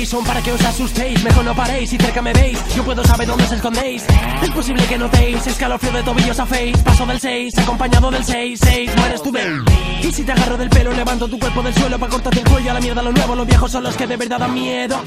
Hey 0.00 0.06
Jason 0.06 0.24
para 0.24 0.42
que 0.42 0.52
os 0.52 0.64
asustéis 0.64 1.22
Mejor 1.22 1.44
no 1.44 1.54
paréis, 1.54 1.90
si 1.90 1.96
cerca 1.96 2.22
me 2.22 2.32
veis. 2.32 2.58
Yo 2.74 2.84
puedo 2.84 3.04
saber 3.04 3.26
dónde 3.26 3.44
os 3.44 3.52
escondéis. 3.52 4.04
Es 4.42 4.50
posible 4.50 4.84
que 4.86 4.98
notéis 4.98 5.46
Escalofrío 5.46 5.92
de 5.92 6.02
tobillos 6.02 6.38
a 6.38 6.46
face. 6.46 6.72
Paso 6.84 7.06
del 7.06 7.20
6, 7.20 7.58
acompañado 7.58 8.10
del 8.10 8.24
6 8.24 8.60
6, 8.62 8.96
mueres 8.96 9.22
tú 9.22 9.32
de 9.32 9.62
Y 10.02 10.12
si 10.12 10.24
te 10.24 10.32
agarro 10.32 10.56
del 10.56 10.70
pelo 10.70 10.92
Levanto 10.92 11.28
tu 11.28 11.38
cuerpo 11.38 11.62
del 11.62 11.74
suelo 11.74 11.98
para 11.98 12.10
cortarte 12.10 12.40
el 12.40 12.48
cuello. 12.48 12.70
A 12.70 12.74
la 12.74 12.80
mierda 12.80 13.02
lo 13.02 13.12
nuevo, 13.12 13.34
los 13.34 13.46
viejos 13.46 13.70
son 13.70 13.84
los 13.84 13.96
que 13.96 14.06
de 14.06 14.16
verdad 14.16 14.38
dan 14.38 14.54
miedo. 14.54 15.02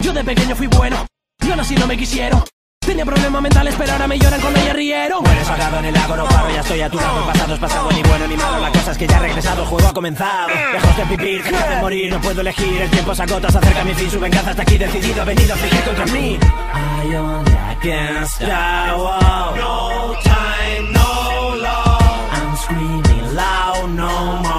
Yo 0.00 0.12
de 0.12 0.24
pequeño 0.24 0.56
fui 0.56 0.66
bueno 0.66 1.06
Y 1.44 1.50
aún 1.50 1.60
así 1.60 1.74
no 1.74 1.86
me 1.86 1.96
quisieron 1.96 2.42
Tenía 2.86 3.04
problemas 3.04 3.40
mentales 3.40 3.74
pero 3.78 3.92
ahora 3.92 4.06
me 4.06 4.18
lloran 4.18 4.40
cuando 4.40 4.60
ella 4.60 4.72
rieron 4.72 5.22
Mueres 5.22 5.48
ahogado 5.48 5.78
en 5.78 5.84
el 5.86 5.94
lago, 5.94 6.16
no 6.16 6.24
paro, 6.24 6.50
ya 6.50 6.60
estoy 6.60 6.80
a 6.80 6.90
tu 6.90 6.98
lado. 6.98 7.20
El 7.20 7.26
pasado 7.26 7.54
es 7.54 7.60
pasado, 7.60 7.92
ni 7.92 8.02
bueno 8.02 8.26
ni 8.26 8.36
malo. 8.36 8.60
La 8.60 8.70
cosa 8.70 8.92
es 8.92 8.98
que 8.98 9.06
ya 9.06 9.16
he 9.16 9.20
regresado, 9.20 9.62
el 9.62 9.68
juego 9.68 9.88
ha 9.88 9.92
comenzado. 9.92 10.48
Lejos 10.72 10.96
de 10.96 11.04
vivir, 11.16 11.44
dejar 11.44 11.70
de 11.70 11.76
morir, 11.76 12.12
no 12.12 12.20
puedo 12.20 12.40
elegir. 12.40 12.82
El 12.82 12.90
tiempo 12.90 13.14
se 13.14 13.22
agota, 13.22 13.50
se 13.50 13.58
acerca 13.58 13.84
mi 13.84 13.94
fin. 13.94 14.10
Su 14.10 14.20
venganza 14.20 14.50
hasta 14.50 14.62
aquí 14.62 14.78
decidido, 14.78 15.22
ha 15.22 15.24
venido 15.24 15.54
a 15.54 15.56
fingir 15.56 15.84
contra 15.84 16.06
mí. 16.06 16.38
I 16.42 17.14
only 17.14 17.52
against 17.80 18.38
the 18.38 18.46
wall. 18.46 19.54
No 19.56 20.14
time, 20.22 20.92
no 20.92 21.56
law. 21.56 21.98
I'm 22.32 22.56
screaming 22.56 23.34
loud, 23.34 23.88
no 23.90 24.42
more. 24.42 24.51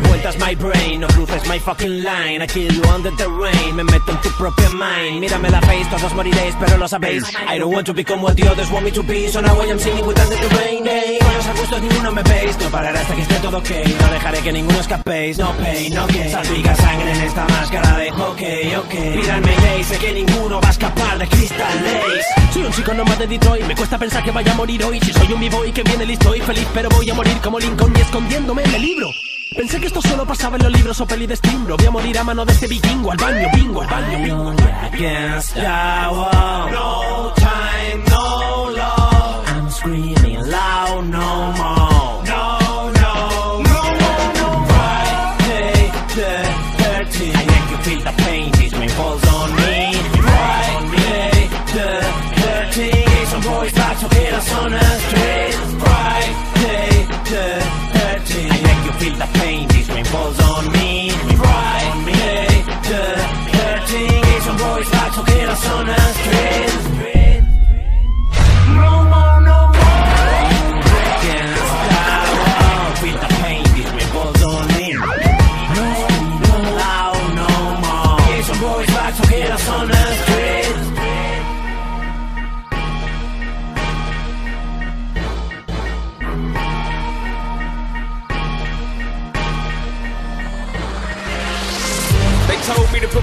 Da 0.00 0.08
vueltas 0.08 0.36
my 0.38 0.54
brain, 0.54 1.00
no 1.00 1.06
cruces 1.08 1.46
my 1.48 1.58
fucking 1.58 2.02
line. 2.02 2.42
I 2.42 2.46
kill 2.46 2.72
you 2.72 2.82
under 2.94 3.10
the 3.16 3.28
rain, 3.28 3.76
me 3.76 3.84
meto 3.84 4.12
en 4.12 4.20
tu 4.20 4.30
propia 4.36 4.68
mind. 4.70 5.20
Mírame 5.20 5.50
la 5.50 5.60
face, 5.60 5.86
todos 5.90 6.12
moriréis, 6.14 6.54
pero 6.60 6.76
lo 6.76 6.88
sabéis. 6.88 7.22
I 7.48 7.58
don't 7.58 7.72
want 7.72 7.86
to 7.86 7.94
become 7.94 8.22
what 8.22 8.34
the 8.34 8.48
others 8.48 8.70
want 8.70 8.84
me 8.84 8.90
to 8.92 9.02
be. 9.02 9.28
So 9.28 9.40
now 9.40 9.58
I 9.60 9.70
am 9.70 9.78
singing 9.78 10.06
with 10.06 10.18
under 10.18 10.36
the 10.36 10.48
rain. 10.56 10.84
Hey, 10.84 11.18
con 11.20 11.34
los 11.34 11.46
arbustos 11.46 11.82
ninguno 11.82 12.12
me 12.12 12.22
veis. 12.22 12.58
No 12.58 12.70
pararé 12.70 12.98
hasta 12.98 13.14
que 13.14 13.22
esté 13.22 13.34
todo 13.36 13.58
ok. 13.58 13.70
No 14.00 14.12
dejaré 14.12 14.38
que 14.40 14.52
ninguno 14.52 14.80
escapéis. 14.80 15.38
No 15.38 15.52
pain, 15.52 15.94
no 15.94 16.06
gain. 16.08 16.30
Salpica 16.30 16.76
sangre 16.76 17.12
en 17.12 17.20
esta 17.22 17.46
máscara 17.46 17.96
de 17.96 18.10
ok, 18.12 18.42
ok. 18.84 18.94
Pídanme 19.20 19.56
ley, 19.56 19.84
sé 19.84 19.96
que 19.98 20.12
ninguno 20.12 20.60
va 20.60 20.68
a 20.68 20.70
escapar 20.72 21.18
de 21.18 21.26
Crystal 21.28 21.76
Lace. 21.84 22.52
Soy 22.52 22.62
un 22.64 22.72
chico 22.72 22.92
nomás 22.92 23.18
de 23.18 23.26
Detroit, 23.26 23.64
me 23.66 23.74
cuesta 23.74 23.98
pensar 23.98 24.22
que 24.22 24.30
vaya 24.30 24.52
a 24.52 24.56
morir 24.56 24.84
hoy. 24.84 25.00
Si 25.00 25.12
soy 25.12 25.32
un 25.32 25.40
b-boy 25.40 25.72
que 25.72 25.82
viene 25.82 26.04
listo 26.04 26.34
y 26.34 26.40
feliz, 26.40 26.66
pero 26.74 26.88
voy 26.90 27.08
a 27.08 27.14
morir 27.14 27.38
como 27.42 27.58
Lincoln 27.58 27.94
y 27.96 28.00
escondiéndome 28.00 28.62
en 28.64 28.74
el 28.74 28.82
libro. 28.82 29.10
Pensé 29.54 29.80
que 29.80 29.86
esto 29.86 30.02
solo 30.02 30.26
pasaba 30.26 30.56
en 30.56 30.64
los 30.64 30.72
libros 30.72 31.00
o 31.00 31.06
peli 31.06 31.26
de 31.26 31.34
estimbro. 31.34 31.76
Voy 31.76 31.86
a 31.86 31.90
morir 31.90 32.18
a 32.18 32.24
mano 32.24 32.44
de 32.44 32.52
este 32.52 32.66
vikingo, 32.66 33.12
al 33.12 33.18
baño, 33.18 33.48
bingo, 33.54 33.82
al 33.82 33.88
baño, 33.88 34.18
bingo. 34.24 34.54
against 34.92 35.54
the 35.54 35.60
wall. 35.62 36.70
No 36.70 37.32
time, 37.36 38.04
no 38.04 38.70
law. 38.76 39.44
I'm 39.46 39.70
screaming 39.70 40.50
loud, 40.50 41.04
no 41.06 41.52
more. 41.52 41.85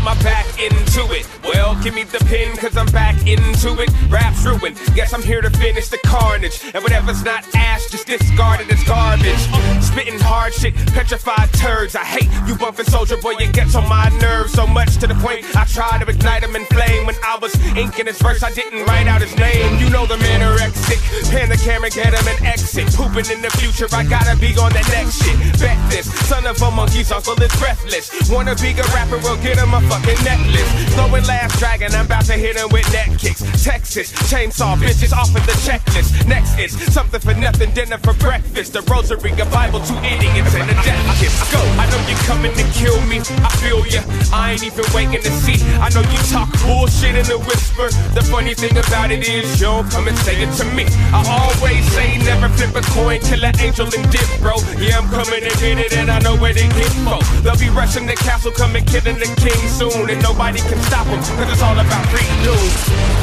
My 0.04 0.14
back 0.22 0.53
into 0.64 1.12
it. 1.12 1.28
Well, 1.44 1.76
give 1.84 1.94
me 1.94 2.04
the 2.04 2.20
pen, 2.26 2.56
cause 2.58 2.78
I'm 2.78 2.88
back 2.88 3.16
into 3.28 3.76
it. 3.82 3.90
Rap's 4.10 4.46
ruined. 4.46 4.80
Guess 4.96 5.14
I'm 5.14 5.22
here 5.22 5.42
to 5.42 5.50
finish 5.50 5.90
the 5.90 5.98
carnage. 6.06 6.62
And 6.74 6.84
whatever's 6.84 7.24
not 7.24 7.44
ash, 7.56 7.90
just 7.90 8.08
discard 8.08 8.62
it 8.62 8.72
as 8.72 8.84
garbage. 8.84 9.44
Spitting 9.84 10.20
hard 10.20 10.54
shit, 10.54 10.76
petrified 10.94 11.52
turds. 11.54 11.96
I 11.96 12.06
hate 12.06 12.30
you 12.48 12.56
bumping 12.56 12.86
soldier 12.86 13.18
boy, 13.18 13.34
it 13.40 13.54
gets 13.54 13.76
on 13.76 13.88
my 13.90 14.10
nerves 14.22 14.54
so 14.54 14.66
much 14.66 14.98
to 14.98 15.08
the 15.08 15.16
point 15.16 15.44
I 15.56 15.66
try 15.66 16.00
to 16.00 16.10
ignite 16.10 16.44
him 16.44 16.56
in 16.56 16.66
flame. 16.66 17.06
When 17.06 17.16
I 17.24 17.38
was 17.42 17.54
inking 17.76 18.08
his 18.08 18.22
verse, 18.22 18.44
I 18.44 18.52
didn't 18.52 18.86
write 18.86 19.08
out 19.08 19.22
his 19.22 19.36
name. 19.36 19.80
You 19.80 19.90
know 19.90 20.06
the 20.06 20.18
man 20.18 20.40
anorexic. 20.40 21.00
Pan 21.32 21.50
the 21.50 21.58
camera, 21.58 21.90
get 21.90 22.14
him 22.14 22.28
an 22.28 22.46
exit. 22.46 22.88
Pooping 22.94 23.30
in 23.32 23.42
the 23.42 23.52
future, 23.60 23.88
I 23.92 24.04
gotta 24.06 24.38
be 24.40 24.56
on 24.58 24.72
the 24.72 24.84
next 24.96 25.22
shit. 25.24 25.38
Bet 25.60 25.78
this, 25.90 26.08
son 26.30 26.46
of 26.46 26.62
a 26.62 26.72
monkey's 26.72 27.12
uncle 27.12 27.36
is 27.42 27.54
breathless. 27.60 28.08
Wanna 28.30 28.56
be 28.56 28.72
a 28.72 28.84
rapper, 28.96 29.18
well 29.20 29.38
get 29.38 29.58
him 29.58 29.74
a 29.74 29.82
fucking 29.90 30.24
necklace. 30.24 30.53
Throwing 30.94 31.26
last 31.26 31.60
dragon, 31.60 31.94
I'm 31.94 32.06
about 32.06 32.26
to 32.26 32.34
hit 32.34 32.56
him 32.56 32.70
with 32.70 32.86
neck 32.94 33.18
kicks. 33.18 33.42
Texas, 33.64 34.12
chainsaw 34.30 34.78
bitches 34.78 35.14
off 35.14 35.30
of 35.36 35.46
the 35.46 35.56
checklist. 35.66 36.28
Next 36.28 36.58
is 36.60 36.74
something 36.94 37.20
for 37.20 37.34
nothing, 37.34 37.72
dinner 37.74 37.98
for 37.98 38.14
breakfast. 38.14 38.76
A 38.76 38.82
rosary, 38.84 39.32
a 39.40 39.46
Bible, 39.50 39.80
two 39.82 39.98
idiots, 40.04 40.54
and 40.56 40.70
a 40.70 40.76
death 40.84 41.20
kiss. 41.20 41.34
Go, 41.52 41.60
I 41.80 41.90
know 41.90 42.00
you're 42.08 42.26
coming 42.30 42.54
to 42.54 42.64
kill 42.74 43.00
me. 43.08 43.20
I 43.42 43.50
feel 43.58 43.86
ya. 43.88 44.02
I 44.34 44.54
ain't 44.54 44.64
even 44.64 44.86
waiting 44.94 45.22
to 45.22 45.32
see. 45.42 45.58
I 45.82 45.90
know 45.90 46.02
you 46.02 46.20
talk 46.30 46.50
bullshit 46.62 47.16
in 47.16 47.26
a 47.32 47.40
whisper. 47.46 47.90
The 48.14 48.22
funny 48.30 48.54
thing 48.54 48.78
about 48.78 49.12
it 49.12 49.28
is, 49.28 49.60
you 49.60 49.68
don't 49.68 49.90
come 49.90 50.08
and 50.08 50.18
say 50.20 50.42
it 50.42 50.52
to 50.62 50.66
me. 50.76 50.86
I 51.14 51.24
always 51.26 51.84
say 51.94 52.18
never 52.26 52.50
flip 52.50 52.76
a 52.76 52.82
coin, 52.94 53.20
till 53.22 53.44
an 53.44 53.58
angel 53.60 53.88
and 53.88 54.06
dip, 54.12 54.28
bro. 54.40 54.58
Yeah, 54.78 55.00
I'm 55.00 55.10
coming 55.10 55.42
to 55.42 55.54
get 55.58 55.80
it, 55.80 55.94
and 55.94 56.10
I 56.10 56.20
know 56.20 56.36
where 56.38 56.54
they 56.54 56.68
get 56.70 56.92
from. 57.02 57.22
They'll 57.44 57.58
be 57.58 57.70
rushing 57.70 58.06
the 58.06 58.16
castle, 58.16 58.52
coming 58.52 58.86
killing 58.86 59.18
the 59.18 59.30
king 59.42 59.62
soon, 59.70 60.10
and 60.10 60.22
nobody 60.34 60.60
can 60.60 60.80
stop 60.84 61.06
them, 61.06 61.20
cause 61.38 61.52
it's 61.52 61.62
all 61.62 61.78
about 61.78 62.06
free 62.10 62.26
news. 62.42 62.74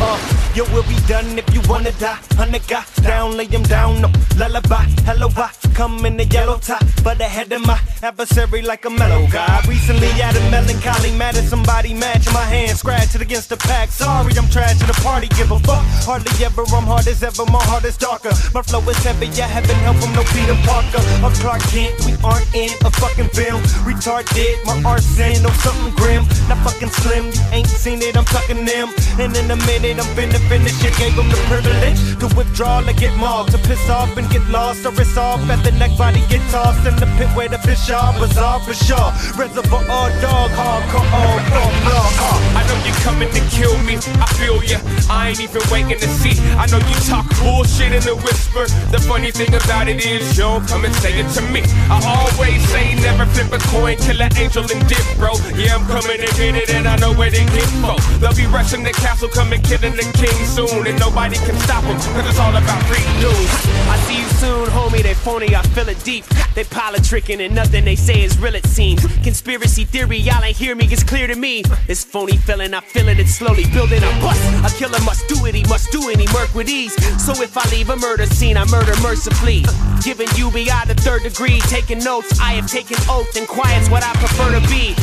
Uh, 0.02 0.18
you 0.54 0.64
will 0.72 0.84
be 0.84 0.96
done 1.06 1.38
if 1.38 1.46
you 1.54 1.60
wanna 1.68 1.92
die. 1.92 2.18
Hundred 2.34 2.66
got 2.68 2.86
down, 3.02 3.36
lay 3.36 3.46
him 3.46 3.62
down, 3.62 4.00
no 4.00 4.10
lullaby. 4.38 4.84
Hello, 5.04 5.28
I 5.36 5.50
come 5.74 6.04
in 6.06 6.16
the 6.16 6.24
yellow 6.24 6.58
top, 6.58 6.82
but 7.02 7.20
ahead 7.20 7.52
of 7.52 7.66
my 7.66 7.78
adversary 8.02 8.62
like 8.62 8.84
a 8.84 8.90
mellow 8.90 9.26
guy. 9.28 9.60
Recently 9.68 10.08
had 10.08 10.36
a 10.36 10.50
melancholy, 10.50 11.12
mad 11.12 11.36
at 11.36 11.44
somebody 11.44 11.94
match 11.94 12.26
my 12.32 12.44
hand, 12.44 12.76
scratched 12.78 13.14
it 13.14 13.22
against 13.22 13.48
the 13.50 13.56
pack. 13.56 13.90
Sorry, 13.90 14.32
I'm 14.38 14.48
trash 14.48 14.78
to 14.78 14.86
the 14.86 14.98
party, 15.02 15.28
give 15.28 15.50
a 15.50 15.58
fuck. 15.60 15.84
Hardly 16.06 16.32
ever, 16.44 16.62
I'm 16.62 16.84
hard 16.84 17.06
as 17.06 17.22
ever, 17.22 17.44
my 17.46 17.62
heart 17.64 17.84
is 17.84 17.96
darker. 17.96 18.32
My 18.54 18.62
flow 18.62 18.80
is 18.88 18.98
heavy, 19.04 19.26
I 19.40 19.46
haven't 19.46 19.80
help 19.86 19.96
from 19.98 20.12
no 20.14 20.22
Peter 20.32 20.56
Parker 20.66 21.02
or 21.24 21.32
Clark 21.42 21.62
Kent. 21.72 21.94
We 22.06 22.12
aren't 22.24 22.48
in 22.54 22.70
a 22.84 22.90
fucking 22.90 23.30
film. 23.30 23.62
Retarded, 23.86 24.64
my 24.64 24.76
arson, 24.88 25.42
no 25.42 25.50
something 25.64 25.94
grim. 25.96 26.24
Not 26.48 26.58
fucking 26.64 26.90
slim, 27.00 27.26
you 27.26 27.44
ain't 27.52 27.66
seen 27.66 28.00
it, 28.02 28.16
I'm 28.16 28.24
tucking 28.24 28.64
them. 28.64 28.88
And 29.18 29.36
in 29.36 29.50
a 29.50 29.56
minute, 29.68 29.98
I'm 29.98 30.10
finna 30.16 30.40
finish 30.48 30.76
it. 30.84 30.96
Gave 30.96 31.16
them 31.16 31.28
the 31.28 31.40
privilege 31.48 32.00
to 32.20 32.26
withdraw, 32.36 32.78
like 32.80 32.98
get 32.98 33.14
mobbed, 33.16 33.52
to 33.52 33.58
piss 33.58 33.88
off 33.88 34.16
and 34.16 34.28
get 34.30 34.44
lost. 34.48 34.86
Or 34.86 34.92
it's 35.00 35.16
off 35.16 35.40
at 35.50 35.62
the 35.64 35.72
neck, 35.72 35.96
body 35.98 36.22
get 36.28 36.42
tossed 36.50 36.86
in 36.86 36.96
the 36.96 37.06
pit 37.16 37.28
where 37.36 37.48
the 37.48 37.58
fish 37.58 37.90
are. 37.90 38.12
Bizarre 38.18 38.60
for 38.60 38.74
sure. 38.74 39.10
Reservoir 39.36 39.84
all 39.88 40.10
dog, 40.20 40.50
hardcore, 40.56 41.08
all 41.12 41.38
dog, 41.52 41.74
uh. 41.88 42.58
I 42.58 42.62
know 42.68 42.78
you're 42.84 43.02
coming 43.06 43.30
to 43.32 43.42
kill 43.50 43.76
me. 43.84 43.96
I 44.20 44.26
feel 44.38 44.62
ya. 44.64 44.78
I 45.10 45.30
ain't 45.30 45.40
even 45.40 45.62
waiting 45.70 45.98
to 45.98 46.08
see. 46.20 46.36
I 46.56 46.66
know 46.70 46.78
you 46.78 46.96
talk 47.08 47.26
bullshit 47.40 47.92
in 47.92 48.02
the 48.02 48.16
whisper. 48.16 48.66
The 48.90 49.00
funny 49.00 49.30
thing 49.30 49.52
about 49.54 49.88
it 49.88 50.04
is, 50.04 50.36
you 50.36 50.44
don't 50.44 50.66
come 50.66 50.84
and 50.84 50.94
say 50.96 51.18
it 51.18 51.28
to 51.36 51.42
me. 51.52 51.62
I 51.90 51.98
always 52.04 52.60
say 52.70 52.94
never 53.00 53.26
flip 53.26 53.52
a 53.52 53.58
coin, 53.68 53.96
kill 53.96 54.20
an 54.22 54.32
angel 54.36 54.64
and 54.64 54.82
dip, 54.88 55.04
bro. 55.16 55.32
Yeah, 55.56 55.76
I'm 55.76 55.86
coming 55.86 56.20
to 56.20 56.30
get 56.36 56.56
it 56.56 56.70
and 56.70 56.86
I 56.86 56.89
know 56.96 57.12
where 57.12 57.30
they 57.30 57.44
get 57.46 57.68
from. 57.78 57.98
They'll 58.20 58.34
be 58.34 58.46
rushing 58.46 58.82
the 58.82 58.92
castle, 58.92 59.28
coming 59.28 59.62
killing 59.62 59.94
the 59.94 60.06
king 60.16 60.38
soon. 60.46 60.86
And 60.86 60.98
nobody 60.98 61.36
can 61.36 61.56
stop 61.60 61.84
them, 61.84 61.96
cause 61.96 62.26
it's 62.28 62.38
all 62.38 62.54
about 62.54 62.82
free 62.90 63.04
news. 63.20 63.50
I 63.88 63.96
see 64.06 64.18
you 64.20 64.28
soon, 64.40 64.66
homie, 64.68 65.02
they 65.02 65.14
phony, 65.14 65.54
I 65.54 65.62
feel 65.74 65.88
it 65.88 66.02
deep. 66.04 66.24
They 66.54 66.64
politricking 66.64 67.44
and 67.44 67.54
nothing 67.54 67.84
they 67.84 67.96
say 67.96 68.22
is 68.22 68.38
real, 68.38 68.54
it 68.54 68.66
seems. 68.66 69.04
Conspiracy 69.22 69.84
theory, 69.84 70.18
y'all 70.18 70.42
ain't 70.42 70.56
hear 70.56 70.74
me, 70.74 70.86
it's 70.90 71.04
clear 71.04 71.26
to 71.26 71.36
me. 71.36 71.62
This 71.86 72.04
phony 72.04 72.36
feeling, 72.36 72.74
I 72.74 72.80
feel 72.80 73.08
it, 73.08 73.18
it's 73.20 73.34
slowly 73.34 73.64
building 73.72 74.02
a 74.02 74.10
bust. 74.20 74.42
A 74.64 74.78
killer 74.78 75.00
must 75.04 75.28
do 75.28 75.46
it, 75.46 75.54
he 75.54 75.64
must 75.64 75.92
do 75.92 76.08
it, 76.08 76.18
he 76.18 76.26
murk 76.32 76.54
with 76.54 76.68
ease. 76.68 76.94
So 77.24 77.32
if 77.42 77.56
I 77.56 77.68
leave 77.70 77.90
a 77.90 77.96
murder 77.96 78.26
scene, 78.26 78.56
I 78.56 78.64
murder 78.66 78.94
mercifully. 79.02 79.64
Giving 80.02 80.28
beyond 80.50 80.90
the 80.90 80.94
third 80.94 81.22
degree, 81.22 81.60
taking 81.68 81.98
notes, 81.98 82.40
I 82.40 82.54
have 82.54 82.66
taken 82.66 82.96
oath, 83.08 83.36
and 83.36 83.46
quiet's 83.46 83.88
what 83.90 84.02
I 84.02 84.12
prefer 84.14 84.58
to 84.58 84.60
be. 84.68 84.94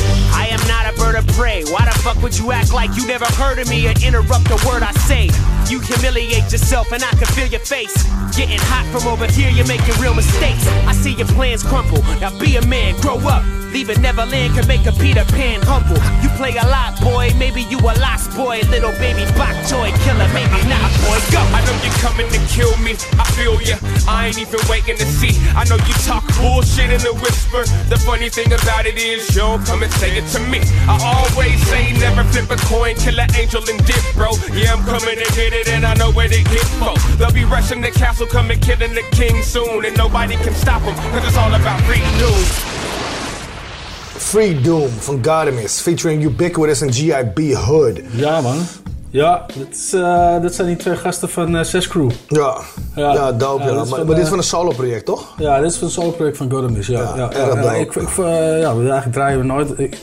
Not 0.68 0.94
a 0.94 0.96
bird 0.98 1.16
of 1.16 1.26
prey. 1.28 1.64
Why 1.64 1.84
the 1.86 1.98
fuck 2.04 2.22
would 2.22 2.38
you 2.38 2.52
act 2.52 2.74
like 2.74 2.94
you 2.94 3.06
never 3.06 3.24
heard 3.24 3.58
of 3.58 3.68
me 3.68 3.88
or 3.88 3.94
interrupt 4.04 4.44
the 4.44 4.62
word 4.68 4.82
I 4.82 4.92
say? 5.08 5.30
You 5.72 5.80
humiliate 5.80 6.52
yourself 6.52 6.92
and 6.92 7.02
I 7.02 7.10
can 7.10 7.26
feel 7.28 7.46
your 7.46 7.60
face. 7.60 7.96
Getting 8.36 8.60
hot 8.60 8.84
from 8.92 9.08
over 9.08 9.26
here, 9.32 9.50
you're 9.50 9.66
making 9.66 9.98
real 10.00 10.14
mistakes. 10.14 10.66
I 10.86 10.92
see 10.92 11.14
your 11.14 11.26
plans 11.28 11.62
crumble. 11.62 12.02
Now 12.20 12.38
be 12.38 12.56
a 12.56 12.66
man, 12.66 13.00
grow 13.00 13.16
up. 13.16 13.57
Leaving 13.72 14.00
Neverland 14.00 14.54
can 14.54 14.66
make 14.66 14.86
a 14.86 14.92
Peter 14.92 15.24
Pan 15.36 15.60
humble. 15.62 16.00
You 16.22 16.28
play 16.40 16.56
a 16.56 16.66
lot, 16.66 16.98
boy. 17.00 17.32
Maybe 17.36 17.62
you 17.68 17.78
a 17.78 17.92
lost 18.00 18.32
boy. 18.34 18.60
Little 18.72 18.92
baby 18.96 19.28
bok 19.36 19.54
toy 19.68 19.92
killer. 20.04 20.28
Maybe 20.32 20.60
not, 20.68 20.88
boy. 21.04 21.18
Go. 21.30 21.40
I 21.52 21.60
know 21.66 21.76
you're 21.84 22.00
coming 22.00 22.28
to 22.32 22.40
kill 22.48 22.72
me. 22.80 22.96
I 23.20 23.24
feel 23.36 23.60
ya. 23.60 23.76
I 24.08 24.28
ain't 24.28 24.38
even 24.38 24.60
waiting 24.68 24.96
to 24.96 25.04
see. 25.04 25.36
I 25.52 25.64
know 25.68 25.76
you 25.76 25.94
talk 26.08 26.24
bullshit 26.40 26.90
in 26.90 27.02
a 27.04 27.14
whisper. 27.20 27.68
The 27.92 28.00
funny 28.00 28.28
thing 28.28 28.52
about 28.52 28.86
it 28.86 28.96
is, 28.96 29.28
you 29.36 29.42
don't 29.42 29.64
come 29.64 29.82
and 29.82 29.92
say 30.00 30.16
it 30.16 30.26
to 30.32 30.40
me. 30.40 30.60
I 30.88 30.96
always 30.96 31.60
say 31.68 31.92
never 32.00 32.24
flip 32.32 32.50
a 32.50 32.56
coin, 32.66 32.96
kill 32.96 33.20
an 33.20 33.28
angel 33.36 33.62
and 33.68 33.78
dip, 33.84 34.02
bro. 34.14 34.32
Yeah, 34.52 34.72
I'm 34.72 34.84
coming 34.84 35.18
to 35.20 35.28
get 35.36 35.52
it 35.52 35.68
and 35.68 35.84
I 35.84 35.94
know 35.94 36.10
where 36.10 36.28
they 36.28 36.42
get 36.44 36.66
for. 36.80 36.96
They'll 37.16 37.32
be 37.32 37.44
rushing 37.44 37.80
the 37.80 37.90
castle, 37.90 38.26
coming 38.26 38.60
killing 38.60 38.94
the 38.94 39.04
king 39.12 39.42
soon. 39.42 39.84
And 39.84 39.96
nobody 39.96 40.36
can 40.36 40.54
stop 40.54 40.82
them, 40.82 40.94
cause 41.12 41.26
it's 41.26 41.36
all 41.36 41.52
about 41.52 41.80
news. 41.88 42.87
Free 44.18 44.60
Doom 44.60 44.88
van 44.98 45.18
Gardemis, 45.22 45.80
featuring 45.80 46.22
Ubiquitous 46.24 46.80
en 46.80 46.92
G.I.B. 46.92 47.54
Hood. 47.54 48.00
Ja, 48.10 48.40
man. 48.40 48.56
Ja, 49.10 49.46
dit, 49.54 49.76
is, 49.76 49.92
eh, 49.92 50.40
dit 50.40 50.54
zijn 50.54 50.66
die 50.66 50.76
twee 50.76 50.96
gasten 50.96 51.28
van 51.28 51.54
uh, 51.56 51.60
Crew. 51.62 52.10
Ja, 52.28 52.56
ja, 52.94 53.12
Ja. 53.12 53.32
dope. 53.32 53.62
Ja, 53.62 53.68
Ja, 53.68 53.74
dat 53.74 53.84
is 53.84 53.90
maar, 53.90 53.98
van, 53.98 54.06
maar 54.06 54.14
dit 54.16 54.16
is 54.16 54.22
eh, 54.22 54.28
van 54.28 54.38
een 54.38 54.44
solo-project, 54.44 55.04
toch? 55.04 55.34
Ja, 55.38 55.60
dit 55.60 55.70
is 55.70 55.76
van 55.76 55.86
het 55.86 55.96
solo-project 55.96 56.36
van 56.36 56.50
Godamis. 56.50 56.86
Ja, 56.86 57.00
Ja, 57.00 57.12
ja, 57.16 57.30
erg 57.32 57.54
ja, 57.54 57.60
dope. 57.62 57.78
ik, 57.80 57.94
ik, 57.94 58.08
ja, 58.16 58.70
eigenlijk 58.72 59.12
draaien 59.12 59.38
we 59.38 59.44
nooit. 59.44 59.78
Ik, 59.78 59.96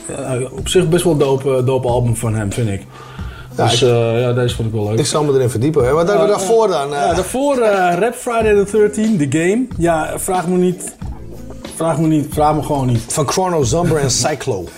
op 0.50 0.68
zich 0.68 0.88
best 0.88 1.04
wel 1.04 1.12
een 1.12 1.18
dope, 1.18 1.64
dope 1.64 1.88
album 1.88 2.16
van 2.16 2.34
hem, 2.34 2.52
vind 2.52 2.68
ik. 2.68 2.82
Ja, 3.56 3.68
dus 3.68 3.80
ja, 3.80 4.32
deze 4.32 4.54
vond 4.54 4.68
ik 4.68 4.74
wel 4.74 4.88
leuk. 4.90 4.98
Ik 4.98 5.06
zal 5.06 5.24
me 5.24 5.32
erin 5.34 5.50
verdiepen. 5.50 5.84
Hè? 5.84 5.92
Wat 5.92 6.08
hebben 6.08 6.26
we 6.26 6.30
daarvoor 6.32 6.68
dan? 6.68 6.94
Eh, 6.94 7.00
Ja, 7.00 7.14
daarvoor 7.14 7.56
Rap 7.98 8.14
Friday 8.14 8.64
the 8.64 8.70
13, 8.78 9.18
The 9.18 9.38
Game. 9.38 9.66
Ja, 9.78 10.12
vraag 10.16 10.46
me 10.48 10.56
niet. 10.56 10.94
Vraag 11.76 11.98
me 11.98 12.06
niet, 12.06 12.26
vraag 12.30 12.54
me 12.54 12.62
gewoon 12.62 12.86
niet. 12.86 13.02
Van 13.08 13.28
Chrono 13.28 13.62
Zomber 13.62 13.98
en 13.98 14.10
Cyclo. 14.10 14.64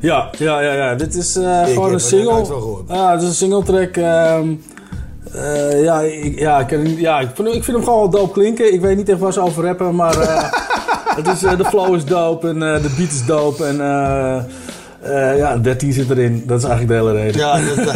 Ja, 0.00 0.30
ja, 0.38 0.60
ja, 0.60 0.72
ja. 0.72 0.94
Dit 0.94 1.14
is 1.14 1.36
eh, 1.36 1.64
gewoon 1.64 1.92
een 1.92 2.00
single. 2.00 2.44
Ja, 2.88 3.12
het 3.12 3.22
is 3.22 3.28
een 3.28 3.34
single 3.34 3.62
track. 3.62 3.96
ehm, 3.96 4.48
eh, 5.32 5.82
ja, 5.82 6.00
ik, 6.00 6.38
ja, 6.38 6.60
ik, 6.60 6.98
ja 6.98 7.20
ik, 7.20 7.28
vind, 7.34 7.48
ik 7.48 7.64
vind 7.64 7.76
hem 7.76 7.84
gewoon 7.84 7.98
wel 8.00 8.10
dope 8.10 8.32
klinken. 8.32 8.72
Ik 8.72 8.80
weet 8.80 8.96
niet 8.96 9.08
echt 9.08 9.18
waar 9.18 9.32
ze 9.32 9.40
over 9.40 9.64
rappen, 9.64 9.94
maar 9.94 10.18
eh, 10.20 10.42
het 11.16 11.26
is, 11.26 11.40
de 11.40 11.64
flow 11.64 11.94
is 11.94 12.04
dope 12.04 12.48
en 12.48 12.58
de 12.58 12.94
beat 12.96 13.10
is 13.10 13.26
dope. 13.26 13.64
En 13.64 13.76
eh, 15.04 15.38
ja, 15.38 15.56
13 15.56 15.92
zit 15.92 16.10
erin. 16.10 16.42
Dat 16.46 16.58
is 16.58 16.64
eigenlijk 16.64 16.88
de 16.88 17.08
hele 17.08 17.22
reden. 17.22 17.40
Ja, 17.40 17.60
dat 17.60 17.78
is 17.78 17.92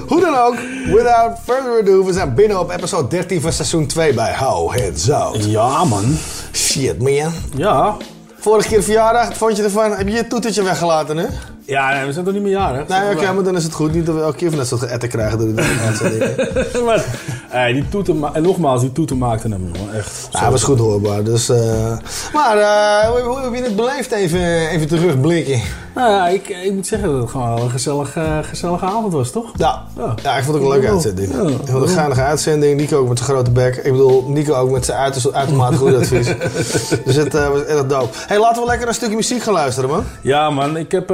Hoe 0.08 0.20
dan 0.20 0.34
ook, 0.36 0.56
without 0.86 1.38
further 1.44 1.80
ado, 1.80 2.04
we 2.04 2.12
zijn 2.12 2.34
binnen 2.34 2.60
op 2.60 2.70
episode 2.70 3.08
13 3.08 3.40
van 3.40 3.52
seizoen 3.52 3.86
2 3.86 4.14
bij 4.14 4.34
How 4.36 4.72
Heads 4.74 5.10
Out. 5.10 5.44
Ja, 5.44 5.84
man. 5.84 6.16
Shit, 6.52 6.98
man. 6.98 7.32
Ja. 7.56 7.96
Vorige 8.38 8.68
keer 8.68 8.82
verjaardag, 8.82 9.28
wat 9.28 9.36
vond 9.36 9.56
je 9.56 9.62
ervan? 9.62 9.90
Heb 9.90 10.08
je 10.08 10.14
je 10.14 10.26
toetertje 10.26 10.62
weggelaten 10.62 11.16
nu? 11.16 11.26
Ja, 11.72 11.92
nee, 11.94 12.06
we 12.06 12.12
zijn 12.12 12.24
toch 12.24 12.34
niet 12.34 12.42
meer 12.42 12.52
jarig? 12.52 12.88
Nee, 12.88 13.14
oké, 13.14 13.32
maar 13.32 13.44
dan 13.44 13.56
is 13.56 13.64
het 13.64 13.72
goed. 13.72 13.94
Niet 13.94 14.06
dat 14.06 14.14
we 14.14 14.20
elke 14.20 14.36
keer 14.36 14.48
van 14.48 14.58
dat 14.58 14.66
soort 14.66 14.80
geëtten 14.80 15.08
krijgen 15.08 15.38
door 15.38 15.54
de 15.54 15.80
uitzendingen. 15.86 16.34
maar, 16.86 17.72
die 17.72 17.88
toeter 17.88 18.14
ma- 18.14 18.30
en 18.34 18.42
nogmaals, 18.42 18.80
die 18.80 18.92
toeter 18.92 19.16
maakte 19.16 19.48
hem, 19.48 19.70
jongen. 19.74 19.94
Echt. 19.94 20.28
Ja, 20.32 20.50
was 20.50 20.62
goed 20.62 20.78
hoorbaar. 20.78 21.24
Dus, 21.24 21.48
eh, 21.48 21.96
Maar 22.32 22.56
eh, 22.58 23.08
hoe, 23.10 23.20
hoe 23.20 23.40
heb 23.40 23.54
je 23.54 23.62
het 23.62 23.76
beleefd? 23.76 24.12
Even, 24.12 24.68
even 24.68 24.86
terugblikken. 24.88 25.60
Nou 25.94 26.10
ja, 26.10 26.28
ik, 26.28 26.48
ik 26.48 26.72
moet 26.72 26.86
zeggen 26.86 27.08
dat 27.10 27.20
het 27.20 27.30
gewoon 27.30 27.54
wel 27.54 27.64
een 27.64 27.70
gezellig, 27.70 28.16
eh, 28.16 28.38
gezellige 28.42 28.84
avond 28.84 29.12
was, 29.12 29.30
toch? 29.30 29.50
Ja. 29.56 29.82
Ja. 29.96 30.14
ja, 30.22 30.36
ik 30.36 30.44
vond 30.44 30.56
het 30.56 30.64
ook 30.66 30.72
een 30.72 30.78
leuke 30.78 30.92
uitzending. 30.92 31.32
Ja. 31.32 31.40
Ik 31.40 31.48
vond 31.48 31.68
het 31.68 31.82
een 31.82 31.88
geinige 31.88 32.20
uitzending. 32.22 32.80
Nico 32.80 32.98
ook 32.98 33.08
met 33.08 33.18
zijn 33.18 33.30
grote 33.30 33.50
bek. 33.50 33.76
Ik 33.76 33.92
bedoel, 33.92 34.24
Nico 34.28 34.54
ook 34.54 34.70
met 34.70 34.84
zijn 34.84 34.98
uiterst- 34.98 35.32
uitermate 35.32 35.76
goede 35.76 35.96
advies. 35.96 36.26
Dus 37.04 37.16
het 37.16 37.32
was 37.32 37.62
erg 37.64 37.86
dope. 37.86 38.08
hey, 38.26 38.38
laten 38.38 38.62
we 38.62 38.68
lekker 38.68 38.88
een 38.88 38.94
stukje 38.94 39.16
muziek 39.16 39.42
gaan 39.42 39.52
luisteren, 39.52 39.90
man. 39.90 40.04
Ja, 40.20 40.50
man. 40.50 40.76
Ik 40.76 40.92
heb 40.92 41.10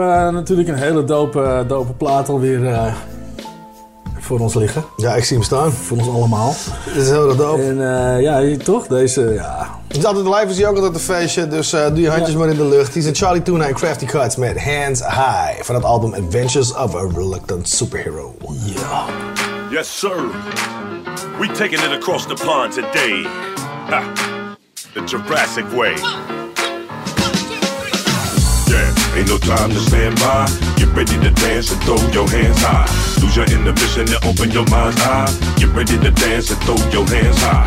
natuurlijk 0.49 0.79
een 0.79 0.85
hele 0.85 1.05
dope, 1.05 1.65
dope 1.67 1.93
plaat 1.93 2.29
alweer 2.29 2.67
eh, 2.67 2.93
voor 4.19 4.39
ons 4.41 4.55
liggen. 4.55 4.85
Ja, 4.97 5.15
ik 5.15 5.25
zie 5.25 5.37
hem 5.37 5.45
staan. 5.45 5.73
Voor 5.73 5.97
ons 5.97 6.09
allemaal. 6.09 6.55
Dit 6.85 7.03
is 7.03 7.09
heel 7.11 7.29
erg 7.29 7.37
dope. 7.37 7.63
En 7.63 7.81
eh, 8.15 8.23
ja, 8.23 8.41
hier 8.41 8.65
toch? 8.65 8.87
Deze, 8.87 9.21
ja. 9.35 9.67
Het 9.89 9.97
is 9.97 10.05
altijd 10.05 10.25
live, 10.27 10.47
is 10.47 10.59
hij 10.59 10.69
ook 10.69 10.75
altijd 10.77 10.95
een 10.95 11.01
feestje. 11.01 11.49
Dus 11.49 11.73
eh, 11.73 11.87
doe 11.87 12.01
je 12.01 12.11
handjes 12.11 12.33
Ja. 12.33 12.39
maar 12.39 12.49
in 12.49 12.57
de 12.57 12.65
lucht. 12.65 12.93
Die 12.93 13.03
zijn 13.03 13.15
Charlie 13.15 13.43
Tuna 13.43 13.67
en 13.67 13.75
Crafty 13.75 14.05
Cuts 14.05 14.37
met 14.37 14.63
Hands 14.63 15.01
High. 15.01 15.63
Van 15.63 15.75
het 15.75 15.85
album 15.85 16.15
Adventures 16.15 16.75
of 16.75 16.95
a 16.95 17.07
Reluctant 17.17 17.69
Superhero. 17.69 18.35
Yes, 19.71 19.99
sir. 19.99 20.17
We 21.41 21.47
taking 21.47 21.81
it 21.81 21.93
across 22.03 22.27
the 22.27 22.37
pond 22.45 22.73
today. 22.73 23.27
Ha. 23.89 24.03
The 24.95 25.03
Jurassic 25.05 25.65
way. 25.77 25.95
Ain't 29.19 29.27
no 29.27 29.39
time 29.39 29.71
to 29.71 29.81
stand 29.81 30.15
by. 30.21 30.47
Get 30.77 30.95
ready 30.95 31.19
to 31.19 31.31
dance 31.43 31.73
and 31.73 31.83
throw 31.83 31.99
your 32.15 32.29
hands 32.31 32.63
high. 32.63 32.87
Lose 33.21 33.35
your 33.35 33.47
inhibition 33.47 34.07
and 34.07 34.23
open 34.23 34.53
your 34.53 34.65
mind's 34.71 35.01
eye. 35.03 35.27
Get 35.59 35.75
ready 35.75 35.99
to 35.99 36.11
dance 36.13 36.53
and 36.53 36.61
throw 36.63 36.79
your 36.95 37.05
hands 37.05 37.43
high. 37.43 37.67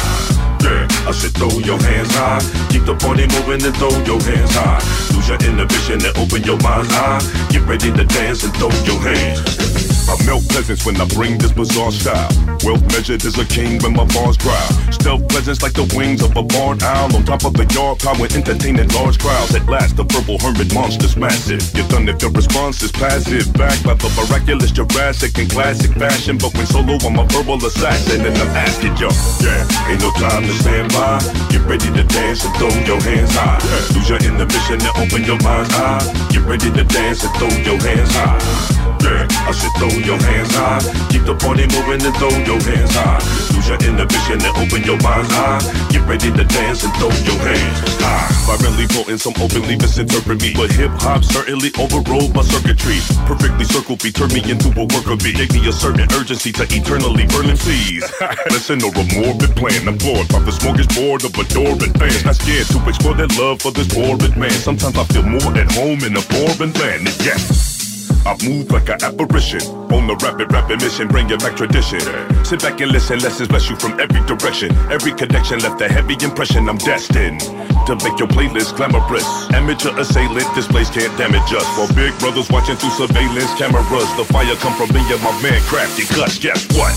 Yeah, 0.63 0.87
I 1.09 1.11
said 1.11 1.35
throw 1.35 1.51
your 1.59 1.77
hands 1.83 2.15
high. 2.15 2.39
Keep 2.71 2.85
the 2.85 2.95
party 2.95 3.27
moving 3.35 3.67
and 3.67 3.75
throw 3.75 3.91
your 4.07 4.21
hands 4.23 4.55
high. 4.55 4.79
Lose 5.11 5.27
your 5.27 5.43
inhibition 5.43 5.99
and 5.99 6.15
open 6.15 6.41
your 6.47 6.57
mind's 6.63 6.93
eye. 6.93 7.19
Get 7.51 7.67
ready 7.67 7.91
to 7.91 8.05
dance 8.05 8.45
and 8.45 8.55
throw 8.55 8.71
your 8.87 9.01
hands. 9.03 9.90
I 10.11 10.19
melt 10.27 10.43
peasants 10.51 10.85
when 10.85 10.99
I 10.99 11.07
bring 11.15 11.37
this 11.37 11.53
bizarre 11.53 11.91
style. 11.91 12.27
Wealth 12.67 12.83
measured 12.91 13.23
as 13.23 13.39
a 13.39 13.45
king 13.45 13.79
when 13.79 13.95
my 13.95 14.03
bars 14.11 14.35
cry. 14.35 14.59
Stealth 14.91 15.23
presence 15.29 15.63
like 15.63 15.71
the 15.71 15.87
wings 15.95 16.21
of 16.21 16.35
a 16.35 16.43
barred 16.43 16.83
owl. 16.83 17.15
On 17.15 17.23
top 17.23 17.47
of 17.47 17.53
the 17.55 17.63
yard 17.71 18.03
power, 18.03 18.27
entertaining 18.27 18.91
large 18.91 19.17
crowds. 19.23 19.55
At 19.55 19.63
last, 19.71 19.95
the 19.95 20.03
purple 20.03 20.35
hermit 20.37 20.75
monster's 20.75 21.15
massive. 21.15 21.63
You're 21.71 21.87
done 21.87 22.09
if 22.11 22.21
your 22.21 22.31
response 22.31 22.83
is 22.83 22.91
passive. 22.91 23.47
Backed 23.55 23.87
by 23.87 23.95
the 23.95 24.11
miraculous 24.19 24.71
Jurassic 24.75 25.39
in 25.39 25.47
classic 25.47 25.95
fashion. 25.95 26.37
But 26.37 26.51
when 26.59 26.67
solo, 26.67 26.99
I'm 27.07 27.15
a 27.15 27.23
verbal 27.31 27.63
assassin. 27.63 28.19
And 28.27 28.35
I'm 28.35 28.51
asking 28.51 28.99
you, 28.99 29.07
yeah, 29.39 29.63
ain't 29.87 30.03
no 30.03 30.11
time 30.19 30.43
to 30.43 30.53
stand 30.59 30.91
by. 30.91 31.23
Get 31.47 31.63
ready 31.63 31.87
to 31.87 32.03
dance 32.03 32.43
and 32.43 32.51
throw 32.59 32.67
your 32.83 32.99
hands 32.99 33.31
high. 33.31 33.63
Lose 33.95 34.11
your 34.11 34.19
inhibition 34.19 34.75
and 34.75 34.95
open 34.99 35.23
your 35.23 35.39
mind's 35.39 35.71
eye. 35.79 36.03
Get 36.35 36.43
ready 36.43 36.67
to 36.67 36.83
dance 36.83 37.23
and 37.23 37.31
throw 37.39 37.47
your 37.63 37.79
hands 37.79 38.11
high. 38.11 38.91
Yeah, 39.01 39.25
I 39.47 39.51
said 39.51 39.71
throw 39.79 40.00
your 40.03 40.17
hands 40.17 40.53
high. 40.55 40.81
Keep 41.09 41.25
the 41.25 41.35
party 41.35 41.65
moving 41.69 42.01
and 42.01 42.15
throw 42.17 42.33
your 42.43 42.59
hands 42.61 42.93
high. 42.95 43.21
Lose 43.53 43.67
your 43.69 43.79
inhibition 43.81 44.41
and 44.41 44.53
open 44.57 44.81
your 44.83 44.99
mind's 45.01 45.31
eye. 45.31 45.61
Get 45.89 46.03
ready 46.07 46.29
to 46.31 46.43
dance 46.43 46.83
and 46.83 46.93
throw 46.97 47.13
your 47.25 47.39
hands 47.39 47.79
high. 48.01 48.27
Violently 48.49 48.87
potent, 48.89 49.21
some 49.21 49.37
openly 49.37 49.75
misinterpret 49.77 50.41
me. 50.41 50.53
But 50.53 50.71
hip 50.71 50.91
hop 51.01 51.23
certainly 51.23 51.69
overrode 51.77 52.33
my 52.33 52.41
circuitry. 52.41 52.99
Perfectly 53.29 53.65
circled 53.65 54.03
me, 54.03 54.11
turned 54.11 54.33
me 54.33 54.41
into 54.49 54.69
a 54.73 54.83
worker 54.85 55.17
bee. 55.17 55.33
Gave 55.33 55.53
me 55.53 55.67
a 55.69 55.73
certain 55.73 56.07
urgency 56.17 56.51
to 56.53 56.65
eternally 56.69 57.25
burning 57.27 57.57
seas. 57.57 58.05
Listen 58.53 58.81
or 58.83 58.93
a 58.93 59.05
morbid 59.15 59.53
plan. 59.55 59.87
I'm 59.87 59.97
floored 59.97 60.29
by 60.29 60.39
the 60.41 60.51
smorgasbord 60.51 61.25
of 61.25 61.33
adoring 61.37 61.93
fans. 61.95 62.25
Not 62.25 62.35
scared 62.35 62.67
to 62.73 62.77
explore 62.89 63.15
their 63.15 63.31
love 63.37 63.61
for 63.61 63.71
this 63.71 63.87
boring 63.93 64.37
man. 64.37 64.51
Sometimes 64.51 64.97
I 64.97 65.03
feel 65.05 65.23
more 65.23 65.53
at 65.57 65.71
home 65.71 66.01
in 66.03 66.17
a 66.17 66.21
foreign 66.21 66.73
land. 66.73 67.07
And 67.07 67.17
yes. 67.25 67.80
I 68.25 68.37
move 68.45 68.69
like 68.71 68.89
an 68.89 69.01
apparition. 69.03 69.61
On 69.91 70.07
the 70.07 70.15
rapid, 70.21 70.51
rapid 70.53 70.81
mission, 70.81 71.07
bringing 71.07 71.37
back 71.39 71.57
tradition. 71.57 71.99
Sit 72.45 72.61
back 72.61 72.79
and 72.79 72.91
listen, 72.91 73.19
lessons 73.19 73.49
bless 73.49 73.69
you 73.69 73.75
from 73.75 73.99
every 73.99 74.21
direction. 74.29 74.71
Every 74.93 75.11
connection 75.11 75.59
left 75.59 75.81
a 75.81 75.89
heavy 75.89 76.13
impression. 76.23 76.69
I'm 76.69 76.77
destined 76.77 77.41
to 77.89 77.97
make 78.05 78.17
your 78.21 78.29
playlist 78.29 78.77
glamorous. 78.77 79.25
Amateur 79.51 79.97
assailant 79.97 80.47
this 80.53 80.67
place 80.67 80.89
can't 80.89 81.11
damage 81.17 81.49
us. 81.51 81.65
For 81.75 81.91
big 81.93 82.13
brothers 82.19 82.49
watching 82.49 82.77
through 82.77 82.93
surveillance 82.93 83.51
cameras, 83.57 84.09
the 84.15 84.25
fire 84.29 84.55
come 84.61 84.77
from 84.77 84.93
me 84.93 85.01
and 85.11 85.21
my 85.25 85.33
man 85.41 85.59
Crafty 85.65 86.05
Cuts. 86.05 86.37
Guess 86.37 86.69
what? 86.77 86.93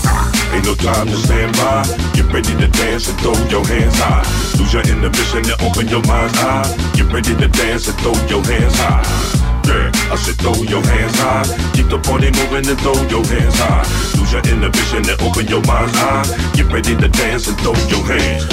Ain't 0.53 0.65
no 0.65 0.75
time 0.75 1.07
to 1.07 1.17
stand 1.17 1.51
by. 1.57 1.83
Get 2.13 2.31
ready 2.31 2.53
to 2.61 2.67
dance 2.69 3.09
and 3.09 3.17
throw 3.19 3.33
your 3.49 3.65
hands 3.65 3.97
high. 3.97 4.23
Lose 4.61 4.71
your 4.71 4.85
inhibition 4.85 5.41
and 5.41 5.59
open 5.65 5.87
your 5.89 6.05
mind's 6.05 6.37
eye. 6.37 6.69
Get 6.93 7.11
ready 7.11 7.33
to 7.35 7.47
dance 7.49 7.89
and 7.89 7.97
throw 7.99 8.13
your 8.29 8.43
hands 8.45 8.77
high. 8.77 9.44
Yeah, 9.67 9.91
I 10.11 10.15
said 10.15 10.35
throw 10.37 10.53
your 10.63 10.83
hands 10.85 11.17
high. 11.19 11.45
Keep 11.73 11.89
the 11.89 11.99
party 11.99 12.29
moving 12.31 12.69
and 12.69 12.79
throw 12.79 12.93
your 13.09 13.25
hands 13.25 13.57
high. 13.57 13.85
Lose 14.17 14.31
your 14.31 14.43
inhibition 14.45 15.03
and 15.09 15.21
open 15.21 15.47
your 15.47 15.61
mind's 15.65 15.97
eye. 15.97 16.25
Get 16.53 16.71
ready 16.71 16.95
to 16.95 17.07
dance 17.07 17.47
and 17.47 17.57
throw 17.59 17.73
your 17.89 18.03
hands. 18.05 18.45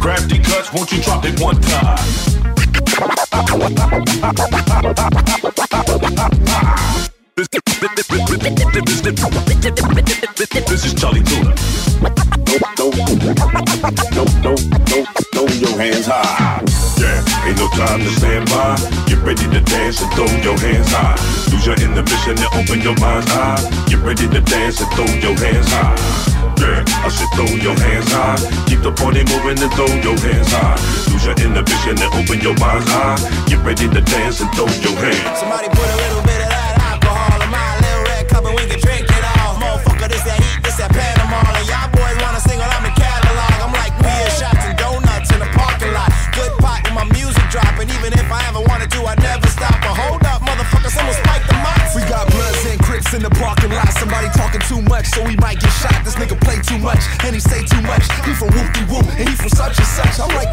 Crafty 0.00 0.38
cuts, 0.38 0.72
won't 0.72 0.90
you 0.92 1.02
drop 1.02 1.24
it 1.24 1.40
one 1.40 1.60
time? 1.60 1.98
this 10.66 10.84
is 10.84 10.94
Charlie 10.94 11.22
Tuna. 11.22 11.54
Throw, 12.74 12.90
throw, 12.90 12.90
throw, 14.42 14.56
throw, 14.56 15.46
your 15.62 15.78
hands 15.78 16.06
high. 16.06 16.62
Yeah, 16.98 17.46
ain't 17.46 17.58
no 17.58 17.68
time 17.78 18.00
to 18.00 18.10
stand 18.18 18.50
by. 18.50 18.74
Get 19.06 19.22
ready 19.22 19.46
to 19.54 19.60
dance 19.60 20.02
and 20.02 20.10
throw 20.14 20.26
your 20.42 20.58
hands 20.58 20.90
high. 20.90 21.14
Lose 21.52 21.66
your 21.66 21.78
inhibition 21.78 22.34
and 22.38 22.50
open 22.58 22.80
your 22.82 22.98
mind's 22.98 23.30
eye. 23.30 23.86
Get 23.86 24.02
ready 24.02 24.26
to 24.26 24.40
dance 24.40 24.80
and 24.80 24.90
throw 24.98 25.06
your 25.22 25.38
hands 25.38 25.70
high. 25.70 25.94
Yeah, 26.58 26.82
I 27.06 27.08
said 27.08 27.30
throw 27.38 27.46
your 27.54 27.78
hands 27.78 28.10
high. 28.10 28.38
Keep 28.66 28.82
the 28.82 28.90
party 28.90 29.22
moving 29.30 29.62
and 29.62 29.72
throw 29.78 29.86
your 30.02 30.18
hands 30.18 30.50
high. 30.50 30.74
Lose 31.06 31.24
your 31.24 31.38
inhibition 31.38 32.02
and 32.02 32.10
open 32.18 32.40
your 32.42 32.58
mind's 32.58 32.90
eye. 32.90 33.46
Get 33.46 33.62
ready 33.62 33.86
to 33.86 34.00
dance 34.00 34.40
and 34.40 34.50
throw 34.58 34.66
your 34.82 34.98
hands. 34.98 35.38
Somebody 35.38 35.68
put 35.68 35.86
a 35.86 35.96
little 36.02 36.27
I 48.38 48.46
ever 48.46 48.62
wanted 48.70 48.90
to, 48.94 49.00
I 49.02 49.14
never 49.18 49.50
stop. 49.50 49.74
But 49.82 49.98
hold 49.98 50.22
up, 50.22 50.40
motherfucker, 50.46 50.90
someone 50.94 51.18
spike 51.18 51.42
the 51.50 51.58
mics. 51.58 51.98
We 51.98 52.02
got 52.06 52.30
bloods 52.30 52.62
and 52.70 52.78
crips 52.78 53.10
in 53.12 53.22
the 53.22 53.30
parking 53.34 53.74
lot. 53.74 53.90
Somebody 53.98 54.30
talking 54.38 54.62
too 54.70 54.80
much, 54.86 55.06
so 55.10 55.26
we 55.26 55.34
might 55.42 55.58
get 55.58 55.74
shot. 55.82 55.98
This 56.06 56.14
nigga 56.14 56.38
play 56.38 56.62
too 56.62 56.78
much, 56.78 57.02
and 57.26 57.34
he 57.34 57.40
say 57.42 57.66
too 57.66 57.82
much. 57.82 58.06
He 58.22 58.32
from 58.38 58.54
whoop 58.54 58.68
de 58.72 58.82
whoop, 58.86 59.06
and 59.18 59.26
he 59.28 59.34
from 59.34 59.50
such 59.50 59.74
and 59.78 59.90
such. 59.98 60.14
I'm 60.22 60.30
like, 60.38 60.47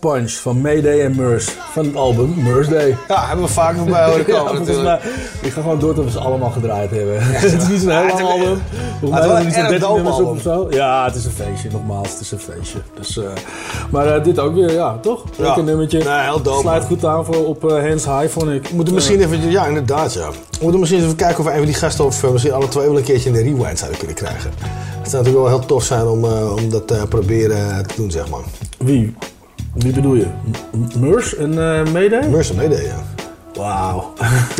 Punch 0.00 0.32
van 0.32 0.60
Mayday 0.60 1.00
en 1.00 1.16
Murs. 1.16 1.48
Van 1.72 1.84
het 1.84 1.96
album 1.96 2.34
Murs 2.36 2.68
Day. 2.68 2.96
Ja, 3.08 3.26
hebben 3.26 3.44
we 3.44 3.52
vaak 3.52 3.76
voorbij 3.76 4.04
horen 4.04 4.26
Ja, 4.26 4.38
komen 4.38 4.54
natuurlijk. 4.54 5.02
mij, 5.02 5.12
ik 5.42 5.52
ga 5.52 5.60
gewoon 5.60 5.78
door 5.78 5.94
tot 5.94 6.04
we 6.04 6.10
ze 6.10 6.18
allemaal 6.18 6.50
gedraaid 6.50 6.90
hebben. 6.90 7.16
het 7.22 7.42
is 7.62 7.68
niet 7.68 7.80
zo'n 7.80 7.90
heel 7.90 8.00
Ja, 8.00 8.06
lang 8.06 8.20
album. 8.20 8.62
Volgens 9.00 9.24
het 9.24 9.30
is 9.30 9.40
een 9.40 9.46
is 9.46 9.56
erg 9.56 9.68
13 9.68 9.80
dope 9.80 9.94
nummers 9.94 10.16
op 10.16 10.22
album. 10.22 10.36
of 10.36 10.42
zo. 10.42 10.66
Ja, 10.70 11.04
het 11.04 11.14
is 11.14 11.24
een 11.24 11.30
feestje. 11.30 11.68
Nogmaals, 11.72 12.10
het 12.10 12.20
is 12.20 12.30
een 12.30 12.38
feestje. 12.38 12.78
Dus, 12.94 13.16
eh, 13.16 13.24
maar 13.90 14.06
eh, 14.06 14.24
dit 14.24 14.38
ook 14.38 14.54
weer, 14.54 14.72
ja, 14.72 14.98
toch? 14.98 15.24
Lekker 15.36 15.64
nummertje. 15.64 15.98
Nee, 15.98 16.24
heel 16.24 16.42
dope, 16.42 16.60
Sluit 16.60 16.84
goed 16.84 17.04
aan 17.04 17.24
voor 17.24 17.46
op 17.46 17.70
eh, 17.70 17.88
Hands 17.88 18.04
High, 18.04 18.28
vond 18.28 18.50
ik. 18.50 18.66
We 18.68 18.74
moeten 18.74 18.94
misschien 18.94 19.20
even, 19.20 19.50
ja 19.50 19.66
inderdaad 19.66 20.12
ja. 20.12 20.30
We 20.30 20.58
moeten 20.60 20.80
misschien 20.80 21.02
even 21.02 21.16
kijken 21.16 21.38
of 21.38 21.44
we 21.44 21.50
een 21.50 21.56
van 21.56 21.66
die 21.66 21.74
gasten 21.74 22.04
of 22.04 22.30
misschien 22.32 22.52
alle 22.52 22.68
twee 22.68 22.86
wel 22.86 22.96
een 22.96 23.02
keertje 23.02 23.28
in 23.28 23.34
de 23.34 23.42
rewind 23.42 23.78
zouden 23.78 23.98
kunnen 23.98 24.16
krijgen. 24.16 24.50
Het 25.00 25.10
zou 25.10 25.22
natuurlijk 25.22 25.50
wel 25.50 25.58
heel 25.58 25.66
tof 25.66 25.84
zijn 25.84 26.06
om, 26.06 26.24
om 26.24 26.70
dat 26.70 26.86
te 26.86 27.06
proberen 27.08 27.86
te 27.86 27.94
doen, 27.96 28.10
zeg 28.10 28.28
maar. 28.28 28.40
Wie? 28.78 29.14
Wie 29.74 29.92
bedoel 29.92 30.14
je? 30.14 30.26
Murs 30.98 31.36
en 31.36 31.50
eh 31.58 31.92
Mayday? 31.92 32.28
Mercer 32.28 32.56
Mayday, 32.56 32.84
ja. 32.84 33.02
Wauw. 33.54 33.99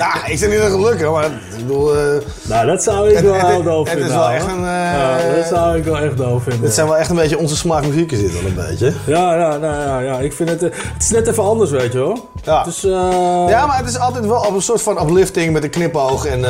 Ja, 0.01 0.27
ik 0.27 0.39
zeg 0.39 0.49
niet 0.51 0.59
dat 0.59 0.71
het 0.71 0.81
lukken, 0.81 1.13
maar 1.13 1.25
ik 1.25 1.31
bedoel... 1.67 1.97
eh, 1.97 2.03
Nou, 2.43 2.67
dat 2.67 2.83
zou 2.83 3.09
ik 3.09 3.15
Het- 3.17 3.25
wel 3.25 3.35
het- 3.35 3.47
heel 3.47 3.63
doof 3.63 3.89
het 3.89 3.99
is 3.99 4.05
vinden. 4.05 4.21
wel 4.21 4.31
echt 4.31 4.45
een, 4.47 4.65
eh, 4.65 4.99
Ja, 4.99 5.35
dat 5.37 5.47
zou 5.47 5.77
ik 5.77 5.85
wel 5.85 5.99
echt 5.99 6.17
doof 6.17 6.43
vinden. 6.43 6.61
dit 6.63 6.75
zijn 6.75 6.87
wel 6.87 6.97
echt 6.97 7.11
een 7.11 7.17
beetje 7.17 7.39
onze 7.39 7.57
smaak 7.57 7.87
muziek 7.87 8.13
is 8.13 8.21
dit 8.21 8.33
wel 8.33 8.51
een 8.51 8.69
beetje. 8.69 8.93
Ja, 9.07 9.35
ja, 9.35 9.57
nou, 9.57 9.75
ja, 9.75 10.01
ja, 10.01 10.19
ik 10.19 10.33
vind 10.33 10.49
het... 10.49 10.63
eh, 10.63 10.69
het 10.73 11.03
is 11.03 11.11
net 11.11 11.27
even 11.29 11.43
anders, 11.43 11.71
weet 11.71 11.93
je 11.93 11.99
wel. 11.99 12.29
Ja. 12.43 12.65
Het 12.65 12.81
Ja, 13.51 13.67
maar 13.67 13.77
het 13.79 13.89
is 13.89 13.99
altijd 13.99 14.27
wel 14.27 14.41
op 14.49 14.55
een 14.55 14.63
soort 14.63 14.83
van 14.83 15.03
uplifting 15.03 15.53
met 15.53 15.65
een 15.65 15.71
knipoog 15.71 16.27
en, 16.27 16.45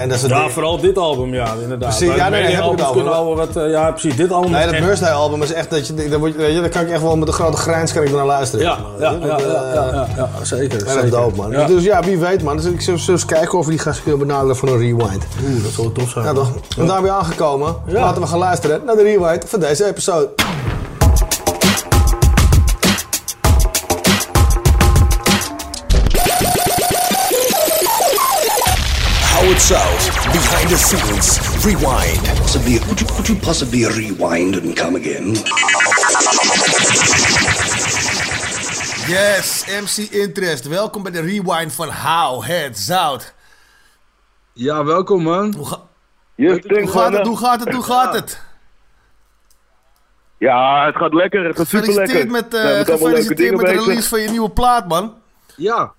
en 0.00 0.08
dat 0.08 0.18
soort 0.18 0.30
Ja, 0.30 0.36
dingen. 0.36 0.52
vooral 0.52 0.80
dit 0.80 0.98
album, 0.98 1.34
ja, 1.34 1.46
inderdaad. 1.62 1.96
Precies, 1.98 2.16
ja, 2.16 2.28
nee, 2.28 2.42
heb 2.42 2.64
ik 2.64 2.78
het 2.78 3.54
wat... 3.54 3.70
ja, 3.70 3.90
precies, 3.90 4.16
dit 4.16 4.32
album 4.32 4.50
Nee, 4.50 4.64
dat 4.64 4.72
echt- 4.74 4.84
Birthday 4.84 5.12
album 5.12 5.42
is 5.42 5.52
echt 5.52 5.70
dat 5.70 5.86
je, 5.86 5.94
daar, 5.94 6.18
word 6.18 6.32
je, 6.32 6.38
weet 6.38 6.54
je, 6.54 6.60
daar 6.60 6.68
kan 6.68 6.82
ik 6.82 6.90
echt 6.90 7.02
wel 7.02 7.16
met 7.16 7.28
een 7.28 7.34
grote 7.34 7.56
grijns 7.56 7.92
kan 7.92 8.02
ik 8.02 8.12
naar 8.12 8.26
luisteren. 8.26 8.64
Ja, 8.66 8.76
ja, 8.98 9.10
ja, 9.10 9.18
Dat, 9.36 9.40
ja, 9.40 10.06
ja, 10.16 10.28
zeker. 10.42 10.80
Zeker. 10.86 11.10
dope, 11.10 11.36
man. 11.36 11.50
Ja. 11.50 11.66
Dus 11.66 11.82
ja, 11.84 12.00
wie 12.02 12.18
weet, 12.18 12.42
man. 12.42 12.56
Dus 12.56 12.64
ik 12.64 12.80
zullen 13.04 13.20
eens 13.20 13.30
kijken 13.30 13.58
of 13.58 13.64
we 13.64 13.70
die 13.70 13.80
gasten 13.80 14.02
kunnen 14.02 14.26
benaderen 14.26 14.56
voor 14.56 14.68
een 14.68 14.78
rewind. 14.78 15.26
Oeh, 15.44 15.62
dat 15.62 15.72
zou 15.72 15.92
tof 15.92 16.10
zijn. 16.10 16.24
Ja, 16.24 16.32
toch? 16.32 16.52
En 16.78 16.86
daar 16.86 17.00
ben 17.02 17.10
je 17.10 17.16
aangekomen. 17.16 17.76
Ja. 17.86 18.00
Laten 18.00 18.22
we 18.22 18.28
gaan 18.28 18.38
luisteren 18.38 18.84
naar 18.84 18.96
de 18.96 19.02
rewind 19.02 19.44
van 19.46 19.60
deze 19.60 19.86
episode. 19.86 20.28
Howard 29.34 29.60
South, 29.60 30.10
behind 30.32 30.68
the 30.68 30.76
scenes, 30.76 31.38
rewind. 31.64 32.38
Possibly, 32.38 32.78
could 32.78 33.00
you, 33.00 33.06
could 33.06 33.28
you 33.28 33.36
possibly 33.36 33.84
rewind 33.84 34.56
and 34.56 34.76
come 34.76 34.96
again? 34.96 35.36
Yes, 39.06 39.64
MC 39.66 40.10
Interest. 40.10 40.68
Welkom 40.68 41.02
bij 41.02 41.12
de 41.12 41.20
rewind 41.20 41.72
van 41.72 41.88
How 41.88 42.44
Het 42.44 42.78
Zout. 42.78 43.34
Ja, 44.52 44.84
welkom 44.84 45.22
man. 45.22 45.54
Hoe, 45.56 45.66
ga- 45.66 45.80
Yes, 46.34 46.50
hoe 46.50 46.60
thanks, 46.60 46.90
gaat 46.92 47.12
het? 47.12 47.26
Hoe 47.26 47.36
gaat 47.38 47.60
het? 47.64 47.72
Hoe 47.74 47.82
gaat 47.82 48.14
het? 48.14 48.42
Ja, 50.38 50.86
het 50.86 50.96
gaat 50.96 51.14
lekker. 51.14 51.44
Het 51.44 51.56
gaat 51.56 51.66
super 51.66 51.86
lekker. 51.86 52.06
Gefeliciteerd 52.06 52.30
met, 52.50 52.54
eh, 52.54 52.94
gefeliciteerd 52.94 53.56
met 53.56 53.66
de 53.66 53.72
release 53.72 54.08
van 54.08 54.20
je 54.20 54.28
nieuwe 54.28 54.50
plaat, 54.50 54.88
man. 54.88 55.14
Ja. 55.56 55.92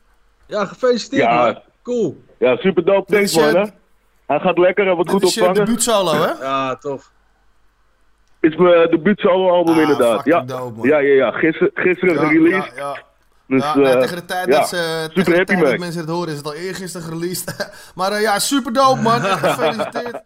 Ja, 0.48 0.66
gefeliciteerd 0.66 1.22
Ja. 1.24 1.44
man. 1.44 1.62
Cool. 1.84 2.24
Ja, 2.40 2.56
super 2.58 2.86
dope. 2.86 3.12
Thanks, 3.12 3.32
Dit 3.34 3.42
is 3.44 3.48
je- 3.48 3.54
man. 3.54 3.62
hè. 3.64 3.70
Hij 4.28 4.40
gaat 4.40 4.58
lekker. 4.58 4.86
Wordt 4.96 5.02
Dit 5.10 5.12
goed 5.12 5.24
is 5.24 5.34
je 5.34 5.42
ontvangen. 5.42 5.66
debuutsolo, 5.66 6.12
hè? 6.14 6.32
Ja, 6.46 6.76
tof. 6.76 7.12
Is 8.50 8.56
mijn 8.56 8.90
debuut 8.90 9.20
solo 9.20 9.50
album 9.50 9.74
Ah, 9.76 9.82
inderdaad. 9.82 10.26
Ja. 10.26 10.42
dope, 10.42 10.78
man. 10.78 10.88
ja, 10.88 10.98
ja, 10.98 11.14
ja. 11.14 11.32
Gisteren, 11.32 11.72
gisteren 11.74 12.14
Ja, 12.16 12.28
gereleased. 12.28 12.76
ja, 12.76 12.84
ja. 12.84 13.06
Dus, 13.48 13.64
ja, 13.64 13.76
eh, 13.76 14.00
tegen 14.00 14.16
de 14.16 14.26
tijd, 14.26 14.48
ja, 14.48 14.60
dat, 14.60 14.68
ze, 14.70 15.10
tegen 15.14 15.34
de 15.34 15.44
tijd 15.46 15.60
dat 15.60 15.78
mensen 15.78 16.02
het 16.02 16.10
horen 16.10 16.32
is 16.32 16.38
het 16.38 16.46
al 16.46 16.54
eergisteren 16.54 17.10
released. 17.10 17.72
maar 17.96 18.12
eh, 18.12 18.22
ja, 18.22 18.40
super 18.40 18.74
dope, 18.74 19.02
man. 19.02 19.22
Gefeliciteerd. 19.22 20.22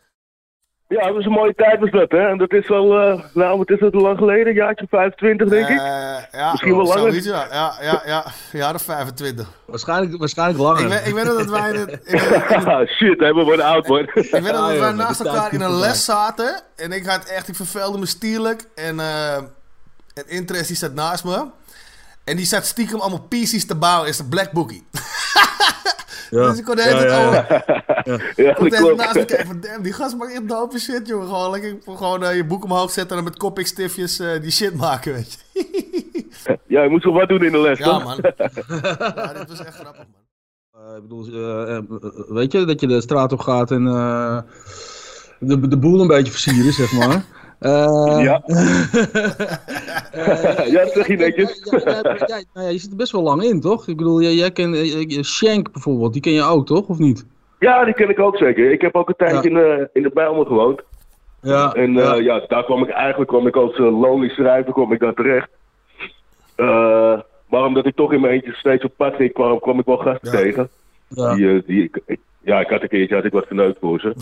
Ja, 0.91 1.07
dat 1.07 1.19
is 1.19 1.25
een 1.25 1.31
mooie 1.31 1.55
tijd 1.55 1.79
was 1.79 1.91
dat, 1.91 2.11
hè. 2.11 2.27
En 2.27 2.37
dat 2.37 2.53
is 2.53 2.69
al, 2.69 2.99
eh, 2.99 3.23
nou, 3.33 3.57
wat 3.57 3.69
is 3.69 3.79
dat, 3.79 3.93
lang 3.93 4.17
geleden? 4.17 4.47
Een 4.47 4.53
jaartje 4.53 4.85
25, 4.89 5.49
denk 5.49 5.67
ik. 5.67 5.77
Eh, 5.79 6.17
ja, 6.31 6.51
Misschien 6.51 6.75
wel 6.75 6.85
langer. 6.85 6.99
zoiets, 6.99 7.25
ja. 7.25 7.47
Ja, 7.51 7.73
ja, 7.81 8.01
ja. 8.05 8.25
Jaren 8.51 8.79
25. 8.79 9.47
Waarschijnlijk, 9.65 10.17
waarschijnlijk 10.17 10.59
langer. 10.59 10.81
Ik 10.81 10.87
weet, 10.87 11.07
ik 11.07 11.13
weet 11.13 11.23
nog 11.23 11.37
dat 11.37 11.49
wij 11.49 11.71
in 11.71 12.19
Haha, 12.19 12.85
Shit, 12.97 13.19
hè, 13.19 13.33
we 13.33 13.43
worden 13.43 13.65
oud, 13.65 13.87
man. 13.87 13.99
Ik 13.99 14.13
weet 14.13 14.31
dat 14.31 14.43
joh, 14.43 14.79
wij 14.79 14.89
de 14.89 14.95
naast 14.95 15.19
elkaar 15.19 15.53
in 15.53 15.61
een 15.61 15.79
les 15.79 16.05
zaten. 16.05 16.61
En 16.75 16.91
ik 16.91 17.05
had 17.05 17.25
echt, 17.25 17.47
ik 17.47 17.55
verveelde 17.55 17.97
me 17.97 18.05
stierlijk. 18.05 18.67
En, 18.75 18.99
eh 18.99 19.35
en 20.13 20.23
Interest 20.27 20.67
die 20.67 20.77
zat 20.77 20.93
naast 20.93 21.23
me. 21.23 21.45
En 22.23 22.35
die 22.35 22.45
zat 22.45 22.65
stiekem 22.65 22.99
allemaal 22.99 23.27
PC's 23.29 23.65
te 23.65 23.75
bouwen 23.75 24.07
in 24.07 24.13
zijn 24.13 24.29
black 24.29 24.51
bookie. 24.51 24.87
dus 26.31 26.57
ik 26.59 26.65
kon 26.65 26.75
de 26.75 26.81
hele 26.83 26.97
tijd 27.05 27.27
over- 27.27 27.63
ja, 28.35 28.49
ik 28.65 28.71
kon 28.81 28.95
naast 28.95 29.15
me 29.15 29.25
kijken 29.25 29.45
van, 29.47 29.59
damn, 29.61 29.83
die 29.83 29.93
gast 29.93 30.15
maakt 30.17 30.31
echt 30.33 30.47
dope 30.49 30.79
shit, 30.79 31.07
jongen. 31.07 31.27
Gewoon 31.27 31.51
lekker 31.51 31.77
gewoon, 31.85 32.23
eh, 32.23 32.35
je 32.35 32.45
boek 32.45 32.63
omhoog 32.63 32.91
zetten 32.91 33.17
en 33.17 33.23
dan 33.23 33.31
met 33.31 33.41
Copic 33.41 33.67
stiftjes 33.67 34.19
eh, 34.19 34.41
die 34.41 34.51
shit 34.51 34.75
maken, 34.75 35.13
weet 35.13 35.37
je. 35.53 35.59
Ja, 36.67 36.83
je 36.83 36.89
moet 36.89 37.01
zo 37.01 37.11
wat 37.11 37.29
doen 37.29 37.43
in 37.43 37.51
de 37.51 37.59
les, 37.59 37.77
ja, 37.77 37.85
toch? 37.85 38.03
man. 38.03 38.17
Ja, 39.15 39.33
dit 39.33 39.49
was 39.49 39.59
echt 39.65 39.75
grappig, 39.75 40.03
man. 40.11 40.85
Eh, 40.89 40.95
ik 40.95 41.01
bedoel, 41.01 41.25
weet 42.27 42.51
je, 42.51 42.65
dat 42.65 42.79
je 42.79 42.87
de 42.87 43.01
straat 43.01 43.31
op 43.31 43.39
gaat 43.39 43.71
en 43.71 43.87
eh, 43.87 44.37
de, 45.39 45.67
de 45.67 45.77
boel 45.77 46.01
een 46.01 46.07
beetje 46.07 46.31
versieren, 46.31 46.73
zeg 46.73 46.91
maar. 46.91 47.23
Eh, 47.61 48.19
Ja. 48.23 48.41
ja, 50.65 50.83
dat 50.83 50.91
zeg 50.93 51.07
je 51.07 51.15
netjes. 51.17 51.61
Ja, 51.71 51.79
ja, 51.85 51.99
ja, 52.03 52.13
ja, 52.27 52.43
nou 52.53 52.65
ja, 52.65 52.71
je 52.71 52.77
zit 52.77 52.91
er 52.91 52.97
best 52.97 53.11
wel 53.11 53.21
lang 53.21 53.43
in, 53.43 53.59
toch? 53.61 53.87
Ik 53.87 53.97
bedoel, 53.97 54.21
jij, 54.21 54.33
jij 54.33 54.51
kent 54.51 54.75
eh, 54.75 55.17
eh, 55.17 55.23
Shank 55.23 55.71
bijvoorbeeld, 55.71 56.13
die 56.13 56.21
ken 56.21 56.31
je 56.31 56.43
ook, 56.43 56.65
toch? 56.65 56.87
Of 56.87 56.97
niet? 56.97 57.25
Ja, 57.59 57.85
die 57.85 57.93
ken 57.93 58.09
ik 58.09 58.19
ook 58.19 58.37
zeker. 58.37 58.71
Ik 58.71 58.81
heb 58.81 58.95
ook 58.95 59.09
een 59.09 59.15
tijdje 59.17 59.49
in, 59.49 59.53
de, 59.55 59.89
in 59.93 60.01
de 60.03 60.11
Bijlmer 60.13 60.45
gewoond. 60.45 60.81
Ja. 61.41 61.73
En 61.73 61.97
eh, 61.97 62.21
ja. 62.23 62.43
daar 62.47 62.63
kwam 62.63 62.83
ik 62.83 62.89
eigenlijk 62.89 63.29
kwam 63.29 63.47
ik 63.47 63.55
als 63.55 63.77
uh, 63.77 63.99
lonely 64.01 64.29
schrijver 64.29 64.73
kwam 64.73 64.91
ik 64.93 64.99
daar 64.99 65.13
terecht. 65.13 65.49
Eh, 66.55 67.19
maar 67.49 67.63
omdat 67.65 67.85
ik 67.85 67.95
toch 67.95 68.13
in 68.13 68.21
mijn 68.21 68.33
eentje 68.33 68.53
steeds 68.53 68.83
op 68.83 68.93
pad 68.97 69.15
ging, 69.15 69.33
kwam, 69.33 69.59
kwam 69.59 69.79
ik 69.79 69.85
wel 69.85 69.97
gasten 69.97 70.31
tegen. 70.31 70.69
Ja. 71.07 71.35
Die, 71.35 71.49
eh, 71.55 71.61
die, 71.65 71.83
ik, 71.83 71.99
ik- 72.05 72.19
ja, 72.43 72.59
ik 72.59 72.69
had 72.69 72.81
een 72.81 72.87
keertje 72.89 73.15
had 73.15 73.25
ik 73.25 73.31
wat 73.31 73.45
verneukt 73.47 73.79
voor 73.79 73.99
ze. 73.99 74.13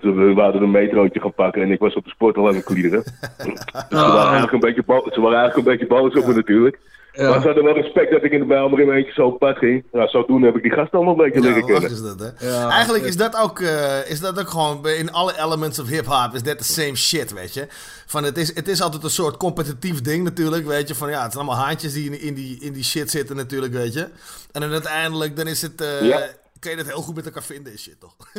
Want 0.00 0.02
we, 0.02 0.12
we 0.12 0.32
wouden 0.34 0.62
een 0.62 0.70
metrootje 0.70 1.20
gaan 1.20 1.34
pakken 1.34 1.62
en 1.62 1.70
ik 1.70 1.78
was 1.78 1.94
op 1.94 2.04
de 2.04 2.10
sporthal 2.10 2.48
aan 2.48 2.54
het 2.54 2.64
klieren. 2.64 3.02
Dus 3.02 3.58
ze, 3.88 3.96
waren 3.96 4.20
eigenlijk 4.22 4.52
een 4.52 4.60
beetje 4.60 4.82
bo- 4.82 5.06
ze 5.12 5.20
waren 5.20 5.38
eigenlijk 5.38 5.56
een 5.68 5.72
beetje 5.78 5.86
boos 5.94 6.14
op 6.16 6.26
me 6.26 6.34
natuurlijk. 6.34 6.78
Ja. 7.12 7.28
Maar 7.28 7.40
ze 7.40 7.46
hadden 7.46 7.64
wel 7.64 7.74
respect 7.74 8.10
dat 8.10 8.24
ik 8.24 8.32
in 8.32 8.38
de 8.40 8.44
Bijlmer 8.46 8.80
in 8.80 8.86
mijn 8.86 8.98
eentje 8.98 9.12
zo 9.12 9.26
op 9.26 9.38
pad 9.38 9.56
ging. 9.58 9.84
Ja, 9.92 10.08
zodoende 10.08 10.46
heb 10.46 10.56
ik 10.56 10.62
die 10.62 10.72
gasten 10.72 10.98
allemaal 10.98 11.14
een 11.24 11.30
beetje 11.30 11.48
Ja, 11.48 11.54
leren 11.54 11.66
kennen. 11.66 11.90
is 11.90 12.02
dat, 12.02 12.20
hè? 12.20 12.46
Ja. 12.48 12.68
Eigenlijk 12.70 13.04
is 13.04 13.16
dat, 13.16 13.36
ook, 13.42 13.60
eh, 13.60 14.10
is 14.10 14.20
dat 14.20 14.40
ook 14.40 14.48
gewoon 14.48 14.88
in 14.88 15.12
alle 15.12 15.32
elements 15.44 15.78
of 15.78 15.88
hip-hop 15.88 16.34
is 16.34 16.42
dat 16.42 16.58
the 16.58 16.64
same 16.64 16.96
shit, 16.96 17.32
weet 17.32 17.54
je. 17.54 17.66
Van 18.06 18.24
het, 18.24 18.38
is, 18.38 18.54
het 18.54 18.68
is 18.68 18.82
altijd 18.82 19.04
een 19.04 19.10
soort 19.10 19.36
competitief 19.36 20.00
ding 20.00 20.24
natuurlijk, 20.24 20.66
weet 20.66 20.88
je. 20.88 20.94
Van 20.94 21.10
ja, 21.10 21.22
het 21.22 21.32
zijn 21.32 21.44
allemaal 21.46 21.64
haantjes 21.64 21.92
die 21.92 22.10
in, 22.10 22.20
in, 22.20 22.34
die, 22.34 22.58
in 22.60 22.72
die 22.72 22.84
shit 22.84 23.10
zitten 23.10 23.36
natuurlijk, 23.36 23.72
weet 23.72 23.92
je. 23.94 24.08
En 24.52 24.60
dan 24.60 24.70
uiteindelijk, 24.72 25.36
dan 25.36 25.46
is 25.46 25.62
het, 25.62 25.80
eh, 25.80 26.02
Ja. 26.02 26.20
kun 26.58 26.70
je 26.70 26.76
dat 26.76 26.86
heel 26.86 27.02
goed 27.02 27.14
met 27.14 27.24
elkaar 27.24 27.42
vinden 27.42 27.72
en 27.72 27.78
shit, 27.78 28.00
toch? 28.00 28.16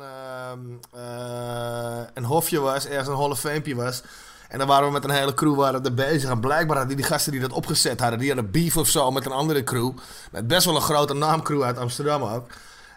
een, 0.00 0.80
ehm, 0.92 1.04
eh, 1.04 2.02
een 2.14 2.24
hofje 2.24 2.60
was, 2.60 2.86
ergens 2.86 3.08
een 3.08 3.16
Hall 3.16 3.30
of 3.30 3.40
Famepje 3.40 3.74
was. 3.74 4.02
En 4.48 4.58
dan 4.58 4.68
waren 4.68 4.86
we 4.86 4.92
met 4.92 5.04
een 5.04 5.10
hele 5.10 5.34
crew 5.34 5.54
waren 5.54 5.84
er 5.84 5.94
bezig. 5.94 6.30
En 6.30 6.40
blijkbaar 6.40 6.76
hadden 6.76 6.96
die 6.96 7.04
gasten 7.04 7.32
die 7.32 7.40
dat 7.40 7.52
opgezet 7.52 8.00
hadden, 8.00 8.18
die 8.18 8.32
hadden 8.32 8.50
beef 8.50 8.76
of 8.76 8.88
zo 8.88 9.10
met 9.10 9.26
een 9.26 9.32
andere 9.32 9.64
crew. 9.64 9.92
Met 10.30 10.46
best 10.46 10.64
wel 10.64 10.76
een 10.76 10.82
grote 10.82 11.14
naamcrew 11.14 11.62
uit 11.62 11.78
Amsterdam 11.78 12.22
ook. 12.22 12.46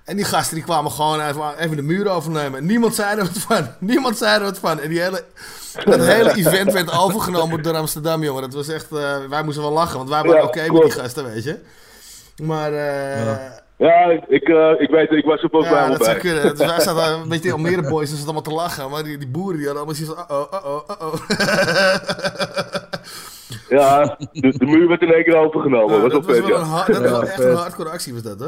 En 0.04 0.16
die 0.16 0.26
gasten 0.26 0.56
die 0.56 0.64
kwamen 0.64 0.92
gewoon 0.92 1.22
even, 1.22 1.58
even 1.58 1.76
de 1.76 1.82
muur 1.82 2.08
overnemen. 2.10 2.66
Niemand 2.66 2.96
zei 2.96 3.18
er 3.20 3.24
wat 3.26 3.38
van. 3.38 3.68
Niemand 3.80 4.18
zei 4.18 4.38
er 4.38 4.44
wat 4.44 4.58
van. 4.58 4.80
En 4.80 4.90
die 4.90 5.00
hele, 5.02 5.24
dat 5.86 6.00
hele 6.00 6.34
event 6.34 6.72
werd 6.72 6.92
overgenomen 6.98 7.64
door 7.64 7.76
Amsterdam, 7.76 8.24
jongen. 8.24 8.42
Dat 8.42 8.54
was 8.54 8.68
echt... 8.68 8.92
eh, 8.92 9.18
wij 9.30 9.44
moesten 9.44 9.64
wel 9.64 9.72
lachen, 9.72 9.98
want 9.98 10.10
wij 10.10 10.22
waren 10.22 10.38
Ja, 10.38 10.46
oké 10.48 10.72
met 10.72 10.82
die 10.82 10.92
gasten, 10.92 11.24
weet 11.34 11.44
je. 11.44 11.60
Maar... 12.38 12.74
eh 12.74 13.26
Ja, 13.26 13.63
ik, 13.78 14.44
eh, 14.50 14.72
ik 14.78 14.90
weet 14.90 15.12
ik 15.12 15.26
was 15.26 15.42
er 15.44 15.50
volgens 15.50 15.72
mij 15.72 15.82
ja, 15.82 15.88
wel 15.88 15.98
dat 15.98 16.06
zou 16.08 16.20
bij. 16.22 16.32
kunnen. 16.32 16.56
Dus 16.58 16.68
wij 16.68 16.80
zaten 16.80 17.22
een 17.22 17.30
beetje 17.30 17.52
Almere 17.52 17.90
boys 17.90 18.12
en 18.12 18.18
ze 18.18 18.24
allemaal 18.24 18.42
te 18.42 18.54
lachen. 18.54 18.90
Maar 18.90 19.04
die, 19.04 19.18
die 19.18 19.28
boeren 19.28 19.58
die 19.58 19.66
hadden 19.68 19.84
allemaal 19.86 20.06
zoiets 20.06 20.24
van... 20.28 20.38
Uh-oh, 20.38 20.54
uh-oh, 20.54 20.90
uh-oh. 20.90 21.14
Ja, 23.70 24.18
de, 24.32 24.58
de 24.58 24.66
muur 24.66 24.88
werd 24.88 25.02
in 25.02 25.14
één 25.14 25.24
keer 25.24 25.36
overgenomen. 25.38 25.96
Ja, 25.96 26.02
was 26.02 26.12
dat 26.12 26.26
wel 26.26 26.36
was 26.42 26.46
vet, 26.46 26.56
ja. 26.56 26.60
een, 26.62 26.66
hard- 26.68 26.88
dat 26.94 27.02
was 27.02 27.10
Ja, 27.12 27.12
wel 27.20 27.24
echt 27.28 27.44
een 27.44 27.56
hardcore 27.56 27.90
actie 27.90 28.14
was 28.14 28.22
dat, 28.24 28.40
hè? 28.40 28.48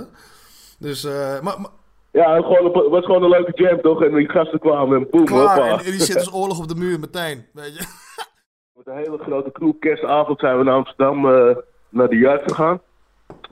Dus, 0.79 1.03
eh 1.03 1.39
maar, 1.41 1.55
maar 1.61 1.71
Ja, 2.11 2.35
het 2.35 2.45
was 2.89 3.05
gewoon 3.05 3.23
een 3.23 3.29
leuke 3.29 3.51
jam 3.63 3.81
toch? 3.81 4.03
En 4.03 4.15
die 4.15 4.29
gasten 4.29 4.59
kwamen 4.59 4.97
en 4.97 5.07
boem, 5.11 5.25
klaar. 5.25 5.39
hoppa. 5.47 5.67
En, 5.67 5.77
en 5.85 5.91
die 5.91 6.01
zit 6.01 6.15
als 6.17 6.33
oorlog 6.33 6.59
op 6.59 6.67
de 6.67 6.75
muur 6.75 6.99
meteen, 6.99 7.45
weet 7.53 7.77
je. 7.77 7.85
Met 8.75 8.87
een 8.87 8.95
hele 8.97 9.17
grote 9.17 9.51
crew 9.51 9.71
kerstavond 9.79 10.39
zijn 10.39 10.57
we 10.57 10.63
naar 10.63 10.73
Amsterdam 10.75 11.25
eh, 11.33 11.55
naar 11.89 12.07
de 12.07 12.17
Yard 12.17 12.41
gegaan. 12.51 12.81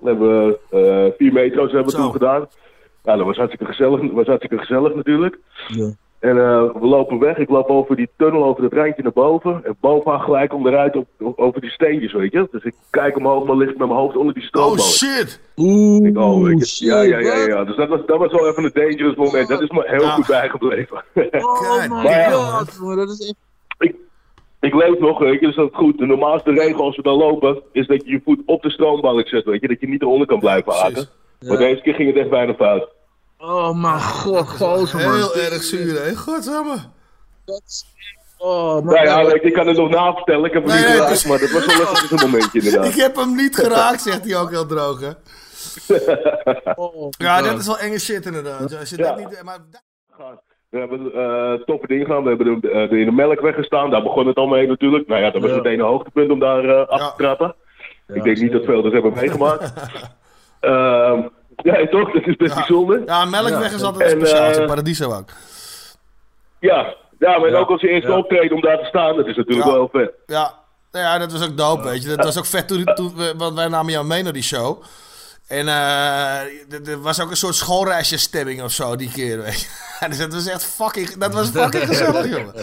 We 0.03 0.09
hebben 0.09 0.57
eh, 0.69 1.11
vier 1.17 1.33
metro's 1.33 1.71
hebben 1.71 1.91
we 1.93 1.99
toen 1.99 2.11
gedaan. 2.11 2.47
Ja, 3.03 3.15
dat 3.15 3.25
was 3.25 3.37
hartstikke 3.37 3.65
gezellig, 3.65 4.11
was 4.11 4.25
hartstikke 4.27 4.57
gezellig 4.57 4.95
natuurlijk. 4.95 5.39
Ja. 5.67 5.89
En 6.19 6.37
eh, 6.37 6.63
we 6.79 6.85
lopen 6.87 7.19
weg. 7.19 7.37
Ik 7.37 7.49
loop 7.49 7.69
over 7.69 7.95
die 7.95 8.09
tunnel, 8.17 8.43
over 8.43 8.61
dat 8.61 8.73
randje 8.73 9.03
naar 9.03 9.11
boven. 9.11 9.61
En 9.65 9.75
bovenaan 9.79 10.19
gelijk 10.21 10.53
onderuit 10.53 10.95
op, 10.95 11.07
op- 11.19 11.39
over 11.39 11.61
die 11.61 11.69
steentjes, 11.69 12.13
weet 12.13 12.31
je. 12.31 12.47
Dus 12.51 12.63
ik 12.63 12.73
kijk 12.89 13.17
omhoog, 13.17 13.45
maar 13.45 13.55
ligt 13.55 13.77
met 13.77 13.87
mijn 13.87 13.99
hoofd 13.99 14.17
onder 14.17 14.33
die 14.33 14.43
Oh 14.43 14.47
stroomboot. 14.49 14.81
shit! 14.81 15.39
Oeh, 15.57 16.07
Ik, 16.07 16.17
oh, 16.17 16.43
weet 16.43 16.59
je, 16.59 16.65
shit, 16.65 16.87
ja, 16.87 17.01
ja, 17.01 17.19
ja, 17.19 17.47
ja. 17.47 17.63
Dus 17.63 17.75
dat 17.75 17.87
was, 17.87 17.99
dat 18.05 18.17
was 18.17 18.31
wel 18.31 18.47
even 18.47 18.63
een 18.63 18.71
dangerous 18.73 19.15
moment. 19.15 19.47
Dat 19.47 19.61
is 19.61 19.69
me 19.69 19.83
heel 19.85 20.01
Ja. 20.01 20.09
goed 20.09 20.27
bijgebleven. 20.27 21.03
Oh 21.15 21.87
my 22.03 22.31
god, 22.31 22.77
jongen, 22.79 22.97
dat 22.97 23.09
is 23.09 23.19
echt... 23.27 23.35
ik, 23.77 23.95
ik 24.63 24.73
leef 24.73 24.99
nog, 24.99 25.19
weet 25.19 25.39
je, 25.39 25.45
dus 25.45 25.55
dat 25.55 25.69
is 25.71 25.75
goed. 25.77 25.97
De 25.97 26.05
normaalste 26.05 26.51
regel 26.51 26.83
als 26.83 26.95
we 26.95 27.01
dan 27.01 27.17
lopen, 27.17 27.61
is 27.71 27.87
dat 27.87 28.05
je 28.05 28.11
je 28.11 28.21
voet 28.25 28.41
op 28.45 28.61
de 28.61 28.69
stroombalk 28.69 29.27
zet, 29.27 29.43
weet 29.45 29.61
je. 29.61 29.67
Dat 29.67 29.79
je 29.79 29.87
niet 29.87 30.01
eronder 30.01 30.27
kan 30.27 30.39
blijven 30.39 30.73
haken. 30.73 31.07
Maar 31.47 31.57
deze 31.57 31.81
keer 31.81 31.93
ging 31.93 32.07
het 32.09 32.17
echt 32.17 32.29
bijna 32.29 32.53
fout. 32.53 32.89
Oh 33.37 33.81
mijn 33.81 34.01
god, 34.01 34.49
gozer 34.49 34.99
man. 35.01 35.13
Heel 35.15 35.35
erg 35.35 35.63
zuur, 35.63 36.03
hè? 36.03 36.15
Godsamme. 36.15 36.75
Dat 37.45 37.61
is 37.65 37.91
Oh, 38.37 38.83
Nou 38.83 39.05
ja, 39.05 39.25
weet 39.25 39.41
je, 39.41 39.47
ik 39.47 39.53
kan 39.53 39.67
het 39.67 39.77
nog 39.77 39.89
navertellen. 39.89 40.45
Ik 40.45 40.53
heb 40.53 40.63
hem 40.65 40.71
Nee, 40.71 40.81
niet 40.81 40.87
nee, 40.87 40.97
geraakt, 40.97 41.27
maar 41.27 41.39
dat 41.39 41.51
was 41.51 41.65
wel 41.65 42.19
een 42.19 42.25
momentje 42.31 42.59
Ik 42.59 42.65
inderdaad. 42.65 42.93
heb 42.93 43.15
hem 43.15 43.35
niet 43.35 43.55
geraakt, 43.55 44.01
zegt 44.01 44.25
hij 44.25 44.37
ook 44.39 44.49
heel 44.49 44.65
droog, 44.65 44.99
hè? 44.99 45.09
Ja, 47.25 47.41
dat 47.41 47.59
is 47.59 47.65
wel 47.65 47.77
enge 47.77 47.99
shit 47.99 48.25
inderdaad. 48.25 48.77
Als 48.79 48.89
je 48.89 48.97
dat 48.97 49.17
niet... 49.17 49.41
Maar... 49.43 49.59
We 50.73 50.79
hebben 50.79 51.13
eh 51.13 51.65
toffe 51.65 51.87
dingen 51.87 52.05
gedaan. 52.05 52.23
We 52.23 52.29
hebben 52.29 52.59
de, 52.61 52.69
eh, 52.69 52.99
in 52.99 53.05
de 53.05 53.11
melkweg 53.11 53.55
gestaan. 53.55 53.89
Daar 53.89 54.03
begon 54.03 54.27
het 54.27 54.35
allemaal 54.37 54.57
mee 54.57 54.67
natuurlijk. 54.67 55.07
Nou 55.07 55.21
ja, 55.21 55.29
dat 55.31 55.41
was 55.41 55.49
Ja. 55.51 55.55
meteen 55.57 55.79
een 55.79 55.85
hoogtepunt 55.85 56.31
om 56.31 56.39
daar 56.39 56.65
eh, 56.65 56.87
af 56.87 56.99
te 57.15 57.23
trappen. 57.23 57.55
ik 58.13 58.23
denk 58.23 58.37
niet 58.37 58.51
dat 58.51 58.63
veel 58.65 58.81
dat 58.81 58.91
hebben 58.91 59.13
meegemaakt. 59.13 59.73
Ehm 60.59 61.21
ja, 61.63 61.87
toch? 61.87 62.11
Dat 62.11 62.27
is 62.27 62.35
best 62.35 62.55
bijzonder. 62.55 63.01
Ja, 63.05 63.25
Melkweg 63.25 63.73
is 63.73 63.81
altijd 63.83 64.11
En, 64.11 64.17
speciaal. 64.19 64.59
Uh, 64.61 64.65
Paradiso 64.65 65.11
ook. 65.13 65.29
Ja, 66.59 66.93
ja 67.19 67.39
maar 67.39 67.49
Ja. 67.49 67.57
ook 67.57 67.69
als 67.69 67.81
je 67.81 67.87
eerste 67.89 68.11
Ja. 68.11 68.17
optreden 68.17 68.55
om 68.55 68.61
daar 68.61 68.77
te 68.79 68.85
staan, 68.85 69.15
dat 69.15 69.27
is 69.27 69.35
natuurlijk 69.35 69.67
Ja. 69.67 69.73
wel 69.73 69.89
heel 69.91 70.01
vet. 70.01 70.11
Ja. 70.25 70.53
Nou 70.91 71.05
ja, 71.05 71.17
dat 71.17 71.31
was 71.31 71.45
ook 71.49 71.57
dope, 71.57 71.83
weet 71.83 72.03
je. 72.03 72.09
Dat 72.09 72.25
was 72.25 72.37
ook 72.37 72.45
vet 72.45 72.67
toen, 72.67 72.83
toen 72.83 73.13
we, 73.15 73.33
want 73.37 73.55
wij 73.55 73.67
namen 73.67 73.91
jou 73.91 74.05
mee 74.05 74.23
naar 74.23 74.33
die 74.33 74.43
show. 74.43 74.83
En 75.59 75.67
eh, 75.67 76.87
er- 76.87 77.01
was 77.01 77.21
ook 77.21 77.29
een 77.29 77.35
soort 77.35 77.55
schoolreisjesstemming 77.55 78.63
of 78.63 78.71
zo 78.71 78.95
die 78.95 79.11
keer, 79.11 79.41
weet 79.41 79.61
je. 79.61 79.67
Dus 80.09 80.17
dat 80.17 80.33
was 80.33 80.47
echt 80.47 80.65
fucking, 80.65 81.09
dat 81.17 81.33
was 81.33 81.49
fucking 81.49 81.83
gezellig, 81.83 82.25
jongen. 82.37 82.53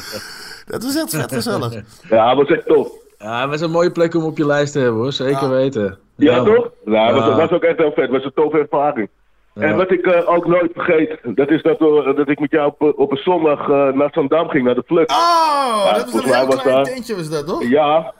Dat 0.66 0.82
was 0.82 0.96
echt 0.96 1.10
vet 1.10 1.32
gezellig. 1.32 1.72
Ja, 2.08 2.34
dat 2.34 2.48
was 2.48 2.56
echt 2.56 2.66
tof. 2.66 2.88
Ja, 3.18 3.40
het 3.40 3.50
was 3.50 3.60
een 3.60 3.70
mooie 3.70 3.90
plek 3.92 4.14
om 4.14 4.24
op 4.24 4.36
je 4.38 4.46
lijst 4.46 4.72
te 4.72 4.78
hebben 4.78 5.00
hoor, 5.00 5.12
zeker 5.12 5.50
weten. 5.50 5.98
Ja, 6.16 6.42
toch? 6.44 6.68
Nou, 6.84 7.16
Ja. 7.16 7.26
dat 7.26 7.36
was 7.36 7.50
ook 7.50 7.62
echt 7.62 7.78
heel 7.78 7.92
vet. 7.92 8.04
Dat 8.04 8.10
was 8.10 8.24
een 8.24 8.32
toffe 8.34 8.58
ervaring. 8.58 9.08
Ja. 9.54 9.62
En 9.62 9.76
wat 9.76 9.90
ik 9.90 10.06
eh, 10.06 10.28
ook 10.28 10.46
nooit 10.46 10.70
vergeet, 10.74 11.18
dat 11.24 11.50
is 11.50 11.62
dat, 11.62 11.78
we- 11.78 12.12
dat 12.16 12.28
ik 12.28 12.40
met 12.40 12.50
jou 12.50 12.72
op, 12.78 12.98
op 12.98 13.10
een 13.10 13.16
zondag 13.22 13.60
eh, 13.68 13.88
naar 13.92 14.08
Zandam 14.12 14.48
ging, 14.48 14.64
naar 14.64 14.74
de 14.74 14.82
Flux. 14.86 15.14
Oh, 15.14 15.94
dat 15.94 16.10
was 16.12 16.24
een 16.24 16.34
heel 16.34 16.46
was 16.46 16.60
klein 16.62 16.76
daar- 16.76 16.84
tentje 16.94 17.16
was 17.16 17.30
dat, 17.30 17.46
toch? 17.46 17.62
Ja. 17.68 18.12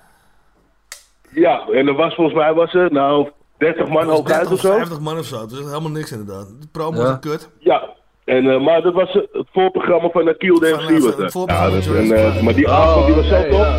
Ja, 1.32 1.66
en 1.72 1.86
er 1.88 1.94
was 1.94 2.14
volgens 2.14 2.36
mij 2.36 2.52
was 2.54 2.74
er, 2.74 2.92
nou, 2.92 3.28
30 3.60 3.88
man 3.88 3.96
Dat 3.96 4.06
was 4.06 4.16
hooguit 4.16 4.48
30 4.48 4.52
of 4.52 4.60
zo. 4.60 4.72
50 4.76 5.00
man 5.00 5.18
of 5.18 5.24
zo. 5.26 5.38
Dat 5.38 5.50
is 5.52 5.58
helemaal 5.58 5.90
niks 5.90 6.12
inderdaad. 6.12 6.46
De 6.60 6.66
promo 6.72 6.98
Ja. 7.00 7.04
was 7.08 7.18
kut. 7.20 7.50
Ja. 7.58 7.88
En, 8.24 8.50
eh, 8.50 8.60
maar 8.60 8.82
dat 8.82 8.94
was 8.94 9.08
eh, 9.08 9.22
het 9.32 9.48
voorprogramma 9.52 10.08
van 10.08 10.28
Akil 10.28 10.58
de 10.58 10.68
Van, 10.68 10.84
MC. 10.84 10.88
eh, 10.90 10.92
was 10.94 11.00
van 11.02 11.10
dat. 11.10 11.18
het 11.18 11.32
voorprogramma 11.32 11.68
Ja, 11.68 11.74
dat, 11.74 11.84
van 11.84 11.96
en, 11.96 12.04
Jurassic 12.06 12.36
eh, 12.38 12.42
maar 12.42 12.54
die 12.54 12.68
avond 12.70 13.06
die 13.06 13.14
was 13.14 13.28
zo 13.28 13.34
oké, 13.34 13.48
tof. 13.48 13.58
ja. 13.58 13.78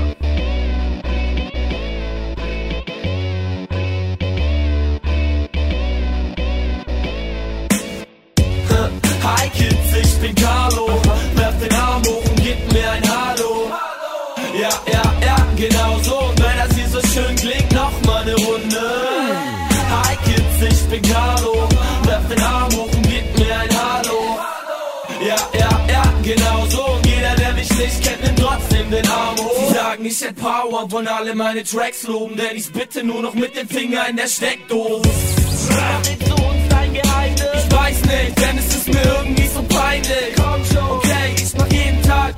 Hi 9.24 9.50
Kids, 9.50 9.94
ich 10.02 10.20
bin 10.22 10.36
bin 20.92 21.02
Carlo. 21.04 21.70
Werf 22.04 22.28
den 22.28 22.42
Arm 22.42 22.72
hoch 22.74 22.92
und 22.94 23.04
gib 23.04 23.40
mir 23.40 23.56
ein 23.56 23.70
Hallo. 23.70 24.40
Ja, 25.26 25.36
ja, 25.58 25.70
ja, 25.88 26.04
genau 26.22 26.66
so. 26.68 26.86
Und 26.86 27.06
jeder, 27.06 27.36
der 27.36 27.54
mich 27.54 27.70
nicht 27.70 28.04
kennt, 28.04 28.24
nimmt 28.24 28.40
trotzdem 28.40 28.92
den 28.92 29.08
Arm 29.08 29.38
hoch. 29.38 29.68
Sie 29.68 29.74
sagen, 29.74 30.06
ich 30.06 30.22
hätt 30.22 30.36
Power 30.36 30.92
wollen 30.92 31.08
alle 31.08 31.34
meine 31.34 31.64
Tracks 31.64 32.04
loben, 32.04 32.36
denn 32.36 32.56
ich 32.58 32.72
bitte 32.72 33.04
nur 33.04 33.22
noch 33.22 33.34
mit 33.34 33.56
dem 33.56 33.68
Finger 33.68 34.08
in 34.10 34.18
der 34.18 34.28
Steckdose. 34.28 35.10
Ich 37.54 37.78
weiß 37.78 38.02
nicht, 38.06 38.42
denn 38.42 38.58
es 38.58 38.76
ist 38.76 38.88
mir 38.88 39.04
irgendwie 39.04 39.48
so 39.48 39.64
peinlich. 39.64 40.36
Komm 40.36 40.66
schon, 40.66 40.92
okay, 40.98 41.36
ich 41.36 41.54
mach 41.58 41.72
jeden 41.72 42.02
Tag 42.04 42.36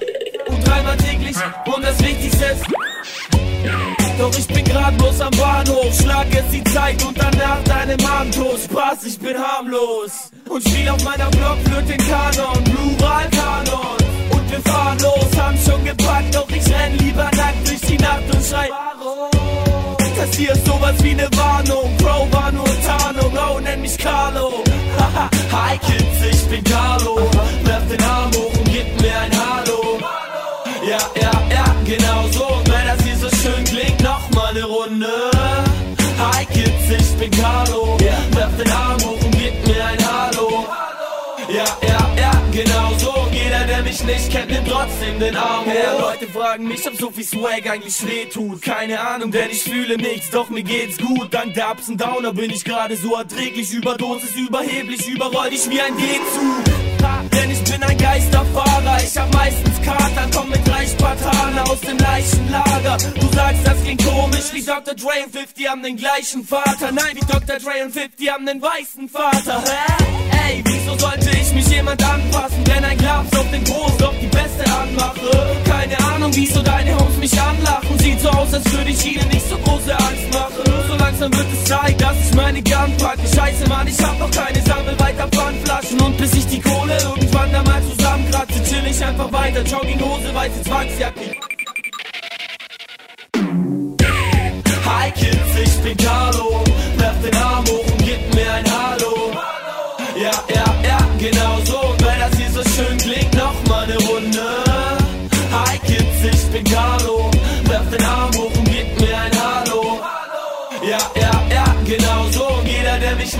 und 0.47 0.67
dreimal 0.67 0.97
täglich 0.97 1.35
und 1.65 1.83
das 1.83 1.99
Wichtigste 1.99 2.45
ist. 2.45 4.02
Doch 4.19 4.37
ich 4.37 4.47
bin 4.47 4.63
grad 4.65 4.97
bloß 4.97 5.21
am 5.21 5.31
Bahnhof, 5.31 5.93
schlag 5.99 6.27
jetzt 6.33 6.53
die 6.53 6.63
Zeit 6.65 7.03
und 7.03 7.17
danach 7.17 7.63
deinem 7.63 8.05
Abendtod. 8.05 8.59
Spaß, 8.59 9.05
ich 9.05 9.19
bin 9.19 9.35
harmlos 9.37 10.31
und 10.49 10.61
spiel 10.67 10.87
auf 10.89 11.03
meiner 11.03 11.29
Blockflöte 11.31 11.97
Kanon, 11.97 12.63
Plural 12.63 13.29
Kanon. 13.31 13.97
Und 14.29 14.51
wir 14.51 14.61
fahren 14.61 14.99
los, 14.99 15.29
haben 15.37 15.57
schon 15.57 15.83
gepackt, 15.83 16.35
doch 16.35 16.49
ich 16.49 16.65
renn 16.73 16.97
lieber 16.99 17.29
nackt 17.35 17.67
durch 17.67 17.81
die 17.81 17.97
Nacht 17.97 18.23
und 18.33 18.45
schrei. 18.45 18.69
Ist 20.53 20.65
sowas 20.65 20.95
wie 21.01 21.13
ne 21.13 21.29
Warnung, 21.37 21.95
Bro 21.97 22.27
war 22.31 22.51
nur 22.51 22.65
Tarnung, 22.85 23.31
oh 23.33 23.59
nenn 23.59 23.81
mich 23.81 23.97
Carlo. 23.97 24.63
Haha, 24.97 25.29
Hi 25.51 25.77
Kids, 25.77 26.25
ich 26.29 26.43
bin 26.49 26.63
Carlo, 26.65 27.15
werf 27.63 27.87
den 27.87 28.03
Arm 28.03 28.31
hoch 28.33 28.51
und 28.59 28.65
gib 28.65 29.01
mir 29.01 29.17
ein 29.19 29.31
Hallo. 29.31 29.99
Ja, 30.85 30.97
ja, 31.21 31.31
ja, 31.49 31.75
genau 31.85 32.22
mal 34.83 34.97
ne 34.97 35.05
Runde. 35.05 35.97
Hi 36.19 36.45
Kids, 36.45 36.89
ich 36.89 37.17
bin 37.17 37.31
Carlo. 37.31 38.02
Mich 44.03 44.15
nicht 44.15 44.31
kennt, 44.31 44.51
nimmt 44.51 44.67
trotzdem 44.67 45.19
den 45.19 45.35
Arm. 45.35 45.65
Ja, 45.67 45.97
Leute 45.99 46.27
fragen 46.27 46.67
mich, 46.67 46.85
ob 46.87 46.95
so 46.95 47.11
viel 47.11 47.23
Swag 47.23 47.69
eigentlich 47.69 48.05
weh 48.05 48.25
tut. 48.25 48.61
Keine 48.61 48.99
Ahnung, 48.99 49.31
denn 49.31 49.49
ich 49.49 49.63
fühle 49.63 49.97
nichts, 49.97 50.29
doch 50.31 50.49
mir 50.49 50.63
geht's 50.63 50.97
gut. 50.97 51.33
Dank 51.33 51.53
der 51.53 51.71
Ups 51.71 51.89
und 51.89 51.99
Downer 51.99 52.33
bin 52.33 52.51
ich 52.51 52.63
gerade 52.63 52.95
so 52.95 53.15
erträglich. 53.15 53.71
Überdosis 53.73 54.35
überheblich, 54.35 55.07
überroll 55.07 55.49
dich 55.49 55.69
wie 55.69 55.81
ein 55.81 55.95
G-Zug. 55.97 56.73
Denn 57.31 57.51
ich 57.51 57.63
bin 57.63 57.83
ein 57.83 57.97
Geisterfahrer, 57.97 58.97
ich 59.03 59.17
hab 59.17 59.33
meistens 59.33 59.81
Kater, 59.81 60.27
komm 60.33 60.49
mit 60.49 60.67
drei 60.67 60.85
Spartaner 60.85 61.69
aus 61.69 61.81
dem 61.81 61.97
Leichenlager. 61.97 62.97
Du 63.19 63.27
sagst, 63.33 63.65
das 63.65 63.83
klingt 63.83 64.05
komisch, 64.05 64.53
wie 64.53 64.63
Dr. 64.63 64.93
Dre 64.93 65.23
und 65.25 65.33
50 65.33 65.69
haben 65.69 65.83
den 65.83 65.97
gleichen 65.97 66.45
Vater. 66.45 66.91
Nein, 66.91 67.15
wie 67.15 67.25
Dr. 67.25 67.57
Dre 67.59 67.83
und 67.85 67.93
50 67.93 68.31
haben 68.31 68.45
den 68.45 68.61
weißen 68.61 69.09
Vater. 69.09 69.63
Hä? 69.65 70.03
Ey, 70.47 70.72
wieso 70.93 71.07
sollte 71.07 71.29
ich 71.29 71.53
mich 71.53 71.67
jemand 71.67 72.03
anpassen, 72.03 72.65
wenn 72.65 72.83
ein 72.83 72.97
Glas 72.97 73.25
auf 73.37 73.49
den 73.51 73.63
Groß 73.63 74.03
auf 74.03 74.15
die 74.21 74.27
Beste 74.27 74.63
anmache? 74.65 75.55
Keine 75.65 75.97
Ahnung, 76.13 76.31
wieso 76.33 76.61
deine 76.61 76.97
Homes 76.97 77.17
mich 77.17 77.41
anlachen. 77.41 77.97
Sieht 77.99 78.19
so 78.19 78.29
aus, 78.29 78.53
als 78.53 78.71
würde 78.71 78.89
ich 78.89 79.05
ihnen 79.05 79.27
nicht 79.29 79.47
so 79.47 79.57
große 79.57 79.93
Angst 79.93 80.33
machen. 80.33 80.73
So 80.87 80.95
langsam 80.95 81.33
wird 81.33 81.47
es 81.53 81.65
Zeit, 81.65 82.01
dass 82.01 82.15
ich 82.27 82.35
meine 82.35 82.61
Gun 82.61 82.97
packe. 82.97 83.27
Scheiße, 83.35 83.67
Mann, 83.67 83.87
ich 83.87 83.99
hab 84.03 84.19
noch 84.19 84.31
keine 84.31 84.61
Sammel 84.61 84.99
weiter 84.99 85.27
Pfandflaschen. 85.27 86.01
Und 86.01 86.17
bis 86.17 86.33
ich 86.33 86.47
die 86.47 86.61
Kohle 86.61 86.97
irgendwann 87.01 87.51
da 87.51 87.63
mal 87.63 87.81
zusammenkratze, 87.83 88.63
chill 88.63 88.85
ich 88.89 89.03
einfach 89.03 89.31
weiter. 89.31 89.63
Jogginghose, 89.63 90.33
weiße 90.33 90.61
Zwangsjacke. 90.63 91.21
Hi 94.85 95.11
Kids, 95.11 95.37
ich 95.63 95.83
bin 95.83 95.97
Carlo. 95.97 96.63
Werf 96.97 97.15
den 97.23 97.35
Arm 97.35 97.65
hoch 97.65 97.92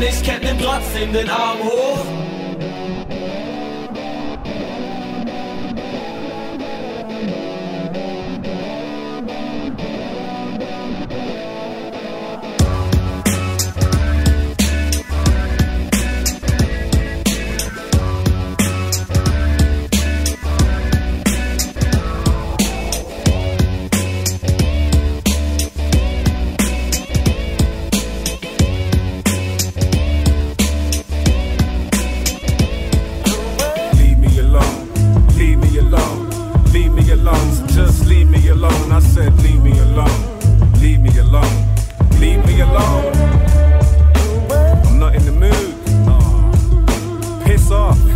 nicht 0.03 0.23
kennt, 0.23 0.43
nimmt 0.43 0.61
trotzdem 0.61 1.13
den 1.13 1.29
Arm 1.29 1.59
hoch. 1.63 2.05
Said, 39.03 39.37
leave 39.43 39.61
me 39.61 39.77
alone, 39.79 40.39
leave 40.79 40.99
me 40.99 41.17
alone, 41.17 41.75
leave 42.19 42.45
me 42.45 42.61
alone. 42.61 43.13
I'm 44.85 44.99
not 44.99 45.15
in 45.15 45.25
the 45.25 45.31
mood. 45.31 45.75
Aw, 46.07 47.43
piss 47.45 47.71
off. 47.71 47.97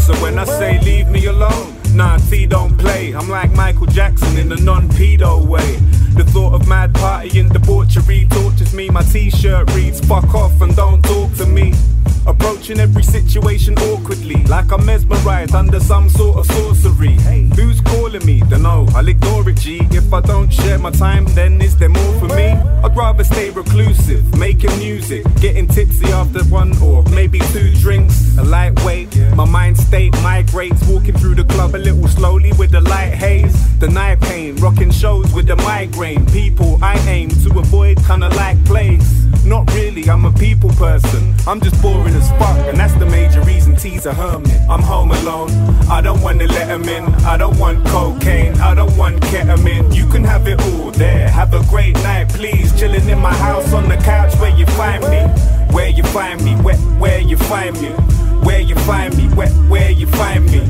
so 0.00 0.14
when 0.22 0.38
I 0.38 0.44
say 0.44 0.80
leave 0.80 1.08
me 1.08 1.26
alone, 1.26 1.74
nah, 1.94 2.18
T 2.18 2.46
don't 2.46 2.76
play. 2.76 3.12
I'm 3.12 3.28
like 3.28 3.52
Michael 3.52 3.86
Jackson 3.86 4.38
in 4.38 4.50
a 4.52 4.56
non-pedo 4.56 5.46
way. 5.46 5.78
The 6.16 6.24
thought 6.24 6.54
of 6.54 6.68
mad 6.68 6.92
partying, 6.92 7.52
debauchery 7.52 8.26
tortures 8.30 8.74
me 8.74 8.90
my 8.90 9.02
t-shirt 9.02 9.72
reads 9.74 10.00
fuck 10.00 10.34
off 10.34 10.60
and 10.60 10.74
don't 10.76 11.02
talk 11.02 11.32
to 11.36 11.46
me. 11.46 11.72
Approaching 12.26 12.78
every 12.78 13.02
situation 13.02 13.76
awkwardly, 13.78 14.44
like 14.44 14.70
I'm 14.70 14.84
mesmerized 14.84 15.54
under 15.54 15.80
some 15.80 16.08
sort 16.10 16.38
of 16.38 16.46
sorcery. 16.46 17.12
Hey. 17.12 17.50
Who's 17.56 17.80
calling 17.80 18.24
me? 18.26 18.40
Dunno, 18.40 18.86
I'll 18.94 19.08
ignore 19.08 19.48
it, 19.48 19.56
G. 19.56 19.80
If 19.90 20.12
I 20.12 20.20
don't 20.20 20.52
share 20.52 20.78
my 20.78 20.90
time, 20.90 21.24
then 21.34 21.60
is 21.62 21.76
there 21.78 21.88
more 21.88 22.20
for 22.20 22.28
me? 22.28 22.48
I'd 22.84 22.94
rather 22.94 23.24
stay 23.24 23.50
reclusive, 23.50 24.36
making 24.38 24.76
music, 24.78 25.24
getting 25.40 25.66
tipsy 25.66 26.06
after 26.12 26.44
one 26.44 26.76
or 26.82 27.02
maybe 27.04 27.38
two 27.52 27.72
drinks. 27.76 28.36
A 28.36 28.44
lightweight, 28.44 29.16
my 29.34 29.46
mind 29.46 29.78
state 29.78 30.12
migrates, 30.22 30.86
walking 30.86 31.16
through 31.16 31.36
the 31.36 31.44
club 31.44 31.74
a 31.74 31.78
little 31.78 32.06
slowly 32.08 32.52
with 32.58 32.70
the 32.70 32.82
light 32.82 33.14
haze. 33.14 33.56
The 33.78 33.88
night 33.88 34.20
pain, 34.20 34.56
rocking 34.56 34.90
shows 34.90 35.32
with 35.32 35.46
the 35.46 35.56
migraine. 35.56 35.99
People 36.00 36.78
I 36.82 36.96
aim 37.08 37.28
to 37.28 37.58
avoid, 37.58 37.98
kinda 38.06 38.30
like 38.30 38.56
plagues. 38.64 39.19
Not 39.44 39.72
really, 39.74 40.08
I'm 40.08 40.24
a 40.24 40.32
people 40.32 40.70
person. 40.70 41.34
I'm 41.46 41.60
just 41.60 41.80
boring 41.82 42.14
as 42.14 42.28
fuck, 42.32 42.58
and 42.68 42.78
that's 42.78 42.94
the 42.94 43.06
major 43.06 43.42
reason 43.42 43.74
T's 43.74 44.06
a 44.06 44.12
hermit. 44.12 44.60
I'm 44.68 44.82
home 44.82 45.10
alone. 45.10 45.50
I 45.88 46.00
don't 46.00 46.20
wanna 46.20 46.46
let 46.46 46.68
him 46.68 46.84
in. 46.84 47.04
I 47.24 47.36
don't 47.36 47.58
want 47.58 47.84
cocaine. 47.86 48.54
I 48.60 48.74
don't 48.74 48.96
want 48.96 49.20
ketamine. 49.22 49.94
You 49.94 50.06
can 50.06 50.22
have 50.24 50.46
it 50.46 50.60
all 50.60 50.90
there. 50.90 51.28
Have 51.28 51.54
a 51.54 51.64
great 51.70 51.94
night, 51.96 52.28
please. 52.28 52.78
Chilling 52.78 53.08
in 53.08 53.18
my 53.18 53.34
house 53.34 53.72
on 53.72 53.88
the 53.88 53.96
couch 53.96 54.34
where 54.36 54.54
you 54.56 54.66
find 54.66 55.02
me. 55.08 55.20
Where 55.74 55.88
you 55.88 56.02
find 56.04 56.44
me, 56.44 56.54
where, 56.56 56.76
where 56.98 57.20
you 57.20 57.36
find 57.36 57.80
me. 57.80 57.90
Where 58.44 58.60
you 58.60 58.74
find 58.74 59.16
me, 59.16 59.24
where, 59.34 59.50
where 59.68 59.90
you 59.90 60.06
find 60.06 60.44
me. 60.50 60.60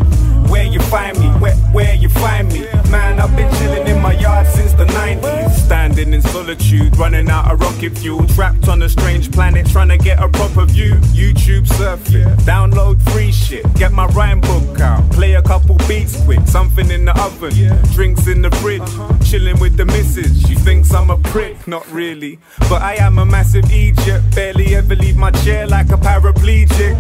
Where 0.51 0.65
you 0.65 0.81
find 0.81 1.19
me, 1.19 1.29
where, 1.39 1.57
where 1.73 1.95
you 1.95 2.09
find 2.09 2.53
me. 2.53 2.67
Man, 2.91 3.21
I've 3.21 3.35
been 3.37 3.53
chilling 3.57 3.87
in 3.87 4.03
my 4.03 4.13
yard 4.15 4.47
since 4.49 4.73
the 4.73 4.85
90s. 4.85 5.51
Standing 5.51 6.13
in 6.13 6.23
solitude, 6.23 6.97
running 6.97 7.31
out 7.31 7.53
of 7.53 7.61
rocket 7.61 7.97
fuel. 7.97 8.27
Trapped 8.27 8.60
on 8.69 8.83
a 8.83 8.89
strange 8.89 9.31
planet, 9.33 9.67
trying 9.69 9.89
to 9.89 9.99
get 9.99 10.23
a 10.23 10.29
proper 10.29 10.65
view. 10.65 10.95
YouTube 11.15 11.67
surf 11.67 12.01
it, 12.15 12.27
download 12.41 13.01
free 13.11 13.33
shit. 13.33 13.65
Get 13.75 13.93
my 13.93 14.07
rhyme 14.07 14.41
book 14.41 14.81
out, 14.81 15.09
play 15.13 15.35
a 15.35 15.43
couple 15.43 15.77
beats 15.89 16.23
quick. 16.25 16.41
Something 16.47 16.91
in 16.91 17.05
the 17.05 17.19
oven, 17.21 17.53
drinks 17.93 18.27
in 18.27 18.43
the 18.43 18.51
fridge. 18.57 18.91
Chilling 19.29 19.59
with 19.61 19.77
the 19.77 19.85
missus, 19.85 20.41
she 20.47 20.55
thinks 20.55 20.93
I'm 20.93 21.11
a 21.11 21.19
prick. 21.19 21.67
Not 21.67 21.87
really, 21.91 22.39
but 22.69 22.83
I 22.83 22.95
am 22.97 23.19
a 23.19 23.27
massive 23.27 23.71
Egypt. 23.73 24.35
Barely 24.35 24.75
ever 24.75 24.97
leave 24.97 25.17
my 25.17 25.31
chair 25.31 25.67
like 25.67 25.91
a 25.91 25.97
paraplegic. 25.97 26.97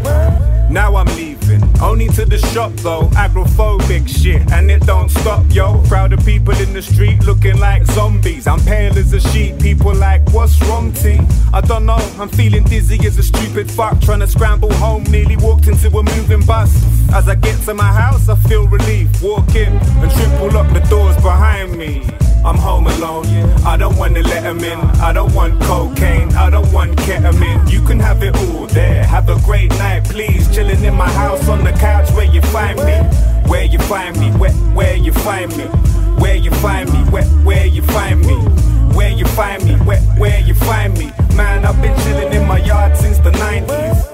Now 0.70 0.94
I'm 0.94 1.06
leaving, 1.16 1.62
only 1.80 2.06
to 2.08 2.24
the 2.24 2.38
shop 2.38 2.72
though. 2.76 3.08
Agrophobic 3.14 4.08
shit, 4.08 4.48
and 4.52 4.70
it 4.70 4.86
don't 4.86 5.10
stop, 5.10 5.44
yo. 5.50 5.82
Crowd 5.88 6.12
of 6.12 6.24
people 6.24 6.54
in 6.60 6.72
the 6.72 6.82
street 6.82 7.24
looking 7.24 7.58
like 7.58 7.84
zombies. 7.86 8.46
I'm 8.46 8.60
pale 8.60 8.96
as 8.96 9.12
a 9.12 9.20
sheet, 9.20 9.60
people 9.60 9.92
like, 9.92 10.22
what's 10.30 10.60
wrong, 10.62 10.92
T? 10.92 11.18
I 11.52 11.60
don't 11.60 11.84
know, 11.84 11.98
I'm 12.18 12.28
feeling 12.28 12.62
dizzy 12.62 13.04
as 13.06 13.18
a 13.18 13.24
stupid 13.24 13.68
fuck. 13.68 14.00
Trying 14.00 14.20
to 14.20 14.28
scramble 14.28 14.72
home, 14.74 15.02
nearly 15.04 15.36
walked 15.36 15.66
into 15.66 15.88
a 15.88 16.02
moving 16.02 16.46
bus. 16.46 16.70
As 17.12 17.28
I 17.28 17.34
get 17.34 17.60
to 17.64 17.74
my 17.74 17.92
house, 17.92 18.28
I 18.28 18.36
feel 18.36 18.68
relief. 18.68 19.08
Walk 19.20 19.54
in 19.56 19.72
and 19.76 20.10
triple 20.12 20.56
up 20.56 20.72
the 20.72 20.80
doors 20.88 21.16
behind 21.16 21.76
me. 21.76 22.06
I'm 22.44 22.56
home 22.56 22.86
alone. 22.86 23.26
I 23.66 23.76
don't 23.76 23.96
wanna 23.96 24.20
let 24.20 24.44
him 24.44 24.60
in. 24.60 24.78
I 25.00 25.12
don't 25.12 25.34
want 25.34 25.60
cocaine. 25.62 26.32
I 26.34 26.50
don't 26.50 26.72
want 26.72 26.96
ketamine. 26.98 27.68
You 27.70 27.82
can 27.82 27.98
have 27.98 28.22
it 28.22 28.36
all 28.36 28.66
there. 28.68 29.04
Have 29.04 29.28
a 29.28 29.38
great 29.40 29.70
night, 29.70 30.04
please. 30.04 30.48
Chilling 30.54 30.84
in 30.84 30.94
my 30.94 31.10
house 31.10 31.48
on 31.48 31.64
the 31.64 31.72
couch 31.72 32.10
where 32.12 32.26
you 32.26 32.42
find 32.42 32.78
me. 32.78 32.94
Where 33.50 33.64
you 33.64 33.80
find 33.80 34.18
me. 34.20 34.30
Where, 34.38 34.52
where 34.52 34.96
you 34.96 35.12
find 35.12 35.54
me. 35.56 35.64
Where 36.22 36.36
you 36.36 36.52
find 36.52 36.90
me. 36.92 37.00
Where, 37.10 37.24
where 37.44 37.66
you 37.66 37.82
find 37.82 38.24
me. 38.24 38.69
Where 38.94 39.10
you 39.10 39.26
find 39.26 39.64
me. 39.64 39.74
Where, 39.86 40.00
where 40.18 40.40
you 40.40 40.54
find 40.54 40.96
me. 40.98 41.10
Man, 41.36 41.64
I've 41.64 41.80
been 41.80 41.96
chilling 42.02 42.32
in 42.32 42.46
my 42.46 42.58
yard 42.58 42.96
since 42.96 43.18
the 43.18 43.30
90s. 43.30 44.08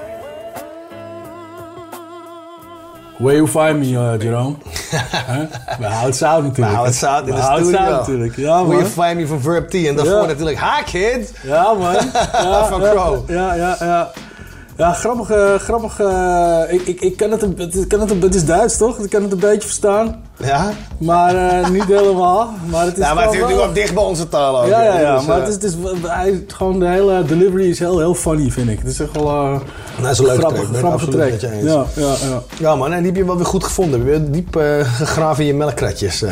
Where 3.19 3.37
you 3.37 3.47
find 3.47 3.81
me, 3.81 3.95
uh, 3.97 4.19
Jerome? 4.19 4.57
Huh? 5.27 5.47
Bij 5.81 5.91
Hout 5.91 6.17
Zout 6.17 6.43
natuurlijk. 6.43 6.57
Bij 6.75 6.83
Hout 6.83 6.95
Zout 6.95 7.21
in 7.27 7.33
Bij 7.33 7.35
de 7.35 7.41
Hout 7.47 7.61
studio. 7.61 7.79
Zout 7.79 7.91
natuurlijk. 7.99 8.37
Ja, 8.37 8.57
man. 8.57 8.67
Where 8.67 8.81
you 8.83 8.93
find 8.93 9.17
me 9.17 9.27
van 9.27 9.41
Verb 9.41 9.69
T. 9.71 9.75
En 9.75 9.97
daarvoor 9.97 10.21
Ja. 10.21 10.27
natuurlijk, 10.27 10.59
hi 10.61 10.83
kids. 10.85 11.31
Ja, 11.43 11.73
man. 11.75 11.95
Ja, 12.33 12.67
Van 12.69 12.81
ja, 12.81 12.91
Cro. 12.91 13.25
Ja, 13.27 13.55
ja, 13.55 13.77
ja. 13.81 14.11
Ja, 14.77 14.93
grappig. 14.93 15.31
eh, 15.31 15.55
grappig 15.55 16.01
eh, 16.01 16.61
ik, 16.69 16.81
ik, 16.87 17.01
ik 17.01 17.17
ken 17.17 17.31
het, 17.31 17.43
een, 17.43 17.55
het, 17.59 17.87
ken 17.87 18.01
het, 18.01 18.11
een- 18.11 18.21
het 18.23 18.35
is 18.35 18.45
Duits, 18.45 18.77
toch? 18.77 18.99
Ik 18.99 19.11
kan 19.11 19.23
het 19.23 19.33
een 19.33 19.39
beetje 19.39 19.61
verstaan. 19.69 20.23
Ja? 20.37 20.71
Maar 20.99 21.35
eh, 21.49 21.69
niet 21.69 21.85
helemaal. 21.85 22.49
Maar 22.71 22.85
het 22.85 22.97
is 22.99 23.05
Ja, 23.05 23.15
maar 23.15 23.25
het 23.25 23.33
is 23.33 23.39
natuurlijk 23.41 23.57
wel- 23.57 23.75
wel 23.75 23.75
dicht 23.83 23.95
bij 23.95 24.03
onze 24.03 24.29
taal 24.29 24.61
ook. 24.61 24.67
Ja, 24.69 24.83
ja, 24.83 25.01
ja. 25.01 25.17
Dus, 25.17 25.27
maar 25.27 25.39
het 25.39 25.49
is, 25.49 25.55
het 25.55 25.63
is, 25.65 25.75
hij, 26.03 26.45
gewoon 26.47 26.79
de 26.79 26.87
hele 26.87 27.25
delivery 27.25 27.69
is 27.71 27.79
heel, 27.79 27.99
heel 27.99 28.15
funny, 28.15 28.51
vind 28.51 28.69
ik. 28.69 28.79
Het 28.79 28.89
is 28.89 29.01
echt 29.01 29.13
wel 29.13 29.61
Dat 30.03 30.11
is 30.11 30.19
een 30.19 30.25
leuke 30.25 30.41
grappig, 30.41 30.69
track, 30.73 30.93
absoluut 30.93 31.15
track. 31.15 31.41
je 31.41 31.51
eens. 31.57 31.65
Ja, 31.73 31.85
ja, 31.95 32.07
ja. 32.29 32.43
Ja 32.59 32.75
man, 32.77 32.93
en 32.93 32.99
die 32.99 33.07
heb 33.07 33.17
je 33.17 33.27
wel 33.27 33.37
weer 33.37 33.47
goed 33.47 33.65
gevonden. 33.65 34.33
Diep 34.33 34.61
gegraven 34.83 35.41
in 35.43 35.47
je 35.49 35.55
melkkratjes. 35.55 36.23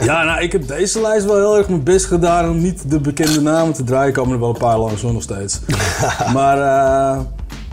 Ja, 0.00 0.22
nou, 0.24 0.40
ik 0.42 0.52
heb 0.52 0.68
deze 0.68 1.00
lijst 1.00 1.24
wel 1.24 1.36
heel 1.36 1.56
erg 1.56 1.68
mijn 1.68 1.82
best 1.82 2.04
gedaan 2.06 2.48
om 2.50 2.60
niet 2.60 2.90
de 2.90 3.00
bekende 3.00 3.40
namen 3.40 3.72
te 3.74 3.84
draaien. 3.84 4.12
komen 4.12 4.32
er 4.32 4.40
wel 4.40 4.48
een 4.48 4.56
paar 4.58 4.78
langs 4.78 5.02
nog 5.02 5.22
steeds. 5.22 5.60
maar 6.34 6.58
eh, 6.58 7.18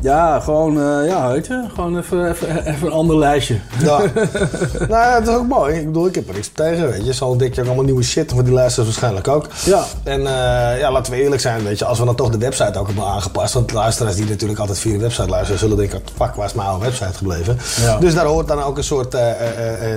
ja, 0.03 0.39
gewoon, 0.39 0.77
eh, 0.81 1.07
ja, 1.07 1.31
weet 1.31 1.47
je, 1.47 1.63
gewoon 1.73 1.97
even, 1.97 2.29
even, 2.29 2.65
even 2.65 2.87
een 2.87 2.93
ander 2.93 3.17
lijstje. 3.17 3.59
Ja. 3.79 3.97
nou 4.89 4.89
ja, 4.89 5.19
dat 5.19 5.27
is 5.27 5.35
ook 5.35 5.47
mooi. 5.47 5.75
Ik 5.75 5.85
bedoel, 5.85 6.07
ik 6.07 6.15
heb 6.15 6.27
er 6.27 6.33
niks 6.33 6.49
tegen, 6.53 6.89
weet 6.89 7.17
je. 7.17 7.25
Ontdek 7.25 7.55
je 7.55 7.61
ook 7.61 7.67
allemaal 7.67 7.85
nieuwe 7.85 8.03
shit, 8.03 8.31
voor 8.31 8.43
die 8.43 8.53
luisteren 8.53 8.85
waarschijnlijk 8.85 9.27
ook. 9.27 9.47
Ja. 9.65 9.83
En 10.03 10.19
eh, 10.19 10.79
ja, 10.79 10.91
laten 10.91 11.13
we 11.13 11.21
eerlijk 11.21 11.41
zijn, 11.41 11.63
weet 11.63 11.79
je. 11.79 11.85
Als 11.85 11.99
we 11.99 12.05
dan 12.05 12.15
toch 12.15 12.29
de 12.29 12.37
website 12.37 12.79
ook 12.79 12.87
hebben 12.87 13.05
aangepast. 13.05 13.53
Want 13.53 13.71
luisteraars 13.71 14.15
die 14.15 14.25
natuurlijk 14.25 14.59
altijd 14.59 14.79
via 14.79 14.91
de 14.91 14.99
website 14.99 15.29
luisteren... 15.29 15.59
zullen 15.59 15.77
denken, 15.77 16.01
fuck, 16.15 16.35
waar 16.35 16.45
is 16.45 16.53
mijn 16.53 16.67
oude 16.67 16.85
website 16.85 17.13
gebleven? 17.13 17.57
Ja. 17.81 17.97
Dus 17.97 18.13
daar 18.13 18.25
hoort 18.25 18.47
dan 18.47 18.63
ook 18.63 18.77
een 18.77 18.83
soort 18.83 19.13
eh, 19.13 19.31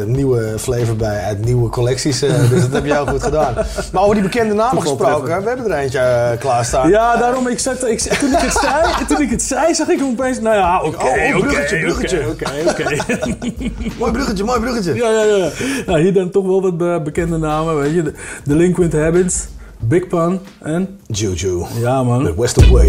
nieuwe 0.04 0.54
flavor 0.58 0.96
bij 0.96 1.24
uit 1.24 1.44
nieuwe 1.44 1.68
collecties. 1.68 2.18
dus 2.18 2.60
dat 2.60 2.72
heb 2.72 2.84
je 2.84 2.92
heel 2.92 3.06
goed 3.06 3.22
gedaan. 3.22 3.54
Maar 3.92 4.02
over 4.02 4.14
die 4.14 4.24
bekende 4.24 4.54
namen 4.54 4.82
gesproken, 4.82 5.42
we 5.42 5.48
hebben 5.48 5.70
er 5.70 5.78
eentje 5.78 5.98
eh, 5.98 6.38
klaarstaan. 6.38 6.88
Ja, 6.88 7.16
daarom, 7.16 7.46
ik 7.46 7.60
ik, 7.60 8.00
toen, 8.00 8.32
ik 8.32 8.40
het 8.40 8.52
zei, 8.66 9.06
toen 9.08 9.20
ik 9.20 9.30
het 9.30 9.42
zei, 9.42 9.74
zag 9.74 9.88
ik 9.88 9.95
hem 10.00 10.10
opeens, 10.10 10.40
nou 10.40 10.56
ja, 10.56 10.82
oké, 10.82 10.96
Oh, 10.96 11.04
oh, 11.04 11.36
oké, 11.36 11.38
bruggetje, 11.40 11.78
bruggetje. 11.80 12.18
Oké, 12.28 12.44
oké, 12.68 12.96
mooi 13.98 14.12
bruggetje, 14.12 14.44
mooi 14.44 14.60
bruggetje. 14.60 14.94
Ja, 14.94 15.10
ja, 15.10 15.22
ja. 15.36 15.48
Nou, 15.86 16.00
hier 16.00 16.12
dan 16.12 16.30
toch 16.30 16.46
wel 16.46 16.62
wat 16.62 16.76
be- 16.76 17.00
bekende 17.04 17.38
namen, 17.38 17.76
weet 17.78 17.94
je. 17.94 18.02
De 18.02 18.12
Delinquent 18.44 18.92
Habits, 18.92 19.46
Big 19.80 20.06
Pun 20.06 20.40
en... 20.62 20.98
Juju. 21.06 21.64
Ja, 21.80 22.02
man. 22.02 22.24
The 22.24 22.34
Western 22.36 22.70
Way. 22.72 22.88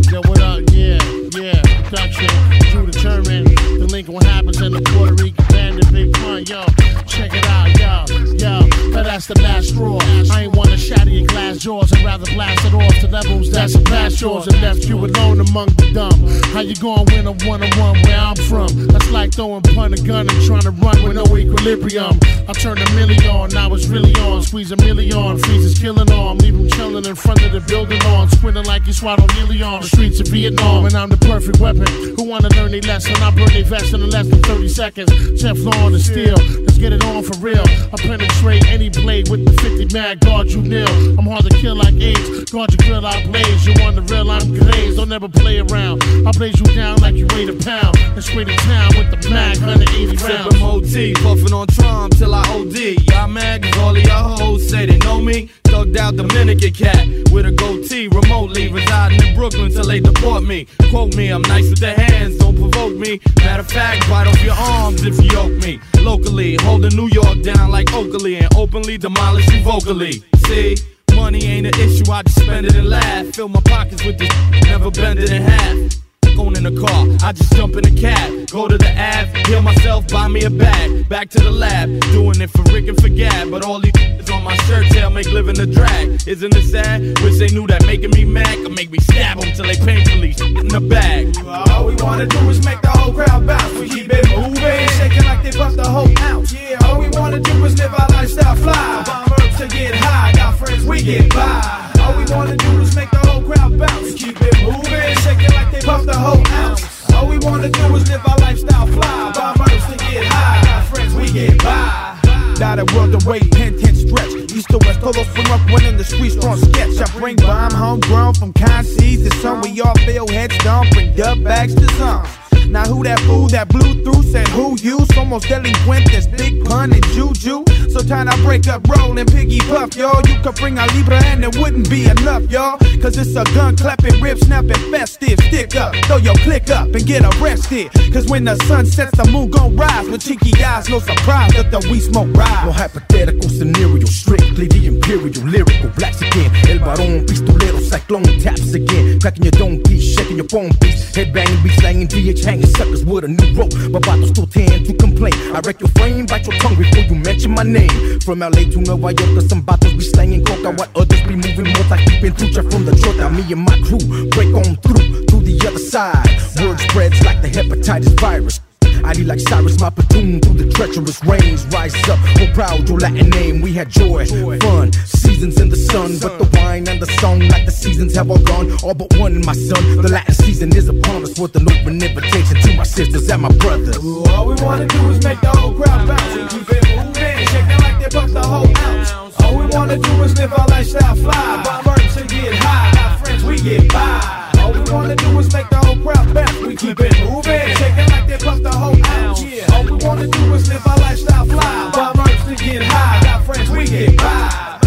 Yo, 0.00 0.20
what 0.20 0.38
up? 0.38 0.70
Yeah, 0.70 0.98
yeah. 1.28 1.60
Production. 1.90 2.28
True 2.70 2.86
determined. 2.90 3.46
Delinquent 3.78 4.22
happens 4.26 4.60
in 4.60 4.72
the 4.72 4.80
Puerto 4.82 5.14
Rican 5.22 5.44
bandit. 5.48 5.90
Big 5.92 6.10
pun, 6.12 6.42
yo. 6.44 6.64
Check 7.06 7.32
it 7.34 7.46
out, 7.46 7.78
yo. 7.78 8.04
Yo, 8.36 8.66
now 8.90 9.02
that's 9.02 9.26
the 9.26 9.40
last 9.42 9.68
straw. 9.68 9.98
I 10.30 10.42
ain't 10.42 10.56
wanna 10.56 10.76
shatter 10.76 11.10
your 11.10 11.26
glass 11.26 11.56
jaws. 11.58 11.92
I'd 11.92 12.04
rather 12.04 12.26
blast 12.34 12.64
it 12.66 12.74
off 12.74 12.94
to 13.00 13.08
levels 13.08 13.50
that's 13.50 13.76
past 13.82 14.20
yours 14.20 14.46
and 14.48 14.60
left 14.60 14.84
you 14.88 14.98
alone 14.98 15.40
among 15.40 15.66
the 15.76 15.90
dumb. 15.94 16.15
How 16.56 16.62
you 16.62 16.74
gonna 16.76 17.04
win 17.12 17.26
a 17.26 17.32
one 17.46 17.62
on 17.62 17.68
one 17.78 18.00
where 18.04 18.18
I'm 18.18 18.34
from? 18.34 18.68
That's 18.88 19.10
like 19.10 19.34
throwing 19.34 19.60
pun 19.60 19.92
a 19.92 19.96
gun 19.98 20.26
and 20.26 20.42
trying 20.46 20.62
to 20.62 20.70
run 20.70 21.02
with 21.02 21.16
no 21.16 21.36
equilibrium. 21.36 22.18
I 22.48 22.52
turned 22.54 22.80
a 22.80 22.90
million 22.94 23.26
on, 23.26 23.50
now 23.50 23.74
it's 23.74 23.88
really 23.88 24.14
on. 24.24 24.42
Squeeze 24.42 24.72
a 24.72 24.76
million, 24.76 25.36
freeze 25.36 25.66
is 25.66 25.78
killing 25.78 26.10
on. 26.10 26.38
Leave 26.38 26.54
him 26.54 26.70
chilling 26.70 27.04
in 27.04 27.14
front 27.14 27.44
of 27.44 27.52
the 27.52 27.60
building 27.60 28.02
on. 28.04 28.30
Squinting 28.30 28.64
like 28.64 28.84
he 28.84 28.94
swallowed 28.94 29.30
on 29.30 29.82
The 29.82 29.86
streets 29.86 30.18
of 30.18 30.28
Vietnam, 30.28 30.86
and 30.86 30.94
I'm 30.94 31.10
the 31.10 31.18
perfect 31.18 31.60
weapon. 31.60 31.86
Who 32.16 32.24
wanna 32.24 32.48
learn 32.56 32.72
a 32.72 32.80
lesson? 32.80 33.14
I 33.16 33.30
burn 33.32 33.52
a 33.52 33.60
vest 33.60 33.92
in 33.92 34.08
less 34.08 34.26
than 34.26 34.40
30 34.42 34.68
seconds. 34.68 35.38
Chef 35.38 35.58
Law 35.58 35.76
on 35.84 35.92
the 35.92 36.00
steel, 36.00 36.36
let's 36.64 36.78
get 36.78 36.94
it 36.94 37.04
on 37.04 37.22
for 37.22 37.36
real. 37.36 37.64
I 37.92 37.96
penetrate 38.00 38.66
any 38.68 38.88
blade 38.88 39.28
with 39.28 39.44
the 39.44 39.52
50 39.60 39.92
mag, 39.92 40.20
guard 40.20 40.50
you 40.50 40.62
nil. 40.62 40.88
I'm 41.18 41.26
hard 41.26 41.44
to 41.44 41.54
kill 41.58 41.76
like 41.76 42.00
AIDS, 42.00 42.50
guard 42.50 42.72
your 42.72 42.88
grill, 42.88 43.04
I 43.04 43.26
blaze. 43.26 43.66
You 43.66 43.74
on 43.84 43.94
the 43.94 44.02
real, 44.08 44.30
I'm 44.30 44.56
glazed. 44.56 44.96
Don't 44.96 45.12
ever 45.12 45.28
play 45.28 45.58
around. 45.58 46.02
I 46.26 46.32
blaze 46.46 46.60
you 46.60 46.74
down 46.76 46.96
like 46.98 47.14
you 47.14 47.26
weigh 47.34 47.46
a 47.46 47.52
pound. 47.52 47.96
And 47.98 48.22
straight 48.22 48.46
to 48.46 48.56
town 48.56 48.90
with 48.96 49.10
the 49.10 49.30
mag, 49.30 49.58
180 49.58 50.16
rounds. 50.24 50.62
OT, 50.62 51.14
puffin' 51.14 51.52
on 51.52 51.66
Tron 51.68 52.10
till 52.10 52.34
I 52.34 52.42
OD. 52.54 52.96
Y'all 53.10 53.28
mad 53.28 53.62
'cause 53.62 53.78
all 53.78 53.96
of 53.96 54.02
y'all 54.02 54.36
hoes 54.36 54.68
say 54.68 54.86
they 54.86 54.98
know 54.98 55.20
me. 55.20 55.48
Thugged 55.64 55.96
out 55.96 56.16
Dominican 56.16 56.72
cat 56.72 57.06
with 57.32 57.46
a 57.46 57.52
goatee, 57.52 58.08
remotely 58.08 58.68
residing 58.68 59.22
in 59.22 59.34
Brooklyn 59.34 59.72
till 59.72 59.84
they 59.84 60.00
deport 60.00 60.44
me. 60.44 60.66
Quote 60.90 61.14
me, 61.16 61.28
I'm 61.28 61.42
nice 61.42 61.68
with 61.70 61.80
the 61.80 61.92
hands, 61.92 62.36
don't 62.36 62.56
provoke 62.56 62.96
me. 62.96 63.20
Matter 63.38 63.60
of 63.60 63.70
fact, 63.70 64.08
bite 64.08 64.28
off 64.28 64.42
your 64.44 64.54
arms 64.54 65.02
if 65.04 65.18
you 65.22 65.30
yoke 65.30 65.56
me. 65.64 65.80
Locally, 66.00 66.56
holding 66.62 66.94
New 66.96 67.08
York 67.08 67.42
down 67.42 67.70
like 67.70 67.92
Oakley 67.92 68.36
and 68.36 68.54
openly 68.54 68.98
demolish 68.98 69.48
you 69.52 69.60
vocally. 69.62 70.22
See? 70.46 70.76
Money 71.14 71.44
ain't 71.46 71.66
an 71.66 71.74
issue, 71.80 72.10
I 72.12 72.22
just 72.22 72.40
spend 72.40 72.66
it 72.66 72.74
and 72.76 72.88
laugh. 72.88 73.26
Fill 73.34 73.48
my 73.48 73.60
pockets 73.60 74.04
with 74.04 74.18
this, 74.18 74.30
never 74.64 74.90
bend 74.90 75.18
it 75.18 75.30
in 75.30 75.42
half. 75.42 76.05
Like 76.36 76.46
owning 76.46 76.66
a 76.66 76.80
car. 76.80 77.06
I 77.22 77.32
just 77.32 77.52
jump 77.52 77.76
in 77.76 77.86
a 77.86 78.00
cab, 78.00 78.48
go 78.50 78.68
to 78.68 78.78
the 78.78 78.88
Ave, 78.88 79.42
heal 79.48 79.62
myself, 79.62 80.08
buy 80.08 80.28
me 80.28 80.44
a 80.44 80.50
bag. 80.50 81.08
Back 81.08 81.30
to 81.30 81.40
the 81.40 81.50
lab, 81.50 81.88
doing 82.12 82.40
it 82.40 82.50
for 82.50 82.62
Rick 82.72 82.88
and 82.88 83.00
for 83.00 83.08
Gab. 83.08 83.50
But 83.50 83.64
all 83.64 83.80
these 83.80 83.92
is 83.96 84.30
on 84.34 84.44
my 84.44 84.56
shirt 84.66 84.86
tail 84.86 85.10
make 85.10 85.26
living 85.26 85.58
a 85.60 85.66
drag. 85.66 86.26
Isn't 86.26 86.54
it 86.54 86.64
sad? 86.64 87.00
Wish 87.20 87.38
they 87.38 87.48
knew 87.48 87.66
that 87.66 87.86
making 87.86 88.10
me 88.10 88.24
mad 88.24 88.54
could 88.62 88.74
make 88.74 88.90
me 88.90 88.98
stab 88.98 89.40
them 89.40 89.52
till 89.52 89.66
they 89.66 89.76
painfully 89.76 90.34
in 90.60 90.68
the 90.68 90.80
bag. 90.80 91.36
All 91.70 91.86
we 91.86 91.94
wanna 91.96 92.26
do 92.26 92.38
is 92.50 92.64
make 92.64 92.80
the 92.82 92.90
whole 92.90 93.12
crowd 93.12 93.46
bounce. 93.46 93.78
We 93.78 93.88
keep 93.88 94.10
it 94.10 94.26
moving, 94.36 94.88
shaking 94.98 95.24
like 95.24 95.42
they 95.42 95.56
bust 95.56 95.76
the 95.76 95.88
whole 95.88 96.10
ounce. 96.20 96.52
Yeah, 96.52 96.78
all 96.84 96.98
we 96.98 97.08
wanna 97.10 97.40
do 97.40 97.64
is 97.64 97.78
live 97.78 97.94
our 97.94 98.08
lifestyle 98.08 98.56
fly. 98.56 99.04
Bomb 99.06 99.56
to 99.56 99.68
get 99.68 99.94
high, 99.94 100.32
got 100.32 100.58
friends 100.58 100.84
we 100.84 101.02
get 101.02 101.30
by. 101.30 101.92
All 102.00 102.16
we 102.16 102.24
wanna 102.32 102.56
do 102.56 102.80
is 102.80 102.94
make 102.94 103.10
the 103.10 103.25
crowd 103.46 103.78
bounce. 103.78 104.02
We 104.02 104.14
keep 104.14 104.36
it 104.40 104.62
moving, 104.64 105.14
shaking 105.22 105.54
like 105.54 105.70
they 105.70 105.80
bust 105.86 106.06
the 106.06 106.16
whole 106.16 106.46
ounce. 106.64 106.82
All 107.14 107.26
we 107.28 107.38
wanna 107.38 107.70
do 107.70 107.96
is 107.96 108.08
live 108.10 108.26
our 108.26 108.38
lifestyle 108.38 108.86
fly. 108.86 109.32
Bomb 109.32 109.60
herbs 109.60 109.86
to 109.86 109.96
get 109.96 110.24
high, 110.26 110.62
got 110.64 110.84
friends 110.86 111.14
we 111.14 111.30
get 111.30 111.62
by. 111.62 112.16
Not 112.58 112.78
a 112.78 112.84
world 112.94 113.14
away, 113.22 113.40
pen, 113.40 113.78
ten 113.78 113.94
stretch. 113.94 114.32
East 114.52 114.68
to 114.70 114.78
west, 114.78 115.00
todos 115.00 115.26
from 115.28 115.46
up 115.52 115.70
one 115.70 115.84
in 115.84 115.96
the 115.96 116.04
street, 116.04 116.30
strong 116.30 116.56
sketch. 116.56 116.98
I 117.00 117.18
bring 117.18 117.36
bomb 117.36 117.72
homegrown 117.72 118.34
from 118.34 118.52
seas 118.82 119.28
to 119.28 119.36
some. 119.38 119.60
We 119.60 119.80
all 119.80 119.94
feel 120.06 120.26
heads 120.28 120.56
down, 120.58 120.88
bring 120.90 121.14
dub 121.14 121.44
bags 121.44 121.74
to 121.74 121.86
some. 121.94 122.45
Now 122.68 122.84
who 122.84 123.02
that 123.04 123.20
fool 123.20 123.48
that 123.48 123.68
blew 123.68 124.02
through 124.02 124.22
said 124.24 124.48
who 124.48 124.76
you? 124.80 125.06
Delinquent, 125.26 126.10
this 126.10 126.26
big 126.26 126.64
pun 126.64 126.92
and 126.92 127.04
juju. 127.12 127.62
So 127.90 128.00
time 128.00 128.28
I 128.28 128.36
break 128.42 128.66
up, 128.68 128.88
roll 128.88 129.18
and 129.18 129.30
piggy 129.30 129.60
puff, 129.60 129.94
y'all. 129.94 130.20
You 130.26 130.40
could 130.40 130.54
bring 130.54 130.78
a 130.78 130.86
Libra 130.94 131.22
and 131.24 131.44
it 131.44 131.56
wouldn't 131.56 131.90
be 131.90 132.08
enough, 132.08 132.50
y'all. 132.50 132.78
Cause 133.02 133.18
it's 133.18 133.36
a 133.36 133.44
gun 133.54 133.76
clapping, 133.76 134.20
rib 134.20 134.38
snapping, 134.38 134.80
festive. 134.90 135.38
Stick 135.48 135.76
up, 135.76 135.94
throw 136.06 136.16
your 136.16 136.34
click 136.36 136.70
up 136.70 136.86
and 136.86 137.06
get 137.06 137.22
arrested. 137.22 137.92
Cause 138.12 138.26
when 138.28 138.44
the 138.44 138.56
sun 138.64 138.86
sets, 138.86 139.16
the 139.16 139.30
moon 139.30 139.50
gon' 139.50 139.76
rise. 139.76 140.08
With 140.08 140.22
cheeky 140.22 140.52
eyes, 140.64 140.88
no 140.88 141.00
surprise 141.00 141.52
that 141.52 141.70
the 141.70 141.86
we 141.90 142.00
smoke 142.00 142.34
rise. 142.34 142.64
No 142.64 142.72
hypothetical 142.72 143.48
scenario, 143.50 144.06
strictly 144.06 144.68
the 144.68 144.86
imperial 144.86 145.44
lyrical. 145.44 145.90
Blacks 145.96 146.22
again, 146.22 146.50
El 146.68 146.78
Baron, 146.78 147.26
pistolero, 147.26 147.80
cyclone 147.80 148.40
taps 148.40 148.72
again. 148.72 149.20
Cracking 149.20 149.44
your 149.44 149.52
dome 149.52 149.82
piece, 149.82 150.16
shaking 150.16 150.36
your 150.36 150.48
phone 150.48 150.72
piece. 150.80 151.12
Headbanging, 151.14 151.62
beat 151.62 151.78
slanging, 151.78 152.08
DH 152.08 152.44
hanging 152.44 152.55
suckers 152.64 153.04
with 153.04 153.24
a 153.24 153.28
new 153.28 153.52
rope. 153.54 153.74
My 153.90 153.98
bottles 153.98 154.30
still 154.30 154.46
tend 154.46 154.86
to 154.86 154.94
complain. 154.94 155.34
I 155.54 155.60
wreck 155.60 155.80
your 155.80 155.90
frame, 155.90 156.26
bite 156.26 156.46
your 156.46 156.56
tongue 156.58 156.76
before 156.76 157.04
you 157.04 157.16
mention 157.16 157.52
my 157.52 157.62
name. 157.62 158.20
From 158.20 158.40
LA 158.40 158.64
to 158.72 158.80
Nueva 158.80 159.12
York, 159.12 159.42
some 159.48 159.62
bottles 159.62 159.94
be 159.94 160.00
slanging 160.00 160.44
coca 160.44 160.70
while 160.72 160.90
others 160.96 161.22
be 161.22 161.36
moving 161.36 161.72
more 161.72 161.86
like 161.90 162.04
keeping 162.06 162.32
trucha 162.32 162.62
from 162.70 162.84
the 162.84 162.92
trota. 162.92 163.28
Me 163.34 163.42
and 163.52 163.62
my 163.62 163.76
crew 163.84 164.00
break 164.30 164.54
on 164.54 164.76
through 164.76 165.26
to 165.26 165.36
the 165.40 165.56
other 165.66 165.78
side. 165.78 166.26
Word 166.60 166.78
spreads 166.80 167.22
like 167.24 167.42
the 167.42 167.48
hepatitis 167.48 168.18
virus. 168.20 168.60
I 169.04 169.12
need 169.12 169.26
like 169.26 169.40
Cyrus, 169.40 169.80
my 169.80 169.90
platoon 169.90 170.40
through 170.40 170.64
the 170.64 170.72
treacherous 170.72 171.22
rains. 171.24 171.66
Rise 171.66 171.94
up, 172.08 172.18
oh 172.40 172.50
proud, 172.54 172.88
your 172.88 172.98
Latin 172.98 173.30
name. 173.30 173.60
We 173.60 173.72
had 173.72 173.88
joy, 173.88 174.26
fun, 174.60 174.92
seasons 174.92 175.60
in 175.60 175.68
the 175.68 175.76
sun. 175.76 176.18
But 176.20 176.38
the 176.38 176.48
wine 176.58 176.88
and 176.88 177.00
the 177.00 177.06
song, 177.20 177.40
like 177.40 177.64
the 177.66 177.72
seasons 177.72 178.14
have 178.14 178.30
all 178.30 178.38
gone. 178.38 178.72
All 178.82 178.94
but 178.94 179.16
one, 179.18 179.34
in 179.34 179.44
my 179.44 179.52
son. 179.52 180.02
The 180.02 180.08
Latin 180.08 180.34
season 180.34 180.74
is 180.76 180.88
upon 180.88 181.22
us 181.24 181.38
with 181.38 181.54
an 181.56 181.70
open 181.70 182.02
invitation 182.02 182.56
to 182.62 182.76
my 182.76 182.84
sisters 182.84 183.28
and 183.30 183.42
my 183.42 183.52
brothers. 183.58 183.96
All 184.30 184.46
we 184.46 184.54
wanna 184.62 184.86
do 184.86 185.10
is 185.10 185.22
make 185.24 185.40
the 185.40 185.48
whole 185.48 185.74
crowd 185.74 186.06
bounce. 186.06 186.34
We 186.34 186.42
keep 186.48 186.68
it 186.70 186.84
moving, 186.96 187.46
shaking 187.48 187.80
like 187.84 187.98
they 188.00 188.18
bust 188.18 188.34
the 188.34 188.42
whole 188.42 188.70
ounce. 188.78 189.12
All 189.42 189.56
we 189.58 189.66
wanna 189.66 189.98
do 189.98 190.22
is 190.22 190.36
live 190.38 190.52
our 190.52 190.66
lifestyle 190.68 191.16
fly. 191.16 191.62
Bomb 191.64 191.88
herbs 191.88 192.16
and 192.16 192.28
get 192.28 192.54
high. 192.54 192.92
Got 192.94 193.20
friends, 193.20 193.44
we 193.44 193.56
get 193.58 193.92
by. 193.92 194.45
All 194.66 194.72
we 194.72 194.80
wanna 194.90 195.14
do 195.14 195.38
is 195.38 195.52
make 195.54 195.70
the 195.70 195.76
whole 195.76 195.96
crowd 196.02 196.34
bounce. 196.34 196.58
We 196.58 196.74
keep 196.74 196.98
it 196.98 197.16
moving, 197.20 197.76
shaking 197.76 198.08
like 198.10 198.26
they 198.26 198.36
bust 198.44 198.64
the 198.64 198.70
whole 198.72 198.98
ounce. 199.06 199.40
Yeah. 199.44 199.72
All 199.72 199.84
we 199.84 199.92
wanna 200.04 200.26
do 200.26 200.54
is 200.54 200.68
live 200.68 200.84
our 200.88 200.96
lifestyle 200.96 201.46
fly. 201.46 201.90
Bomb 201.94 202.18
herbs 202.18 202.44
to 202.46 202.56
get 202.56 202.82
high. 202.82 203.20
Got 203.22 203.44
friends, 203.44 203.70
we 203.70 203.84
get 203.86 204.16
by. 204.16 204.82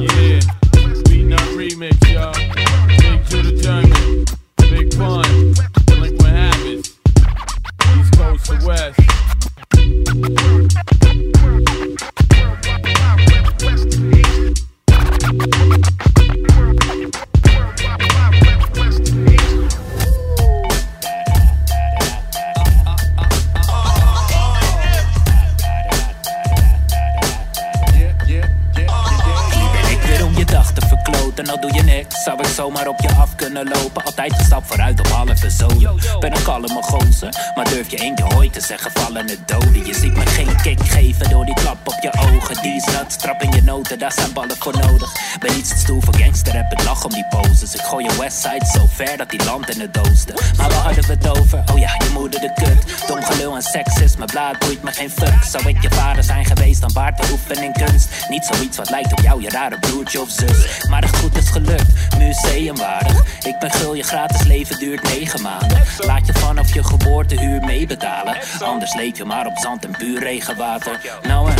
Yeah, 0.00 0.40
remix, 1.58 2.08
y'all. 2.10 2.32
Big 2.96 3.26
to 3.28 3.42
the 3.42 3.52
German, 3.60 4.24
big 4.56 4.94
habits, 6.24 6.96
East 7.98 8.12
Coast 8.16 8.46
to 8.46 8.56
West. 8.66 9.08
Verkloten, 31.48 31.54
al 31.54 31.60
doe 31.60 31.72
je 31.74 31.82
niks. 31.82 32.22
Zou 32.22 32.38
ik 32.38 32.46
zomaar 32.46 32.88
op 32.88 33.00
je 33.00 33.08
af 33.14 33.34
kunnen 33.34 33.68
lopen? 33.68 34.04
Altijd 34.04 34.38
een 34.38 34.44
stap 34.44 34.66
vooruit 34.66 35.00
op 35.00 35.06
halve 35.06 35.50
zolen. 35.50 35.96
Ben 36.20 36.36
een 36.36 36.42
kalme 36.42 36.82
gozer, 36.82 37.52
maar 37.54 37.68
durf 37.68 37.90
je 37.90 37.96
eentje 37.96 38.24
hooi 38.24 38.50
te 38.50 38.60
zeggen? 38.60 38.90
Vallen 38.94 39.28
het 39.28 39.48
doden. 39.48 39.86
Je 39.86 39.94
ziet 39.94 40.16
me 40.16 40.26
geen 40.26 40.56
kick 40.62 40.80
geven 40.82 41.30
door 41.30 41.44
die 41.44 41.54
klap 41.54 41.78
op 41.84 41.98
je 42.00 42.12
ogen. 42.12 42.62
Die 42.62 42.80
zat, 42.80 43.12
strap 43.12 43.42
in 43.42 43.50
je 43.50 43.62
noten, 43.62 43.98
daar 43.98 44.12
zijn 44.12 44.32
ballen 44.32 44.56
voor 44.58 44.72
nodig. 44.72 45.12
Ben 45.40 45.56
iets 45.58 45.68
te 45.68 45.78
stoel 45.78 46.00
voor 46.00 46.14
gangster, 46.14 46.54
heb 46.54 46.72
ik 46.72 46.84
lach 46.84 47.04
om 47.04 47.10
die 47.10 47.26
poses. 47.30 47.74
Ik 47.74 47.80
gooi 47.80 48.04
je 48.04 48.16
westside 48.18 48.66
zo 48.72 48.86
ver 48.88 49.16
dat 49.16 49.30
die 49.30 49.44
land 49.44 49.74
in 49.74 49.80
het 49.80 49.94
doosten. 49.94 50.34
Maar 50.56 50.68
waar 50.68 50.82
hadden 50.82 51.06
we 51.06 51.12
het 51.12 51.38
over? 51.38 51.62
Oh 51.72 51.78
ja, 51.78 51.94
je 51.98 52.10
moeder 52.12 52.40
de 52.40 52.52
kut. 52.54 53.06
Dom 53.06 53.22
gelul 53.22 53.54
en 53.54 53.62
seksisme, 53.62 54.24
blaad 54.24 54.58
boeit 54.58 54.82
me 54.82 54.92
geen 54.92 55.10
fuck. 55.10 55.44
Zou 55.44 55.68
ik 55.68 55.82
je 55.82 55.90
vader 55.90 56.24
zijn 56.24 56.44
geweest, 56.44 56.80
dan 56.80 56.90
baard 56.92 57.16
beoefenen 57.16 57.64
in 57.64 57.72
kunst. 57.72 58.08
Niet 58.28 58.44
zoiets 58.44 58.76
wat 58.76 58.90
lijkt 58.90 59.12
op 59.12 59.20
jou, 59.20 59.42
je 59.42 59.48
rare 59.48 59.78
broertje 59.78 60.20
of 60.20 60.30
zus. 60.30 60.86
Maar 60.88 61.02
het 61.02 61.16
goed 61.16 61.36
is 61.38 61.50
gelukt, 61.50 62.16
museumwaardig. 62.18 63.44
Ik 63.46 63.58
ben 63.58 63.70
gul, 63.70 63.94
je 63.94 64.02
gratis 64.02 64.46
leven 64.46 64.78
duurt 64.78 65.02
negen 65.02 65.42
maanden. 65.42 65.82
Laat 65.98 66.26
je 66.26 66.32
vanaf 66.32 66.74
je 66.74 66.84
geboortehuur 66.84 67.60
meebetalen. 67.60 68.36
Anders 68.58 68.94
leef 68.94 69.16
je 69.16 69.24
maar 69.24 69.46
op 69.46 69.58
zand 69.58 69.84
en 69.84 69.90
puur 69.90 70.22
regenwater. 70.22 71.00
Nou 71.22 71.50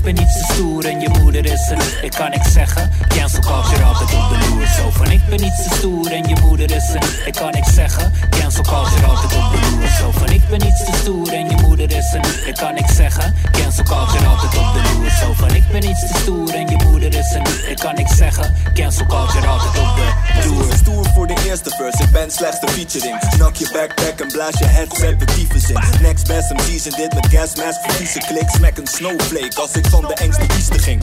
ik 0.00 0.14
ben 0.14 0.24
iets 0.24 0.32
te 0.32 0.52
stoer 0.52 0.84
en 0.84 1.00
je 1.00 1.08
moeder 1.08 1.44
is 1.44 1.70
er. 1.70 1.98
Ik 2.02 2.10
kan 2.10 2.30
niks 2.30 2.52
zeggen, 2.52 2.90
cancel 3.08 3.40
culture 3.40 3.82
altijd 3.84 4.14
op 4.14 4.28
de 4.28 4.48
loer. 4.48 4.66
Zo 4.66 4.90
van, 4.90 5.10
ik 5.10 5.20
ben 5.28 5.44
iets 5.44 5.62
te 5.62 5.74
stoer 5.74 6.12
en 6.12 6.28
je 6.28 6.36
moeder 6.40 6.70
is 6.70 6.94
er. 6.94 7.26
Ik 7.26 7.32
kan 7.32 7.50
niks 7.50 7.74
zeggen, 7.74 8.12
cancel 8.30 8.62
culture 8.62 9.06
altijd 9.06 9.32
op 9.36 9.52
de 9.52 9.70
loer. 9.70 9.88
Zo 9.98 10.10
van, 10.10 10.28
ik 10.28 10.48
ben 10.48 10.66
iets 10.66 10.84
te 10.84 10.92
stoer 11.00 11.32
en 11.32 11.48
je 11.50 11.56
moeder 11.62 11.90
is 11.96 12.12
er. 12.14 12.48
Ik 12.48 12.54
kan 12.54 12.74
niks 12.74 12.96
zeggen, 12.96 13.34
cancel 13.50 13.84
culture 13.84 14.26
altijd 14.26 14.58
op 14.58 14.72
de 14.74 14.80
loer. 14.92 15.10
Zo 15.10 15.32
van, 15.32 15.54
ik 15.54 15.64
ben 15.72 15.84
iets 15.90 16.00
te 16.00 16.14
stoer 16.22 16.54
en 16.54 16.68
je 16.68 16.76
moeder 16.84 17.14
is 17.14 17.34
er. 17.34 17.70
Ik 17.70 17.76
kan 17.76 17.94
niks 17.94 18.16
zeggen, 18.16 18.54
cancel 18.74 19.06
culture 19.06 19.46
altijd 19.46 19.78
op 19.78 19.96
de 19.96 20.48
loer. 20.48 20.62
Stoer, 20.62 20.76
stoer 20.76 21.06
voor 21.14 21.26
de 21.26 21.36
eerste 21.46 21.70
verse, 21.70 22.02
ik 22.02 22.10
ben 22.10 22.30
slechts 22.30 22.60
de 22.60 22.68
featuring. 22.68 23.18
Knock 23.30 23.56
je 23.56 23.70
backpack 23.72 24.20
en 24.20 24.28
blaas 24.28 24.58
je 24.58 24.64
headset 24.64 25.18
de 25.18 25.24
tyfus 25.24 25.70
in. 25.70 25.80
Next 26.00 26.26
best 26.26 26.52
MC's 26.52 26.86
en 26.86 26.96
dit 26.96 27.14
met 27.14 27.26
gasmask, 27.26 27.80
verlieze 27.82 28.18
klik, 28.18 28.48
smack 28.50 28.76
een 28.76 28.86
snowflake. 28.86 29.60
Als 29.60 29.72
ik 29.72 29.89
van 29.90 30.06
de 30.06 30.14
engste 30.14 30.46
kieste 30.46 30.78
ging. 30.78 31.02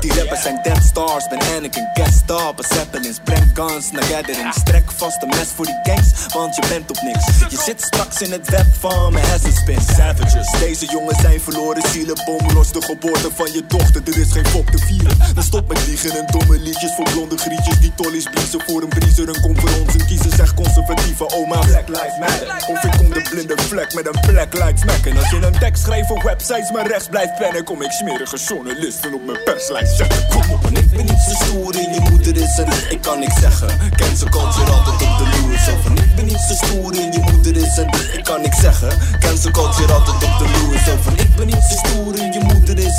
Die 0.00 0.14
rappers 0.14 0.42
zijn 0.42 0.60
dead 0.62 0.82
stars, 0.84 1.28
ben 1.28 1.38
Anakin, 1.56 1.88
guest 1.94 2.14
star, 2.14 2.54
Zeppelins. 2.56 3.18
Breng 3.24 3.50
guns 3.54 3.90
naar 3.90 4.02
gatherings, 4.02 4.56
trek 4.64 4.90
vast 4.96 5.22
een 5.22 5.28
mes 5.28 5.48
voor 5.54 5.64
die 5.64 5.78
gangs, 5.82 6.08
want 6.34 6.54
je 6.54 6.62
bent 6.68 6.90
op 6.90 7.00
niks. 7.02 7.24
Je 7.48 7.60
zit 7.64 7.82
straks 7.82 8.22
in 8.22 8.32
het 8.32 8.48
web 8.48 8.66
van 8.78 9.12
mijn 9.12 9.26
hersenspin. 9.26 9.80
Savages, 9.96 10.50
deze 10.58 10.86
jongens 10.86 11.20
zijn 11.20 11.40
verloren 11.40 11.82
zielen. 11.88 12.22
Bom 12.24 12.52
los 12.54 12.72
de 12.72 12.82
geboorte 12.82 13.28
van 13.34 13.52
je 13.52 13.62
dochter, 13.66 14.02
er 14.04 14.18
is 14.18 14.32
geen 14.32 14.46
fok 14.46 14.70
te 14.70 14.78
vieren. 14.78 15.16
Dan 15.34 15.42
stop 15.42 15.68
met 15.68 15.86
liegen 15.86 16.10
en 16.10 16.26
domme 16.26 16.58
liedjes 16.58 16.92
voor 16.96 17.10
blonde 17.12 17.36
grietjes. 17.36 17.78
Die 17.80 17.94
tollies 17.94 18.24
bliezen 18.30 18.60
voor 18.66 18.82
een 18.82 18.88
briezer. 18.88 19.28
Een 19.28 19.40
kom 19.40 19.58
voor 19.60 19.70
ons 19.80 19.94
en 19.94 20.06
kiezen 20.06 20.30
zegt 20.36 20.54
conservatieve 20.54 21.30
oma. 21.34 21.58
Black 21.58 21.88
lives 21.88 22.18
matter. 22.18 22.64
Of 22.68 22.84
ik 22.84 22.90
kom 22.98 23.12
de 23.12 23.22
blinde 23.30 23.54
vlek 23.56 23.94
met 23.94 24.06
een 24.06 24.20
black 24.20 24.52
lives 24.52 24.84
matter. 24.84 25.16
Als 25.16 25.30
je 25.30 25.46
een 25.46 25.58
tekst 25.58 25.82
schrijft 25.82 26.10
op 26.10 26.22
websites 26.22 26.70
maar 26.70 26.86
rechts 26.86 27.08
blijft 27.08 27.34
pennen, 27.38 27.64
kom 27.64 27.82
ik 27.82 27.92
smerige 28.10 28.36
journalisten 28.36 29.14
op 29.14 29.26
mijn 29.26 29.42
perslijst 29.44 29.96
zetten. 29.96 30.26
Kom 30.28 30.50
op, 30.50 30.64
en 30.64 30.76
ik 30.76 30.90
ben 30.90 31.04
niet 31.04 31.20
zo 31.28 31.44
stoer 31.44 31.74
en 31.74 31.92
je 31.94 32.00
moeder 32.10 32.36
is 32.36 32.58
er. 32.58 32.86
Ik 32.90 33.00
kan 33.02 33.18
niks 33.18 33.40
zeggen. 33.40 33.68
Cancel 33.96 34.28
culture 34.28 34.70
altijd 34.70 35.02
op 35.02 35.18
de 35.18 35.24
loer. 35.34 35.50
Ik 36.04 36.14
ben 36.16 36.24
niet 36.24 36.44
zo 36.48 36.54
stoer 36.54 36.98
en 36.98 37.12
je 37.12 37.20
moeder 37.32 37.56
is 37.56 37.78
er. 37.78 38.14
Ik 38.18 38.24
kan 38.24 38.40
niks 38.40 38.60
zeggen. 38.60 38.88
Cancel 39.20 39.50
culture 39.50 39.92
altijd 39.92 40.16
op 40.16 40.38
de 40.38 40.46
loer. 40.52 41.20
Ik 41.20 41.36
ben 41.36 41.46
niet 41.46 41.64
zo 41.70 41.76
stoer 41.76 42.16
je 42.16 42.40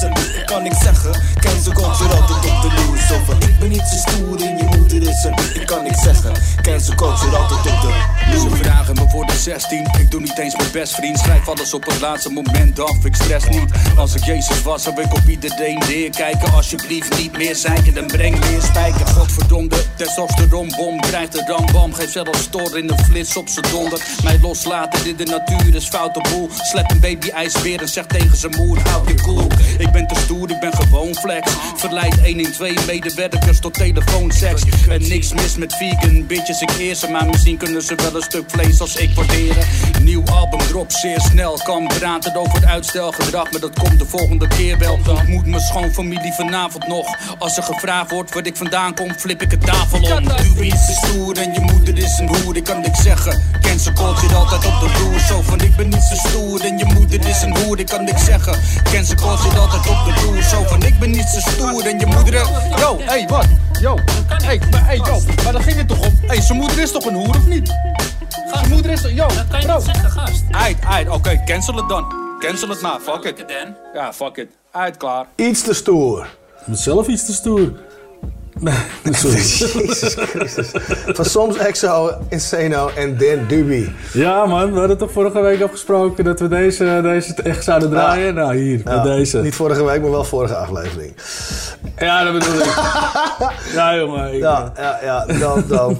er. 0.01 0.39
Ik 0.39 0.45
kan 0.45 0.63
niks 0.63 0.80
zeggen. 0.80 1.12
Cancel 1.39 1.71
culture 1.73 2.13
altijd 2.13 2.51
op 2.51 2.62
de 2.62 2.71
loer. 2.75 2.97
Zo 2.97 3.15
van 3.25 3.41
ik 3.41 3.60
ben 3.60 3.69
niet 3.69 3.88
zo 3.91 4.10
stoer 4.10 4.41
en 4.41 4.58
je 4.58 4.63
moeder 4.77 5.01
is 5.10 5.25
er. 5.25 5.62
Ik 5.62 5.65
kan 5.65 5.84
niks 5.84 6.01
zeggen. 6.01 6.34
Cancel 6.62 6.95
culture 6.95 7.36
altijd 7.36 7.60
op 7.60 7.82
de 7.82 7.88
loer. 8.32 8.39
Ze 8.39 8.63
vragen 8.63 8.95
me 8.95 9.10
voor 9.10 9.25
de 9.25 9.38
16. 9.38 9.88
Ik 9.99 10.12
doe 10.12 10.21
niet 10.21 10.38
eens 10.38 10.56
mijn 10.56 10.71
best, 10.71 10.95
vriend. 10.95 11.19
Schrijf 11.19 11.47
alles 11.47 11.73
op 11.73 11.86
het 11.86 11.99
laatste 11.99 12.30
moment 12.30 12.80
af. 12.80 13.06
Ik 13.06 13.15
stress 13.15 13.47
niet. 13.47 13.71
Als 13.97 14.15
ik 14.15 14.23
Jezus 14.23 14.62
was, 14.62 14.84
zou 14.84 15.01
ik 15.01 15.13
op 15.13 15.27
iedereen 15.27 15.82
neerkijken. 15.88 16.54
Alsjeblieft 16.54 17.17
niet 17.17 17.38
meer 17.38 17.56
zeiken, 17.56 17.93
dan 17.93 18.08
breng 18.08 18.39
meer 18.39 18.62
spijker. 18.62 19.08
Godverdomde 19.08 19.75
testosteronbom. 19.95 20.99
Krijgt 21.01 21.32
de 21.32 21.43
rambam. 21.47 21.93
Geef 21.93 22.12
zelfs 22.12 22.39
stor 22.39 22.77
in 22.77 22.89
een 22.89 23.06
flits 23.06 23.38
op 23.38 23.49
z'n 23.49 23.65
donder. 23.71 24.01
Mij 24.23 24.39
loslaten, 24.41 25.04
dit 25.04 25.17
de 25.17 25.25
natuur 25.25 25.75
is 25.75 25.88
foute 25.88 26.21
boel. 26.30 26.49
Slep 26.62 26.91
een 26.91 26.99
baby 26.99 27.30
ijsbeer 27.30 27.82
en 27.82 27.89
zeg 27.89 28.06
tegen 28.06 28.38
zijn 28.38 28.56
moer, 28.58 28.80
houd 28.89 29.08
je 29.08 29.15
cool. 29.15 29.47
Ik 29.82 29.91
ben 29.91 30.08
te 30.08 30.15
stoer, 30.15 30.52
ik 30.52 30.60
ben 30.60 30.74
gewoon 30.74 31.15
flex. 31.15 31.52
Verleid 31.75 32.19
112 32.25 32.86
medewerkers 32.86 33.60
tot 33.60 33.73
telefoonseks. 33.73 34.62
En 34.90 35.08
niks 35.08 35.34
mis 35.34 35.56
met 35.56 35.75
vegan 35.75 36.27
bitches, 36.27 36.62
ik 36.62 36.69
eer 36.79 36.96
ze. 36.96 37.08
Maar 37.08 37.25
misschien 37.25 37.58
kunnen 37.58 37.82
ze 37.82 37.96
wel 37.96 38.15
een 38.15 38.21
stuk 38.21 38.44
vlees 38.48 38.79
als 38.82 38.96
ik 38.96 39.15
waarderen. 39.15 39.65
Nieuw 40.02 40.23
album 40.25 40.60
drop 40.60 40.92
zeer 40.92 41.21
snel. 41.21 41.60
Kan 41.63 41.88
praten 41.88 42.36
over 42.36 42.65
uitstelgedrag, 42.65 43.52
maar 43.52 43.62
dat 43.62 43.79
komt 43.79 44.00
de 44.00 44.06
volgende 44.06 44.48
keer 44.48 44.77
wel. 44.77 45.00
Moet 45.27 45.46
mijn 45.46 45.62
schoonfamilie 45.62 46.34
vanavond 46.34 46.88
nog. 46.88 47.08
Als 47.38 47.58
er 47.58 47.63
gevraagd 47.63 48.12
wordt 48.12 48.34
waar 48.34 48.46
ik 48.46 48.56
vandaan 48.56 48.94
kom, 48.94 49.13
flip 49.13 49.42
ik 49.42 49.52
het 49.52 49.65
tafel 49.65 50.00
om. 50.00 50.23
U 50.58 50.65
is 50.65 50.86
te 50.86 50.94
stoer 50.94 51.38
en 51.38 51.54
je 51.54 51.60
moeder 51.60 51.98
is 51.98 52.19
een 52.19 52.36
hoer, 52.36 52.56
ik 52.56 52.63
kan 52.63 52.82
niks 52.82 53.02
zeggen. 53.02 53.44
Cancel 53.62 53.94
culture 53.94 54.36
altijd 54.36 54.65
op 54.65 54.79
de 54.79 54.98
roer. 55.00 55.19
Zo 55.19 55.42
van 55.42 55.62
ik 55.62 55.75
ben 55.75 55.90
niet 55.90 56.04
zo 56.04 56.27
stoer 56.29 56.62
en 56.62 56.77
je 56.77 56.86
moeder 56.86 57.27
is 57.27 57.42
een 57.42 57.58
hoer, 57.58 57.79
ik 57.79 57.86
kan 57.86 58.04
niks 58.04 58.23
zeggen. 58.25 58.60
Cancel 58.84 59.15
culture 59.15 59.40
zit 59.52 59.71
altijd 59.72 59.98
op 60.28 60.34
de. 60.34 60.44
Zo 60.44 60.63
van 60.63 60.84
ik 60.84 61.00
ben 61.00 61.12
niet 61.12 61.28
zo 61.28 61.40
stoer 61.40 61.86
en 61.86 62.00
je 62.00 62.06
moeder. 62.06 62.34
Yo, 62.80 62.98
hey, 63.00 63.28
wat? 63.28 63.46
Yo, 63.82 63.98
hey, 64.28 64.62
maar, 64.72 64.86
hey, 64.86 64.98
yo, 64.98 65.19
maar 65.44 65.54
daar 65.54 65.62
ging 65.62 65.78
het 65.78 65.88
toch 65.88 66.00
om? 66.00 66.19
Hey, 66.28 66.42
zijn 66.42 66.58
moeder 66.58 66.80
is 66.80 66.92
toch 66.92 67.06
een 67.06 67.13
hoer 67.13 67.36
of 67.36 67.48
niet? 67.48 67.76
Zijn 68.54 68.69
moeder 68.69 68.92
is 68.92 69.02
toch, 69.02 69.12
yo, 69.12 69.28
Dat 69.28 69.48
kan 69.50 69.60
je 69.60 69.65
bro. 69.65 69.76
niet 69.76 69.86
zeggen, 69.86 70.10
gast. 70.12 70.44
Aight, 70.52 70.86
aight, 70.86 71.10
oké, 71.10 71.42
cancel 71.46 71.76
het 71.76 71.90
dan. 71.90 72.13
Cancel 72.40 72.69
het 72.69 72.82
maar, 72.82 73.00
fuck 73.00 73.24
it. 73.24 73.46
Ja, 73.94 74.13
fuck 74.13 74.38
it. 74.38 74.48
Aight, 74.72 74.98
klaar. 74.98 75.26
Iets 75.36 75.62
te 75.62 75.74
stoer. 75.74 76.28
Zelf 76.72 77.08
iets 77.08 77.26
te 77.26 77.34
stoer. 77.34 77.72
Jezus 79.04 80.16
Christus. 80.30 80.72
Van 81.06 81.26
soms 81.26 81.58
Exo, 81.58 82.12
Insano 82.30 82.90
en 82.96 83.18
Dan 83.18 83.46
Duby. 83.48 83.90
Ja 84.14 84.46
man, 84.46 84.74
we 84.74 84.80
hadden 84.80 84.98
toch 84.98 85.12
vorige 85.12 85.42
week 85.42 85.62
afgesproken 85.62 86.24
dat 86.24 86.40
we 86.40 86.48
deze, 86.48 87.00
deze 87.04 87.34
echt 87.44 87.64
zouden 87.64 87.90
draaien? 87.90 88.34
Nou 88.34 88.56
hier, 88.56 88.82
Ja, 88.86 88.96
met 88.96 89.04
deze. 89.04 89.38
Niet 89.42 89.56
vorige 89.56 89.84
week, 89.86 90.02
maar 90.02 90.12
wel 90.12 90.24
vorige 90.24 90.56
aflevering. 90.56 91.14
Ja, 91.98 92.24
dat 92.24 92.34
bedoel 92.34 92.60
ik. 92.60 92.74
ja 93.74 93.96
jongen. 93.96 94.34
ik- 94.34 94.40
Ja, 94.40 94.72
ja, 94.78 95.00
ja, 95.04 95.26
dope, 95.40 95.68
dope. 95.68 95.96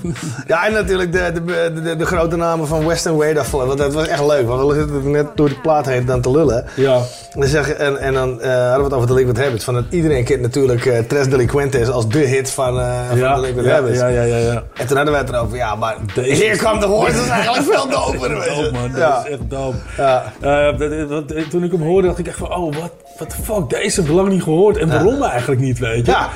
ja, 0.48 0.66
en 0.68 0.74
natuurlijk 0.74 1.12
de, 1.12 1.32
de, 1.46 1.82
de, 1.82 1.96
de 1.96 2.06
grote 2.06 2.36
namen 2.36 2.68
van 2.68 2.86
Western 2.88 3.16
Way 3.16 3.34
daarvoor. 3.34 3.66
Want 3.66 3.78
dat 3.80 3.94
was 3.94 4.08
echt 4.08 4.26
leuk, 4.26 4.48
want 4.48 4.72
we 4.74 4.80
zitten 4.80 5.12
net 5.12 5.26
door 5.36 5.48
die 5.48 5.60
plaat 5.62 5.86
heen 5.86 6.06
dan 6.06 6.22
te 6.22 6.32
lullen. 6.32 6.66
Ja. 6.76 7.00
En, 7.40 7.48
zeg, 7.48 7.70
en, 7.70 7.98
en 7.98 8.14
dan 8.14 8.42
eh, 8.42 8.50
hadden 8.56 8.78
we 8.78 8.84
het 8.84 8.94
over 8.94 9.08
Delinquent 9.08 9.38
Habits. 9.40 9.64
Van 9.64 9.74
dat 9.74 9.84
iedereen 9.90 10.24
kent 10.24 10.42
natuurlijk 10.42 10.86
eh 10.86 11.00
Tres 11.08 11.28
Delinquentes 11.30 11.90
als 11.90 12.08
de 12.10 12.20
hit 12.20 12.51
van, 12.54 12.80
eh 12.80 13.08
van 13.08 13.18
Ja, 13.18 13.36
Delinquent 13.36 13.68
ja, 13.68 14.08
ja, 14.08 14.08
ja, 14.08 14.24
ja, 14.24 14.38
ja. 14.38 14.64
En 14.74 14.88
toen 14.88 14.96
hadden 14.96 15.14
wij 15.14 15.22
het 15.24 15.32
erover, 15.32 15.58
ja, 15.58 15.76
maar 15.76 15.96
Deze 16.14 16.44
hier 16.44 16.58
kwam 16.58 16.80
de 16.80 16.86
hoort, 16.86 17.14
dat 17.14 17.24
is 17.24 17.30
eigenlijk 17.30 17.66
veel 17.74 17.90
doper. 17.90 18.30
je. 18.30 18.54
Dope, 18.56 18.72
man. 18.72 18.92
Ja. 19.00 19.10
Dat 19.16 19.26
is 19.26 19.32
echt 19.32 19.50
dope. 19.50 19.78
Ja. 19.98 20.24
Dat- 20.72 21.10
dat- 21.10 21.30
dat- 21.30 21.50
toen 21.50 21.64
ik 21.64 21.72
hem 21.72 21.82
hoorde, 21.82 22.08
dacht 22.08 22.20
ik 22.20 22.28
echt 22.28 22.38
van... 22.38 22.56
Oh, 22.56 22.74
wat 23.18 23.30
the 23.30 23.36
fuck, 23.44 23.70
deze 23.70 24.00
heb 24.02 24.10
ik 24.10 24.16
lang 24.16 24.30
niet 24.30 24.44
gehoord. 24.44 24.78
En 24.78 24.88
waarom 24.90 25.24
eigenlijk 25.24 25.62
niet, 25.62 25.80
weet 25.80 26.06
je? 26.06 26.12
Ja. 26.12 26.30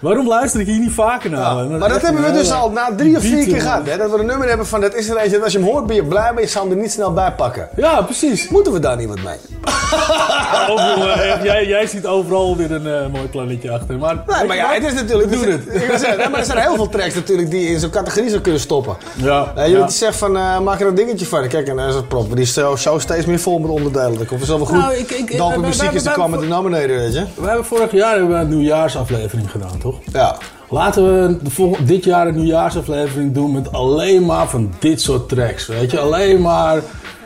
Waarom 0.00 0.28
luister 0.28 0.60
ik 0.60 0.66
hier 0.66 0.78
niet 0.78 0.92
vaker 0.92 1.30
naar? 1.30 1.66
Maar 1.66 1.88
dat 1.88 2.02
hebben 2.02 2.22
we 2.24 2.32
dus 2.32 2.52
al 2.52 2.70
na 2.70 2.90
drie 2.96 3.16
of 3.16 3.22
vier 3.22 3.44
keer 3.44 3.60
gehad. 3.60 3.86
Hè? 3.86 3.96
Dat 3.96 4.10
we 4.10 4.18
een 4.18 4.26
nummer 4.26 4.48
hebben 4.48 4.66
van, 4.66 4.80
dat 4.80 4.94
is 4.94 5.08
er 5.08 5.16
eentje, 5.16 5.32
dat 5.36 5.42
als 5.42 5.52
je 5.52 5.58
hem 5.58 5.66
hoort 5.68 5.86
ben 5.86 5.96
je 5.96 6.04
blij, 6.04 6.32
maar 6.32 6.42
je 6.42 6.48
zal 6.48 6.62
hem 6.62 6.70
er 6.70 6.76
niet 6.78 6.92
snel 6.92 7.12
bij 7.12 7.32
pakken. 7.32 7.68
Ja, 7.76 8.02
precies. 8.02 8.48
Moeten 8.48 8.72
we 8.72 8.78
daar 8.78 8.96
niet 8.96 9.08
wat 9.08 9.20
mee? 9.22 9.36
Overal, 10.70 11.08
eh, 11.10 11.44
jij, 11.44 11.66
jij 11.66 11.86
ziet 11.86 12.06
overal 12.06 12.56
weer 12.56 12.72
een 12.72 12.86
eh, 12.86 13.06
mooi 13.12 13.28
plannetje 13.28 13.70
achter. 13.70 13.98
Maar, 13.98 14.14
Nee, 14.26 14.46
maar 14.46 14.56
ja, 14.56 14.72
het 14.72 14.84
is 14.84 14.92
natuurlijk... 14.94 15.30
We 15.30 15.36
doen 15.36 15.50
het. 15.50 15.60
Ik 15.82 15.88
wil 15.88 15.98
zeggen, 15.98 16.18
nee, 16.18 16.28
maar 16.28 16.40
er 16.40 16.46
zijn 16.46 16.58
heel 16.58 16.74
veel 16.74 16.88
tracks 16.88 17.14
natuurlijk 17.14 17.50
die 17.50 17.68
in 17.68 17.80
zo'n 17.80 17.90
categorie 17.90 18.28
zou 18.30 18.40
kunnen 18.40 18.60
stoppen. 18.60 18.96
Ja, 19.14 19.52
Eh, 19.56 19.66
je 19.68 19.76
ja. 19.76 19.88
zegt 19.88 20.16
van, 20.16 20.32
maak 20.62 20.80
er 20.80 20.86
een 20.86 20.94
dingetje 20.94 21.26
van. 21.26 21.48
Kijk, 21.48 21.68
en 21.68 21.76
dan 21.76 21.88
is 21.88 21.94
het 21.94 22.08
prop. 22.08 22.30
Die 22.32 22.40
is 22.44 22.52
zo, 22.52 22.76
zo 22.76 22.98
steeds 22.98 23.26
meer 23.26 23.38
vol 23.40 23.58
met 23.58 23.70
onderdelen. 23.70 24.14
Dan 24.16 24.26
komt 24.26 24.40
er 24.40 24.46
zoveel 24.46 24.66
goed. 24.66 24.76
Nou, 24.78 24.94
ik- 24.94 25.10
ik- 25.10 25.56
muziek 25.60 25.90
is 25.92 26.02
de 26.02 26.08
wij- 26.08 26.18
common 26.18 26.40
denominator, 26.40 26.88
weet 26.96 27.14
je. 27.14 27.24
We 27.34 27.46
hebben 27.46 27.64
vorig 27.64 27.92
jaar 27.92 28.10
hebben 28.16 28.28
we 28.28 28.34
een 28.34 28.48
nieuwjaarsaflevering 28.48 29.50
gedaan, 29.50 29.78
toch? 29.78 29.87
Ja. 30.12 30.36
Laten 30.70 31.04
we 31.04 31.38
de 31.42 31.50
volg- 31.50 31.78
dit 31.78 32.04
jaar 32.04 32.26
een 32.26 32.34
nieuwjaarsaflevering 32.34 33.32
doen 33.34 33.52
met 33.52 33.72
alleen 33.72 34.26
maar 34.26 34.48
van 34.48 34.72
dit 34.78 35.00
soort 35.00 35.28
tracks. 35.28 35.66
Weet 35.66 35.90
je, 35.90 35.98
alleen 36.00 36.40
maar. 36.40 36.80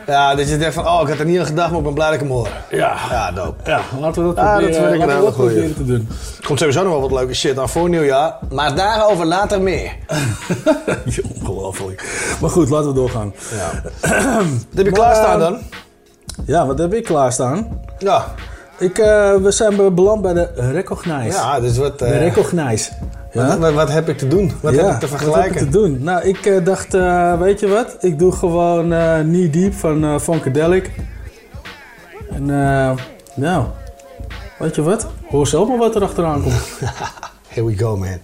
Ja, 0.07 0.35
dat 0.35 0.49
je 0.49 0.57
denkt 0.57 0.73
van, 0.73 0.87
oh, 0.87 0.99
ik 1.01 1.07
had 1.07 1.19
er 1.19 1.25
niet 1.25 1.39
aan 1.39 1.45
gedacht, 1.45 1.69
maar 1.69 1.77
ik 1.79 1.85
ben 1.85 1.93
blij 1.93 2.05
dat 2.05 2.13
ik 2.15 2.21
hem 2.21 2.29
hoor. 2.29 2.47
Ja, 2.69 2.95
Ja, 3.09 3.31
dope. 3.31 3.69
ja 3.69 3.81
laten 3.99 4.21
we 4.27 4.33
dat 4.33 4.35
dat 4.35 4.45
proberen, 4.45 4.73
vind 4.73 4.85
ik 4.87 4.91
een 4.93 4.97
laten 4.99 5.07
we 5.07 5.13
hele 5.13 5.25
dat 5.25 5.35
proberen 5.35 5.75
te 5.75 5.85
doen. 5.85 6.07
Er 6.41 6.45
komt 6.47 6.59
sowieso 6.59 6.83
nog 6.83 6.91
wel 6.91 7.01
wat 7.01 7.11
leuke 7.11 7.33
shit 7.33 7.59
aan 7.59 7.69
voor 7.69 7.89
nieuwjaar. 7.89 8.35
Maar 8.51 8.75
daarover 8.75 9.25
later 9.25 9.61
meer. 9.61 9.91
Ongelooflijk. 11.39 12.03
Maar 12.41 12.49
goed, 12.49 12.69
laten 12.69 12.87
we 12.87 12.93
doorgaan. 12.93 13.33
Ja. 13.51 13.81
Wat 13.81 14.11
heb 14.75 14.85
je 14.85 14.91
Maar, 14.91 14.91
klaarstaan 14.91 15.39
dan? 15.39 15.57
Ja, 16.45 16.65
wat 16.65 16.77
heb 16.77 16.93
ik 16.93 17.03
klaarstaan? 17.03 17.79
Ja. 17.97 18.25
Ik, 18.83 18.97
eh, 18.97 19.35
we 19.35 19.51
zijn 19.51 19.95
beland 19.95 20.21
bij 20.21 20.33
de 20.33 20.49
Recognize. 20.55 21.37
Ja, 21.37 21.59
dus 21.59 21.77
wat... 21.77 21.99
De 21.99 22.05
eh, 22.05 22.19
Recognize. 22.19 22.91
Ja? 23.31 23.47
wat, 23.47 23.57
wat, 23.57 23.73
wat 23.73 23.89
heb 23.91 24.09
ik 24.09 24.17
te 24.17 24.27
doen? 24.27 24.51
Wat 24.61 24.73
Ja, 24.73 24.83
heb 24.83 24.93
ik 24.93 24.99
te 24.99 25.07
Wat 25.07 25.19
vergelijken? 25.19 25.53
heb 25.53 25.63
ik 25.63 25.71
te 25.71 25.77
doen? 25.77 26.03
Nou, 26.03 26.23
ik 26.23 26.45
eh, 26.45 26.65
dacht, 26.65 26.93
weet 27.39 27.59
je 27.59 27.67
wat? 27.67 27.95
Ik 27.99 28.19
doe 28.19 28.31
gewoon 28.31 28.87
Knee 29.23 29.49
Deep 29.49 29.73
van 29.73 30.21
Funkadelic. 30.21 30.91
En 32.33 32.49
eh, 32.49 32.91
nou, 33.35 33.65
weet 34.59 34.75
je 34.75 34.81
wat? 34.81 35.07
Hoor 35.29 35.47
zelf 35.47 35.67
maar 35.67 35.77
wat 35.77 35.95
er 35.95 36.03
achteraan 36.03 36.41
komt. 36.41 36.63
Here 37.47 37.65
we 37.65 37.77
go, 37.77 37.97
man. 37.97 38.19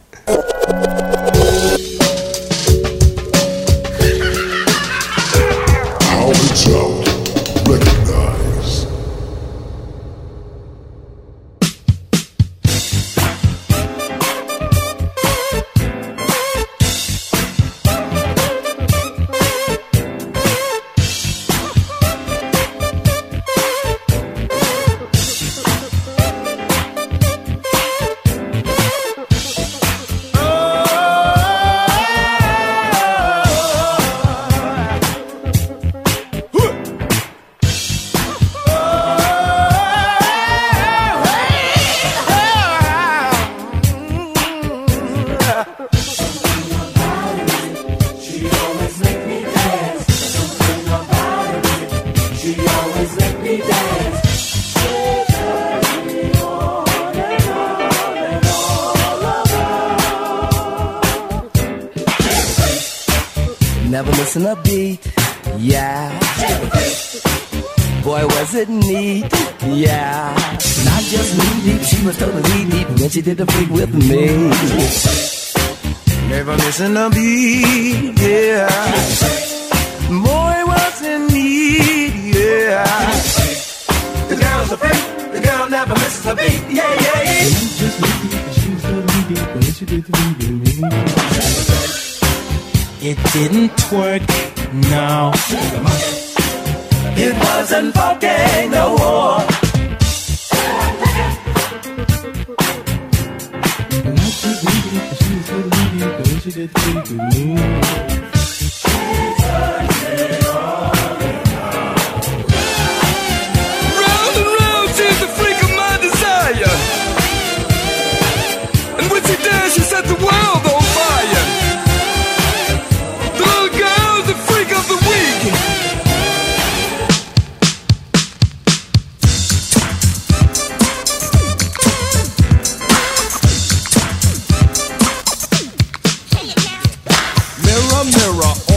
a 138.00 138.06
mirror. 138.06 138.69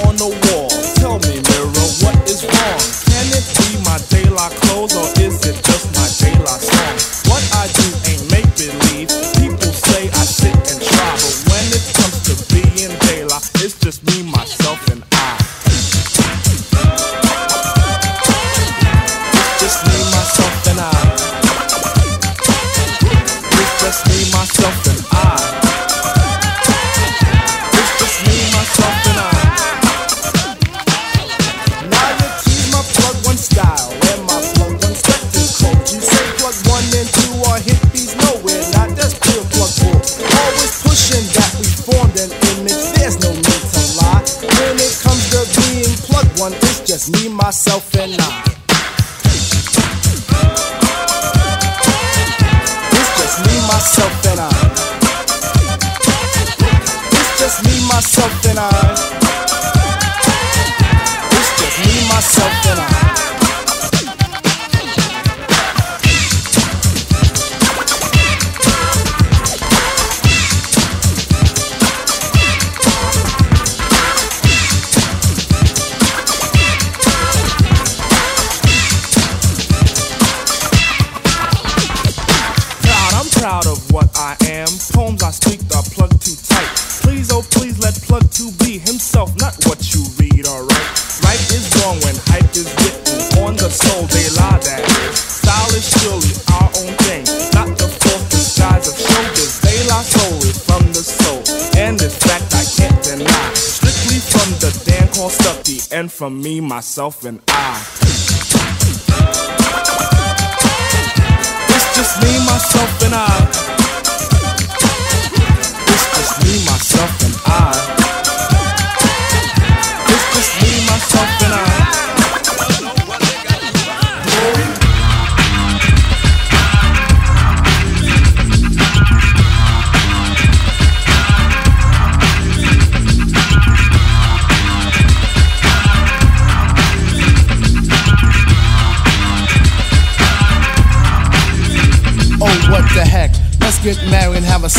Myself, 106.92 107.24
and 107.24 107.51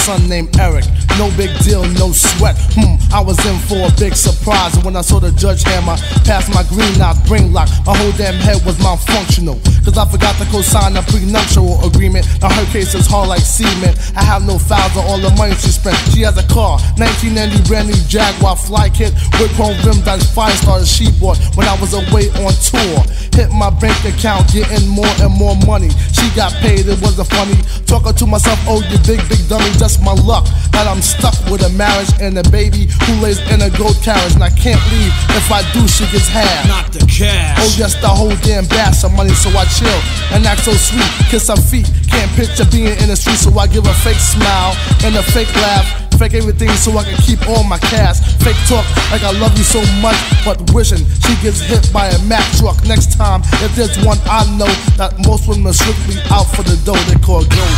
son 0.03 0.27
named 0.27 0.51
Eric. 0.59 0.83
No 1.17 1.31
big 1.37 1.47
deal, 1.63 1.87
no 1.95 2.11
sweat. 2.11 2.59
Hmm, 2.75 2.99
I 3.13 3.21
was 3.23 3.39
in 3.47 3.55
for 3.71 3.79
a 3.87 3.91
big 3.95 4.15
surprise 4.15 4.75
when 4.83 4.95
I 4.97 5.01
saw 5.01 5.19
the 5.19 5.31
judge 5.31 5.63
hammer 5.63 5.95
past 6.27 6.51
my 6.51 6.63
green 6.67 6.91
knock, 6.99 7.15
brain 7.25 7.53
lock. 7.53 7.69
My 7.85 7.95
whole 7.95 8.11
damn 8.19 8.35
head 8.35 8.59
was 8.65 8.75
malfunctional. 8.83 9.63
Cause 9.85 9.97
I 9.97 10.03
forgot 10.03 10.35
to 10.39 10.45
co-sign 10.51 10.97
a 10.97 11.03
prenuptial 11.03 11.79
agreement. 11.87 12.27
Now 12.41 12.51
her 12.51 12.65
case 12.71 12.95
is 12.95 13.07
hard 13.07 13.29
like 13.29 13.43
cement. 13.47 13.95
I 14.15 14.23
have 14.23 14.43
no 14.43 14.59
files 14.59 14.91
on 14.99 15.05
all 15.07 15.19
the 15.19 15.31
money 15.39 15.55
she 15.55 15.71
spent. 15.71 15.95
She 16.11 16.21
has 16.27 16.35
a 16.35 16.47
car, 16.51 16.79
1990 16.99 17.63
brand 17.67 17.87
new 17.87 17.99
Jaguar 18.11 18.55
fly 18.55 18.89
kit 18.89 19.15
with 19.39 19.55
chrome 19.55 19.79
rim 19.87 20.03
that 20.03 20.19
fire 20.35 20.51
starter 20.59 20.85
she 20.85 21.11
bought 21.15 21.39
when 21.55 21.67
I 21.67 21.79
was 21.79 21.95
away 21.95 22.27
on 22.43 22.51
tour. 22.59 22.99
Hit 23.39 23.55
my 23.55 23.71
bank 23.79 23.95
account, 24.03 24.51
getting 24.51 24.87
more 24.87 25.11
and 25.23 25.31
more 25.31 25.55
money. 25.63 25.91
She 26.23 26.31
got 26.39 26.53
paid, 26.63 26.87
it 26.87 26.95
wasn't 27.03 27.27
funny. 27.35 27.59
Talking 27.83 28.15
to 28.15 28.25
myself, 28.25 28.55
oh, 28.63 28.79
you 28.87 28.95
big, 29.03 29.19
big 29.27 29.43
dummy, 29.51 29.67
just 29.75 29.99
my 30.01 30.15
luck. 30.23 30.47
That 30.71 30.87
I'm 30.87 31.01
stuck 31.03 31.35
with 31.51 31.67
a 31.67 31.69
marriage 31.75 32.15
and 32.21 32.39
a 32.39 32.45
baby 32.47 32.87
who 33.03 33.19
lays 33.19 33.43
in 33.51 33.59
a 33.59 33.69
gold 33.75 33.99
carriage. 33.99 34.31
And 34.31 34.43
I 34.43 34.49
can't 34.49 34.79
leave. 34.87 35.11
If 35.35 35.51
I 35.51 35.67
do, 35.75 35.83
she 35.83 36.07
gets 36.15 36.31
half. 36.31 36.63
Not 36.63 36.95
the 36.95 37.03
cash. 37.11 37.59
Oh, 37.59 37.75
yes, 37.75 37.99
the 37.99 38.07
whole 38.07 38.31
damn 38.39 38.63
bass 38.71 39.03
of 39.03 39.11
money, 39.11 39.35
so 39.35 39.51
I 39.51 39.67
chill 39.67 39.99
and 40.31 40.47
act 40.47 40.63
so 40.63 40.71
sweet. 40.71 41.11
Kiss 41.27 41.51
her 41.51 41.59
feet, 41.59 41.91
can't 42.07 42.31
picture 42.39 42.63
being 42.71 42.95
in 43.03 43.11
the 43.11 43.19
street, 43.19 43.43
so 43.43 43.51
I 43.59 43.67
give 43.67 43.85
a 43.85 43.93
fake 43.93 44.15
smile 44.15 44.79
and 45.03 45.19
a 45.19 45.23
fake 45.23 45.51
laugh. 45.59 46.02
Fake 46.19 46.33
everything 46.37 46.69
so 46.77 46.91
I 46.97 47.03
can 47.03 47.17
keep 47.27 47.41
all 47.49 47.63
my 47.63 47.77
cash. 47.79 48.17
Fake 48.43 48.59
talk 48.67 48.85
like 49.11 49.23
I 49.23 49.31
love 49.39 49.57
you 49.57 49.63
so 49.63 49.81
much, 50.01 50.15
but 50.45 50.57
wishing 50.73 51.05
she 51.25 51.33
gets 51.43 51.59
hit 51.61 51.91
by 51.91 52.07
a 52.07 52.19
Mack 52.27 52.45
truck 52.57 52.77
next 52.87 53.17
time. 53.17 53.41
If 53.65 53.75
there's 53.75 53.97
one 54.05 54.19
I 54.25 54.45
know 54.57 54.71
that 54.97 55.11
most 55.27 55.47
women 55.47 55.67
are 55.67 55.73
strictly 55.73 56.17
out 56.29 56.47
for 56.55 56.63
the 56.63 56.77
dough, 56.85 57.03
they 57.09 57.19
call 57.19 57.43
gold. 57.43 57.77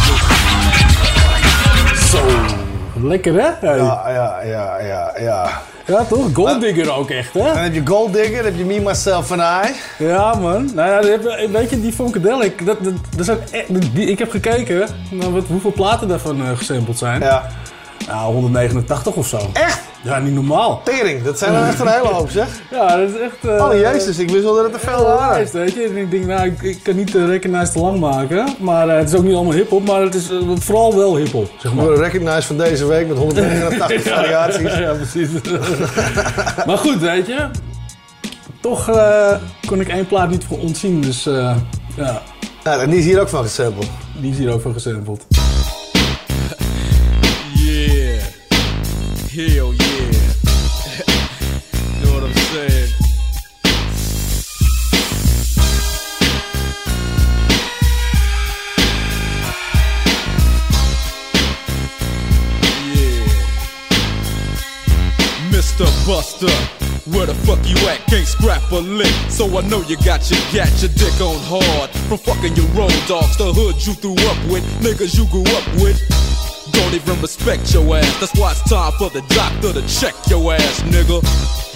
Zo. 2.12 2.22
Lekker 3.08 3.34
hè? 3.34 3.50
Hey. 3.68 3.78
Ja, 3.78 4.10
ja, 4.10 4.42
ja, 4.44 4.80
ja, 4.82 5.14
ja. 5.20 5.62
Ja, 5.88 6.04
toch? 6.04 6.30
Golddigger 6.34 6.92
ook 6.96 7.10
echt, 7.10 7.34
hè? 7.34 7.40
Dan 7.40 7.58
heb 7.58 7.74
je 7.74 7.82
Gold 7.86 8.14
Digger, 8.14 8.36
dan 8.36 8.46
heb 8.46 8.56
je 8.58 8.66
Me, 8.66 8.80
Myself 8.80 9.32
and 9.32 9.42
I. 9.42 9.74
Ja, 10.04 10.34
man. 10.34 10.70
Nou 10.74 10.90
ja, 10.90 11.18
weet 11.52 11.70
je, 11.70 11.82
die 11.82 11.92
Funkadelic, 11.94 12.66
dat, 12.66 12.84
dat, 12.84 12.94
dat 13.10 13.20
is 13.20 13.30
ook 13.30 13.42
echt- 13.52 13.96
die, 13.96 14.10
ik 14.10 14.20
heb 14.20 14.32
gekeken 14.32 14.88
naar 15.10 15.32
wat, 15.32 15.44
hoeveel 15.48 15.72
platen 15.72 16.08
daarvan 16.08 16.42
eh, 16.42 16.58
gesampled 16.58 16.98
zijn. 16.98 17.22
Ja. 17.22 17.50
Nou, 18.08 18.34
189 18.34 19.14
of 19.16 19.28
zo. 19.28 19.40
Echt? 19.54 19.80
Ja, 20.04 20.20
niet 20.20 20.34
normaal. 20.34 20.82
Tering, 20.84 21.24
dat 21.24 21.38
zijn 21.38 21.54
er 21.54 21.68
echt 21.68 21.80
een 21.80 21.88
hele 21.88 22.08
hoop, 22.08 22.30
zeg. 22.30 22.48
Ja, 22.72 22.98
dat 22.98 23.10
is 23.10 23.16
echt... 23.20 23.58
eh, 23.60 23.66
Oh, 23.66 23.74
jezus, 23.74 24.18
ik 24.18 24.30
wist 24.30 24.44
wel 24.44 24.56
dat 24.56 24.64
het 24.66 24.74
er 24.74 24.80
veel 24.80 25.04
waren. 25.04 25.30
lijst, 25.36 25.54
weet 25.54 25.74
je. 25.74 25.84
En 25.84 25.98
ik 25.98 26.12
denk, 26.12 26.26
nou, 26.26 26.46
ik, 26.48 26.62
ik 26.62 26.80
kan 26.84 26.96
niet 26.96 27.12
de 27.12 27.26
recognize 27.26 27.72
te 27.72 27.80
lang 27.80 28.00
maken. 28.00 28.48
Maar 28.60 28.90
eh, 28.90 28.98
het 28.98 29.10
is 29.10 29.16
ook 29.16 29.24
niet 29.24 29.36
allemaal 29.36 29.54
hip-hop, 29.54 29.86
maar 29.88 30.02
het 30.02 30.16
is 30.16 30.30
eh, 30.30 30.38
vooral 30.60 30.96
wel 30.96 31.16
hip-hop, 31.16 31.50
zeg 31.58 31.74
maar. 31.74 31.86
De 31.86 31.96
recognize 31.96 32.42
van 32.42 32.58
deze 32.58 32.86
week 32.88 33.08
met 33.08 33.18
189 33.18 34.02
variaties. 34.14 34.78
ja, 34.78 34.94
precies. 34.94 35.30
maar 36.68 36.78
goed, 36.78 37.00
weet 37.00 37.28
je. 37.28 37.48
Toch 38.62 38.90
kon 39.68 39.80
ik 39.80 39.88
één 39.88 40.08
plaat 40.08 40.30
niet 40.30 40.44
voor 40.44 40.60
ontzien, 40.60 41.02
dus 41.02 41.26
eh, 41.26 41.56
ja. 41.96 42.22
Ja, 42.64 42.78
en 42.80 42.90
die 42.90 43.00
is 43.00 43.06
hier 43.06 43.22
ook 43.22 43.30
van 43.30 43.44
gesampled. 43.44 43.88
Die 44.20 44.32
is 44.32 44.38
hier 44.38 44.52
ook 44.54 44.62
van 44.62 44.74
gesampled. 44.74 45.26
Hell 49.36 49.74
yeah. 49.74 49.76
know 52.00 52.14
what 52.14 52.24
I'm 52.24 52.34
saying? 52.56 52.90
Yeah. 62.80 63.28
Mr. 65.52 65.84
Buster, 66.08 66.48
where 67.12 67.26
the 67.26 67.34
fuck 67.44 67.60
you 67.68 67.76
at? 67.90 68.00
Can't 68.08 68.26
scrap 68.26 68.72
a 68.72 68.76
lick. 68.76 69.08
So 69.30 69.58
I 69.58 69.68
know 69.68 69.82
you 69.82 69.98
got 69.98 70.32
your 70.32 70.40
gat, 70.54 70.72
your 70.82 70.92
dick 70.92 71.20
on 71.20 71.36
hard. 71.44 71.90
From 72.08 72.20
fucking 72.20 72.56
your 72.56 72.68
road 72.68 72.96
dogs, 73.10 73.36
the 73.36 73.52
hood 73.52 73.86
you 73.86 73.96
threw 73.96 74.14
up 74.14 74.50
with, 74.50 74.64
niggas 74.80 75.18
you 75.18 75.28
grew 75.28 75.44
up 75.44 75.68
with. 75.84 76.00
Don't 76.76 76.94
even 76.94 77.20
respect 77.22 77.74
your 77.74 77.96
ass. 77.96 78.20
That's 78.20 78.38
why 78.38 78.52
it's 78.52 78.64
time 78.70 78.92
for 79.00 79.10
the 79.10 79.22
doctor 79.34 79.74
to 79.74 79.82
check 79.88 80.14
your 80.30 80.54
ass, 80.54 80.82
nigga. 80.92 81.24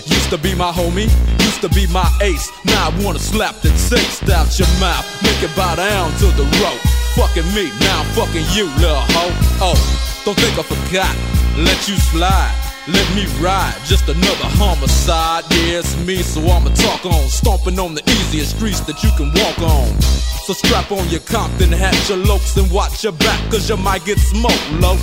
Used 0.10 0.30
to 0.30 0.38
be 0.38 0.54
my 0.56 0.72
homie, 0.72 1.10
used 1.42 1.62
to 1.62 1.70
be 1.70 1.88
my 1.88 2.08
ace. 2.22 2.52
Now 2.66 2.90
I 2.90 3.04
wanna 3.04 3.20
slap 3.20 3.56
the 3.62 3.70
taste 3.90 4.30
out 4.30 4.60
your 4.60 4.68
mouth, 4.80 5.06
make 5.24 5.42
it 5.42 5.56
bow 5.56 5.76
down 5.76 6.12
to 6.20 6.28
the 6.36 6.44
rope. 6.62 6.82
Fucking 7.16 7.48
me, 7.56 7.72
now 7.80 8.02
I'm 8.02 8.10
fucking 8.14 8.46
you, 8.54 8.66
little 8.82 9.06
hoe. 9.16 9.72
Oh, 9.72 9.80
don't 10.26 10.38
think 10.38 10.58
I 10.60 10.64
forgot. 10.64 11.16
Let 11.58 11.88
you 11.88 11.96
slide. 11.96 12.56
Let 12.88 13.08
me 13.16 13.26
ride, 13.40 13.76
just 13.86 14.10
another 14.10 14.50
homicide. 14.58 15.44
Yeah, 15.52 15.80
it's 15.80 15.96
me, 16.06 16.24
so 16.24 16.42
I'ma 16.42 16.70
talk 16.74 17.06
on. 17.06 17.30
Stomping 17.30 17.78
on 17.78 17.94
the 17.94 18.04
easiest 18.10 18.56
streets 18.58 18.80
that 18.82 19.04
you 19.04 19.12
can 19.16 19.32
walk 19.34 19.60
on. 19.60 20.39
So 20.50 20.56
strap 20.56 20.92
on 20.92 21.08
your 21.10 21.20
Compton 21.30 21.72
hat, 21.72 21.94
your 22.10 22.18
lokes, 22.26 22.58
and 22.58 22.66
watch 22.72 23.04
your 23.04 23.14
back, 23.14 23.38
cause 23.52 23.70
you 23.70 23.78
might 23.78 24.04
get 24.04 24.18
smoked, 24.18 24.72
low. 24.82 24.98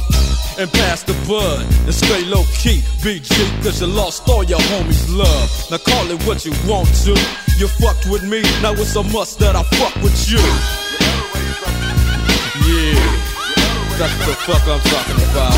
And 0.58 0.66
pass 0.72 1.04
the 1.04 1.14
bud, 1.22 1.62
and 1.86 1.94
stay 1.94 2.24
low 2.24 2.42
key, 2.50 2.82
BG, 2.98 3.30
cause 3.62 3.80
you 3.80 3.86
lost 3.86 4.28
all 4.28 4.42
your 4.42 4.58
homies' 4.58 5.06
love. 5.06 5.46
Now 5.70 5.78
call 5.78 6.10
it 6.10 6.18
what 6.26 6.44
you 6.44 6.50
want 6.66 6.90
to. 7.06 7.14
You 7.62 7.68
fucked 7.78 8.10
with 8.10 8.24
me, 8.24 8.42
now 8.58 8.72
it's 8.72 8.96
a 8.96 9.04
must 9.04 9.38
that 9.38 9.54
I 9.54 9.62
fuck 9.78 9.94
with 10.02 10.18
you. 10.26 10.42
Yeah, 12.66 12.98
that's 14.02 14.18
the 14.26 14.34
fuck 14.50 14.66
I'm 14.66 14.82
talking 14.90 15.22
about. 15.30 15.54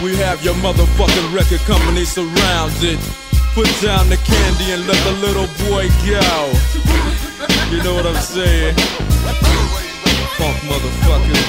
We 0.00 0.16
have 0.24 0.42
your 0.42 0.54
motherfucking 0.64 1.36
record 1.36 1.60
company 1.68 2.06
surrounded. 2.06 2.98
Put 3.52 3.68
down 3.84 4.08
the 4.08 4.16
candy 4.16 4.72
and 4.72 4.88
let 4.88 4.96
the 5.04 5.12
little 5.20 5.48
boy 5.68 5.92
go. 6.08 7.31
You 7.70 7.82
know 7.82 7.94
what 7.94 8.06
I'm 8.06 8.22
saying? 8.22 8.74
Funk 10.38 10.56
motherfucker. 10.68 11.40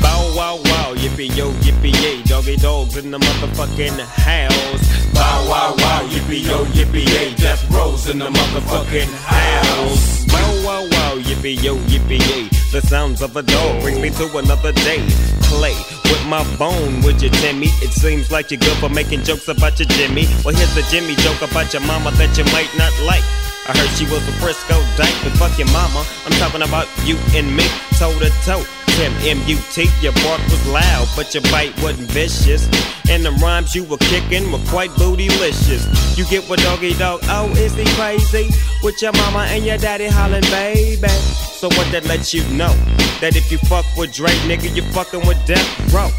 Bow 0.00 0.32
wow 0.36 0.56
wow, 0.56 0.94
yippee 0.94 1.36
yo, 1.36 1.50
yippee 1.64 1.92
yay, 2.02 2.22
doggy 2.22 2.56
dogs 2.56 2.96
in 2.96 3.10
the 3.10 3.18
motherfucking 3.18 3.98
house. 4.00 5.12
Bow 5.12 5.48
wow 5.50 5.74
wow, 5.76 6.02
yippee 6.08 6.46
yo, 6.46 6.64
yippee 6.66 7.06
yay, 7.06 7.34
Death 7.34 7.70
Row's 7.70 8.08
in 8.08 8.18
the 8.20 8.30
motherfucking 8.30 9.12
house. 9.24 10.24
Wow, 10.32 10.64
wow, 10.64 10.97
yippee 11.18 11.62
yo, 11.62 11.76
yippee 11.90 12.20
yay. 12.30 12.48
The 12.72 12.80
sounds 12.80 13.22
of 13.22 13.36
a 13.36 13.42
dog 13.42 13.82
bring 13.82 14.00
me 14.00 14.10
to 14.10 14.38
another 14.38 14.72
day. 14.72 15.04
Play 15.42 15.74
with 16.04 16.24
my 16.26 16.44
bone, 16.56 17.00
would 17.02 17.20
you, 17.22 17.30
Timmy? 17.30 17.68
It 17.80 17.92
seems 17.92 18.30
like 18.30 18.50
you're 18.50 18.60
good 18.60 18.76
for 18.78 18.88
making 18.88 19.24
jokes 19.24 19.48
about 19.48 19.78
your 19.78 19.88
Jimmy. 19.88 20.26
Well, 20.44 20.54
here's 20.54 20.76
a 20.76 20.82
Jimmy 20.90 21.14
joke 21.16 21.42
about 21.42 21.72
your 21.72 21.82
mama 21.82 22.10
that 22.12 22.36
you 22.36 22.44
might 22.52 22.70
not 22.76 22.92
like. 23.04 23.24
I 23.68 23.76
heard 23.76 23.90
she 23.96 24.04
was 24.04 24.26
a 24.26 24.32
Frisco 24.40 24.80
dyke, 24.96 25.14
but 25.22 25.32
fuck 25.36 25.58
your 25.58 25.68
mama. 25.72 26.04
I'm 26.24 26.32
talking 26.40 26.62
about 26.62 26.88
you 27.04 27.16
and 27.34 27.54
me, 27.54 27.64
toe 27.98 28.16
to 28.18 28.30
toe. 28.44 28.77
Tim 28.98 29.12
M-U-T, 29.22 29.86
your 30.02 30.12
bark 30.24 30.42
was 30.50 30.66
loud, 30.66 31.06
but 31.14 31.32
your 31.32 31.44
bite 31.52 31.72
wasn't 31.80 32.10
vicious. 32.10 32.66
And 33.08 33.24
the 33.24 33.30
rhymes 33.40 33.72
you 33.72 33.84
were 33.84 33.96
kicking 33.98 34.50
were 34.50 34.58
quite 34.66 34.90
bootylicious. 34.90 36.18
You 36.18 36.24
get 36.24 36.50
what 36.50 36.58
doggy 36.58 36.94
dog, 36.94 37.20
oh, 37.28 37.48
is 37.50 37.76
he 37.76 37.84
crazy? 37.94 38.50
With 38.82 39.00
your 39.00 39.12
mama 39.12 39.46
and 39.50 39.64
your 39.64 39.78
daddy 39.78 40.08
hollering, 40.08 40.42
baby. 40.50 41.06
So 41.06 41.68
what 41.68 41.92
that 41.92 42.06
lets 42.06 42.34
you 42.34 42.42
know? 42.56 42.74
That 43.20 43.36
if 43.36 43.52
you 43.52 43.58
fuck 43.58 43.86
with 43.96 44.14
Dre, 44.14 44.30
nigga, 44.48 44.74
you 44.74 44.82
fucking 44.90 45.24
with 45.28 45.38
Death 45.46 45.94
Row. 45.94 46.10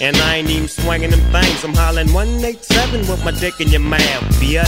And 0.00 0.16
I 0.16 0.36
ain't 0.36 0.50
even 0.50 0.68
swinging 0.68 1.10
them 1.10 1.20
things. 1.34 1.64
I'm 1.64 1.74
hollering 1.74 2.12
187 2.14 3.10
with 3.10 3.24
my 3.24 3.32
dick 3.32 3.58
in 3.60 3.68
your 3.68 3.82
mouth, 3.82 4.22
bitch. 4.38 4.62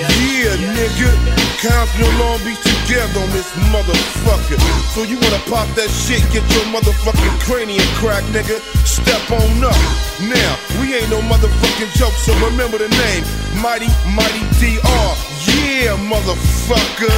Yeah, 0.00 0.56
nigga. 0.72 1.12
Compton 1.60 2.08
and 2.08 2.16
Long 2.16 2.40
Beach 2.40 2.56
together 2.64 3.20
on 3.20 3.28
this 3.36 3.52
motherfucker. 3.68 4.56
So 4.96 5.04
you 5.04 5.20
wanna 5.20 5.42
pop 5.52 5.68
that 5.76 5.92
shit, 5.92 6.24
get 6.32 6.40
your 6.56 6.64
motherfucking 6.72 7.36
cranium 7.44 7.84
crack, 8.00 8.24
nigga. 8.32 8.56
Step 8.88 9.20
on 9.28 9.60
up. 9.60 9.76
Now, 10.24 10.52
we 10.80 10.96
ain't 10.96 11.10
no 11.12 11.20
motherfucking 11.28 11.92
joke, 12.00 12.16
so 12.24 12.32
remember 12.40 12.78
the 12.78 12.88
name. 12.88 13.22
Mighty, 13.60 13.92
Mighty 14.16 14.40
DR. 14.56 15.12
Yeah, 15.44 16.00
motherfucker. 16.08 17.12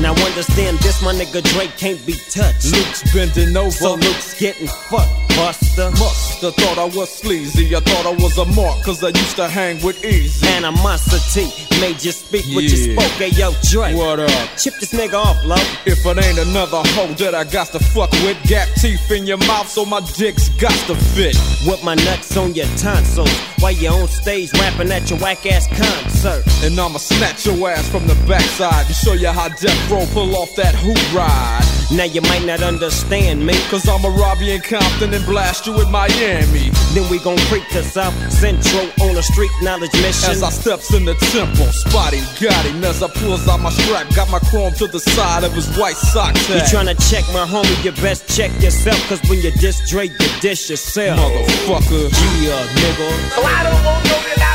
Now 0.00 0.12
understand 0.24 0.78
this, 0.78 1.02
my 1.02 1.12
nigga 1.14 1.42
Dre 1.52 1.66
can't 1.78 2.04
be 2.06 2.14
touched. 2.30 2.72
Luke's 2.72 3.12
bending 3.12 3.56
over. 3.56 3.70
So 3.70 3.94
Luke's 3.94 4.38
getting 4.38 4.66
fucked, 4.66 5.28
Buster. 5.28 5.90
Musta 5.92 6.52
thought 6.52 6.78
I 6.78 6.84
was 6.84 7.10
sleazy. 7.10 7.74
I 7.74 7.80
thought 7.80 8.06
I 8.06 8.10
was 8.22 8.36
a 8.38 8.44
mark, 8.44 8.82
cause 8.82 9.04
I 9.04 9.08
used 9.08 9.36
to 9.36 9.48
hang 9.48 9.82
with 9.82 10.02
Eazy. 10.02 10.44
Animosity 10.56 11.48
made 11.80 12.02
you 12.02 12.12
speak 12.12 12.44
what 12.54 12.64
you 12.64 12.76
spoke. 12.96 13.12
Hey, 13.16 13.28
yo, 13.30 13.52
Dre. 13.70 13.94
What 13.94 14.20
up? 14.20 14.30
Chip 14.58 14.74
this 14.80 14.92
nigga 14.92 15.14
off, 15.14 15.42
low. 15.44 15.56
If 15.86 16.04
it 16.04 16.24
ain't 16.24 16.38
another 16.38 16.82
hoe 16.92 17.14
that 17.14 17.34
I 17.34 17.44
got 17.44 17.68
to 17.68 17.78
fuck 17.78 18.10
with, 18.24 18.42
gap 18.48 18.68
teeth 18.76 19.10
in 19.10 19.26
your 19.26 19.38
mouth 19.38 19.68
so 19.68 19.84
my 19.84 20.00
dick's 20.16 20.48
got 20.60 20.76
to 20.88 20.94
fit. 21.14 21.36
With 21.66 21.82
my 21.84 21.94
nuts 21.94 22.36
on 22.36 22.54
your 22.54 22.66
tonsils 22.76 23.32
while 23.60 23.72
you 23.72 23.88
on 23.88 24.08
stage 24.08 24.52
rapping 24.54 24.92
at 24.92 25.08
your 25.08 25.18
whack 25.20 25.46
ass 25.46 25.66
concert. 25.68 26.44
And 26.62 26.78
I'ma 26.78 26.98
snatch 26.98 27.46
your 27.46 27.70
ass 27.70 27.88
from 27.88 28.06
the 28.06 28.14
backside 28.28 28.86
to 28.94 29.06
show 29.06 29.12
you 29.14 29.28
how 29.28 29.48
Death 29.48 29.90
Row 29.90 30.06
pull 30.12 30.36
off 30.36 30.54
that 30.56 30.74
hoop 30.74 30.98
ride. 31.14 31.62
Now 31.90 32.04
you 32.04 32.20
might 32.22 32.44
not 32.44 32.62
understand 32.62 33.44
me. 33.44 33.54
Cause 33.68 33.88
I'ma 33.88 34.08
rob 34.08 34.38
you 34.40 34.54
in 34.54 34.60
Compton 34.60 35.12
and 35.12 35.24
blast 35.26 35.66
you 35.66 35.80
in 35.80 35.90
Miami. 35.90 36.70
Then 36.94 37.08
we 37.10 37.18
gon' 37.18 37.38
creep 37.50 37.66
to 37.72 37.82
South 37.82 38.14
Central 38.32 38.86
on 39.02 39.16
a 39.16 39.22
street 39.22 39.50
knowledge 39.62 39.92
mission. 40.02 40.30
As 40.30 40.42
I 40.42 40.50
steps 40.50 40.92
in 40.94 41.04
the 41.04 41.14
temple, 41.32 41.66
spotty 41.66 42.20
got 42.40 42.64
him 42.64 42.82
as 42.84 43.02
I 43.02 43.08
pulls 43.08 43.46
out 43.48 43.60
my 43.60 43.70
strap, 43.70 44.08
got 44.14 44.30
my 44.30 44.40
chrome 44.50 44.72
to 44.74 44.86
the 44.86 45.00
side 45.00 45.44
of 45.44 45.52
his 45.52 45.68
white 45.76 45.96
sock 45.96 46.34
You 46.48 46.60
tryna 46.72 46.96
check 47.10 47.24
my 47.32 47.46
homie, 47.46 47.84
you 47.84 47.92
best 48.02 48.28
check 48.36 48.50
yourself. 48.62 48.98
Cause 49.08 49.20
when 49.28 49.40
you 49.40 49.50
diss 49.52 49.88
Dre, 49.88 50.06
you 50.08 50.28
dish 50.40 50.70
yourself. 50.70 51.18
Motherfucker. 51.18 52.10
Yeah, 52.42 52.54
uh, 52.54 52.66
nigga. 52.80 53.34
So 53.34 53.42
I 53.42 53.62
don't 53.62 53.84
want 53.84 54.04
no 54.06 54.53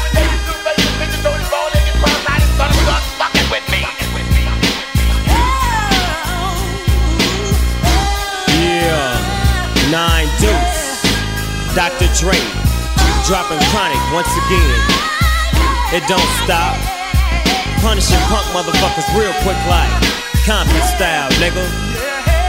nine 9.92 10.30
deuce. 10.38 11.02
Dr. 11.74 12.10
Dre 12.14 12.38
dropping 13.26 13.62
chronic 13.74 14.02
once 14.14 14.30
again. 14.46 14.82
It 15.94 16.06
don't 16.06 16.32
stop. 16.46 16.78
Punishing 17.82 18.22
punk 18.30 18.46
motherfuckers 18.54 19.08
real 19.18 19.34
quick 19.42 19.58
like 19.66 19.90
Compton 20.46 20.82
style, 20.94 21.30
nigga. 21.42 21.66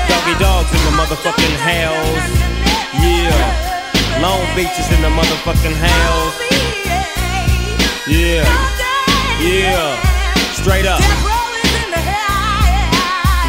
Doggy 0.09 0.37
dogs 0.39 0.71
in 0.73 0.83
the 0.85 0.95
motherfucking 0.97 1.57
house. 1.65 2.29
Yeah. 3.01 4.21
Long 4.21 4.45
Beach 4.55 4.77
is 4.79 4.91
in 4.93 5.01
the 5.01 5.09
motherfucking 5.09 5.77
house. 5.81 6.37
Yeah. 8.07 8.45
Yeah. 9.41 9.97
Straight 10.53 10.87
up. 10.87 11.01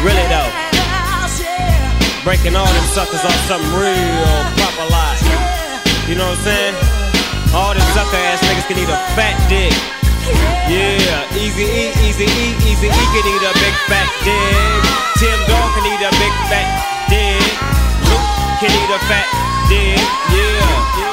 Really 0.02 0.26
though. 0.28 0.51
Breaking 2.24 2.54
all 2.54 2.66
them 2.66 2.86
suckers 2.94 3.24
off 3.24 3.34
something 3.50 3.74
real 3.74 4.30
proper 4.54 4.86
like. 4.94 5.18
You 6.06 6.14
know 6.14 6.30
what 6.30 6.38
I'm 6.38 6.46
saying? 6.46 6.74
All 7.50 7.74
them 7.74 7.82
sucker 7.98 8.14
ass 8.14 8.38
niggas 8.46 8.66
can 8.70 8.78
eat 8.78 8.86
a 8.86 8.98
fat 9.18 9.34
dick. 9.50 9.74
Yeah, 10.70 11.26
easy 11.34 11.66
E, 11.66 11.90
easy 12.06 12.30
E, 12.30 12.46
easy 12.62 12.86
E 12.86 13.04
can 13.10 13.26
eat 13.26 13.42
a 13.42 13.52
big 13.58 13.74
fat 13.90 14.06
dick. 14.22 14.82
Tim 15.18 15.38
Dog 15.50 15.74
can 15.74 15.84
eat 15.90 15.98
a 15.98 16.12
big 16.14 16.34
fat 16.46 16.70
dick. 17.10 17.42
Luke 18.06 18.54
can 18.62 18.70
eat 18.70 18.90
a 18.94 19.00
fat 19.10 19.26
dick. 19.68 19.98
Yeah. 20.30 21.11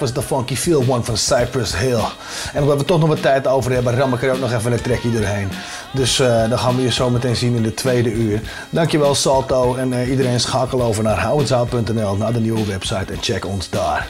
Was 0.00 0.12
de 0.12 0.22
Funky 0.22 0.56
Feel 0.56 0.84
One 0.88 1.02
van 1.02 1.16
Cypress 1.16 1.78
Hill. 1.78 2.04
En 2.52 2.62
omdat 2.62 2.78
we 2.78 2.84
toch 2.84 2.98
nog 2.98 3.08
wat 3.08 3.22
tijd 3.22 3.46
over 3.46 3.72
hebben, 3.72 3.96
ram 3.96 4.14
ik 4.14 4.22
er 4.22 4.32
ook 4.32 4.40
nog 4.40 4.52
even 4.52 4.72
een 4.72 4.80
trekje 4.80 5.12
doorheen. 5.12 5.48
Dus 5.92 6.20
eh, 6.20 6.48
dan 6.48 6.58
gaan 6.58 6.76
we 6.76 6.82
je 6.82 6.92
zo 6.92 7.10
meteen 7.10 7.36
zien 7.36 7.54
in 7.54 7.62
de 7.62 7.74
tweede 7.74 8.12
uur. 8.12 8.40
Dankjewel 8.70 9.14
Salto 9.14 9.74
en 9.74 9.92
eh, 9.92 10.10
iedereen 10.10 10.40
schakel 10.40 10.82
over 10.82 11.02
naar 11.02 11.18
houwenzouw.nl, 11.18 12.16
naar 12.16 12.32
de 12.32 12.40
nieuwe 12.40 12.64
website 12.64 13.12
en 13.12 13.18
check 13.20 13.46
ons 13.46 13.70
daar. 13.70 14.08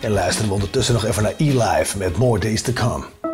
En 0.00 0.10
luisteren 0.10 0.48
we 0.48 0.54
ondertussen 0.54 0.94
nog 0.94 1.04
even 1.04 1.22
naar 1.22 1.34
E-Live 1.36 1.98
met 1.98 2.16
More 2.16 2.40
Days 2.40 2.62
to 2.62 2.72
Come. 2.72 3.25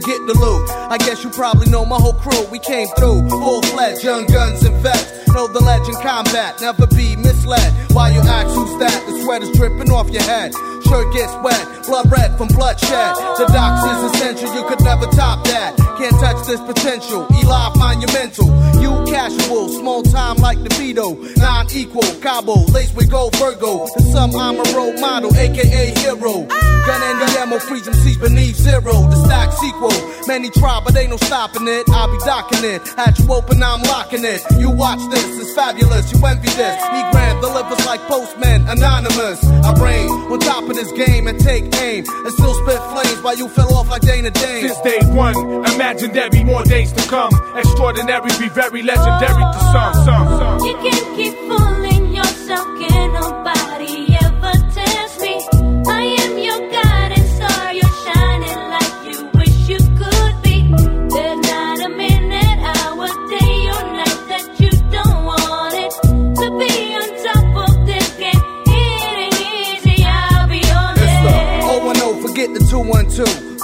Get 0.00 0.26
the 0.26 0.34
loot. 0.34 0.68
I 0.90 0.98
guess 0.98 1.22
you 1.24 1.30
probably 1.30 1.70
know 1.70 1.84
my 1.84 1.96
whole 1.96 2.14
crew. 2.14 2.44
We 2.50 2.58
came 2.58 2.88
through 2.98 3.28
full 3.28 3.62
fledged, 3.62 4.02
young 4.02 4.26
guns 4.26 4.64
and 4.64 4.74
vets. 4.82 5.28
Know 5.28 5.46
the 5.46 5.60
legend 5.60 5.96
combat, 6.02 6.60
never 6.60 6.86
be 6.88 7.16
misled. 7.16 7.72
While 7.92 8.12
you 8.12 8.20
ask 8.20 8.48
who's 8.48 8.78
that, 8.78 8.98
the 9.06 9.22
sweat 9.22 9.42
is 9.42 9.50
dripping 9.56 9.90
off 9.90 10.10
your 10.10 10.22
head. 10.22 10.52
Shirt 10.88 11.12
gets 11.14 11.34
wet, 11.44 11.86
blood 11.86 12.10
red 12.10 12.36
from 12.36 12.48
bloodshed. 12.48 13.14
The 13.38 13.46
docs 13.52 13.84
is 13.86 14.12
essential, 14.12 14.52
you 14.54 14.64
could 14.66 14.82
never 14.82 15.06
top 15.06 15.44
that. 15.46 15.76
Can't 16.00 16.18
touch 16.18 16.46
this 16.46 16.60
potential. 16.60 17.26
Eli 17.30 17.68
monumental. 17.76 18.48
You 18.80 18.90
casual, 19.04 19.68
small 19.68 20.02
time 20.02 20.36
like 20.36 20.58
the 20.62 20.74
Vito. 20.74 21.14
Non 21.70 21.78
equal, 21.78 22.02
Cabo, 22.20 22.54
lace 22.72 22.92
with 22.94 23.10
gold 23.10 23.34
Virgo. 23.36 23.86
To 23.86 24.02
some, 24.12 24.34
I'm 24.34 24.58
a 24.58 24.62
role 24.74 24.98
model, 25.00 25.34
aka 25.36 25.94
hero. 26.00 26.46
Gun 26.86 27.02
and 27.02 27.20
the 27.20 27.38
ammo, 27.40 27.58
freeze 27.58 27.84
them 27.84 27.94
seas 27.94 28.16
beneath 28.16 28.56
zero. 28.56 29.06
The 29.10 29.16
stack 29.26 29.52
sequel. 29.52 29.92
Many 30.26 30.50
try, 30.50 30.80
but 30.84 30.96
ain't 30.96 31.10
no 31.10 31.16
stopping 31.16 31.68
it. 31.68 31.84
I'll 31.90 32.10
be 32.10 32.18
docking 32.24 32.64
it. 32.64 32.80
Had 32.96 33.18
you 33.18 33.32
open, 33.32 33.62
I'm 33.62 33.82
locking 33.82 34.24
it. 34.24 34.40
You 34.58 34.70
watch 34.70 35.00
this, 35.10 35.24
it's 35.40 35.54
fabulous. 35.54 36.12
You 36.12 36.24
envy 36.24 36.48
this. 36.48 36.76
Me 36.92 37.00
grand 37.12 37.40
delivers 37.40 37.84
like 37.86 38.00
postman, 38.02 38.66
anonymous. 38.68 39.44
I 39.44 39.72
reign 39.82 40.08
on 40.08 40.38
top 40.40 40.64
of 40.64 40.74
this 40.74 40.90
game 40.92 41.28
and 41.28 41.38
take 41.38 41.64
aim. 41.76 42.04
And 42.08 42.32
still 42.32 42.54
spit 42.54 42.80
flames 42.90 43.22
while 43.22 43.36
you 43.36 43.48
fell 43.48 43.74
off 43.74 43.90
like 43.90 44.02
Dana 44.02 44.30
Dane. 44.30 44.68
Since 44.68 44.80
day 44.80 45.00
one, 45.12 45.36
imagine 45.74 46.12
there 46.12 46.30
be 46.30 46.44
more 46.44 46.62
days 46.64 46.92
to 46.92 47.08
come. 47.08 47.30
Extraordinary, 47.56 48.30
be 48.38 48.48
very 48.48 48.82
legendary 48.82 49.44
to 49.54 49.60
some. 49.72 49.94
some, 50.04 50.28
some. 50.38 50.58
You 50.64 50.74
can 50.82 51.16
keep 51.16 51.29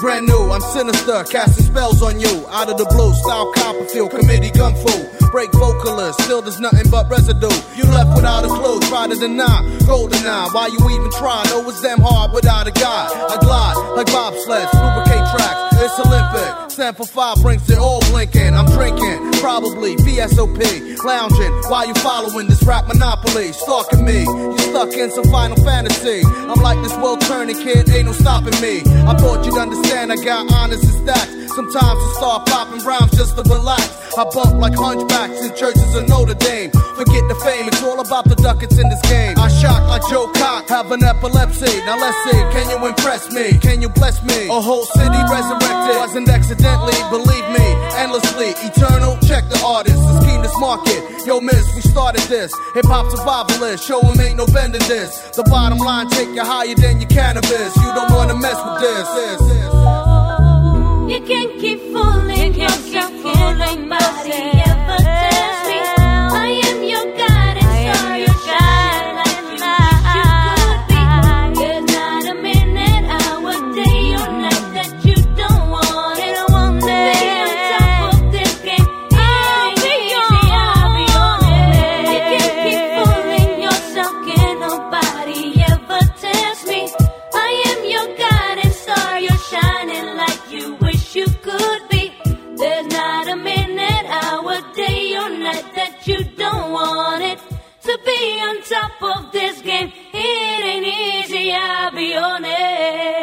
Brand 0.06 0.28
new, 0.28 0.52
I'm 0.52 0.60
sinister, 0.60 1.24
casting 1.24 1.66
spells 1.66 2.00
on 2.00 2.20
you. 2.20 2.46
Out 2.50 2.70
of 2.70 2.78
the 2.78 2.84
blue, 2.84 3.12
style 3.12 3.50
Copperfield, 3.54 4.12
committee 4.12 4.52
gun. 4.52 4.72
Break 5.32 5.50
vocalist, 5.50 6.22
still 6.22 6.40
there's 6.40 6.60
nothing 6.60 6.88
but 6.92 7.10
residue. 7.10 7.50
You 7.74 7.82
left 7.90 8.14
without 8.14 8.44
a 8.44 8.48
clue, 8.48 8.78
try 8.86 9.08
to 9.08 9.16
deny. 9.16 9.66
Golden 9.84 10.22
eye, 10.24 10.46
why 10.52 10.68
you 10.68 10.78
even 10.94 11.10
try? 11.10 11.42
Know 11.50 11.68
it's 11.68 11.82
damn 11.82 11.98
hard 11.98 12.30
without 12.30 12.68
a 12.68 12.70
guy. 12.70 13.10
I 13.10 13.36
glide 13.42 13.74
like 13.98 14.06
bobsleds, 14.06 14.70
lubricate 14.78 15.26
tracks. 15.34 15.74
It's 15.82 15.98
Olympic. 15.98 16.70
Stand 16.70 16.96
for 16.96 17.06
five 17.06 17.42
brings 17.42 17.68
it 17.68 17.78
all 17.78 17.98
blinking. 18.06 18.54
I'm 18.54 18.70
drinking, 18.78 19.18
probably 19.40 19.96
VSOP. 19.96 21.02
Lounging 21.04 21.52
while 21.70 21.86
you 21.86 21.94
following 21.94 22.48
this 22.48 22.62
rap 22.64 22.86
monopoly. 22.88 23.52
Stalking 23.52 24.04
me, 24.04 24.20
you 24.20 24.58
stuck 24.58 24.92
in 24.92 25.10
some 25.10 25.24
final 25.24 25.56
fantasy. 25.64 26.22
I'm 26.24 26.60
like 26.62 26.82
this 26.82 26.96
world 26.98 27.20
turning 27.22 27.56
kid, 27.56 27.88
ain't 27.90 28.06
no 28.06 28.12
stopping 28.12 28.58
me. 28.60 28.80
I 29.06 29.14
thought 29.14 29.44
you'd 29.44 29.58
understand, 29.58 30.12
I 30.12 30.16
got 30.16 30.52
honest 30.52 30.84
and 30.84 31.08
stacks. 31.08 31.54
Sometimes 31.54 31.98
I 31.98 32.12
start 32.16 32.46
popping 32.46 32.84
rhymes 32.84 33.12
just 33.12 33.36
to 33.36 33.42
relax. 33.42 33.88
I 34.18 34.24
bump 34.24 34.60
like 34.60 34.74
hunchbacks 34.74 35.44
in 35.44 35.54
churches 35.56 35.94
of 35.94 36.08
Notre 36.08 36.34
Dame. 36.34 36.70
Forget 36.96 37.28
the 37.28 37.34
fame, 37.44 37.68
it's 37.68 37.82
all 37.82 38.00
about 38.00 38.24
the 38.24 38.36
ducats 38.36 38.78
in 38.78 38.88
this 38.88 39.02
game. 39.02 39.36
I 39.36 39.48
shock 39.48 39.84
like 39.84 40.00
Joe 40.08 40.32
Cock, 40.32 40.68
have 40.68 40.90
an 40.92 41.04
epilepsy. 41.04 41.84
Now 41.84 41.98
let's 42.00 42.16
see, 42.24 42.40
can 42.56 42.70
you 42.70 42.78
impress 42.86 43.30
me? 43.32 43.58
Can 43.58 43.82
you 43.82 43.90
bless 43.90 44.22
me? 44.22 44.48
A 44.48 44.60
whole 44.60 44.86
city 44.96 45.20
resurrected. 45.28 45.96
Wasn't 46.00 46.28
accidentally, 46.28 46.96
believe 47.10 47.46
me, 47.52 47.66
endlessly. 48.00 48.56
Eternal, 48.64 49.18
check 49.28 49.44
the 49.50 49.60
artist, 49.66 50.00
the 50.08 50.20
scheme 50.22 50.40
this 50.40 50.56
market. 50.58 51.04
Yo, 51.26 51.40
miss, 51.40 51.68
we 51.74 51.82
started 51.82 52.22
this. 52.32 52.54
Hip 52.72 52.86
hop 52.86 53.12
survivalist, 53.12 53.84
show 53.84 53.96
show 54.00 54.08
'em 54.08 54.20
ain't 54.20 54.36
no 54.36 54.46
bending 54.46 54.86
this. 54.88 55.20
The 55.36 55.42
bottom 55.44 55.78
line, 55.78 56.08
take 56.08 56.28
you 56.34 56.44
higher 56.44 56.74
than 56.74 57.00
your 57.00 57.08
cannabis. 57.08 57.76
You 57.76 57.92
don't 57.94 58.12
wanna 58.12 58.36
mess 58.36 58.56
with 58.64 58.80
this. 58.80 59.08
You 61.12 61.20
can 61.20 61.60
keep 61.60 61.80
fooling 61.92 62.54
yourself, 62.54 63.12
can 63.22 63.58
nobody 63.58 64.62
ever 64.66 65.15
top 98.76 99.02
of 99.16 99.32
this 99.32 99.62
game. 99.62 99.92
It 100.12 100.64
ain't 100.64 100.86
easy, 100.86 101.52
I'll 101.52 101.90
be 101.92 102.14
honest. 102.14 103.15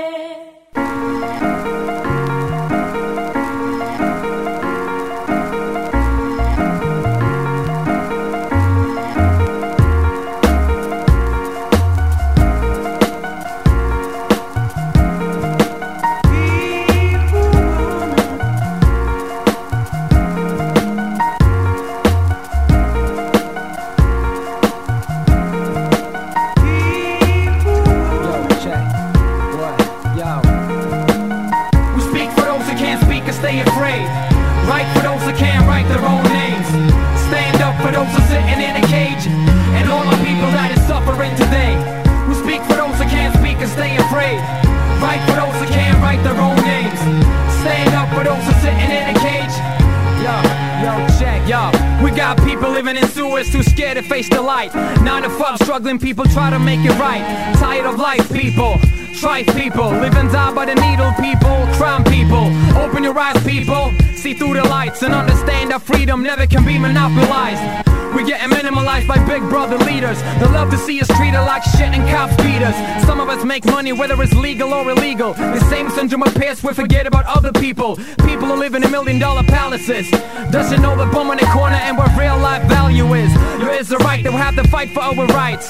Struggling 55.74 55.97
people 55.97 56.24
try 56.26 56.51
to 56.51 56.59
make 56.59 56.82
it 56.82 56.95
right. 56.99 57.24
Tired 57.55 57.88
of 57.88 57.95
life, 57.95 58.32
people. 58.32 58.78
Strife 59.15 59.47
people, 59.55 59.89
live 59.89 60.15
and 60.17 60.32
die 60.32 60.53
by 60.53 60.65
the 60.65 60.76
needle, 60.76 61.11
people. 61.13 61.65
Crime 61.78 62.03
people, 62.03 62.45
open 62.78 63.03
your 63.03 63.17
eyes, 63.17 63.43
people. 63.43 63.91
See 64.13 64.36
through 64.36 64.53
the 64.53 64.63
lights 64.65 65.01
and 65.01 65.15
understand 65.15 65.71
that 65.71 65.82
freedom 65.82 66.21
never 66.21 66.45
can 66.45 66.63
be 66.63 66.78
monopolized. 66.78 67.82
We 68.16 68.24
getting 68.24 68.49
minimalized 68.49 69.07
by 69.07 69.18
big 69.26 69.41
brother 69.49 69.78
leaders. 69.80 70.22
They 70.22 70.45
love 70.45 70.70
to 70.70 70.78
see 70.78 71.01
us 71.01 71.07
treated 71.18 71.39
like 71.41 71.64
shit 71.64 71.93
and 71.93 72.07
cops 72.09 72.36
beat 72.38 72.61
us. 72.61 73.05
Some 73.05 73.20
of 73.20 73.28
us 73.28 73.43
make 73.43 73.66
money 73.66 73.91
whether 73.91 74.22
it's 74.22 74.34
legal 74.34 74.72
or 74.72 74.89
illegal. 74.91 75.34
The 75.34 75.59
same 75.61 75.89
syndrome 75.89 76.22
appears 76.22 76.61
we 76.64 76.74
forget 76.74 77.07
about 77.07 77.26
other 77.26 77.51
people. 77.51 77.95
People 78.20 78.47
who 78.47 78.55
live 78.55 78.76
in 78.76 78.84
a 78.84 78.89
million 78.89 79.18
dollar 79.18 79.43
palaces. 79.43 80.11
Doesn't 80.51 80.82
know 80.82 80.95
the 80.95 81.07
bum 81.11 81.32
in 81.32 81.38
the 81.38 81.45
corner 81.47 81.76
and 81.76 81.97
what 81.97 82.16
real 82.18 82.38
life 82.38 82.64
value 82.70 83.14
is. 83.16 83.34
There 83.34 83.74
is 83.74 83.91
a 83.91 83.97
right 83.97 84.24
that 84.24 84.32
we 84.32 84.38
have 84.38 84.55
to 84.57 84.68
fight 84.70 84.91
for 84.91 85.01
our 85.01 85.26
rights. 85.28 85.70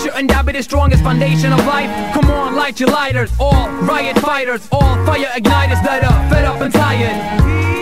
Shouldn't 0.00 0.28
that 0.30 0.44
be 0.46 0.52
the 0.52 0.62
strongest 0.62 1.02
foundation 1.02 1.52
of 1.52 1.58
life? 1.66 1.90
Come 2.14 2.30
on, 2.30 2.56
light 2.56 2.80
your 2.80 2.90
lighters. 2.90 3.30
All 3.38 3.68
riot 3.82 4.18
fighters, 4.20 4.66
all 4.72 4.94
fire 5.04 5.30
igniters 5.36 5.82
that 5.84 6.02
are 6.02 6.30
fed 6.30 6.44
up 6.44 6.60
and 6.62 6.72
tired. 6.72 7.73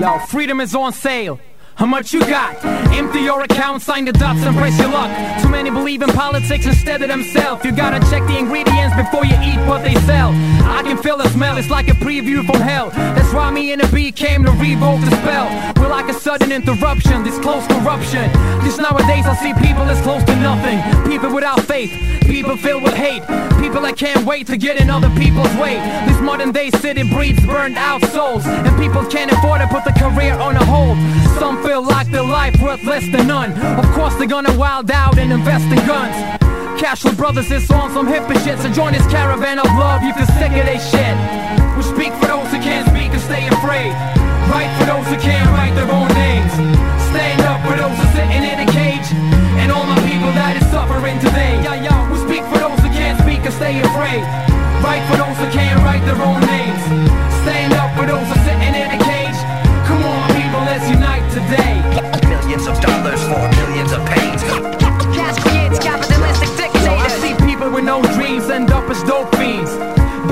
Yo, 0.00 0.18
freedom 0.18 0.60
is 0.60 0.74
on 0.74 0.92
sale. 0.92 1.38
How 1.74 1.86
much 1.86 2.12
you 2.12 2.20
got? 2.20 2.62
Empty 2.92 3.20
your 3.20 3.42
account, 3.42 3.80
sign 3.80 4.04
the 4.04 4.12
dots, 4.12 4.42
and 4.42 4.54
brace 4.56 4.78
your 4.78 4.90
luck. 4.90 5.10
Too 5.40 5.48
many 5.48 5.70
believe 5.70 6.02
in 6.02 6.10
politics 6.10 6.66
instead 6.66 7.00
of 7.00 7.08
themselves. 7.08 7.64
You 7.64 7.72
gotta 7.72 8.00
check 8.10 8.26
the 8.26 8.36
ingredients 8.36 8.94
before 8.96 9.24
you 9.24 9.34
eat 9.40 9.58
what 9.66 9.82
they 9.82 9.94
sell. 10.06 10.30
I 10.68 10.82
can 10.82 10.98
feel 10.98 11.16
the 11.16 11.28
smell, 11.30 11.56
it's 11.56 11.70
like 11.70 11.88
a 11.88 11.92
preview 11.92 12.44
from 12.44 12.60
hell. 12.60 12.90
That's 12.90 13.32
why 13.32 13.50
me 13.50 13.72
and 13.72 13.80
the 13.80 13.88
B 13.94 14.12
came 14.12 14.44
to 14.44 14.52
revoke 14.52 15.00
the 15.00 15.16
spell. 15.22 15.48
We're 15.76 15.88
like 15.88 16.08
a 16.10 16.14
sudden 16.14 16.52
interruption, 16.52 17.22
this 17.22 17.38
close 17.38 17.66
corruption. 17.66 18.30
Just 18.62 18.78
nowadays 18.78 19.24
I 19.26 19.34
see 19.36 19.54
people 19.54 19.84
as 19.84 20.00
close 20.02 20.24
to 20.24 20.36
nothing. 20.36 20.80
People 21.10 21.32
without 21.34 21.60
faith, 21.60 21.90
people 22.40 22.56
filled 22.56 22.82
with 22.82 22.94
hate. 22.94 23.20
People 23.60 23.82
that 23.82 24.00
can't 24.00 24.24
wait 24.24 24.46
to 24.46 24.56
get 24.56 24.80
in 24.80 24.88
other 24.88 25.12
people's 25.20 25.52
way. 25.60 25.76
This 26.08 26.18
modern 26.24 26.52
day 26.52 26.70
city 26.80 27.04
breeds 27.04 27.36
burned 27.44 27.76
out 27.76 28.00
souls. 28.16 28.46
And 28.46 28.72
people 28.80 29.04
can't 29.04 29.30
afford 29.30 29.60
to 29.60 29.68
put 29.68 29.84
the 29.84 29.92
career 29.92 30.32
on 30.40 30.56
a 30.56 30.64
hold. 30.64 30.96
Some 31.36 31.62
feel 31.62 31.84
like 31.84 32.08
their 32.08 32.24
life 32.24 32.56
worth 32.62 32.82
less 32.84 33.04
than 33.12 33.26
none. 33.26 33.52
Of 33.76 33.84
course 33.92 34.14
they're 34.16 34.26
gonna 34.26 34.56
wild 34.56 34.90
out 34.90 35.18
and 35.18 35.30
invest 35.30 35.68
in 35.68 35.84
guns. 35.84 36.16
Casual 36.80 37.12
Brothers 37.12 37.50
is 37.50 37.70
on 37.70 37.92
some 37.92 38.08
hippie 38.08 38.40
shit, 38.42 38.58
so 38.58 38.72
join 38.72 38.94
this 38.94 39.06
caravan 39.12 39.58
of 39.58 39.68
love 39.76 40.00
if 40.02 40.16
you're 40.16 40.32
sick 40.40 40.56
of 40.56 40.64
this 40.64 40.80
shit. 40.88 41.16
We 41.76 41.82
speak 41.84 42.16
for 42.24 42.28
those 42.32 42.48
who 42.48 42.58
can't 42.64 42.88
speak 42.88 43.12
and 43.12 43.20
stay 43.20 43.44
afraid. 43.52 43.92
Write 44.48 44.72
for 44.80 44.86
those 44.88 45.06
who 45.12 45.20
can't 45.20 45.44
write 45.52 45.76
their 45.76 45.92
own 45.92 46.08
names. 46.16 46.52
Stand 47.12 47.44
up 47.44 47.60
for 47.68 47.76
those 47.76 47.96
who 48.00 48.06
sitting 48.16 48.44
in 48.48 48.64
a 48.64 48.68
cage. 48.72 49.12
And 49.60 49.70
all 49.70 49.84
my 49.84 50.00
people 50.08 50.32
that 50.40 50.56
is 50.56 50.64
suffering 50.72 51.20
today. 51.20 51.59
Stay 53.60 53.76
afraid. 53.84 54.24
Write 54.80 55.04
for 55.12 55.20
those 55.20 55.36
who 55.36 55.46
can't 55.52 55.76
write 55.84 56.00
their 56.08 56.16
own 56.16 56.40
names. 56.48 56.80
Stand 57.44 57.76
up 57.76 57.92
for 57.92 58.08
those 58.08 58.24
who 58.24 58.32
are 58.32 58.44
sitting 58.48 58.72
in 58.72 58.88
a 58.88 58.96
cage. 58.96 59.36
Come 59.84 60.00
on, 60.00 60.24
people, 60.32 60.64
let's 60.64 60.88
unite 60.88 61.20
today. 61.28 61.76
Millions 62.24 62.64
of 62.64 62.80
dollars 62.80 63.20
for 63.28 63.44
millions 63.60 63.92
of 63.92 64.00
pains. 64.08 64.40
Cash 65.12 65.36
creates 65.44 65.78
capitalistic 65.78 66.48
dictators. 66.56 67.04
I 67.04 67.08
see 67.20 67.34
people 67.44 67.68
with 67.68 67.84
no 67.84 68.00
dreams 68.16 68.48
end 68.48 68.72
up 68.72 68.88
as 68.88 69.02
dope 69.04 69.28
fiends. 69.36 69.76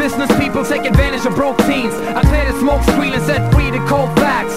Business 0.01 0.33
people 0.41 0.65
take 0.65 0.87
advantage 0.89 1.27
of 1.27 1.35
broke 1.35 1.59
teens. 1.69 1.93
I 2.17 2.23
clear 2.25 2.51
the 2.51 2.59
smoke 2.59 2.83
screen 2.97 3.13
and 3.13 3.23
set 3.29 3.53
free 3.53 3.71
the 3.71 3.85
cold 3.93 4.09
facts. 4.17 4.57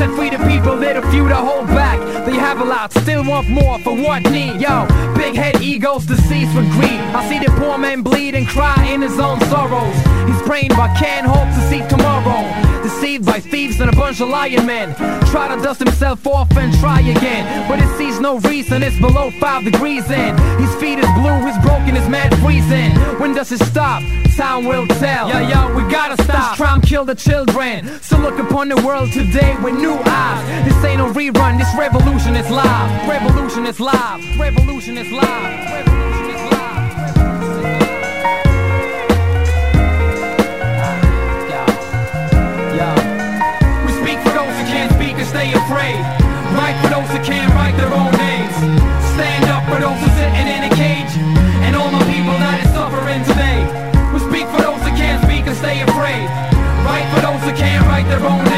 Set 0.00 0.16
free 0.16 0.30
the 0.30 0.38
people, 0.48 0.82
a 0.82 1.10
few 1.10 1.28
to 1.28 1.34
hold 1.34 1.66
back. 1.66 2.00
They 2.24 2.32
have 2.32 2.58
a 2.62 2.64
lot, 2.64 2.90
still 2.90 3.22
want 3.22 3.50
more 3.50 3.78
for 3.80 3.94
what 3.94 4.22
need. 4.30 4.58
Yo, 4.58 4.86
big 5.14 5.34
head 5.34 5.60
egos 5.60 6.06
deceased 6.06 6.56
with 6.56 6.72
greed. 6.72 7.00
I 7.12 7.28
see 7.28 7.38
the 7.38 7.52
poor 7.60 7.76
man 7.76 8.00
bleed 8.00 8.34
and 8.34 8.48
cry 8.48 8.82
in 8.86 9.02
his 9.02 9.20
own 9.20 9.38
sorrows. 9.52 9.94
He's 10.26 10.40
praying 10.48 10.70
but 10.70 10.96
can't 10.96 11.26
hope 11.26 11.48
to 11.54 11.68
see 11.68 11.86
tomorrow. 11.86 12.48
Deceived 12.82 13.26
by 13.26 13.40
thieves 13.40 13.78
and 13.78 13.90
a 13.90 13.92
bunch 13.94 14.22
of 14.22 14.30
lying 14.30 14.64
men. 14.64 14.94
Try 15.26 15.54
to 15.54 15.62
dust 15.62 15.80
himself 15.80 16.26
off 16.26 16.50
and 16.56 16.72
try 16.78 17.00
again. 17.00 17.68
But 17.68 17.78
it 17.78 17.98
sees 17.98 18.20
no 18.20 18.38
reason, 18.38 18.82
it's 18.82 18.98
below 19.00 19.30
5 19.32 19.64
degrees 19.64 20.10
in. 20.10 20.34
His 20.58 20.74
feet 20.76 20.98
is 20.98 21.10
blue, 21.12 21.44
his 21.46 21.58
broken, 21.58 21.94
his 21.94 22.08
mad 22.08 22.34
freezing. 22.38 22.92
When 23.20 23.34
does 23.34 23.52
it 23.52 23.60
stop? 23.66 24.02
Time 24.40 24.64
will 24.64 24.86
tell. 24.86 25.28
Yo, 25.28 25.38
yo, 25.40 25.74
we 25.76 25.82
gotta 25.92 26.16
stop. 26.24 26.52
This 26.52 26.56
crime 26.56 26.80
kill 26.80 27.04
the 27.04 27.14
children. 27.14 27.86
So 28.00 28.16
look 28.16 28.38
upon 28.38 28.70
the 28.70 28.76
world 28.76 29.12
today 29.12 29.54
with 29.62 29.74
new 29.74 29.89
eyes. 29.98 30.64
This 30.64 30.84
ain't 30.84 30.98
no 30.98 31.12
rerun, 31.12 31.58
this 31.58 31.72
revolution 31.76 32.36
is 32.36 32.48
live. 32.50 33.08
Revolution 33.08 33.66
is 33.66 33.80
live. 33.80 34.20
Revolution 34.38 34.98
is 34.98 35.10
live. 35.10 35.26
Revolution 35.26 36.26
is 36.30 36.42
live. 36.52 36.70
We 43.86 43.92
speak 44.02 44.18
for 44.24 44.32
those 44.36 44.54
who 44.58 44.64
can't 44.70 44.92
speak 44.94 45.14
and 45.18 45.26
stay 45.26 45.52
afraid. 45.52 46.00
Write 46.54 46.76
for 46.82 46.90
those 46.90 47.08
who 47.10 47.20
can't 47.24 47.52
write 47.54 47.76
their 47.76 47.92
own 47.92 48.12
names. 48.18 48.54
Stand 49.14 49.44
up 49.50 49.64
for 49.70 49.80
those 49.80 49.98
who 49.98 50.06
are 50.06 50.16
sitting 50.18 50.48
in 50.48 50.64
a 50.70 50.72
cage. 50.74 51.14
And 51.66 51.76
all 51.76 51.90
my 51.90 52.02
people 52.10 52.36
that 52.38 52.58
is 52.64 52.70
suffering 52.74 53.22
today. 53.24 53.62
We 54.12 54.18
speak 54.18 54.46
for 54.50 54.62
those 54.62 54.82
who 54.82 54.92
can't 54.96 55.22
speak 55.22 55.46
and 55.46 55.56
stay 55.56 55.82
afraid. 55.82 56.26
Write 56.84 57.06
for 57.14 57.20
those 57.20 57.42
who 57.46 57.52
can't 57.56 57.86
write 57.86 58.08
their 58.08 58.24
own 58.24 58.49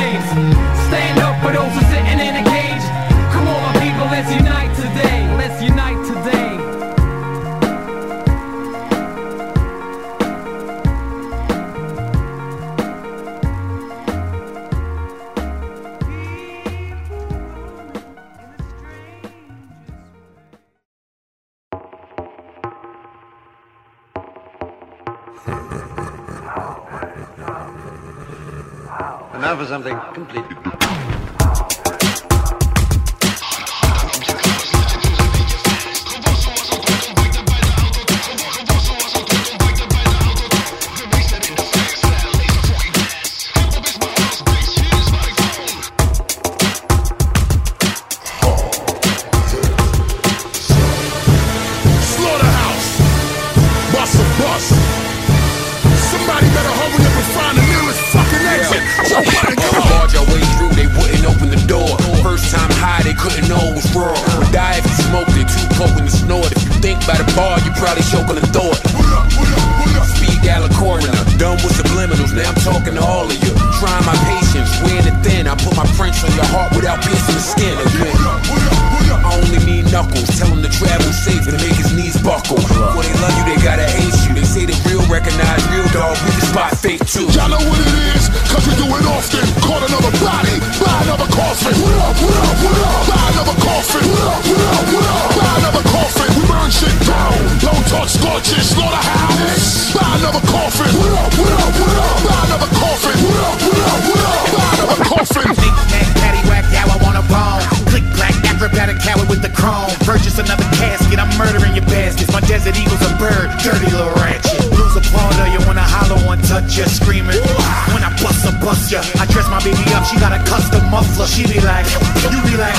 bust 118.82 118.92
ya, 118.92 119.00
I 119.20 119.26
dress 119.26 119.48
my 119.48 119.58
baby 119.62 119.94
up, 119.94 120.04
she 120.04 120.18
got 120.18 120.32
a 120.32 120.42
custom 120.44 120.82
muffler. 120.90 121.26
She 121.26 121.42
be 121.46 121.60
like, 121.60 121.86
you 122.30 122.40
be 122.42 122.56
like, 122.56 122.78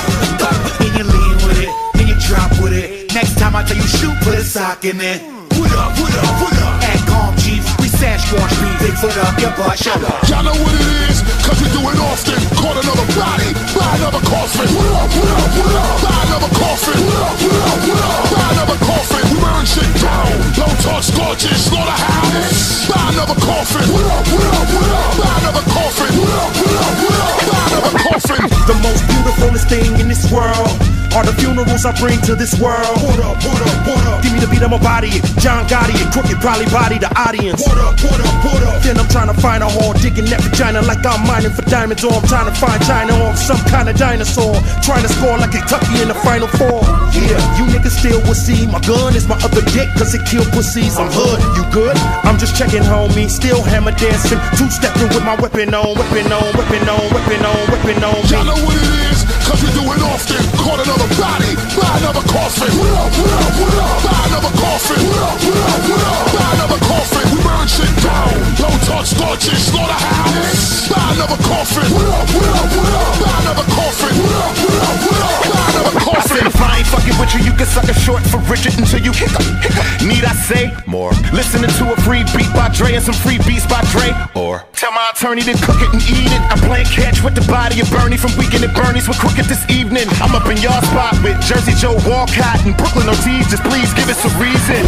then 0.79 0.91
you 0.97 1.03
lean 1.03 1.35
with 1.47 1.59
it, 1.59 1.71
then 1.93 2.07
you 2.07 2.15
drop 2.27 2.51
with 2.61 2.73
it. 2.73 3.13
Next 3.13 3.37
time 3.39 3.55
I 3.55 3.63
tell 3.63 3.77
you 3.77 3.87
shoot, 3.87 4.15
put 4.21 4.35
a 4.35 4.43
sock 4.43 4.85
in 4.85 4.99
it. 4.99 5.21
Put 5.49 5.71
up, 5.71 5.95
put 5.95 6.13
up, 6.13 6.31
put 6.39 6.53
up. 6.61 6.83
Act 6.83 7.07
calm, 7.07 7.35
chief. 7.37 7.82
We 8.03 8.09
Sasquatch 8.11 8.51
beat, 8.59 8.91
Bigfoot 8.91 9.15
up, 9.23 9.39
your 9.39 9.55
butt, 9.55 9.79
shut 9.79 10.03
up. 10.03 10.27
Y'all 10.27 10.43
know 10.43 10.51
what 10.51 10.75
it 10.75 11.07
is, 11.07 11.23
cause 11.39 11.55
we 11.63 11.71
do 11.71 11.79
it 11.87 11.95
often. 12.11 12.35
Caught 12.59 12.83
another 12.83 13.07
body, 13.15 13.55
buy 13.71 13.95
another 13.95 14.19
coffin. 14.27 14.67
What 14.75 14.91
up, 14.91 15.07
what 15.07 15.31
up, 15.31 15.51
what 15.55 15.71
up? 15.71 16.03
Buy 16.03 16.19
another 16.27 16.51
coffin. 16.51 16.99
What 16.99 17.15
up, 17.23 17.39
what 17.39 17.63
up, 17.63 17.79
what 17.87 18.03
up? 18.03 18.27
Buy 18.27 18.47
another 18.59 18.79
coffin. 18.83 19.23
We 19.31 19.39
burn 19.39 19.63
shit 19.63 19.87
down. 20.03 20.35
Low 20.59 20.73
touch 20.83 21.15
scorches, 21.15 21.63
slaughterhouse. 21.63 22.91
Buy 22.91 23.07
another 23.15 23.39
coffin. 23.39 23.87
What 23.87 24.03
up, 24.03 24.27
what 24.35 24.51
up, 24.51 24.67
what 24.67 24.89
up? 24.99 25.11
Buy 25.15 25.35
another 25.39 25.65
coffin. 25.71 26.11
What 26.19 26.33
up, 26.43 26.51
what 26.59 26.75
up, 26.75 26.95
what 27.07 27.19
up? 27.23 27.39
Buy 27.39 27.63
another 27.71 27.93
coffin. 28.03 28.43
The 28.67 28.77
most 28.83 29.01
beautifulest 29.07 29.69
thing 29.71 29.95
in 30.03 30.11
this 30.11 30.27
world 30.27 30.75
are 31.15 31.23
the 31.23 31.33
funerals 31.39 31.85
I 31.85 31.93
bring 31.99 32.19
to 32.27 32.35
this 32.35 32.59
world. 32.59 32.99
What 32.99 33.19
up, 33.23 33.37
what 33.47 33.61
up, 33.63 33.87
what 33.87 34.03
up? 34.11 34.23
Give 34.23 34.33
me 34.33 34.39
the 34.39 34.47
beat, 34.47 34.63
I'ma 34.63 34.79
body 34.79 35.21
it. 35.21 35.23
John 35.37 35.65
Gotti 35.67 35.93
it, 35.93 36.11
crooked, 36.11 36.41
probably 36.41 36.65
body 36.67 36.97
the 36.97 37.11
audience. 37.15 37.61
What 37.67 37.77
up, 37.77 37.92
what 38.01 38.19
up? 38.21 38.81
Then 38.83 38.99
I'm 38.99 39.07
trying 39.07 39.31
to 39.31 39.37
find 39.39 39.63
a 39.63 39.69
hole, 39.69 39.93
digging 39.93 40.25
that 40.27 40.43
vagina 40.43 40.81
like 40.83 41.05
I'm 41.05 41.23
mining 41.27 41.53
for 41.53 41.63
diamonds, 41.63 42.03
or 42.03 42.11
I'm 42.11 42.27
trying 42.27 42.47
to 42.51 42.55
find 42.55 42.79
China 42.83 43.15
or 43.23 43.35
some 43.35 43.59
kind 43.71 43.87
of 43.87 43.95
dinosaur. 43.95 44.55
Trying 44.83 45.03
to 45.03 45.11
score 45.11 45.37
like 45.37 45.51
Kentucky 45.51 46.01
in 46.01 46.07
the 46.11 46.17
final 46.25 46.47
four. 46.59 46.83
Yeah, 47.15 47.39
you 47.55 47.63
niggas 47.71 47.95
still 47.95 48.19
will 48.27 48.35
see 48.35 48.67
my 48.67 48.79
gun 48.83 49.15
is 49.15 49.27
my 49.27 49.39
other 49.43 49.63
dick, 49.71 49.87
cause 49.95 50.13
it 50.13 50.25
kill 50.27 50.43
pussies. 50.51 50.97
I'm 50.99 51.07
hood, 51.11 51.39
you 51.55 51.63
good? 51.71 51.95
I'm 52.27 52.37
just 52.37 52.57
checking, 52.57 52.83
homie. 52.83 53.29
Still 53.29 53.63
hammer 53.63 53.95
dancing, 53.95 54.39
two 54.57 54.69
stepping 54.69 55.07
with 55.13 55.23
my 55.23 55.35
weapon 55.39 55.73
on, 55.73 55.95
weapon 55.95 56.27
on, 56.31 56.43
weapon 56.57 56.83
on, 56.89 57.03
weapon 57.13 57.41
on, 57.45 57.61
weapon 57.71 58.03
on. 58.03 58.19
Y'all 58.27 58.43
know 58.43 58.59
what 58.67 58.75
it 58.75 58.89
is, 59.11 59.23
cause 59.47 59.61
we 59.63 59.69
do 59.71 59.83
it 59.87 60.01
often. 60.11 60.43
Caught 60.59 60.83
another 60.83 61.09
body, 61.15 61.55
buy 61.79 61.91
another 62.03 62.25
coffin. 62.27 62.71
What 62.75 62.91
up, 62.99 63.11
what 63.15 63.31
up, 63.31 63.53
what 63.55 63.75
up? 63.79 63.97
Buy 64.03 64.21
another 64.27 64.53
coffin. 64.59 64.99
What 65.07 65.21
up, 65.23 65.37
what 65.39 65.59
up, 65.63 65.81
what 65.87 66.03
up? 66.03 66.25
Buy 66.35 66.49
another 66.59 66.79
coffin. 66.83 67.25
We 67.31 67.39
burn 67.43 67.67
shit 67.73 67.93
down. 68.03 68.33
Low 68.61 68.75
touch 68.85 69.07
scorches, 69.15 69.67
slaughterhouse. 69.67 70.89
Buy 70.89 71.13
another 71.15 71.39
coffin. 71.43 71.89
What 71.93 72.05
up, 72.05 72.29
what 72.29 72.49
up, 72.59 72.69
what 72.77 72.93
up? 73.01 73.13
Buy 73.21 73.41
another 73.41 73.67
coffin. 73.73 74.13
What 74.21 74.35
up, 74.45 74.57
what 74.61 74.77
up, 74.83 75.05
what 75.05 75.47
up? 75.47 75.52
Buy 75.83 75.91
another 75.91 76.15
I 76.15 76.23
said 76.23 76.47
if 76.47 76.55
I 76.61 76.79
ain't 76.79 76.87
fucking 76.87 77.17
with 77.19 77.31
you, 77.35 77.41
you 77.43 77.53
can 77.53 77.67
suck 77.67 77.89
a 77.91 77.93
short 77.93 78.23
for 78.23 78.39
Richard 78.47 78.79
until 78.79 79.03
you 79.03 79.11
hiccup. 79.11 79.43
hiccup. 79.59 79.83
Need 79.99 80.23
I 80.23 80.31
say 80.31 80.71
more? 80.87 81.11
Listening 81.35 81.69
to 81.81 81.91
a 81.91 81.97
free 82.07 82.23
beat 82.31 82.47
by 82.55 82.69
Dre 82.71 82.95
and 82.95 83.03
some 83.03 83.15
free 83.15 83.37
beats 83.43 83.67
by 83.67 83.83
Dre, 83.91 84.15
or 84.35 84.63
tell 84.73 84.91
my 84.95 85.11
attorney 85.11 85.43
to 85.43 85.53
cook 85.59 85.83
it 85.83 85.91
and 85.91 86.01
eat 86.07 86.31
it. 86.31 86.41
I'm 86.47 86.59
playing 86.63 86.87
catch 86.87 87.19
with 87.23 87.35
the 87.35 87.43
body 87.51 87.81
of 87.81 87.91
Bernie 87.91 88.15
from 88.15 88.31
Weekend 88.39 88.63
at 88.63 88.71
Bernie's 88.71 89.07
with 89.07 89.19
Crooked 89.19 89.45
this 89.45 89.67
evening. 89.69 90.07
I'm 90.23 90.31
up 90.31 90.47
in 90.47 90.57
your 90.63 90.75
spot 90.87 91.19
with 91.19 91.35
Jersey 91.43 91.75
Joe 91.75 91.99
Walcott 92.07 92.63
and 92.63 92.77
Brooklyn 92.77 93.09
Ortiz. 93.11 93.51
Just 93.51 93.63
please 93.67 93.91
give 93.93 94.07
us 94.07 94.23
a 94.23 94.31
reason. 94.39 94.87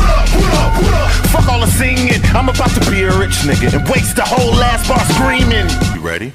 Fuck 1.35 1.51
all 1.51 1.59
the 1.59 1.71
singing. 1.75 2.23
I'm 2.31 2.47
about 2.47 2.71
to 2.79 2.83
be 2.87 3.03
a 3.03 3.11
rich 3.19 3.43
nigga 3.43 3.75
and 3.75 3.83
waste 3.91 4.15
the 4.15 4.23
whole 4.23 4.55
last 4.55 4.87
bar 4.87 5.03
screaming. 5.19 5.67
You 5.91 6.01
ready? 6.05 6.31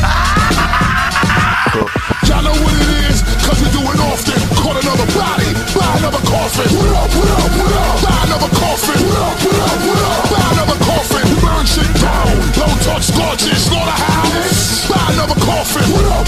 Ah, 0.00 0.67
Y'all 2.38 2.54
know 2.54 2.62
what 2.62 2.70
it 2.70 3.10
is, 3.10 3.18
cause 3.42 3.58
we 3.58 3.66
do 3.74 3.82
it 3.82 3.98
often. 3.98 4.38
Caught 4.62 4.78
another 4.78 5.10
body, 5.10 5.50
buy 5.74 5.90
another 5.98 6.22
coffin. 6.22 6.70
What 6.70 6.86
up, 6.94 7.10
what 7.10 7.30
up, 7.34 7.50
what 7.50 7.72
up? 7.74 7.98
Buy 7.98 8.14
another 8.30 8.52
coffin. 8.54 8.94
What 9.10 9.18
up, 9.26 9.42
what 9.42 9.58
up, 9.58 9.78
what 9.82 10.02
up? 10.06 10.22
Buy 10.30 10.46
another 10.54 10.78
coffin. 10.86 11.26
Burn 11.42 11.66
shit 11.66 11.90
down. 11.98 12.30
Low 12.62 12.70
touch 12.86 13.10
scorches, 13.10 13.58
slaughterhouse. 13.66 14.86
Buy 14.86 15.02
another 15.18 15.34
coffin. 15.42 15.82
What 15.90 16.06
up, 16.14 16.27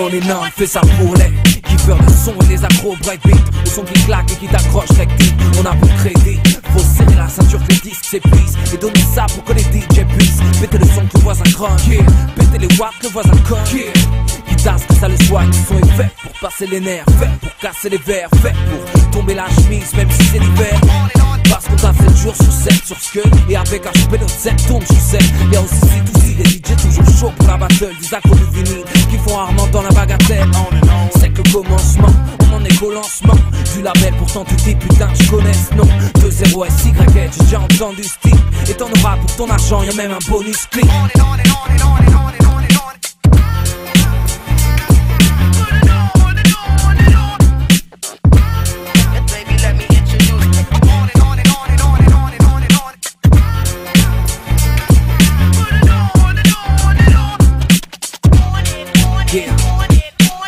on 0.00 0.08
est 0.08 0.26
non, 0.26 0.42
fait 0.54 0.66
ça 0.66 0.80
pour 0.98 1.14
les 1.14 1.32
kiffeurs 1.62 1.98
de 1.98 2.10
son 2.10 2.34
et 2.44 2.48
les 2.48 2.64
accros 2.64 2.96
breakbeat 3.02 3.36
Le 3.64 3.70
son 3.70 3.82
qui 3.82 3.94
claque 4.04 4.30
et 4.32 4.36
qui 4.36 4.46
t'accroche 4.46 4.90
rectite 4.96 5.34
On 5.60 5.64
a 5.64 5.74
pour 5.74 5.88
crédit, 5.94 6.40
faut 6.72 6.78
serrer 6.78 7.16
la 7.16 7.28
ceinture 7.28 7.60
que 7.66 7.72
les 7.72 7.90
disques 7.90 8.04
s'épuisent 8.04 8.56
Et 8.72 8.76
donner 8.76 9.00
ça 9.14 9.26
pour 9.34 9.44
que 9.44 9.52
les 9.52 9.62
DJ 9.62 10.04
puissent 10.16 10.40
Péter 10.60 10.78
le 10.78 10.86
son 10.86 11.06
que 11.06 11.16
le 11.16 11.22
voisin 11.22 11.44
croque 11.52 11.70
Péter 12.36 12.58
les 12.58 12.78
watts 12.78 12.94
que 13.00 13.06
le 13.06 13.12
voisin 13.12 13.36
coque 13.48 14.35
Que 14.66 14.94
ça 14.94 15.06
le 15.06 15.16
soit, 15.26 15.44
le 15.44 15.52
son 15.52 15.78
est 15.78 15.92
fait 15.92 16.10
pour 16.24 16.32
passer 16.40 16.66
les 16.66 16.80
nerfs 16.80 17.04
Fait. 17.20 17.30
Pour 17.40 17.56
casser 17.60 17.88
les 17.88 17.98
verres, 17.98 18.28
fait. 18.42 18.52
Pour 18.92 19.10
tomber 19.12 19.34
la 19.34 19.46
chemise 19.48 19.94
même 19.94 20.10
si 20.10 20.24
c'est 20.24 20.40
l'hiver. 20.40 20.80
Parce 21.48 21.66
qu'on 21.66 21.76
t'a 21.76 21.92
7 21.92 22.16
jours 22.16 22.34
sur 22.34 22.52
7 22.52 22.84
sur 22.84 22.96
ce 23.00 23.12
que. 23.12 23.20
Et 23.48 23.56
avec 23.56 23.84
chopé 23.84 24.18
notre 24.18 24.28
7 24.28 24.66
tourne 24.66 24.84
sur 24.84 24.96
7 24.96 25.22
Y'a 25.52 25.60
aussi 25.60 25.80
tout 26.04 26.18
aussi 26.18 26.34
des 26.34 26.44
DJ 26.44 26.76
toujours 26.82 27.16
chauds 27.16 27.32
pour 27.38 27.46
la 27.46 27.56
battle 27.56 27.94
Des 28.00 28.12
accros 28.12 28.34
de 28.34 28.44
vinyle 28.44 28.84
qui 29.08 29.16
font 29.18 29.36
rarement 29.36 29.68
dans 29.68 29.82
la 29.82 29.90
bagatelle 29.90 30.50
C'est 31.14 31.28
que 31.28 31.42
le 31.42 31.52
commencement, 31.52 32.12
on 32.50 32.56
en 32.56 32.64
est 32.64 32.76
qu'au 32.76 32.90
lancement. 32.90 33.36
Du 33.72 33.82
label 33.82 34.14
pourtant 34.18 34.44
tu 34.46 34.56
dis 34.56 34.74
putain 34.74 35.08
je 35.14 35.30
connais 35.30 35.52
ce 35.52 35.74
nom 35.76 35.88
2-0 36.18 36.66
SY, 36.76 36.92
j'ai 37.14 37.44
déjà 37.44 37.60
entendu 37.60 38.02
ce 38.02 38.28
type. 38.28 38.40
Et 38.68 38.74
t'en 38.74 38.86
auras 38.86 39.16
pour 39.16 39.36
ton 39.36 39.48
argent, 39.48 39.84
y'a 39.84 39.94
même 39.94 40.10
un 40.10 40.30
bonus 40.30 40.66
clip 40.72 40.90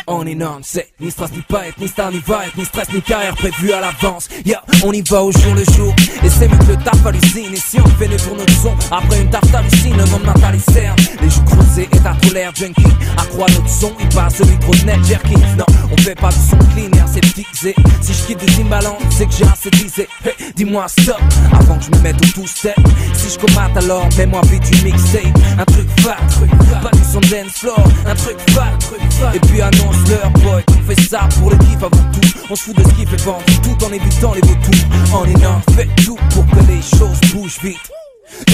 On 0.09 0.18
non, 0.35 0.59
c'est 0.61 0.89
ni 0.99 1.11
stress 1.11 1.31
ni 1.31 1.39
être, 1.39 1.79
ni 1.79 1.87
star 1.87 2.11
ni 2.11 2.17
être, 2.17 2.57
ni 2.57 2.65
stress 2.65 2.87
ni 2.93 3.01
carrière 3.01 3.35
prévue 3.35 3.71
à 3.71 3.81
l'avance. 3.81 4.27
Yeah, 4.45 4.61
on 4.83 4.91
y 4.91 5.01
va 5.01 5.23
au 5.23 5.31
jour 5.31 5.53
le 5.53 5.63
jour. 5.75 5.93
Et 6.23 6.29
c'est 6.29 6.47
mieux 6.47 6.57
que 6.57 6.71
le 6.71 6.77
taf 6.77 7.05
hallucine. 7.05 7.53
Et 7.53 7.57
si 7.57 7.79
on 7.79 7.87
fait 7.97 8.07
le 8.07 8.17
pour 8.17 8.35
notre 8.35 8.53
son, 8.61 8.73
après 8.91 9.21
une 9.21 9.29
tarte 9.29 9.53
hallucine, 9.53 9.95
le 9.97 10.05
lendemain 10.11 10.33
t'as 10.39 10.51
les 10.51 10.59
cernes. 10.59 10.95
Les 11.21 11.29
joues 11.29 11.43
creusées 11.43 11.89
et 11.91 11.99
ta 11.99 12.15
colère 12.23 12.53
junkie. 12.55 12.83
Accroît 13.17 13.47
notre 13.49 13.69
son, 13.69 13.93
il 13.99 14.09
passe 14.09 14.39
le 14.39 14.45
micro 14.45 14.73
net 14.85 15.03
jerky. 15.05 15.35
Non, 15.57 15.65
on 15.91 15.97
fait 16.01 16.15
pas 16.15 16.29
du 16.29 16.39
son 16.49 16.57
clean 16.73 16.91
et 16.95 17.01
aseptisé. 17.01 17.75
Si 18.01 18.13
je 18.13 18.25
quitte 18.25 18.39
des 18.39 18.61
imbalans, 18.61 18.97
c'est 19.09 19.25
que 19.25 19.33
j'ai 19.33 19.45
aseptisé. 19.45 20.07
Hey, 20.25 20.33
dis-moi 20.55 20.87
stop, 20.87 21.21
avant 21.53 21.77
que 21.77 21.85
je 21.85 21.91
me 21.91 21.99
mette 21.99 22.17
au 22.17 22.41
tout 22.41 22.47
step. 22.47 22.75
Si 23.13 23.33
je 23.33 23.39
commate 23.39 23.75
alors, 23.77 24.07
mets-moi 24.17 24.41
vite 24.51 24.69
du 24.69 24.83
mixtape. 24.83 25.37
Un 25.57 25.65
truc 25.65 25.87
fat, 26.01 26.17
truc 26.29 26.49
pas 26.81 26.91
du 26.91 27.03
son 27.03 27.19
dance 27.21 27.53
floor. 27.53 27.83
Un 28.05 28.15
truc 28.15 28.37
fat, 28.51 28.71
truc 28.79 29.01
fat. 29.11 29.35
Et 29.35 29.39
puis 29.39 29.61
annonce 29.61 29.95
on 30.25 30.83
fait 30.83 31.01
ça 31.01 31.27
pour 31.39 31.49
le 31.51 31.57
kiff 31.57 31.77
avant 31.77 31.89
tout. 31.89 32.21
On 32.49 32.55
se 32.55 32.63
fout 32.63 32.75
de 32.75 32.83
ce 32.83 32.93
qui 32.93 33.05
fait 33.05 33.21
vendre 33.21 33.43
tout 33.63 33.85
en 33.85 33.91
évitant 33.91 34.33
les 34.33 34.41
vautours. 34.41 35.15
En 35.15 35.25
énorme, 35.25 35.61
fait 35.75 35.89
tout 36.03 36.17
pour 36.33 36.45
que 36.47 36.59
les 36.67 36.81
choses 36.81 37.19
bougent 37.33 37.59
vite. 37.63 37.91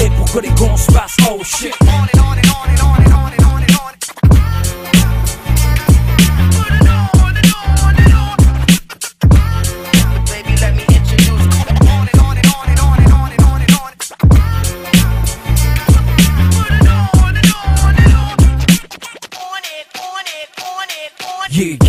Et 0.03 0.09
pour 0.11 0.31
que 0.31 0.39
les 0.39 0.49
cons 0.49 0.77
se 0.77 0.91
passent, 0.91 1.17
oh 1.29 1.41
shit. 1.43 1.73
Yeah, 1.81 2.05
yeah. 2.13 3.35
On 3.39 3.44
Yeah. 21.55 21.84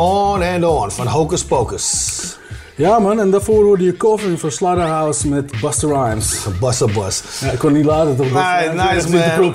Bring 0.00 0.56
It 0.56 0.64
On 0.64 0.90
van 0.90 1.06
Hocus 1.06 1.44
Pocus. 1.44 2.38
Ja 2.74 2.98
man, 2.98 3.20
en 3.20 3.30
daarvoor 3.30 3.64
hoorde 3.64 3.84
je 3.84 3.96
covering 3.96 4.40
van 4.40 4.50
Slaughterhouse 4.50 5.28
met 5.28 5.60
Buster 5.60 5.88
Rhymes. 5.88 6.46
Buster 6.60 6.92
Bus. 6.92 7.22
Ja, 7.40 7.50
ik 7.50 7.58
kon 7.58 7.72
niet 7.72 7.84
laten 7.84 8.16
toch? 8.16 8.26
Nee, 8.30 8.68
nice 8.68 9.08
man. 9.08 9.52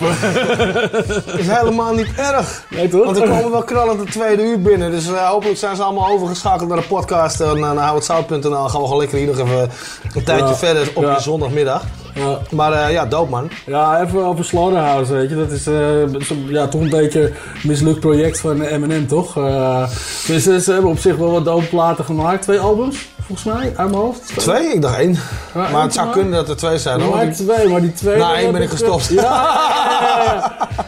Dat 1.25 1.39
is 1.39 1.47
helemaal 1.47 1.93
niet 1.93 2.07
erg. 2.17 2.65
Nee 2.69 2.87
toch? 2.87 3.05
Want 3.05 3.17
er 3.17 3.27
komen 3.27 3.51
wel 3.51 3.63
knallend 3.63 3.99
de 3.99 4.05
tweede 4.05 4.43
uur 4.43 4.61
binnen. 4.61 4.91
Dus 4.91 5.07
eh, 5.07 5.29
hopelijk 5.29 5.57
zijn 5.57 5.75
ze 5.75 5.83
allemaal 5.83 6.09
overgeschakeld 6.09 6.69
naar 6.69 6.77
de 6.77 6.87
podcast. 6.87 7.39
En 7.41 7.57
uh, 7.57 7.71
naar 7.71 7.75
houwitzout.nl 7.75 8.39
gaan 8.69 8.81
we 8.81 8.87
gewoon 8.87 8.99
lekker 8.99 9.17
hier 9.17 9.27
nog 9.27 9.39
even 9.39 9.69
een 10.13 10.23
tijdje 10.23 10.45
Ja, 10.45 10.55
verder 10.55 10.91
op 10.95 11.03
ja. 11.03 11.13
je 11.13 11.21
zondagmiddag. 11.21 11.83
Ja. 12.15 12.39
Maar 12.51 12.73
eh, 12.73 12.91
ja, 12.91 13.05
doop 13.05 13.29
man. 13.29 13.49
Ja, 13.65 14.01
even 14.01 14.25
over 14.25 14.45
Slaughterhouse, 14.45 15.13
weet 15.13 15.29
je. 15.29 15.35
Dat 15.35 15.51
is 15.51 15.67
eh, 15.67 16.47
ja, 16.47 16.67
toch 16.67 16.81
een 16.81 16.89
beetje 16.89 17.21
een 17.21 17.33
mislukt 17.63 17.99
project 17.99 18.39
van 18.39 18.61
Eminem, 18.61 19.07
toch? 19.07 19.37
Eh, 19.37 19.87
dus 20.27 20.43
ze 20.43 20.71
hebben 20.71 20.91
op 20.91 20.99
zich 20.99 21.15
wel 21.15 21.31
wat 21.31 21.45
dope 21.45 21.65
platen 21.65 22.05
gemaakt. 22.05 22.41
Twee 22.41 22.59
albums, 22.59 23.09
volgens 23.21 23.43
mij, 23.53 23.63
uit 23.75 23.89
mijn 23.89 24.01
hoofd. 24.01 24.37
Twee? 24.37 24.73
Ik 24.73 24.81
dacht 24.81 24.97
één. 24.99 25.11
Ja, 25.13 25.19
maar 25.53 25.69
één 25.69 25.79
het 25.81 25.93
zou 25.93 26.05
maar. 26.05 26.15
kunnen 26.15 26.33
dat 26.33 26.49
er 26.49 26.55
twee 26.57 26.77
zijn. 26.77 27.01
Hoor. 27.01 27.15
maar 27.15 27.31
twee, 27.31 27.67
maar 27.67 27.81
die 27.81 27.93
twee... 27.93 28.17
Na 28.17 28.35
één 28.35 28.51
ben 28.51 28.61
ik 28.61 28.69
gestopt. 28.69 29.09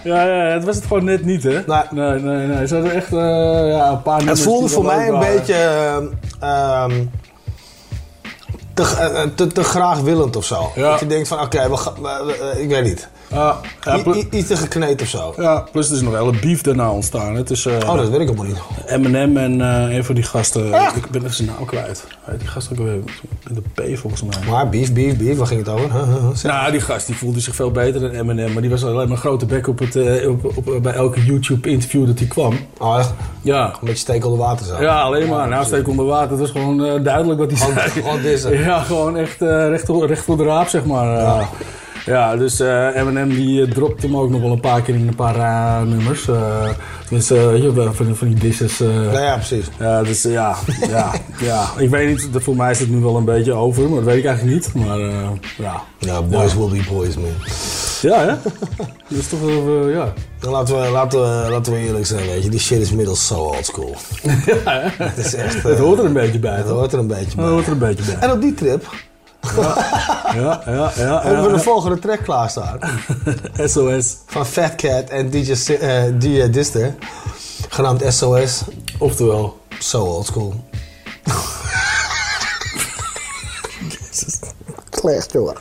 Ja, 0.03 0.23
ja, 0.23 0.53
het 0.53 0.63
was 0.63 0.75
het 0.75 0.85
gewoon 0.85 1.03
net 1.03 1.25
niet, 1.25 1.43
hè? 1.43 1.49
Nee. 1.51 1.81
Nee, 1.91 2.19
nee, 2.19 2.47
nee. 2.47 2.67
Ze 2.67 2.73
hadden 2.73 2.93
echt 2.93 3.09
ja, 3.09 3.89
een 3.89 4.01
paar 4.01 4.21
Het 4.25 4.39
voelde 4.41 4.67
voor 4.67 4.85
mij 4.85 5.07
een 5.07 5.13
waren. 5.13 5.35
beetje 5.35 5.53
ehm, 6.39 6.93
te, 8.77 8.95
eh, 8.97 9.21
eh, 9.21 9.29
te, 9.35 9.47
te 9.47 9.63
graagwillend 9.63 10.35
of 10.35 10.45
zo. 10.45 10.71
Dat 10.75 10.99
je 10.99 11.07
denkt 11.07 11.27
van, 11.27 11.41
oké, 11.41 11.67
okay, 11.69 12.61
ik 12.61 12.69
weet 12.69 12.83
niet. 12.83 13.07
Ja, 13.31 13.55
ja, 13.83 13.97
I- 13.97 14.03
pl- 14.03 14.13
i- 14.15 14.27
iets 14.31 14.47
te 14.47 14.57
gekneed 14.57 15.01
of 15.01 15.07
zo. 15.07 15.33
Ja, 15.37 15.63
plus 15.71 15.89
er 15.89 15.95
is 15.95 16.01
nog 16.01 16.13
een 16.13 16.19
hele 16.19 16.39
beef 16.39 16.61
daarna 16.61 16.91
ontstaan. 16.91 17.35
Eh, 17.37 17.89
Oh, 17.89 17.95
dat 17.95 18.09
weet 18.09 18.19
ik 18.19 18.27
helemaal 18.29 18.45
niet. 18.45 18.57
Eminem 18.85 19.37
en 19.37 19.61
eh, 19.61 19.95
een 19.95 20.03
van 20.03 20.15
die 20.15 20.23
gasten. 20.23 20.65
Ik 20.95 21.09
ben 21.11 21.21
even 21.23 21.33
zijn 21.35 21.47
naam 21.47 21.65
kwijt. 21.65 22.03
Die 22.37 22.47
gast 22.47 22.71
ook 22.71 22.77
weer 22.77 22.99
met 23.47 23.55
de 23.75 23.83
P 23.93 23.97
volgens 23.97 24.23
mij. 24.23 24.37
Maar 24.49 24.69
beef, 24.69 24.93
beef, 24.93 25.17
beef, 25.17 25.37
waar 25.37 25.47
ging 25.47 25.59
het 25.59 25.69
over? 25.69 25.91
Huh, 25.91 26.03
huh, 26.03 26.13
huh. 26.15 26.29
Zeg. 26.33 26.51
Nou, 26.51 26.71
die 26.71 26.81
gast 26.81 27.05
die 27.07 27.15
voelde 27.15 27.39
zich 27.39 27.55
veel 27.55 27.71
beter 27.71 28.01
dan 28.01 28.09
Eminem. 28.09 28.51
Maar 28.53 28.61
die 28.61 28.71
was 28.71 28.83
alleen 28.83 28.95
maar 28.95 29.07
een 29.07 29.17
grote 29.17 29.45
bek 29.45 29.67
op 29.67 29.79
het, 29.79 29.95
eh, 29.95 30.29
op, 30.29 30.45
op, 30.57 30.79
bij 30.81 30.93
elke 30.93 31.25
YouTube-interview 31.25 32.05
dat 32.07 32.19
hij 32.19 32.27
kwam. 32.27 32.57
Oh, 32.77 32.97
echt? 32.99 33.13
Ja. 33.41 33.65
Een 33.65 33.73
beetje 33.81 33.95
steek 33.95 34.25
onder 34.25 34.39
water 34.39 34.65
zo. 34.65 34.81
Ja, 34.81 35.01
alleen 35.01 35.29
maar. 35.29 35.47
Nou, 35.47 35.65
steek 35.65 35.87
onder 35.87 36.05
water. 36.05 36.29
Het 36.29 36.39
was 36.39 36.51
gewoon 36.51 37.03
duidelijk 37.03 37.39
wat 37.39 37.51
hij 37.51 37.59
zei. 37.59 37.89
gewoon. 37.89 38.21
Ja, 38.67 38.79
gewoon 38.81 39.17
echt 39.17 39.41
recht, 39.41 39.85
voor- 39.85 40.07
recht 40.07 40.23
voor 40.23 40.37
de 40.37 40.43
raap, 40.43 40.67
zeg 40.67 40.85
maar. 40.85 41.47
Ja. 42.07 42.35
dus 42.35 42.59
eh 42.59 42.95
Eminem 42.95 43.29
die 43.29 43.61
eh, 43.61 43.71
dropte 43.71 44.05
hem 44.05 44.17
ook 44.17 44.29
nog 44.29 44.41
wel 44.41 44.51
een 44.51 44.59
paar 44.59 44.81
keer 44.81 44.95
in 44.95 45.07
een 45.07 45.15
paar 45.15 45.35
eh, 45.35 45.87
nummers. 45.87 46.27
Eh 46.27 46.69
tenminste, 47.03 47.35
eh, 47.75 47.89
van, 47.91 48.05
die- 48.05 48.15
van 48.15 48.27
die 48.27 48.39
disses. 48.39 48.79
eh. 48.81 49.11
Ja, 49.13 49.19
ja, 49.19 49.35
precies. 49.35 49.65
Dus 50.03 50.25
eh, 50.25 50.31
ja, 50.31 50.55
ja, 50.89 51.11
ja. 51.39 51.65
Ik 51.77 51.89
weet 51.89 52.07
niet, 52.07 52.29
voor 52.43 52.55
mij 52.55 52.71
is 52.71 52.79
het 52.79 52.89
nu 52.89 52.97
wel 52.99 53.15
een 53.15 53.25
beetje 53.25 53.53
over, 53.53 53.83
maar 53.83 53.95
dat 53.95 54.03
weet 54.03 54.17
ik 54.17 54.25
eigenlijk 54.25 54.55
niet. 54.75 54.85
Maar 54.85 54.99
eh, 54.99 55.29
ja. 55.57 55.83
Ja, 55.99 56.21
boys 56.21 56.55
will 56.55 56.69
be 56.69 56.83
boys, 56.89 57.15
man. 57.15 57.25
Ja, 58.01 58.19
hè? 58.19 58.33
Dat 59.09 59.19
is 59.19 59.27
toch 59.27 59.41
wel, 59.41 59.85
eh, 59.87 59.93
ja. 59.93 60.13
Dan 60.39 60.51
laten 60.51 60.81
we, 60.81 60.89
laten, 60.89 61.19
we, 61.19 61.49
laten 61.51 61.73
we 61.73 61.79
eerlijk 61.79 62.05
zijn, 62.05 62.25
weet 62.27 62.43
je. 62.43 62.49
Die 62.49 62.59
shit 62.59 62.81
is 62.81 62.91
middels 62.91 63.27
zo 63.27 63.33
old 63.35 63.65
school. 63.65 63.95
ja 64.45 64.61
hè? 64.63 65.03
Het 65.05 65.17
is 65.17 65.33
echt... 65.33 65.63
Het 65.63 65.73
eh, 65.73 65.79
hoort 65.79 65.99
er 65.99 66.05
een 66.05 66.13
beetje 66.13 66.39
bij, 66.39 66.55
Het 66.55 66.67
hoort 66.67 66.93
er 66.93 66.99
een 66.99 67.07
beetje 67.07 67.35
bij. 67.35 67.43
Het 67.45 67.53
hoort 67.53 67.65
er 67.65 67.71
een 67.71 67.77
beetje 67.77 68.03
bij. 68.03 68.15
En 68.19 68.31
op 68.31 68.41
die 68.41 68.53
trip 68.53 68.85
Ja, 69.41 70.61
ja, 70.65 70.91
ja. 70.95 71.21
hebben 71.23 71.43
we 71.45 71.51
de 71.51 71.59
volgende 71.59 71.99
track 71.99 72.23
klaarstaan. 72.23 72.79
SOS. 73.65 74.15
Van 74.25 74.45
Fat 74.45 74.75
Cat 74.75 75.09
en 75.09 75.29
DJ, 75.29 75.53
Si- 75.53 75.73
eh, 75.73 76.03
DJ 76.19 76.49
Dister. 76.49 76.95
Genaamd 77.69 78.03
SOS. 78.07 78.61
Oftewel. 78.99 79.57
So 79.79 79.99
old 80.05 80.25
school. 80.25 80.53
Slecht, 84.91 85.31
jongen. 85.31 85.55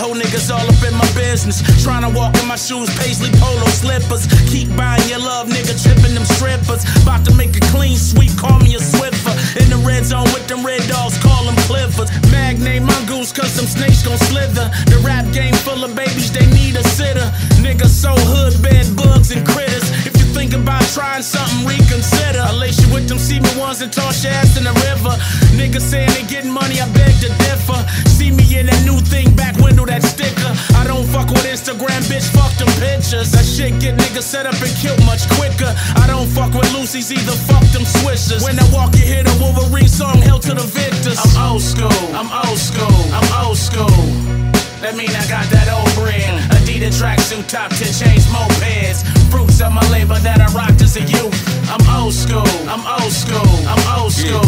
Whole 0.00 0.16
niggas 0.16 0.48
all 0.48 0.64
up 0.64 0.82
in 0.82 0.96
my 0.96 1.06
business. 1.12 1.60
Trying 1.84 2.08
to 2.08 2.12
walk 2.16 2.32
in 2.40 2.48
my 2.48 2.56
shoes, 2.56 2.88
paisley 2.96 3.28
polo 3.36 3.68
slippers. 3.68 4.24
Keep 4.48 4.74
buying 4.74 5.04
your 5.08 5.20
love, 5.20 5.48
nigga, 5.48 5.76
tripping 5.76 6.14
them 6.16 6.24
strippers. 6.24 6.82
About 7.04 7.22
to 7.28 7.34
make 7.36 7.52
a 7.56 7.60
clean 7.68 7.96
sweep, 7.96 8.32
call 8.40 8.58
me 8.60 8.74
a 8.74 8.80
Swiffer. 8.80 9.36
In 9.60 9.68
the 9.68 9.76
red 9.84 10.04
zone 10.04 10.24
with 10.32 10.48
them 10.48 10.64
red 10.64 10.80
dogs, 10.88 11.20
call 11.20 11.44
them 11.44 11.56
Clifford. 11.68 12.08
Mag 12.32 12.58
name 12.58 12.84
mongoose, 12.84 13.32
cause 13.32 13.52
some 13.52 13.68
snakes 13.68 14.02
gon' 14.02 14.16
slither. 14.16 14.72
The 14.88 14.98
rap 15.04 15.28
game 15.32 15.54
full 15.54 15.84
of 15.84 15.94
babies, 15.94 16.32
they 16.32 16.46
need 16.48 16.76
a 16.76 16.84
sitter. 16.96 17.28
Nigga, 17.60 17.86
so 17.86 18.16
hood, 18.16 18.56
bed 18.62 18.88
bugs 18.96 19.30
and 19.30 19.46
critters. 19.46 19.89
Think 20.34 20.54
about 20.54 20.82
trying 20.94 21.22
something, 21.22 21.66
reconsider. 21.66 22.40
I 22.40 22.52
lace 22.52 22.80
you 22.80 22.92
with 22.94 23.08
them 23.08 23.18
semen 23.18 23.56
ones 23.58 23.82
and 23.82 23.92
toss 23.92 24.24
your 24.24 24.32
ass 24.32 24.56
in 24.56 24.64
the 24.64 24.72
river. 24.88 25.14
Niggas 25.58 25.82
saying 25.82 26.10
they 26.14 26.22
getting 26.22 26.50
money, 26.50 26.80
I 26.80 26.88
beg 26.92 27.14
to 27.20 27.28
differ. 27.44 27.78
See 28.08 28.30
me 28.30 28.44
in 28.58 28.66
that 28.66 28.82
new 28.84 28.98
thing, 29.00 29.34
back 29.34 29.56
window, 29.58 29.84
that 29.86 30.02
sticker. 30.02 30.52
I 30.78 30.86
don't 30.86 31.06
fuck 31.06 31.28
with 31.28 31.44
Instagram, 31.44 32.02
bitch, 32.08 32.28
fuck 32.30 32.52
them 32.56 32.70
pictures. 32.80 33.32
That 33.32 33.44
shit 33.44 33.80
get 33.80 33.98
niggas 33.98 34.22
set 34.22 34.46
up 34.46 34.54
and 34.54 34.74
killed 34.78 35.04
much 35.04 35.28
quicker. 35.36 35.74
I 35.96 36.06
don't 36.06 36.28
fuck 36.28 36.54
with 36.54 36.72
Lucy's 36.72 37.10
either, 37.12 37.36
fuck 37.50 37.64
them 37.74 37.82
swishers. 37.82 38.44
When 38.44 38.58
I 38.58 38.66
walk, 38.72 38.94
you 38.94 39.04
hear 39.04 39.24
the 39.24 39.34
Wolverine 39.42 39.88
song, 39.88 40.22
Hail 40.22 40.38
to 40.38 40.54
the 40.54 40.62
Victors. 40.62 41.18
I'm 41.18 41.52
old 41.52 41.62
school, 41.62 42.00
I'm 42.14 42.30
old 42.46 42.58
school, 42.58 43.00
I'm 43.12 43.46
old 43.46 43.58
school. 43.58 44.49
That 44.80 44.96
mean 44.96 45.12
I 45.12 45.20
got 45.28 45.44
that 45.52 45.68
old 45.68 45.92
brand. 45.92 46.40
Adidas 46.56 46.96
tracksuit, 46.96 47.44
top 47.52 47.68
10 47.68 47.92
chains, 47.92 48.24
mopeds. 48.32 49.04
Fruits 49.28 49.60
of 49.60 49.76
my 49.76 49.84
labor 49.92 50.16
that 50.24 50.40
I 50.40 50.48
rocked 50.56 50.80
as 50.80 50.96
a 50.96 51.04
youth. 51.04 51.36
I'm 51.68 51.84
old 51.92 52.16
school, 52.16 52.48
I'm 52.64 52.80
old 52.88 53.12
school, 53.12 53.52
I'm 53.68 53.82
old 54.00 54.08
school. 54.08 54.40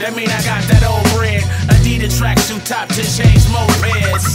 That 0.00 0.16
mean 0.16 0.32
I 0.32 0.40
got 0.48 0.64
that 0.72 0.80
old 0.88 1.04
brand. 1.12 1.44
Adidas 1.76 2.16
tracksuit, 2.16 2.64
top 2.64 2.88
10 2.88 3.04
chains, 3.04 3.44
mopeds. 3.52 4.32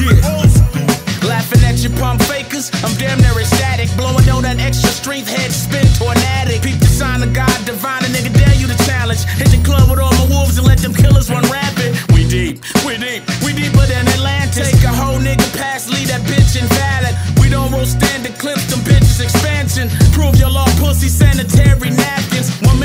Yeah. 0.00 1.28
Laughing 1.28 1.60
at 1.68 1.76
your 1.84 1.92
pump 2.00 2.24
fakers, 2.24 2.72
I'm 2.80 2.96
damn 2.96 3.20
near 3.20 3.36
ecstatic. 3.36 3.92
Blowing 4.00 4.24
all 4.32 4.40
that 4.40 4.56
extra 4.64 4.96
strength, 4.96 5.28
head 5.28 5.52
spin 5.52 5.84
to 6.00 6.08
an 6.08 6.16
addict. 6.40 6.64
Peep 6.64 6.80
the 6.80 6.88
sign 6.88 7.20
of 7.22 7.36
God, 7.36 7.52
divine, 7.68 8.00
a 8.00 8.08
nigga 8.08 8.32
dare 8.32 8.56
you 8.56 8.66
to 8.66 8.78
challenge. 8.88 9.28
Hit 9.36 9.52
the 9.52 9.60
club 9.60 9.92
with 9.92 10.00
all 10.00 10.16
my 10.16 10.26
wolves 10.32 10.56
and 10.56 10.66
let 10.66 10.78
them 10.80 10.94
killers 10.96 11.28
run 11.28 11.44
rapid. 11.52 12.09
We 12.30 12.52
deep, 12.52 12.62
we 12.86 12.96
deep, 12.96 13.22
we 13.44 13.52
deeper 13.52 13.84
than 13.86 14.06
Atlantis. 14.06 14.70
Take 14.70 14.84
a 14.84 14.94
whole 14.94 15.18
nigga 15.18 15.50
past, 15.58 15.90
leave 15.90 16.06
that 16.06 16.20
bitch 16.30 16.54
invalid. 16.54 17.16
We 17.42 17.50
don't 17.50 17.72
roll 17.72 17.84
standard 17.84 18.38
clips, 18.38 18.70
them 18.70 18.78
bitches 18.86 19.20
expansion. 19.20 19.88
Prove 20.12 20.36
your 20.36 20.50
law, 20.50 20.66
pussy, 20.78 21.08
sanitary 21.08 21.90
napkins. 21.90 22.29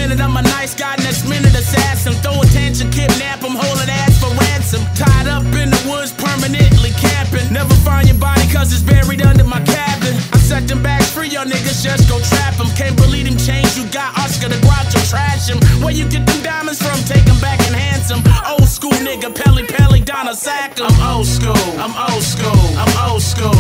Minute 0.06 0.22
I'm 0.22 0.38
a 0.38 0.42
nice 0.54 0.76
guy, 0.76 0.94
next 1.02 1.26
minute 1.26 1.58
assassin. 1.58 2.14
Throw 2.22 2.38
attention, 2.38 2.92
kidnap 2.92 3.42
him, 3.42 3.58
hold 3.58 3.82
it 3.82 3.90
ass 3.90 4.22
for 4.22 4.30
ransom. 4.38 4.86
Tied 4.94 5.26
up 5.26 5.42
in 5.58 5.74
the 5.74 5.82
woods, 5.90 6.14
permanently 6.14 6.94
camping. 6.94 7.50
Never 7.52 7.74
find 7.82 8.06
your 8.06 8.22
body 8.22 8.46
cause 8.54 8.70
it's 8.70 8.86
buried 8.86 9.26
under 9.26 9.44
my 9.44 9.58
cabin. 9.66 10.14
I 10.30 10.38
set 10.38 10.68
them 10.68 10.84
bags 10.84 11.10
free, 11.10 11.30
y'all 11.30 11.50
niggas 11.50 11.82
just 11.82 12.06
go 12.08 12.22
trap 12.22 12.54
them. 12.54 12.70
Can't 12.78 12.96
believe 12.96 13.26
them 13.26 13.34
chains 13.42 13.74
you 13.74 13.90
got, 13.90 14.14
Oscar 14.22 14.48
the 14.48 14.62
Groucho, 14.62 15.02
trash 15.10 15.50
him. 15.50 15.58
Where 15.82 15.96
you 15.98 16.06
get 16.06 16.22
them 16.30 16.38
diamonds 16.46 16.78
from, 16.86 17.02
take 17.10 17.26
them 17.26 17.42
back 17.42 17.58
and 17.66 17.74
handsome. 17.74 18.22
Old 18.46 18.70
school 18.70 18.94
nigga, 19.02 19.34
Pelle 19.34 19.66
Pelle, 19.66 19.98
Donna 20.06 20.36
Sack. 20.36 20.78
I'm 20.86 20.94
old 21.02 21.26
school, 21.26 21.66
I'm 21.82 21.98
old 22.14 22.22
school, 22.22 22.62
I'm 22.78 22.94
old 23.10 23.24
school. 23.26 23.58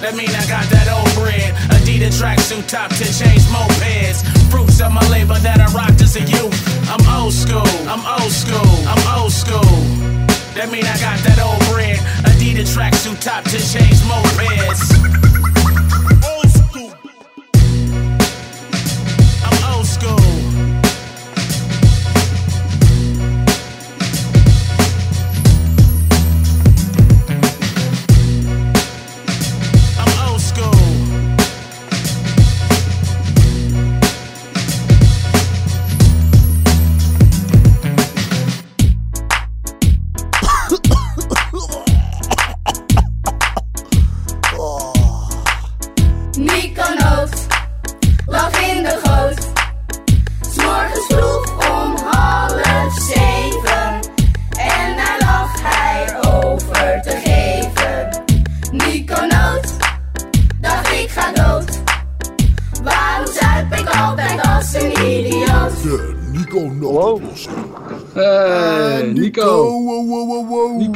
That 0.00 0.16
mean 0.16 0.32
I 0.32 0.40
got 0.48 0.64
that 0.72 0.88
old 0.88 1.12
bread. 1.20 1.52
Adidas 1.90 2.20
tracksuit, 2.20 2.68
top 2.68 2.88
10 2.90 2.98
chains, 2.98 3.46
mopeds. 3.46 4.22
Fruits 4.48 4.80
of 4.80 4.92
my 4.92 5.04
labor 5.08 5.34
that 5.40 5.58
I 5.58 5.66
rocked 5.74 6.00
as 6.02 6.14
a 6.14 6.20
youth. 6.20 6.54
I'm 6.88 7.02
old 7.20 7.32
school, 7.32 7.66
I'm 7.88 8.06
old 8.06 8.30
school, 8.30 8.70
I'm 8.86 9.18
old 9.18 9.32
school. 9.32 9.74
That 10.54 10.70
mean 10.70 10.84
I 10.84 10.96
got 11.00 11.18
that 11.26 11.40
old 11.42 11.58
bread. 11.68 11.98
Adidas 12.30 12.76
tracksuit, 12.76 13.20
top 13.20 13.42
10 13.42 13.60
chains, 13.60 14.02
mopeds. 14.02 15.59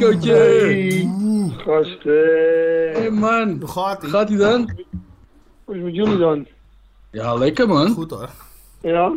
Nicootje. 0.09 0.32
Hey, 0.32 1.10
gasten. 1.56 2.90
Hey 2.93 3.10
man. 3.10 3.56
Hoe 3.60 3.68
gaat 3.68 4.02
ie? 4.02 4.09
Gaat 4.09 4.31
ie 4.31 4.36
dan? 4.36 4.70
Hoe 5.64 5.74
is 5.74 5.82
het 5.82 5.85
met 5.85 5.94
jullie 5.94 6.18
dan? 6.18 6.47
Ja, 7.10 7.35
lekker 7.35 7.68
man. 7.68 7.93
Goed 7.93 8.10
hoor. 8.10 8.28
Ja? 8.81 9.12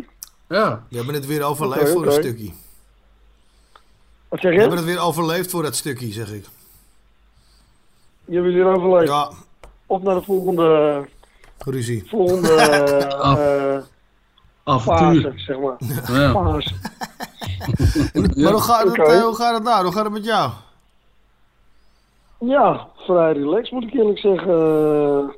Ja. 0.48 0.84
We 0.90 0.96
hebben 0.96 1.14
het 1.14 1.26
weer 1.26 1.44
overleefd 1.44 1.82
Oké, 1.82 1.92
voor 1.92 2.02
een 2.06 2.12
oké. 2.12 2.22
stukje. 2.22 2.52
Wat 4.28 4.40
zeg 4.40 4.50
We 4.50 4.56
je? 4.56 4.60
hebben 4.60 4.78
het 4.78 4.88
weer 4.88 5.00
overleefd 5.02 5.50
voor 5.50 5.64
dat 5.64 5.76
stukje, 5.76 6.12
zeg 6.12 6.32
ik. 6.32 6.46
Je 8.26 8.36
hebt 8.42 8.54
weer 8.54 8.66
overleefd. 8.66 9.08
Ja. 9.12 9.32
Op 9.86 10.04
naar 10.04 10.16
de 10.16 10.22
volgende, 10.24 11.06
Ruzie. 11.58 12.04
volgende 12.08 12.64
Af. 13.18 13.38
eh 13.40 13.78
Avontuur. 14.64 15.22
fase, 15.22 15.34
zeg 15.40 15.58
maar. 15.60 15.76
Ja. 16.20 16.32
Fase. 16.32 16.74
Maar 18.44 18.52
hoe 18.52 18.62
gaat, 18.62 18.84
het, 18.84 18.90
Oké. 19.00 19.02
eh, 19.12 19.22
hoe 19.24 19.36
gaat 19.36 19.54
het 19.54 19.64
nou? 19.64 19.84
Hoe 19.84 19.94
gaat 19.94 20.04
het 20.04 20.14
met 20.14 20.26
jou? 20.26 20.52
Ja, 22.40 22.88
vrij 22.96 23.34
relaxed 23.34 23.72
moet 23.72 23.84
ik 23.84 23.94
eerlijk 23.94 24.20
zeggen. 24.20 24.52
Eh, 24.54 25.30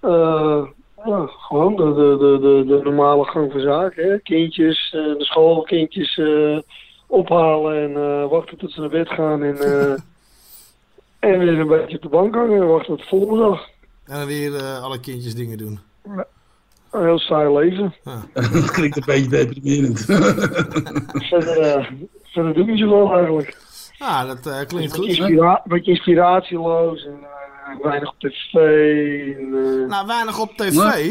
eh, 0.00 0.66
ja, 1.04 1.26
gewoon 1.26 1.76
de, 1.76 1.94
de, 1.94 2.16
de, 2.18 2.38
de, 2.40 2.64
de 2.66 2.80
normale 2.82 3.24
gang 3.24 3.52
van 3.52 3.60
zaken. 3.60 4.10
Hè? 4.10 4.18
Kindjes, 4.18 4.92
eh, 4.94 5.18
de 5.18 5.24
schoolkindjes 5.24 6.18
eh, 6.18 6.58
ophalen 7.06 7.82
en 7.82 8.02
eh, 8.02 8.28
wachten 8.30 8.58
tot 8.58 8.72
ze 8.72 8.80
naar 8.80 8.88
bed 8.88 9.08
gaan. 9.08 9.42
En, 9.42 9.58
eh, 9.58 9.92
en 11.32 11.38
weer 11.38 11.58
een 11.58 11.66
beetje 11.66 11.96
op 11.96 12.02
de 12.02 12.08
bank 12.08 12.34
hangen 12.34 12.60
en 12.60 12.66
wachten 12.66 12.96
tot 12.96 12.98
de 12.98 13.08
volgende 13.08 13.42
dag. 13.42 13.68
En 14.06 14.16
dan 14.18 14.26
weer 14.26 14.62
alle 14.62 15.00
kindjes 15.00 15.34
dingen 15.34 15.58
doen. 15.58 15.78
Een 16.90 17.04
heel 17.04 17.18
saai 17.18 17.54
leven. 17.54 17.94
Dat 18.52 18.70
klinkt 18.70 18.96
een 18.96 19.02
beetje 19.06 19.28
deprimerend. 19.28 20.00
verder, 21.30 21.60
eh, 21.60 21.90
verder 22.24 22.54
doe 22.54 22.62
ik 22.62 22.70
niet 22.70 22.78
zoveel 22.78 23.12
eigenlijk. 23.12 23.56
Ah, 23.98 24.26
dat 24.26 24.46
eh, 24.46 24.66
klinkt 24.66 24.94
goed. 24.94 25.06
inspira- 25.06 25.60
een 25.64 25.70
beetje 25.72 25.90
inspiratieloos 25.90 27.04
en 27.06 27.18
eh, 27.22 27.82
weinig 27.82 28.08
op 28.08 28.14
tv. 28.18 28.54
En, 28.54 29.54
eh, 29.82 29.88
Nou, 29.88 30.06
weinig 30.06 30.38
op 30.40 30.56
tv. 30.56 31.10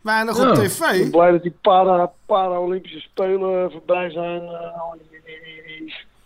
Weinig 0.00 0.38
op 0.38 0.44
Ja. 0.46 0.52
tv. 0.52 0.80
Ik 0.80 1.00
ben 1.02 1.10
blij 1.10 1.30
dat 1.30 1.42
die 1.42 1.54
para, 1.60 2.12
para-Olympische 2.26 3.00
Spelen 3.00 3.70
voorbij 3.70 4.10
zijn. 4.10 4.42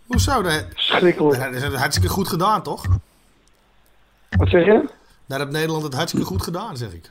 Hoezo? 0.07 0.41
Dat, 0.41 0.65
Schrikkelijk. 0.73 1.39
dat 1.61 1.71
is 1.71 1.77
hartstikke 1.79 2.09
goed 2.09 2.27
gedaan, 2.27 2.63
toch? 2.63 2.85
Wat 4.29 4.49
zeg 4.49 4.65
je? 4.65 4.89
Daar 5.25 5.39
heeft 5.39 5.51
Nederland 5.51 5.83
het 5.83 5.93
hartstikke 5.93 6.25
goed 6.27 6.41
gedaan, 6.43 6.77
zeg 6.77 6.93
ik. 6.93 7.09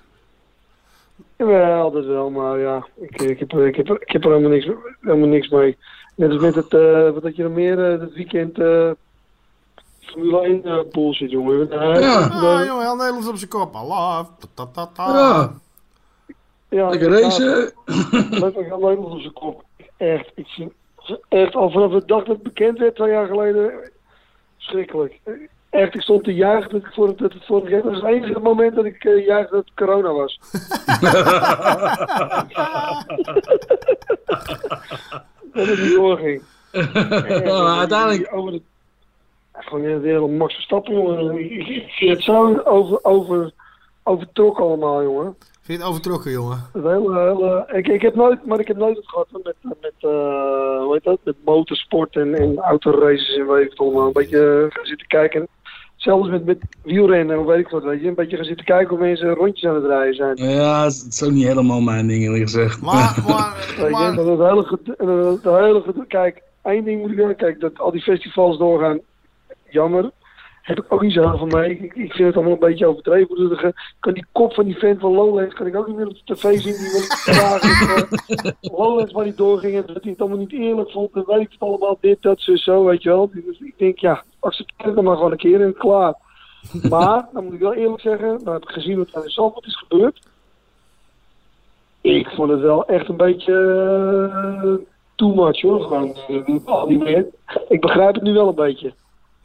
Jawel, 1.36 1.90
dat 1.90 2.05
wel, 2.05 2.31
maar 2.31 2.59
ja, 2.59 2.86
ik, 3.01 3.23
ik, 3.23 3.39
heb, 3.39 3.53
er- 3.53 3.66
ik, 3.66 3.77
heb, 3.77 3.90
ik 3.90 4.11
heb 4.12 4.24
er 4.24 4.31
helemaal 4.31 4.51
niks, 4.51 4.69
helemaal 5.01 5.28
niks 5.28 5.48
mee. 5.48 5.77
Net 6.17 6.31
als 6.31 6.41
met 6.41 6.55
het, 6.55 6.75
eh, 6.75 7.11
wat 7.11 7.23
had 7.23 7.37
je 7.37 7.43
nog 7.43 7.53
meer, 7.53 7.93
eh, 7.93 8.01
dit 8.01 8.15
weekend, 8.15 8.59
eh 8.59 8.91
Formule 10.07 10.47
1 10.47 10.65
eh, 10.65 10.79
bullshit, 10.93 11.31
jongen. 11.31 11.71
Eh, 11.71 12.01
Ja, 12.01 12.21
eh, 12.21 12.43
ah, 12.43 12.65
jongen, 12.67 12.85
heel 12.85 12.97
Nederlands 12.97 13.29
op 13.29 13.37
zijn 13.37 13.51
kop. 13.51 13.75
Allah. 13.75 14.25
Ta, 14.39 14.47
ta, 14.55 14.67
ta, 14.73 14.87
ta. 14.95 15.13
Ja. 15.13 15.53
Ja, 16.69 16.89
Lekker 16.89 17.11
racen. 17.21 17.73
Letterlijk 18.31 18.73
aan 18.73 18.81
Nederland 18.81 19.13
op 19.13 19.21
zijn 19.21 19.33
kop. 19.33 19.65
Echt, 19.97 20.31
ik 20.35 20.47
vind, 20.47 20.73
echt 21.29 21.55
al 21.55 21.71
vanaf 21.71 21.91
de 21.91 22.03
dag 22.07 22.19
dat 22.25 22.35
het 22.35 22.43
bekend 22.43 22.79
werd, 22.79 22.95
twee 22.95 23.11
jaar 23.11 23.27
geleden, 23.27 23.73
schrikkelijk. 24.57 25.21
Echt, 25.71 25.95
ik 25.95 26.01
stond 26.03 26.25
te 26.25 26.35
juichen 26.35 26.71
dat, 26.71 26.81
ik 26.81 26.93
voor, 26.93 27.17
dat 27.17 27.33
het 27.33 27.45
vorig 27.45 27.71
jaar, 27.71 27.83
dat 27.83 27.93
was 27.93 28.01
het 28.01 28.11
enige 28.11 28.41
moment 28.41 28.75
dat 28.75 28.85
ik 28.85 29.05
uh, 29.05 29.27
juichte 29.27 29.55
dat 29.55 29.65
het 29.65 29.75
corona 29.75 30.13
was. 30.13 30.39
dat 35.57 35.66
het 35.66 35.83
niet 35.83 35.95
doorging. 35.95 36.43
Uiteindelijk- 36.73 38.28
Over 38.35 38.53
de, 38.53 38.61
gewoon 39.53 40.01
weer 40.01 40.16
een 40.23 40.37
Max 40.37 40.55
Verstappen, 40.55 40.95
jongen. 40.95 41.39
Ik, 41.39 41.85
vind 41.89 42.11
het 42.11 42.23
zo 42.23 42.59
over, 42.65 43.05
over, 43.05 43.53
overtrokken 44.03 44.65
allemaal, 44.65 45.03
jongen. 45.03 45.37
Vind 45.62 45.78
je 45.78 45.85
het 45.85 45.93
overtrokken, 45.93 46.31
jongen? 46.31 46.66
Het 46.73 46.83
hele, 46.83 47.19
hele, 47.20 47.69
ik, 47.73 47.89
ik 47.89 48.03
heb 48.03 48.15
nooit, 48.15 48.47
maar 48.47 48.61
ik 48.61 48.69
heb 48.69 48.77
nooit 48.77 48.97
het 48.97 49.09
gehad 49.09 49.27
met, 49.31 49.55
met, 49.62 49.93
eh 50.01 50.11
hoe 50.81 50.89
heet 50.93 51.05
dat, 51.05 51.19
met 51.23 51.37
motorsport 51.45 52.16
en, 52.16 52.35
en 52.35 52.59
autoraces 52.59 53.37
en 53.37 53.47
weet 53.47 53.65
ik 53.65 53.70
het 53.70 53.78
allemaal. 53.78 54.07
Een 54.07 54.12
beetje 54.12 54.65
eh, 54.69 54.74
gaan 54.77 54.87
zitten 54.87 55.07
kijken. 55.07 55.49
Zelfs 56.07 56.28
met, 56.28 56.45
met 56.45 56.59
wielrennen 56.83 57.37
en 57.37 57.47
weet 57.47 57.59
ik 57.59 57.69
wat, 57.69 57.83
weet 57.83 58.01
je. 58.01 58.09
Een 58.09 58.15
beetje 58.15 58.37
gaan 58.37 58.45
zitten 58.45 58.65
kijken 58.66 58.89
hoe 58.89 59.07
mensen 59.07 59.35
rondjes 59.35 59.70
aan 59.70 59.74
het 59.74 59.85
rijden 59.85 60.15
zijn. 60.15 60.37
Ja, 60.37 60.85
het 60.85 61.07
is 61.11 61.23
ook 61.23 61.31
niet 61.31 61.47
helemaal 61.47 61.81
mijn 61.81 62.07
ding, 62.07 62.23
eerlijk 62.23 62.43
gezegd. 62.43 62.81
Maar, 62.83 63.23
maar, 63.27 63.55
Weet 63.81 63.99
je, 63.99 64.12
dat 64.16 64.27
het 64.27 64.39
hele, 64.39 64.78
dat 64.97 65.43
het 65.43 65.95
hele 65.95 66.07
kijk, 66.09 66.43
één 66.62 66.85
ding 66.85 67.01
moet 67.01 67.11
ik 67.11 67.16
wel, 67.16 67.35
kijk, 67.35 67.61
dat 67.61 67.78
al 67.78 67.91
die 67.91 68.03
festivals 68.03 68.59
doorgaan, 68.59 69.01
jammer. 69.69 70.11
Heb 70.67 70.79
ik 70.79 70.93
ook 70.93 71.03
niet 71.03 71.13
zo 71.13 71.37
van 71.37 71.49
mee. 71.49 71.71
Ik, 71.71 71.95
ik 71.95 72.13
vind 72.13 72.27
het 72.27 72.35
allemaal 72.35 72.53
een 72.53 72.59
beetje 72.59 72.87
overdreven. 72.87 73.51
er 73.51 73.95
Kan 74.01 74.13
die 74.13 74.27
kop 74.33 74.55
van 74.55 74.65
die 74.65 74.77
vent 74.77 75.01
van 75.01 75.13
Lowlands 75.13 75.55
kan 75.55 75.67
ik 75.67 75.77
ook 75.77 75.87
niet 75.87 75.97
meer 75.97 76.07
op 76.07 76.17
de 76.25 76.35
tv 76.35 76.43
zien. 76.43 76.77
Die 76.77 76.91
wil 76.91 77.03
ik 77.03 77.27
eh, 78.61 78.71
Lowlands 78.79 79.13
waar 79.13 79.25
hij 79.25 79.35
doorging 79.37 79.75
en 79.75 79.83
dat 79.87 80.03
hij 80.03 80.11
het 80.11 80.21
allemaal 80.21 80.39
niet 80.39 80.53
eerlijk 80.53 80.91
vond. 80.91 81.15
En 81.15 81.25
weet 81.27 81.41
ik 81.41 81.53
het 81.53 81.61
allemaal, 81.61 81.99
dit, 82.01 82.23
dat, 82.23 82.41
zo, 82.41 82.57
zo, 82.57 82.85
weet 82.85 83.03
je 83.03 83.09
wel. 83.09 83.31
Dus 83.33 83.61
ik 83.61 83.75
denk, 83.77 83.99
ja, 83.99 84.23
accepteer 84.39 84.87
het 84.87 84.95
dan 84.95 85.05
maar 85.05 85.17
gewoon 85.17 85.31
een 85.31 85.37
keer 85.37 85.61
en 85.61 85.75
klaar. 85.75 86.15
Maar, 86.91 87.29
dan 87.33 87.45
moet 87.45 87.53
ik 87.53 87.61
wel 87.61 87.75
eerlijk 87.75 88.01
zeggen, 88.01 88.45
dan 88.45 88.53
heb 88.53 88.63
ik 88.63 88.71
gezien 88.71 88.99
wat 88.99 89.09
er 89.13 89.25
in 89.25 89.31
Zandvoort 89.31 89.67
is 89.67 89.77
gebeurd. 89.77 90.21
Ik 92.01 92.29
vond 92.29 92.51
het 92.51 92.61
wel 92.61 92.87
echt 92.87 93.09
een 93.09 93.17
beetje 93.17 93.55
eh, 94.33 94.87
too 95.15 95.35
much 95.35 95.61
hoor. 95.61 95.83
Gewoon, 95.83 96.17
eh, 96.29 96.87
die 96.87 96.99
meer. 96.99 97.27
Ik 97.69 97.81
begrijp 97.81 98.15
het 98.15 98.23
nu 98.23 98.33
wel 98.33 98.49
een 98.49 98.55
beetje. 98.55 98.93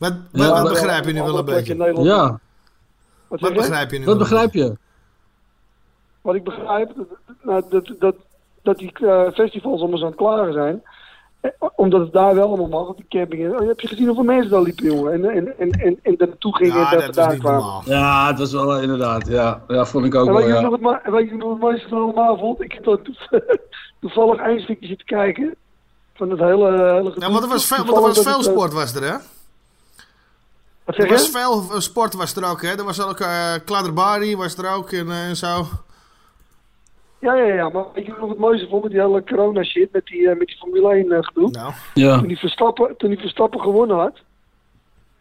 Wat, 0.01 0.13
Ja, 0.31 0.61
wat, 0.61 0.71
begrijp 0.71 1.05
je 1.05 1.13
nu 1.13 1.21
wel 1.21 1.37
een 1.37 1.45
beetje? 1.45 2.03
Ja. 2.03 2.39
Wat, 3.27 3.53
begrijp 3.53 3.91
je 3.91 3.99
nu 3.99 4.05
Wat 4.05 4.17
begrijp 4.17 4.53
je? 4.53 4.75
Wat 6.21 6.35
ik 6.35 6.43
begrijp, 6.43 6.91
dat, 7.43 7.71
dat, 7.71 7.93
dat, 7.99 8.15
dat 8.61 8.77
die 8.77 8.91
eh, 8.93 9.31
festivals 9.33 9.79
allemaal 9.79 9.97
zo 9.97 10.03
aan 10.05 10.11
het 10.11 10.19
klaren 10.19 10.53
zijn. 10.53 10.83
Eh, 11.41 11.51
Omdat 11.75 12.01
het 12.01 12.13
daar 12.13 12.35
wel 12.35 12.47
allemaal 12.47 12.67
mag, 12.67 12.87
op 12.87 12.97
die 12.97 13.05
camping. 13.09 13.43
En, 13.45 13.59
oh, 13.61 13.67
heb 13.67 13.79
je 13.79 13.87
gezien 13.87 14.05
hoeveel 14.05 14.23
mensen 14.23 14.51
daar 14.51 14.61
liepen, 14.61 14.85
jongen? 14.85 15.13
En, 15.13 15.25
en, 15.29 15.59
en, 15.59 15.69
en, 15.71 15.99
en 16.01 16.15
daar 16.17 16.27
naartoe 16.27 16.55
gingen 16.55 16.75
en 16.75 16.91
daar 16.91 17.01
vandaan 17.03 17.37
kwamen. 17.37 17.81
Ja, 17.85 18.27
het 18.27 18.39
was 18.39 18.51
wel 18.51 18.79
inderdaad. 18.79 19.27
Ja, 19.27 19.61
ja 19.67 19.85
vond 19.85 20.05
ik 20.05 20.15
ook 20.15 20.27
En 20.27 20.33
wel. 20.33 20.41
weet 20.41 20.51
je 20.51 20.55
Ja. 20.55 20.61
nog 20.61 20.71
het, 20.71 20.81
ma- 20.81 21.01
weet 21.05 21.29
je 21.29 21.35
nog 21.35 21.43
wat 21.43 21.51
het 21.51 21.61
mooiste 21.61 21.87
van 21.89 22.01
allemaal 22.01 22.37
vond? 22.37 22.61
Ik 22.61 22.71
heb 22.71 22.83
dat 22.83 22.99
toevallig 24.01 24.39
eindstykje 24.39 24.87
zitten 24.87 25.05
kijken. 25.07 25.55
Van 26.13 26.29
het 26.29 26.39
hele, 26.39 26.71
hele 26.71 27.13
Ja, 27.17 27.31
want 27.31 27.43
er 27.43 27.49
was 27.49 27.65
veel, 27.65 27.77
want 27.85 27.97
er 27.97 28.01
was 28.01 28.19
veel 28.21 28.37
het, 28.37 28.43
sport, 28.45 28.73
was 28.73 28.95
er, 28.95 29.03
hè? 29.11 29.15
Wat 30.85 30.97
Er 30.97 31.07
was 31.07 31.25
je? 31.25 31.31
veel 31.31 31.61
eh, 31.71 31.79
sport 31.79 32.13
was 32.13 32.35
er 32.35 32.49
ook, 32.49 32.61
hè? 32.61 32.69
Er 32.69 32.83
was 32.83 33.01
ook 33.01 33.19
uh, 33.19 33.53
Kladerbari 33.65 34.35
was 34.35 34.57
er 34.57 34.73
ook 34.73 34.91
en, 34.91 35.11
eh, 35.11 35.27
en 35.27 35.35
zo. 35.35 35.65
Ja, 37.21 37.33
ja, 37.35 37.53
ja, 37.53 37.69
maar 37.69 37.85
weet 37.93 38.05
je 38.05 38.13
nog 38.19 38.29
het 38.29 38.37
mooiste 38.37 38.67
vond 38.67 38.83
met 38.83 38.91
die 38.91 39.01
hele 39.01 39.23
corona 39.23 39.63
shit, 39.63 39.91
met 39.91 40.05
die, 40.05 40.29
eh, 40.29 40.37
met 40.37 40.47
die 40.47 40.57
Formule 40.57 40.93
1 40.93 41.11
eh, 41.11 41.17
gedoe? 41.21 41.49
Nou. 41.49 41.73
Ja. 41.93 42.17
Toen 42.17 42.27
die 42.27 42.37
Verstappen, 42.37 42.97
toen 42.97 43.09
die 43.09 43.19
Verstappen 43.19 43.59
gewonnen 43.59 43.97
had, 43.97 44.17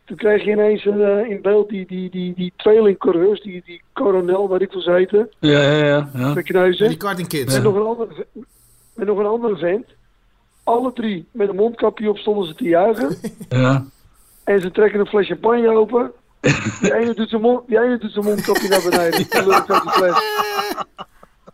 toen 0.05 0.17
kreeg 0.17 0.45
je 0.45 0.51
ineens 0.51 0.87
eh, 0.87 1.31
in 1.31 1.43
beeld 1.43 1.69
die, 1.69 1.87
die, 1.87 2.11
die, 2.11 2.35
die 2.35 2.53
tweelingcoureurs, 2.57 3.43
die, 3.43 3.63
die 3.67 3.83
coronel, 3.93 4.49
waar 4.49 4.61
ik 4.63 4.73
van 4.73 4.81
zeten, 4.81 5.31
Ja, 5.39 5.61
ja, 5.63 5.85
ja. 5.85 6.11
ja. 6.15 6.43
kneuzen. 6.43 6.89
Die 6.89 6.97
karting 6.97 7.29
kids. 7.29 7.55
Met, 7.55 7.63
nog 7.63 7.75
een 7.75 7.87
andere, 7.87 8.27
met 8.95 9.07
nog 9.07 9.19
een 9.19 9.27
andere 9.27 9.57
vent. 9.57 9.87
Alle 10.65 10.93
drie 10.93 11.29
met 11.33 11.49
een 11.49 11.57
mondkapje 11.57 12.09
op 12.09 12.19
stonden 12.19 12.47
ze 12.47 12.55
te 12.55 12.65
juichen. 12.65 13.17
ja. 13.49 13.85
En 14.51 14.61
ze 14.61 14.71
trekken 14.71 15.01
een 15.01 15.07
fles 15.07 15.27
champagne 15.27 15.69
open. 15.69 16.13
Die 16.81 16.95
ene 16.95 17.15
doet 17.15 17.29
zijn, 17.29 17.41
mond, 17.41 17.69
die 17.69 17.81
ene 17.81 17.99
doet 17.99 18.13
zijn 18.13 18.25
mondkapje 18.25 18.69
naar 18.69 18.83
beneden. 18.91 19.27
Die 19.31 19.47
lult 19.47 19.71
uit 19.71 19.83
die 19.83 19.91
fles. 19.91 20.23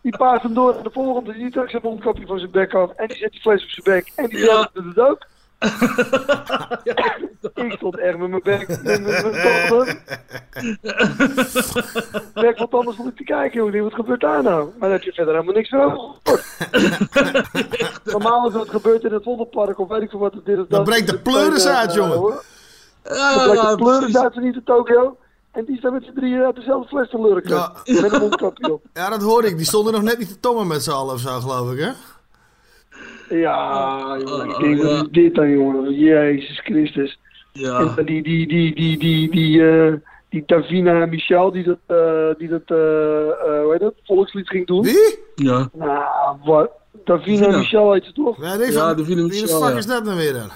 Die 0.02 0.16
paast 0.16 0.42
hem 0.42 0.54
door 0.54 0.74
naar 0.74 0.82
de 0.82 0.90
volgende. 0.90 1.32
Die 1.32 1.50
trekt 1.50 1.70
zijn 1.70 1.82
mondkapje 1.84 2.26
van 2.26 2.38
zijn 2.38 2.50
bek 2.50 2.74
af. 2.74 2.90
En 2.96 3.06
die 3.06 3.16
zet 3.16 3.30
die 3.32 3.40
fles 3.40 3.62
op 3.62 3.68
zijn 3.68 3.84
bek. 3.96 4.12
En 4.16 4.26
die 4.28 4.38
Ja. 4.38 4.70
doet 4.72 4.84
het 4.84 4.98
ook. 4.98 5.26
ik 7.64 7.72
stond 7.76 7.98
echt 7.98 8.18
met 8.18 8.28
mijn 8.28 8.42
bek. 8.44 8.68
Met 8.68 8.82
mijn 8.82 9.02
met 9.02 9.30
mijn 9.32 9.68
tanden. 9.68 9.98
Bek 12.34 12.58
wat 12.58 12.72
anders 12.74 12.96
stond 12.96 13.08
ik 13.10 13.16
te 13.16 13.24
kijken. 13.24 13.58
Jongen. 13.58 13.82
Wat 13.82 13.94
gebeurt 13.94 14.20
daar 14.20 14.42
nou? 14.42 14.70
Maar 14.78 14.90
heb 14.90 15.02
je 15.02 15.12
verder 15.12 15.34
helemaal 15.34 15.54
niks 15.54 15.72
over. 15.72 16.10
Normaal 18.04 18.46
is 18.46 18.52
dat 18.52 18.68
gebeurt 18.68 19.04
in 19.04 19.12
het 19.12 19.22
Vondelpark 19.22 19.78
of 19.78 19.88
weet 19.88 20.02
ik 20.02 20.10
veel 20.10 20.18
wat 20.18 20.34
het 20.34 20.48
is. 20.48 20.58
Dan 20.68 20.84
breekt 20.84 21.10
de 21.10 21.18
pleuris 21.18 21.66
uit, 21.66 21.94
jongen. 21.94 22.34
Ja, 23.08 23.52
ja, 23.54 23.76
de 23.76 23.82
precies. 23.84 24.16
uit 24.16 24.32
van 24.34 24.42
niet 24.42 24.54
in 24.54 24.64
Tokio. 24.64 25.16
En 25.52 25.64
die 25.64 25.76
staan 25.78 25.92
met 25.92 26.04
z'n 26.04 26.12
drieën 26.14 26.42
uit 26.42 26.54
dezelfde 26.56 26.88
fles 26.88 27.10
te 27.10 27.20
lurken. 27.20 27.50
Ja. 27.50 27.72
Met 27.84 28.12
een 28.12 28.20
mondkapje 28.20 28.72
op. 28.72 28.82
Ja, 28.94 29.08
dat 29.10 29.22
hoorde 29.22 29.48
ik. 29.48 29.56
Die 29.56 29.66
stonden 29.66 29.92
nog 29.92 30.02
net 30.02 30.18
niet 30.18 30.28
te 30.28 30.40
tongen 30.40 30.66
met 30.66 30.82
z'n 30.82 30.90
allen 30.90 31.14
of 31.14 31.20
zo, 31.20 31.40
geloof 31.40 31.72
ik, 31.72 31.78
hè? 31.78 31.90
Ja, 33.36 34.16
jongen. 34.18 34.44
Ik 34.48 34.54
Oh, 34.54 34.60
denk, 34.60 34.76
ja. 34.76 34.82
wat 34.84 34.92
is 34.92 35.08
dit 35.10 35.34
dan, 35.34 35.50
jongen? 35.50 35.92
Jezus 35.94 36.60
Christus. 36.60 37.18
Ja. 37.52 37.78
En 37.78 37.92
dan 37.96 38.04
die, 38.04 38.22
die, 38.22 38.46
die, 38.48 38.74
die, 38.74 38.98
die, 38.98 39.30
die, 39.30 39.68
eh, 39.70 39.92
die 40.28 40.42
Davina 40.46 41.06
Michel, 41.06 41.52
die 41.52 41.64
dat, 41.64 41.78
eh, 41.86 42.28
die 42.38 42.48
dat, 42.48 42.62
eh, 42.66 42.76
eh, 42.76 43.62
hoe 43.62 43.68
heet 43.70 43.80
dat, 43.80 43.94
volkslied 44.04 44.48
ging 44.48 44.66
doen. 44.66 44.82
Wie? 44.82 45.18
Ja. 45.34 45.68
Nou, 45.72 46.36
wat, 46.44 46.70
Davina. 47.04 47.56
Michel 47.56 47.92
heet 47.92 48.04
ze 48.04 48.12
toch? 48.12 48.36
Ja, 48.42 48.54
Ja, 48.54 48.70
van- 48.72 48.96
Davina 48.96 49.04
wie 49.04 49.16
de 49.16 49.22
Michel, 49.22 49.60
fuck 49.60 49.70
ja. 49.72 49.76
is 49.76 49.86
dat 49.86 50.04
nou 50.04 50.16
weer 50.16 50.32
dan? 50.32 50.48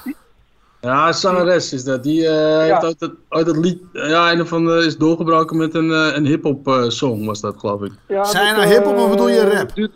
Ja, 0.81 1.13
zangeres 1.13 1.73
is 1.73 1.85
dat. 1.85 2.03
Die 2.03 2.27
eh, 2.29 2.59
heeft 2.59 2.85
uit 2.85 3.01
het, 3.01 3.15
uit 3.29 3.47
het 3.47 3.57
lied... 3.57 3.83
Ja, 3.93 4.33
een 4.33 4.47
van 4.47 4.65
de, 4.67 4.85
is 4.87 4.97
doorgebroken 4.97 5.57
met 5.57 5.75
een, 5.75 5.91
eh, 5.91 6.17
een 6.17 6.27
hip-hop 6.27 6.69
eh, 6.69 6.89
song, 6.89 7.25
was 7.25 7.41
dat, 7.41 7.55
geloof 7.59 7.83
ik. 7.83 7.93
Ja, 8.09 8.25
Zijn 8.25 8.55
dat, 8.55 8.65
nou 8.65 8.75
hip-hop 8.75 8.97
of 8.99 9.11
bedoel 9.11 9.29
je 9.29 9.51
rap? 9.51 9.75
Duurt, 9.75 9.93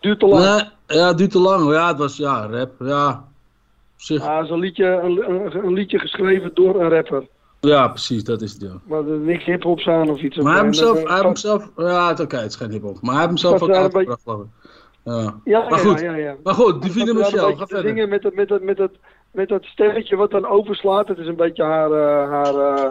duurt 0.00 0.18
te 0.20 0.26
lang. 0.26 0.44
Nee, 0.44 0.98
ja, 0.98 1.06
het 1.06 1.18
duurt 1.18 1.30
te 1.30 1.38
lang. 1.38 1.72
Ja, 1.72 1.88
het 1.88 1.98
was 1.98 2.16
ja, 2.16 2.46
rap. 2.46 2.70
Ja, 2.78 3.08
op 3.94 4.00
zich. 4.00 4.22
Ja, 4.24 4.44
zo'n 4.44 4.58
liedje, 4.58 4.86
een, 4.86 5.30
een, 5.30 5.64
een 5.64 5.72
liedje 5.72 5.98
geschreven 5.98 6.50
door 6.54 6.80
een 6.80 6.88
rapper. 6.90 7.26
Ja, 7.60 7.88
precies, 7.88 8.24
dat 8.24 8.42
is 8.42 8.52
het, 8.52 8.60
ja. 8.60 8.72
Maar 8.84 8.98
er 9.08 9.18
niks 9.18 9.44
hip-hop 9.44 9.80
aan 9.80 10.10
of 10.10 10.20
iets. 10.20 10.36
Maar 10.36 10.54
hij 10.54 10.64
heeft 10.64 10.80
En 10.80 10.86
hem 10.86 10.94
zelf, 10.94 10.98
dat, 10.98 11.06
hij 11.08 11.14
heeft 11.14 11.24
hem 11.26 11.36
zelf, 11.36 11.70
ja, 11.76 12.08
het, 12.08 12.20
oké, 12.20 12.36
het 12.36 12.50
is 12.50 12.56
geen 12.56 12.70
hip-hop. 12.70 13.00
Maar 13.00 13.14
hij 13.14 13.26
heeft 13.26 13.26
hem 13.28 13.36
zelf 13.36 13.58
Dat 13.60 13.68
ook 13.68 13.74
uitgebracht, 13.74 14.20
geloof 14.22 14.40
ik. 14.40 14.70
Ja. 15.04 15.34
Ja, 15.44 15.68
maar 15.68 15.78
ja, 15.78 15.84
goed, 15.90 16.00
ja, 16.00 16.14
ja. 16.14 16.34
maar 16.42 16.54
goed, 16.54 16.82
Divine 16.82 17.04
Dat- 17.04 17.16
dat 17.16 17.32
Michel, 17.32 17.56
ga 17.56 17.66
verder. 17.66 17.88
zingen 17.90 18.08
met 18.08 18.22
dat, 18.22 18.34
met, 18.34 18.48
dat, 18.48 18.62
met, 18.62 18.76
dat, 18.76 18.90
met 19.32 19.48
dat 19.48 19.64
sterretje 19.64 20.16
wat 20.16 20.30
dan 20.30 20.46
overslaat. 20.46 21.08
Het 21.08 21.18
is 21.18 21.26
een 21.26 21.36
beetje 21.36 21.64
haar, 21.64 21.90
eh, 21.90 22.30
haar 22.30 22.54
eh, 22.54 22.90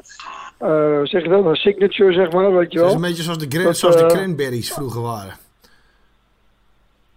eh, 0.57 1.05
zeg 1.05 1.23
je 1.23 1.29
dat, 1.29 1.43
haar 1.43 1.55
signature, 1.55 2.13
zeg 2.13 2.31
maar, 2.31 2.53
weet 2.53 2.71
je 2.71 2.79
Het 2.79 2.79
wel. 2.79 2.87
is 2.87 2.93
een 2.93 3.01
beetje 3.01 3.23
zoals 3.23 3.37
de, 3.37 3.63
Dat, 3.63 3.77
zoals 3.77 3.97
de 3.97 4.05
cranberries 4.05 4.73
vroeger 4.73 5.01
waren. 5.01 5.33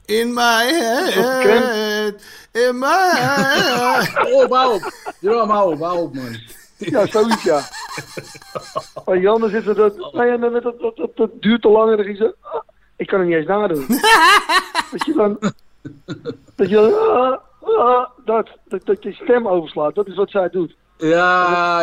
In 0.05 0.35
my 0.35 0.73
head, 0.73 2.15
in 2.53 2.79
my 2.79 3.11
head. 3.13 4.27
Oh, 4.33 4.51
hou 4.57 4.75
op. 4.75 4.93
Ja, 5.21 5.47
hou 5.47 5.73
op, 5.75 5.81
hou 5.81 5.99
op, 5.99 6.15
man. 6.15 6.37
Ja, 6.77 7.07
zoiets, 7.07 7.43
ja. 7.43 7.61
Maar 9.05 9.19
Jan, 9.19 9.41
dan 9.41 9.51
zit 9.51 9.67
er 9.67 9.75
dat, 9.75 9.97
nou 9.97 10.27
ja, 10.27 10.37
dan, 10.37 10.53
dat, 10.53 10.81
dat, 10.81 10.97
dat, 10.97 11.17
dat 11.17 11.31
duurt 11.41 11.63
te 11.63 11.69
lang 11.69 11.91
en 11.91 11.97
dan 11.97 12.07
ging 12.07 12.17
ze, 12.17 12.35
ah, 12.41 12.61
ik 12.97 13.07
kan 13.07 13.19
het 13.19 13.29
niet 13.29 13.37
eens 13.37 13.47
nadoen. 13.47 13.87
dat 14.93 15.05
je 15.07 15.13
dan, 15.17 15.39
dat 16.55 16.69
je 16.69 16.75
dan, 16.75 17.39
ah, 17.65 18.07
dat, 18.25 18.49
dat, 18.69 18.81
dat 18.87 19.03
je 19.03 19.13
stem 19.13 19.49
overslaat, 19.49 19.95
dat 19.95 20.07
is 20.07 20.15
wat 20.15 20.31
zij 20.31 20.49
doet. 20.51 20.75
Ja, 20.99 21.09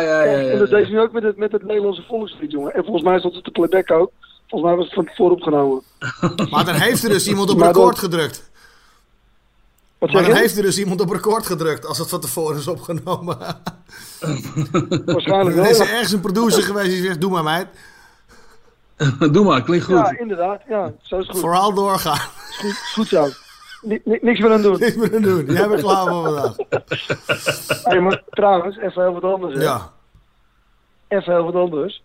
ja. 0.00 0.22
ja, 0.22 0.50
En 0.50 0.58
dat 0.58 0.70
deed 0.70 0.86
ze 0.86 0.92
nu 0.92 1.00
ook 1.00 1.12
met 1.12 1.22
het, 1.22 1.36
met 1.36 1.52
het 1.52 1.62
Nederlandse 1.64 2.02
volkslied, 2.02 2.50
jongen. 2.52 2.74
En 2.74 2.84
volgens 2.84 3.04
mij 3.04 3.18
stond 3.18 3.34
het 3.34 3.44
te 3.44 3.50
playback 3.50 3.90
ook. 3.90 4.10
Volgens 4.48 4.70
mij 4.70 4.74
was 4.78 4.84
het 4.84 4.94
van 4.94 5.04
tevoren 5.04 5.32
opgenomen. 5.36 5.82
Maar 6.50 6.64
dan 6.64 6.74
heeft 6.74 7.02
er 7.02 7.08
dus 7.10 7.28
iemand 7.28 7.50
op 7.50 7.60
record 7.60 7.74
dat- 7.74 7.98
gedrukt. 7.98 8.50
Wat 9.98 10.12
Maar 10.12 10.22
zeg 10.22 10.32
dan 10.32 10.40
heeft 10.42 10.56
er 10.56 10.62
dus 10.62 10.78
iemand 10.78 11.00
op 11.00 11.10
record 11.10 11.46
gedrukt 11.46 11.86
als 11.86 11.98
het 11.98 12.08
van 12.08 12.20
tevoren 12.20 12.56
is 12.56 12.68
opgenomen. 12.68 13.38
Waarschijnlijk 15.04 15.56
Er 15.56 15.62
wel. 15.62 15.70
is 15.70 15.78
er 15.78 15.90
ergens 15.90 16.12
een 16.12 16.20
producer 16.20 16.62
geweest 16.62 16.90
die 16.90 17.02
zegt, 17.02 17.20
doe 17.20 17.30
maar 17.30 17.42
meid. 17.42 17.68
Doe 19.32 19.44
maar, 19.44 19.62
klinkt 19.62 19.84
goed. 19.84 19.94
Ja, 19.94 20.18
inderdaad. 20.18 20.60
Ja, 20.68 20.92
zo 21.02 21.18
is 21.18 21.28
goed. 21.28 21.40
Vooral 21.40 21.74
doorgaan. 21.74 22.14
Is 22.50 22.56
goed, 22.58 22.70
is 22.70 22.92
goed 22.94 23.06
zo. 23.08 23.28
Ni- 23.82 24.00
ni- 24.04 24.18
niks 24.20 24.40
meer 24.40 24.52
aan 24.52 24.62
doen. 24.62 24.78
Niks 24.78 24.94
meer 24.96 25.14
aan 25.14 25.22
doen. 25.22 25.44
Jij 25.46 25.68
bent 25.68 25.80
klaar 25.80 26.06
voor 26.06 26.22
vandaag. 26.24 26.54
Hey, 27.84 28.00
maar 28.00 28.22
trouwens, 28.30 28.76
even 28.78 29.02
heel 29.02 29.12
wat 29.20 29.24
anders. 29.32 29.54
Hè. 29.54 29.62
Ja. 29.62 29.90
Even 31.08 31.32
heel 31.32 31.44
wat 31.44 31.54
anders. 31.54 32.02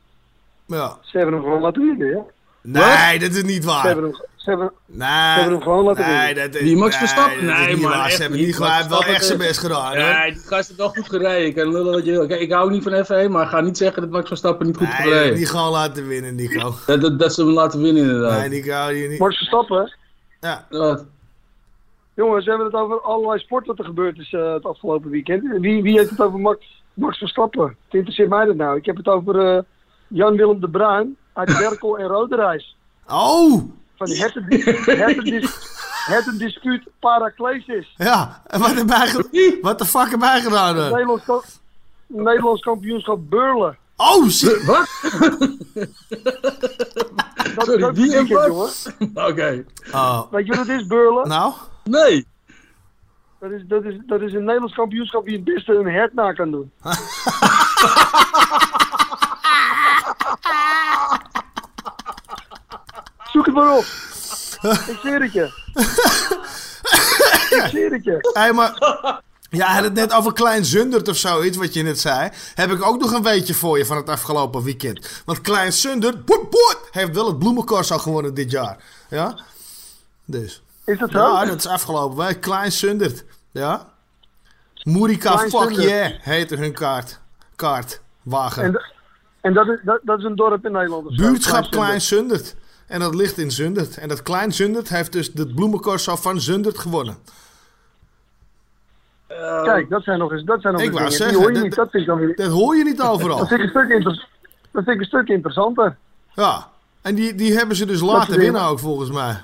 Ja. 0.66 0.98
Ze 1.02 1.18
hebben 1.18 1.36
hem 1.36 1.44
gewoon 1.44 1.62
laten 1.62 1.82
winnen, 1.82 2.08
ja. 2.08 2.24
Nee, 2.62 3.20
dat 3.20 3.32
is 3.34 3.44
niet 3.44 3.64
Ze 3.64 3.70
waar. 3.70 3.84
hebben 3.86 4.04
hem, 4.04 4.14
ze 4.36 4.50
hebben, 4.50 4.72
Nee, 4.86 5.08
ze 5.08 5.14
hebben 5.40 5.54
hem 5.54 5.62
gewoon 5.62 5.84
laten 5.84 6.06
nee, 6.06 6.26
winnen. 6.26 6.52
dat 6.52 6.62
is, 6.62 6.68
Die 6.68 6.78
Max 6.78 6.90
nee, 6.90 7.00
Verstappen? 7.00 7.46
Nee, 7.46 7.68
niet 7.74 7.82
man, 7.82 7.92
waar. 7.92 8.12
Ze 8.12 8.22
hebben 8.22 8.40
niet. 8.40 8.58
hij 8.58 8.76
heeft 8.76 8.88
wel 8.90 9.04
echt 9.04 9.26
zijn 9.26 9.38
best 9.38 9.60
gedaan. 9.60 9.98
hoor. 9.98 10.14
Nee, 10.18 10.32
die 10.34 10.42
gast 10.42 10.68
heeft 10.68 10.80
wel 10.80 10.90
goed 10.90 11.10
gereden. 11.10 11.46
Ik, 11.46 11.56
kan 11.56 11.72
lullen 11.72 11.94
wat 11.94 12.06
je 12.06 12.12
wil. 12.12 12.28
Kijk, 12.28 12.42
ik 12.42 12.52
hou 12.52 12.72
niet 12.72 12.84
van 12.84 13.06
F1, 13.06 13.30
maar 13.32 13.48
ga 13.48 13.62
niet 13.62 13.78
zeggen 13.78 14.02
dat 14.02 14.12
Max 14.12 14.28
Verstappen 14.28 14.66
niet 14.66 14.78
goed 14.78 14.88
heeft 14.88 15.00
Nee, 15.00 15.08
gereden. 15.14 15.38
niet 15.38 15.50
gewoon 15.50 15.72
laten 15.72 16.08
winnen, 16.08 16.36
Nico. 16.36 16.74
Dat, 16.86 17.02
dat, 17.02 17.20
dat 17.20 17.34
ze 17.34 17.42
hem 17.44 17.52
laten 17.54 17.82
winnen, 17.82 18.04
inderdaad. 18.04 18.40
Nee, 18.40 18.50
Nico, 18.50 18.88
die 18.88 19.10
niet. 19.10 19.20
Max 19.20 19.38
Verstappen, 19.38 19.94
Ja. 20.40 20.66
Wat? 20.70 21.06
Jongens, 22.18 22.44
we 22.46 22.50
hebben 22.52 22.68
het 22.68 22.76
over 22.82 23.02
allerlei 23.02 23.40
sport 23.40 23.66
wat 23.66 23.80
er 23.80 23.86
gebeurd 23.86 24.20
is 24.20 24.34
eh, 24.34 24.54
het 24.54 24.66
afgelopen 24.66 25.10
weekend. 25.10 25.44
Wie, 25.60 25.82
wie 25.84 25.98
heeft 25.98 26.10
het 26.10 26.22
over 26.22 26.40
Max, 26.40 26.84
Max 26.94 27.18
Verstappen? 27.18 27.64
Het 27.68 27.94
interesseert 27.94 28.30
mij 28.30 28.46
dat 28.46 28.56
nou. 28.56 28.78
Ik 28.78 28.86
heb 28.86 28.98
het 28.98 29.08
over 29.08 29.56
eh, 29.56 29.64
Jan-Willem 30.08 30.60
de 30.60 30.70
Bruin 30.70 31.18
uit 31.34 31.48
Berkel 31.60 31.98
en 31.98 32.08
Roderijs. 32.08 32.76
Oh! 33.08 33.62
Van 33.96 34.08
die 34.08 34.26
hertendispuut 36.08 36.84
Paraclesis. 37.00 37.94
Ja, 37.98 38.42
en 38.48 38.60
wat, 38.60 38.70
ge- 38.70 39.60
wat 39.62 39.80
de 39.80 39.86
fuck 39.86 40.12
erbij 40.12 40.42
gedaan 40.42 40.76
dan? 40.76 40.92
Nederlands, 40.92 41.24
ka- 41.26 41.42
Nederlands 42.08 42.62
kampioenschap 42.62 43.20
Beurlen. 43.30 43.78
Oh, 43.96 44.28
shit! 44.30 44.66
Wat? 44.66 44.88
Dat 47.56 47.66
Sorry, 47.66 47.78
is 47.78 47.84
ook 47.84 47.96
wie 47.96 48.06
een 48.06 48.14
en 48.18 48.26
weekend, 48.28 48.54
wat? 48.56 48.94
jongen. 49.00 49.28
Oké. 49.30 49.66
Oh. 49.94 50.22
Weet 50.32 50.46
je 50.48 50.56
wat 50.56 50.68
het 50.68 50.82
is, 50.82 50.88
Beurlen? 50.88 51.28
Nou? 51.28 51.54
Nee. 51.90 52.28
Dat 53.40 53.52
is, 53.52 53.62
dat, 53.68 53.84
is, 53.84 54.00
dat 54.06 54.22
is 54.22 54.34
een 54.34 54.44
Nederlands 54.44 54.76
kampioenschap 54.76 55.26
die 55.26 55.36
het 55.36 55.44
beste 55.44 55.74
een 55.74 55.86
hert 55.86 56.14
na 56.14 56.34
kan 56.34 56.52
doen. 56.52 56.72
Zoek 63.32 63.46
het 63.46 63.56
maar 63.56 63.78
op. 63.78 63.86
Ik 64.62 64.98
zweer 65.02 65.22
het 65.22 65.34
je. 65.34 65.52
Ik 67.50 67.64
zweer 67.70 67.92
het 67.92 68.04
je. 68.04 68.30
Hé, 68.34 68.54
maar... 68.54 68.78
Ja, 69.50 69.66
hij 69.66 69.76
had 69.76 69.84
het 69.84 69.94
net 69.94 70.14
over 70.14 70.34
Klein 70.34 70.66
Zundert 70.66 71.08
of 71.08 71.18
zoiets, 71.18 71.58
wat 71.58 71.74
je 71.74 71.84
net 71.84 72.00
zei. 72.00 72.30
Heb 72.56 72.72
ik 72.72 72.84
ook 72.84 73.00
nog 73.00 73.12
een 73.12 73.24
weetje 73.24 73.54
voor 73.54 73.78
je 73.78 73.86
van 73.86 73.98
het 73.98 74.10
afgelopen 74.10 74.64
weekend. 74.64 75.22
Want 75.26 75.42
Klein 75.42 75.74
Zundert, 75.74 76.26
boet, 76.26 76.50
boet, 76.50 76.80
heeft 76.92 77.14
wel 77.14 77.28
het 77.28 77.40
bloemencorso 77.40 77.98
gewonnen 77.98 78.34
dit 78.34 78.52
jaar. 78.52 78.84
Ja? 79.10 79.40
Dus. 80.26 80.62
Is 80.88 81.00
dat 81.00 81.12
zo? 81.12 81.20
Ja, 81.20 81.46
dat 81.46 81.58
is 81.58 81.68
afgelopen 81.68 82.26
week. 82.26 82.42
Klein 82.42 82.72
Zundert. 82.72 83.24
Ja? 83.52 83.88
Moerika 84.84 85.34
Klein 85.34 85.50
Fuck 85.50 85.60
Zundert. 85.62 85.84
Yeah 85.90 86.12
heette 86.22 86.56
hun 86.56 86.74
kaart. 86.74 87.20
Kaart. 87.56 88.02
Wagen. 88.24 88.64
En, 88.64 88.82
en 89.42 89.54
dat, 89.54 89.68
is, 89.68 89.80
dat, 89.84 90.00
dat 90.04 90.18
is 90.20 90.24
een 90.24 90.36
dorp 90.36 90.66
in 90.66 90.72
Nederland. 90.72 91.16
Buurtschap 91.16 91.72
Klein 91.72 92.02
Zundert. 92.02 92.40
Zundert. 92.46 92.66
En 92.88 93.00
dat 93.00 93.16
ligt 93.16 93.38
in 93.38 93.52
Zundert. 93.52 93.98
En 93.98 94.08
dat 94.08 94.22
Klein 94.22 94.52
Zundert 94.54 94.90
heeft 94.90 95.12
dus 95.12 95.32
het 95.34 95.56
bloemencorso 95.56 96.16
van 96.16 96.42
Zundert 96.42 96.78
gewonnen. 96.78 97.18
Kijk, 99.64 99.90
dat 99.90 100.04
zijn 100.04 100.20
nog 100.20 100.32
eens, 100.32 100.44
dat 100.44 100.62
zijn 100.62 100.74
nog 100.74 100.82
Ik 100.82 100.88
eens 100.90 100.98
wou 101.00 101.10
dingen. 101.10 101.18
zeggen, 101.24 101.38
Die 101.38 101.38
hoor 101.46 101.48
je 101.48 101.54
dat- 101.54 101.64
niet, 101.64 101.76
dat 101.76 101.90
vind 101.90 102.04
ik 102.04 102.10
dan 102.10 102.18
weer... 102.20 102.36
Dat 102.36 102.52
hoor 102.52 102.76
je 102.76 102.84
niet 102.84 103.02
overal. 103.02 103.38
Dat 103.38 103.48
vind 103.48 103.60
ik 103.60 103.66
een 103.66 103.82
stuk, 103.82 103.90
inter- 103.98 104.28
dat 104.72 104.84
vind 104.84 104.88
ik 104.88 105.00
een 105.00 105.06
stuk 105.06 105.28
interessanter. 105.28 105.98
Ja, 106.34 106.68
en 107.02 107.16
die, 107.16 107.36
die 107.36 107.54
hebben 107.58 107.76
ze 107.76 107.86
dus 107.86 108.02
laten 108.02 108.38
winnen. 108.38 108.62
ook 108.62 108.80
volgens 108.80 109.12
mij. 109.12 109.42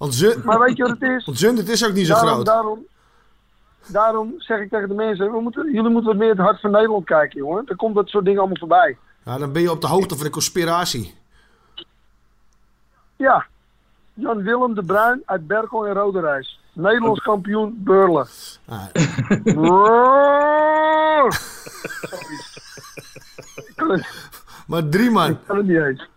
Want, 0.00 0.14
Zun 0.14 0.40
Maar 0.44 0.58
weet 0.58 0.76
je 0.76 0.82
wat 0.82 0.92
het 0.98 1.02
is? 1.02 1.24
want 1.26 1.38
Zundert 1.38 1.68
is 1.68 1.86
ook 1.86 1.92
niet 1.92 2.06
zo 2.06 2.14
groot. 2.14 2.46
Daarom, 2.46 2.86
daarom 3.86 4.34
zeg 4.38 4.60
ik 4.60 4.70
tegen 4.70 4.88
de 4.88 4.94
mensen, 4.94 5.32
we 5.32 5.40
moeten, 5.40 5.64
jullie 5.72 5.90
moeten 5.90 6.10
wat 6.10 6.16
meer 6.16 6.28
het 6.28 6.38
hart 6.38 6.60
van 6.60 6.70
Nederland 6.70 7.04
kijken, 7.04 7.38
jongen. 7.38 7.66
Dan 7.66 7.76
komt 7.76 7.94
dat 7.94 8.08
soort 8.08 8.24
dingen 8.24 8.38
allemaal 8.38 8.58
voorbij. 8.58 8.96
Ja, 9.24 9.38
dan 9.38 9.52
ben 9.52 9.62
je 9.62 9.70
op 9.70 9.80
de 9.80 9.86
hoogte 9.86 10.14
van 10.16 10.24
de 10.24 10.30
conspiratie. 10.30 11.14
Ja, 13.16 13.46
Jan-Willem 14.14 14.74
de 14.74 14.84
Bruin 14.84 15.22
uit 15.24 15.46
Berkel 15.46 15.86
en 15.86 15.94
Roderijs. 15.94 16.60
Nederlands 16.72 17.20
kampioen 17.22 17.74
Beurlen. 17.84 18.26
Het- 23.76 24.06
Maar 24.66 24.88
drie 24.88 25.10
man. 25.10 25.30
Ik 25.30 25.36
kan 25.46 25.56
het 25.56 25.66
niet 25.66 25.76
eens. 25.76 26.08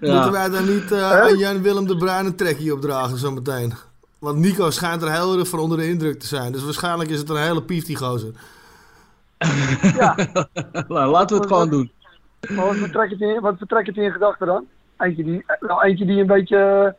Moeten 0.00 0.32
wij 0.32 0.48
dan 0.48 0.74
niet 0.74 0.92
eh, 0.92 1.12
aan 1.12 1.38
Jan-Willem 1.38 1.86
de 1.86 1.96
Bruin 1.96 2.26
een 2.26 2.36
trekje 2.36 2.72
opdragen 2.72 3.18
zometeen? 3.18 3.74
Want 4.18 4.38
Nico 4.38 4.70
schijnt 4.70 5.02
er 5.02 5.12
heel 5.12 5.38
erg 5.38 5.48
van 5.48 5.58
onder 5.58 5.78
de 5.78 5.88
indruk 5.88 6.20
te 6.20 6.26
zijn. 6.26 6.52
Dus 6.52 6.64
waarschijnlijk 6.64 7.10
is 7.10 7.18
het 7.18 7.28
een 7.28 7.42
hele 7.42 7.62
pief 7.62 7.84
die 7.84 7.96
gozer. 7.96 8.30
Nou, 10.88 11.10
laten 11.10 11.36
we 11.36 11.42
het 11.42 11.52
gewoon 11.52 11.70
doen. 11.70 11.92
Maar 12.48 12.66
wat 12.66 12.76
vertrekt 12.76 13.10
het 13.10 13.20
in, 13.20 13.40
wat 13.40 13.58
vertrekt 13.58 13.86
het 13.86 13.96
in 13.96 14.12
gedachten 14.12 14.46
dan? 14.46 14.66
Eentje 14.98 15.24
die, 15.24 15.44
nou, 15.60 15.82
eentje 15.82 16.04
die 16.06 16.20
een 16.20 16.26
beetje, 16.26 16.94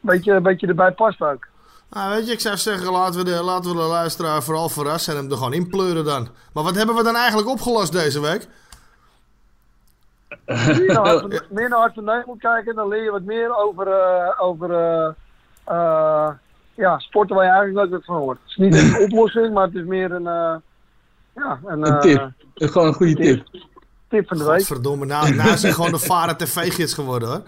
beetje, 0.00 0.32
een 0.32 0.42
beetje 0.42 0.66
erbij 0.66 0.92
past 0.92 1.20
ook. 1.20 1.46
Nou, 1.90 2.14
weet 2.14 2.26
je, 2.26 2.32
ik 2.32 2.40
zou 2.40 2.56
zeggen, 2.56 2.92
laten 2.92 3.18
we, 3.18 3.24
de, 3.24 3.42
laten 3.42 3.70
we 3.70 3.76
de 3.76 3.82
luisteraar 3.82 4.42
vooral 4.42 4.68
verrassen 4.68 5.14
en 5.14 5.20
hem 5.20 5.30
er 5.30 5.36
gewoon 5.36 5.52
inpleuren 5.52 6.04
dan. 6.04 6.28
Maar 6.52 6.64
wat 6.64 6.74
hebben 6.74 6.94
we 6.94 7.02
dan 7.02 7.16
eigenlijk 7.16 7.48
opgelost 7.48 7.92
deze 7.92 8.20
week? 8.20 8.48
Meer 10.46 10.86
naar 10.86 11.06
Hart 11.08 11.20
van- 11.20 11.40
meer 11.50 11.68
naar 11.68 11.78
Hart 11.78 11.94
van 11.94 12.04
Nederland 12.04 12.40
kijken, 12.40 12.74
dan 12.74 12.88
leer 12.88 13.02
je 13.02 13.10
wat 13.10 13.22
meer 13.22 13.56
over, 13.56 13.86
eh, 13.88 14.42
over 14.42 14.70
eh, 14.70 15.08
eh, 15.64 16.28
ja, 16.74 16.98
sporten 16.98 17.36
waar 17.36 17.44
je 17.44 17.50
eigenlijk 17.50 17.78
nooit 17.80 17.90
wat 17.90 18.04
van 18.04 18.16
hoort. 18.24 18.38
Het 18.42 18.50
is 18.50 18.56
niet 18.56 18.74
een 18.74 19.02
oplossing, 19.06 19.54
maar 19.54 19.64
het 19.66 19.74
is 19.74 19.84
meer 19.84 20.12
een, 20.12 20.26
eh, 20.26 20.54
ja, 21.34 21.60
een, 21.64 21.86
Een 21.86 21.94
eh, 21.94 22.00
tip. 22.00 22.30
Gewoon 22.54 22.86
een 22.86 22.94
goede 22.94 23.14
tip. 23.14 23.46
tip 24.08 24.28
van 24.28 24.38
de 24.38 24.44
week. 24.44 24.64
Verdomme, 24.64 25.06
nou, 25.06 25.34
nou 25.34 25.50
is 25.50 25.62
hij 25.62 25.72
gewoon 25.72 25.90
de 25.92 25.98
Varen 25.98 26.36
TV-gids 26.44 26.94
geworden 26.94 27.28
hoor. 27.28 27.42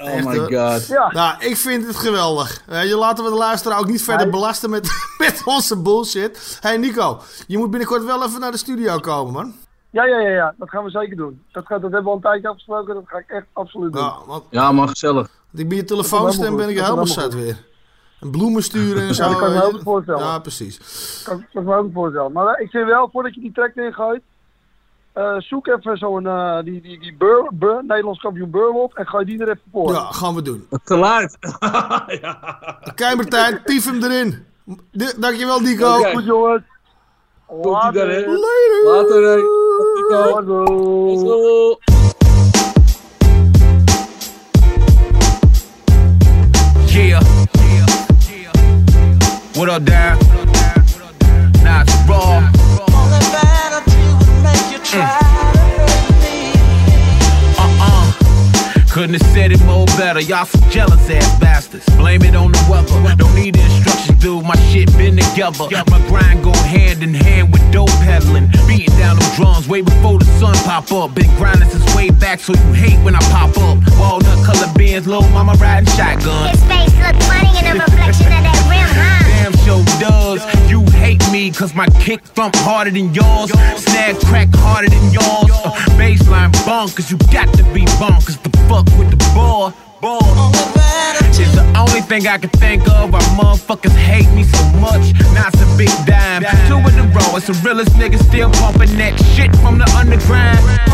Oh 0.00 0.08
Echt, 0.08 0.24
my 0.24 0.38
god. 0.38 0.86
Ja. 0.86 1.12
Nou, 1.12 1.34
ik 1.44 1.56
vind 1.56 1.86
het 1.86 1.96
geweldig. 1.96 2.62
Je, 2.70 2.96
laten 2.96 3.24
we 3.24 3.30
de 3.30 3.36
luisteraar 3.36 3.78
ook 3.78 3.86
niet 3.86 4.02
verder 4.02 4.22
Nee. 4.26 4.34
belasten 4.34 4.70
met, 4.70 4.90
met 5.18 5.42
onze 5.44 5.76
bullshit. 5.82 6.58
hey 6.60 6.76
Nico, 6.76 7.20
je 7.46 7.58
moet 7.58 7.70
binnenkort 7.70 8.04
wel 8.04 8.24
even 8.24 8.40
naar 8.40 8.50
de 8.50 8.56
studio 8.56 8.98
komen, 8.98 9.32
man. 9.32 9.54
Ja, 9.90 10.04
ja, 10.04 10.18
ja, 10.20 10.28
ja, 10.28 10.54
dat 10.58 10.68
gaan 10.70 10.84
we 10.84 10.90
zeker 10.90 11.16
doen. 11.16 11.42
Dat, 11.52 11.66
gaat, 11.66 11.80
dat 11.82 11.92
hebben 11.92 12.02
we 12.02 12.08
al 12.08 12.14
een 12.16 12.22
tijdje 12.22 12.48
afgesproken, 12.48 12.94
dat 12.94 13.04
ga 13.06 13.18
ik 13.18 13.28
echt 13.30 13.46
absoluut 13.52 13.92
doen. 13.92 14.02
Ja, 14.02 14.14
want, 14.26 14.44
Ja, 14.50 14.72
man, 14.72 14.88
gezellig. 14.88 15.30
Ik 15.54 15.68
ben 15.68 15.76
je 15.76 15.84
telefoonstem 15.84 16.56
ben 16.56 16.68
ik 16.68 16.74
helemaal 16.76 17.04
helemaal 17.04 17.06
zat 17.06 17.34
weer. 17.34 17.66
En 18.20 18.30
bloemen 18.30 18.62
sturen 18.62 19.02
en 19.08 19.14
zo. 19.14 19.22
Ja, 19.24 19.28
dat 19.30 19.38
kan 19.38 19.48
ik 19.48 19.54
me 19.54 19.60
goed 19.60 19.82
voorstellen. 19.82 20.20
Ja, 20.20 20.38
precies. 20.38 21.22
Kan, 21.24 21.44
kan 21.52 21.62
ik 21.62 21.68
me 21.68 21.74
ook 21.76 21.84
niet 21.84 21.92
voorstellen. 21.94 22.32
Maar 22.32 22.54
eh, 22.54 22.64
ik 22.64 22.70
vind 22.70 22.86
wel, 22.86 23.08
voordat 23.12 23.34
je 23.34 23.40
die 23.40 23.52
track 23.52 23.74
ingooit, 23.74 24.22
eh, 25.12 25.34
zoek 25.38 25.66
even 25.66 25.96
zo'n, 25.96 26.26
eh, 26.26 26.58
die, 26.64 26.80
die, 26.80 27.00
die 27.00 27.16
Bur, 27.16 27.48
Bur, 27.52 27.84
Nederlands 27.86 28.20
kampioen 28.20 28.50
Burwolf 28.50 28.94
en 28.94 29.06
gooi 29.06 29.24
die 29.24 29.40
er 29.40 29.48
even 29.48 29.62
voor. 29.72 29.92
Ja, 29.92 30.00
gaan 30.12 30.34
we 30.34 30.42
doen. 30.42 30.66
Te 30.84 30.96
luid. 30.96 31.38
Oké, 32.90 33.14
Martijn, 33.14 33.60
tief 33.64 33.84
hem 33.84 34.02
erin. 34.02 34.46
D- 34.96 35.16
dankjewel, 35.20 35.60
Nico. 35.60 35.92
Goed 36.02 36.24
jongens. 36.24 36.62
Komt-ie 37.48 37.92
dan, 37.92 38.08
hè? 38.08 38.20
Later. 38.20 38.84
Later, 38.84 39.22
hè. 39.22 39.36
Tot 39.78 39.94
Nico. 39.94 41.08
Let's 41.08 41.22
go. 41.22 41.78
Yeah. 46.86 47.22
What 49.54 49.68
up, 49.68 49.84
Dan? 49.84 50.18
Nah, 51.62 51.82
it's 51.82 51.94
raw. 52.06 52.57
Couldn't 58.90 59.20
have 59.20 59.32
said 59.32 59.52
it 59.52 59.62
more 59.64 59.86
better. 59.98 60.20
Y'all 60.20 60.46
some 60.46 60.68
jealous 60.70 61.08
ass 61.10 61.38
bastards. 61.38 61.84
Blame 61.96 62.22
it 62.22 62.34
on 62.34 62.52
the 62.52 62.66
weather. 62.70 63.14
Don't 63.16 63.34
need 63.34 63.56
instructions, 63.56 64.18
dude. 64.18 64.44
My 64.44 64.56
shit 64.72 64.90
been 64.96 65.16
together. 65.16 65.68
My 65.90 66.00
grind 66.08 66.42
go 66.42 66.52
hand 66.52 67.02
in 67.02 67.14
hand 67.14 67.52
with 67.52 67.62
dope 67.70 67.90
peddling. 68.02 68.50
Beating 68.66 68.96
down 68.96 69.18
them 69.18 69.30
drums 69.36 69.68
way 69.68 69.82
before 69.82 70.18
the 70.18 70.24
sun 70.40 70.54
pop 70.64 70.90
up. 70.90 71.14
Been 71.14 71.30
grinding 71.36 71.68
since 71.68 71.84
way 71.94 72.10
back, 72.10 72.40
so 72.40 72.54
you 72.54 72.72
hate 72.72 72.98
when 73.04 73.14
I 73.14 73.20
pop 73.30 73.56
up. 73.58 73.78
Walnut 74.00 74.44
color 74.44 74.72
bands, 74.74 75.06
little 75.06 75.28
mama 75.30 75.52
riding 75.60 75.88
shotgun. 75.92 76.50
His 76.50 76.64
face 76.64 76.94
look 76.96 77.16
funny 77.28 77.52
in 77.60 77.76
the 77.76 77.84
reflection 77.84 78.32
of 78.32 78.42
that 78.42 78.58
rim, 78.72 78.88
huh? 78.88 79.28
Damn 79.28 79.52
show 79.64 79.84
does. 80.00 80.57
You 81.08 81.14
hate 81.14 81.32
me 81.32 81.50
cause 81.50 81.74
my 81.74 81.86
kick 82.04 82.20
thump 82.20 82.54
harder 82.56 82.90
than 82.90 83.14
yours. 83.14 83.50
Snag 83.80 84.20
crack 84.26 84.48
harder 84.52 84.90
than 84.90 85.10
yours. 85.10 85.48
Uh, 85.64 85.72
baseline 85.96 86.52
bonkers, 86.68 87.10
you 87.10 87.16
got 87.32 87.48
to 87.54 87.62
be 87.72 87.86
bonkers 87.96 88.36
to 88.42 88.50
fuck 88.68 88.84
with 88.98 89.10
the 89.10 89.16
ball. 89.34 89.72
Ball. 90.02 90.20
It's 91.32 91.54
the 91.54 91.64
only 91.78 92.02
thing 92.02 92.26
I 92.26 92.36
can 92.36 92.50
think 92.50 92.86
of 92.88 93.10
why 93.10 93.20
motherfuckers 93.40 93.96
hate 93.96 94.30
me 94.34 94.44
so 94.44 94.62
much. 94.80 95.14
Now 95.32 95.48
it's 95.48 95.62
a 95.62 95.76
big 95.78 95.88
dime. 96.04 96.42
Two 96.68 96.76
in 96.76 96.98
a 96.98 97.08
row, 97.14 97.36
it's 97.36 97.46
the 97.46 97.54
realest 97.64 97.92
nigga 97.92 98.22
still 98.28 98.50
pumping 98.50 98.94
that 98.98 99.18
shit 99.32 99.56
from 99.56 99.78
the 99.78 99.88
underground. 99.96 100.58
I 100.60 100.88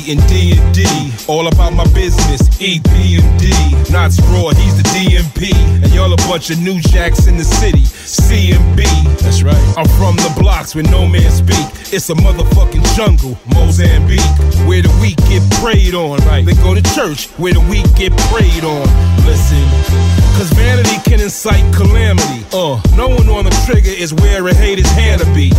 TNT 0.00 0.12
and 0.12 0.74
D&D. 0.74 1.12
All 1.28 1.46
about 1.48 1.72
my 1.72 1.84
business, 1.92 2.42
EPMD. 2.58 3.90
Not 3.90 4.16
Raw, 4.30 4.50
he's 4.50 4.76
the 4.76 4.88
DMP. 4.94 5.52
And 5.82 5.92
y'all 5.92 6.12
a 6.12 6.16
bunch 6.16 6.50
of 6.50 6.60
new 6.60 6.80
jacks 6.80 7.26
in 7.26 7.36
the 7.36 7.44
city, 7.44 7.82
CMB. 7.82 8.82
That's 9.20 9.42
right. 9.42 9.56
I'm 9.76 9.88
from 9.98 10.16
the 10.16 10.34
blocks 10.38 10.74
where 10.74 10.84
no 10.84 11.06
man 11.06 11.30
speak. 11.30 11.66
It's 11.92 12.08
a 12.10 12.14
motherfucking 12.14 12.96
jungle, 12.96 13.38
Mozambique. 13.54 14.20
Where 14.66 14.82
the 14.82 14.96
weak 15.00 15.16
get 15.28 15.42
preyed 15.60 15.94
on. 15.94 16.18
Right. 16.20 16.44
They 16.44 16.54
go 16.54 16.74
to 16.74 16.82
church 16.94 17.28
where 17.38 17.52
the 17.52 17.60
weak 17.60 17.86
get 17.96 18.16
preyed 18.30 18.64
on. 18.64 18.86
Listen, 19.26 20.19
cause 20.40 20.50
vanity 20.56 20.96
can 21.04 21.20
incite 21.20 21.64
calamity. 21.74 22.40
Uh, 22.52 22.80
no 22.96 23.08
one 23.08 23.28
on 23.28 23.44
the 23.44 23.50
trigger 23.66 23.90
is 23.90 24.14
where 24.14 24.46
a 24.48 24.54
hater's 24.54 24.90
hand 24.92 25.20
to 25.20 25.26
be. 25.34 25.50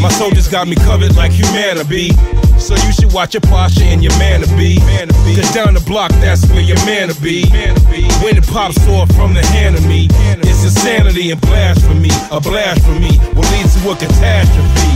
My 0.00 0.08
soldiers 0.08 0.48
got 0.48 0.66
me 0.66 0.74
covered 0.76 1.14
like 1.16 1.32
humanity. 1.32 2.12
So 2.58 2.74
you 2.74 2.92
should 2.92 3.12
watch 3.12 3.34
your 3.34 3.42
posture 3.42 3.84
and 3.84 4.02
your 4.02 4.16
manner 4.18 4.46
be. 4.56 4.78
Cause 5.36 5.52
down 5.52 5.74
the 5.74 5.84
block, 5.84 6.10
that's 6.24 6.48
where 6.48 6.62
your 6.62 6.80
manner 6.86 7.14
be. 7.20 7.44
When 8.24 8.38
it 8.38 8.46
pops 8.46 8.80
off 8.88 9.12
from 9.14 9.34
the 9.34 9.44
hand 9.44 9.76
of 9.76 9.86
me, 9.86 10.08
it's 10.10 10.64
insanity 10.64 11.30
and 11.30 11.40
blasphemy. 11.40 12.10
A 12.30 12.40
blasphemy 12.40 13.18
will 13.36 13.48
lead 13.52 13.68
to 13.68 13.90
a 13.90 13.96
catastrophe. 13.96 14.92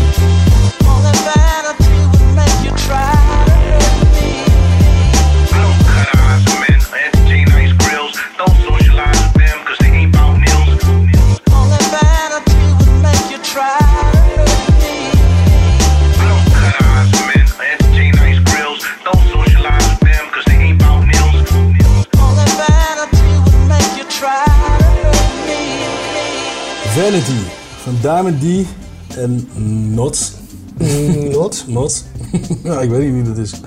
Vanity 27.06 27.40
van 27.82 27.94
Diamond 28.00 28.40
D 28.40 28.44
en 29.16 29.48
Knots. 29.92 30.32
Knots? 31.30 31.64
Knots. 31.68 32.04
ja, 32.64 32.80
ik 32.80 32.90
weet 32.90 33.00
niet 33.00 33.12
wie 33.12 33.22
dat 33.22 33.36
is. 33.36 33.60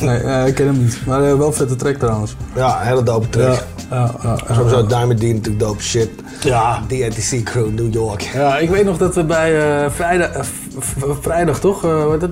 Nee, 0.00 0.18
eh, 0.18 0.46
ik 0.46 0.54
ken 0.54 0.66
hem 0.66 0.78
niet. 0.78 1.06
Maar 1.06 1.24
eh, 1.24 1.36
wel 1.36 1.52
vette 1.52 1.76
track 1.76 1.96
trouwens. 1.96 2.36
Ja, 2.54 2.78
hele 2.78 3.02
dope 3.02 3.28
track. 3.28 3.64
Ja, 3.90 4.14
ja, 4.22 4.36
ja. 4.48 4.54
Sowieso 4.54 4.86
Diamond 4.86 5.20
D 5.20 5.22
natuurlijk 5.22 5.58
dope 5.58 5.82
shit. 5.82 6.10
Ja. 6.40 6.82
DNTC 6.86 7.42
crew, 7.44 7.68
New 7.68 7.92
York. 7.92 8.20
Ja, 8.20 8.58
ik 8.58 8.70
weet 8.70 8.84
nog 8.84 8.98
dat 8.98 9.14
we 9.14 9.24
bij 9.24 9.82
eh, 9.84 9.90
vrijdag, 9.90 10.46
vrijdag 11.20 11.60
toch? 11.60 11.80
Wat 11.80 12.22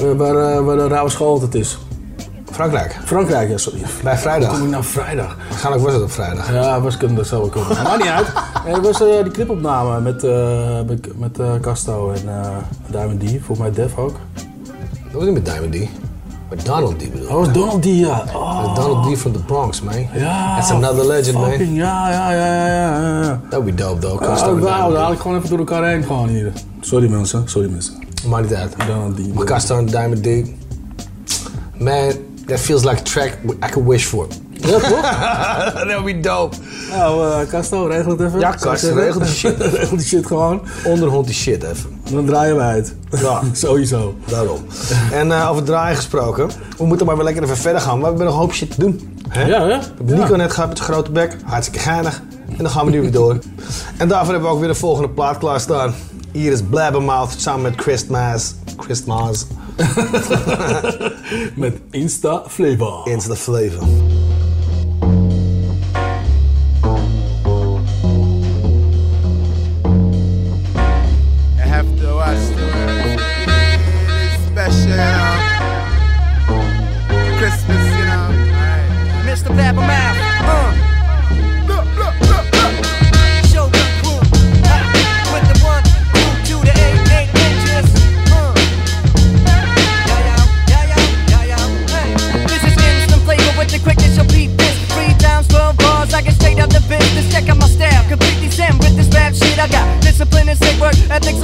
eh, 0.00 0.12
waar, 0.16 0.64
waar 0.64 0.76
de 0.76 0.88
rauwe 0.88 1.10
school 1.10 1.28
altijd 1.28 1.54
is. 1.54 1.78
Frankrijk. 2.60 2.98
Frankrijk, 3.04 3.50
ja, 3.50 3.56
sorry. 3.56 3.80
Bij 4.02 4.18
vrijdag. 4.18 4.52
Kom 4.52 4.62
ik 4.64 4.70
nou 4.70 4.84
vrijdag? 4.84 5.36
Waarschijnlijk 5.48 5.84
was 5.84 5.94
het 5.94 6.02
op 6.02 6.10
vrijdag. 6.10 6.52
Ja, 6.52 6.80
was 6.80 6.96
kunnen 6.96 7.16
dat 7.16 7.26
zo 7.26 7.42
ook 7.42 7.52
kunnen. 7.52 7.82
Maakt 7.82 7.98
niet 7.98 8.12
uit. 8.12 8.32
En 8.66 8.74
er 8.74 8.82
was 8.82 9.02
eh, 9.02 9.22
die 9.22 9.32
clipopname 9.32 10.00
met, 10.00 10.24
eh 10.24 10.80
met, 10.86 11.18
met 11.18 11.38
eh, 11.38 11.52
Casto 11.60 12.12
en 12.12 12.22
Diamond 12.86 13.20
D. 13.20 13.24
Volgens 13.30 13.58
mij 13.58 13.70
Def 13.70 13.96
ook. 13.98 14.16
Dat 15.04 15.12
was 15.12 15.24
niet 15.24 15.32
met 15.32 15.44
Diamond 15.44 15.72
D. 15.72 15.76
Met 16.50 16.66
Donald 16.66 16.98
D 16.98 17.12
bedoel 17.12 17.28
Oh, 17.28 17.34
was 17.34 17.52
Donald 17.52 17.82
D, 17.82 17.84
ja. 17.84 18.24
Oh. 18.34 18.74
Donald 18.74 19.14
D 19.14 19.18
from 19.18 19.32
the 19.32 19.38
Bronx, 19.38 19.82
man. 19.82 19.94
Ja. 20.14 20.56
That's 20.56 20.70
another 20.70 21.06
legend, 21.06 21.34
man. 21.38 21.50
fucking, 21.50 21.76
Ja, 21.76 22.10
ja, 22.10 22.32
ja, 22.32 22.46
ja, 22.56 22.66
ja. 22.66 23.22
ja. 23.22 23.40
That 23.50 23.62
would 23.62 23.64
be 23.64 23.74
dope, 23.74 24.00
though. 24.00 24.22
Ja, 24.22 24.30
Custom 24.30 24.60
wauw, 24.60 24.72
Diamond 24.72 24.92
daar 24.92 25.02
haal 25.02 25.12
ik 25.12 25.18
gewoon 25.18 25.36
even 25.36 25.48
door 25.48 25.58
elkaar 25.58 25.88
heen 25.88 26.02
gewoon 26.02 26.28
hier. 26.28 26.52
Sorry 26.80 27.08
mensen, 27.10 27.42
sorry 27.48 27.70
mensen. 27.70 27.94
Maakt 28.26 28.42
niet 28.42 28.54
uit. 28.54 28.74
Donald 28.86 29.16
D. 29.16 29.34
Maar 29.34 29.44
Custom 29.44 29.78
and 29.78 29.90
Diamond 29.90 30.22
D. 30.22 30.28
Man, 31.78 32.12
that 32.50 32.60
feels 32.60 32.84
like 32.84 33.00
a 33.00 33.02
track 33.02 33.38
I 33.62 33.70
could 33.70 33.86
wish 33.86 34.06
for. 34.06 34.26
Ja, 34.52 34.78
toch? 34.78 35.00
that 35.72 35.86
would 35.86 36.04
be 36.04 36.20
dope. 36.20 36.56
Nou, 36.90 37.40
eh 37.40 37.48
Casto, 37.48 37.86
regel 37.86 38.10
het 38.10 38.20
even. 38.20 38.40
Ja, 38.40 38.58
zeggen. 38.58 38.94
regel 38.94 39.20
die 39.20 39.30
shit. 39.30 39.60
regel 39.76 39.96
die 39.96 40.06
shit 40.06 40.26
gewoon. 40.26 40.62
Onderhond 40.84 41.26
die 41.26 41.34
shit 41.34 41.62
even. 41.62 42.00
Dan 42.10 42.26
draaien 42.26 42.56
we 42.56 42.62
uit. 42.62 42.94
Ja. 43.10 43.40
Sowieso. 43.52 44.14
Daarom. 44.24 44.58
En 45.12 45.32
eh, 45.32 45.50
over 45.50 45.62
draaien 45.62 45.96
gesproken. 45.96 46.50
We 46.78 46.86
moeten 46.86 47.06
maar 47.06 47.16
weer 47.16 47.24
lekker 47.24 47.42
even 47.42 47.56
verder 47.56 47.80
gaan. 47.80 47.98
We 47.98 48.04
hebben 48.04 48.24
nog 48.24 48.34
een 48.34 48.40
hoop 48.40 48.54
shit 48.54 48.70
te 48.70 48.80
doen. 48.80 49.18
Hè? 49.28 49.44
Ja, 49.44 49.62
hè? 49.62 49.68
Ja. 49.68 49.82
Nico 50.02 50.36
net 50.36 50.52
gehad 50.52 50.68
met 50.68 50.78
zijn 50.78 50.90
grote 50.90 51.10
bek. 51.10 51.36
Hartstikke 51.44 51.80
geinig. 51.80 52.22
En 52.48 52.56
dan 52.56 52.70
gaan 52.70 52.84
we 52.84 52.90
nu 52.90 53.00
weer 53.00 53.12
door. 53.12 53.38
En 53.96 54.08
daarvoor 54.08 54.32
hebben 54.32 54.48
we 54.50 54.54
ook 54.54 54.60
weer 54.60 54.72
de 54.72 54.74
volgende 54.74 55.08
plaat 55.10 55.38
klaarstaan. 55.38 55.94
Hier 56.32 56.52
is 56.52 56.62
Blabbermouth 56.62 57.40
samen 57.40 57.62
met 57.62 57.76
Christmas. 57.76 58.54
Christmas. 58.76 59.46
Met 61.56 61.80
Instant 61.90 62.52
Flavor. 62.52 63.06
Instant 63.06 63.38
Flavor. 63.38 64.19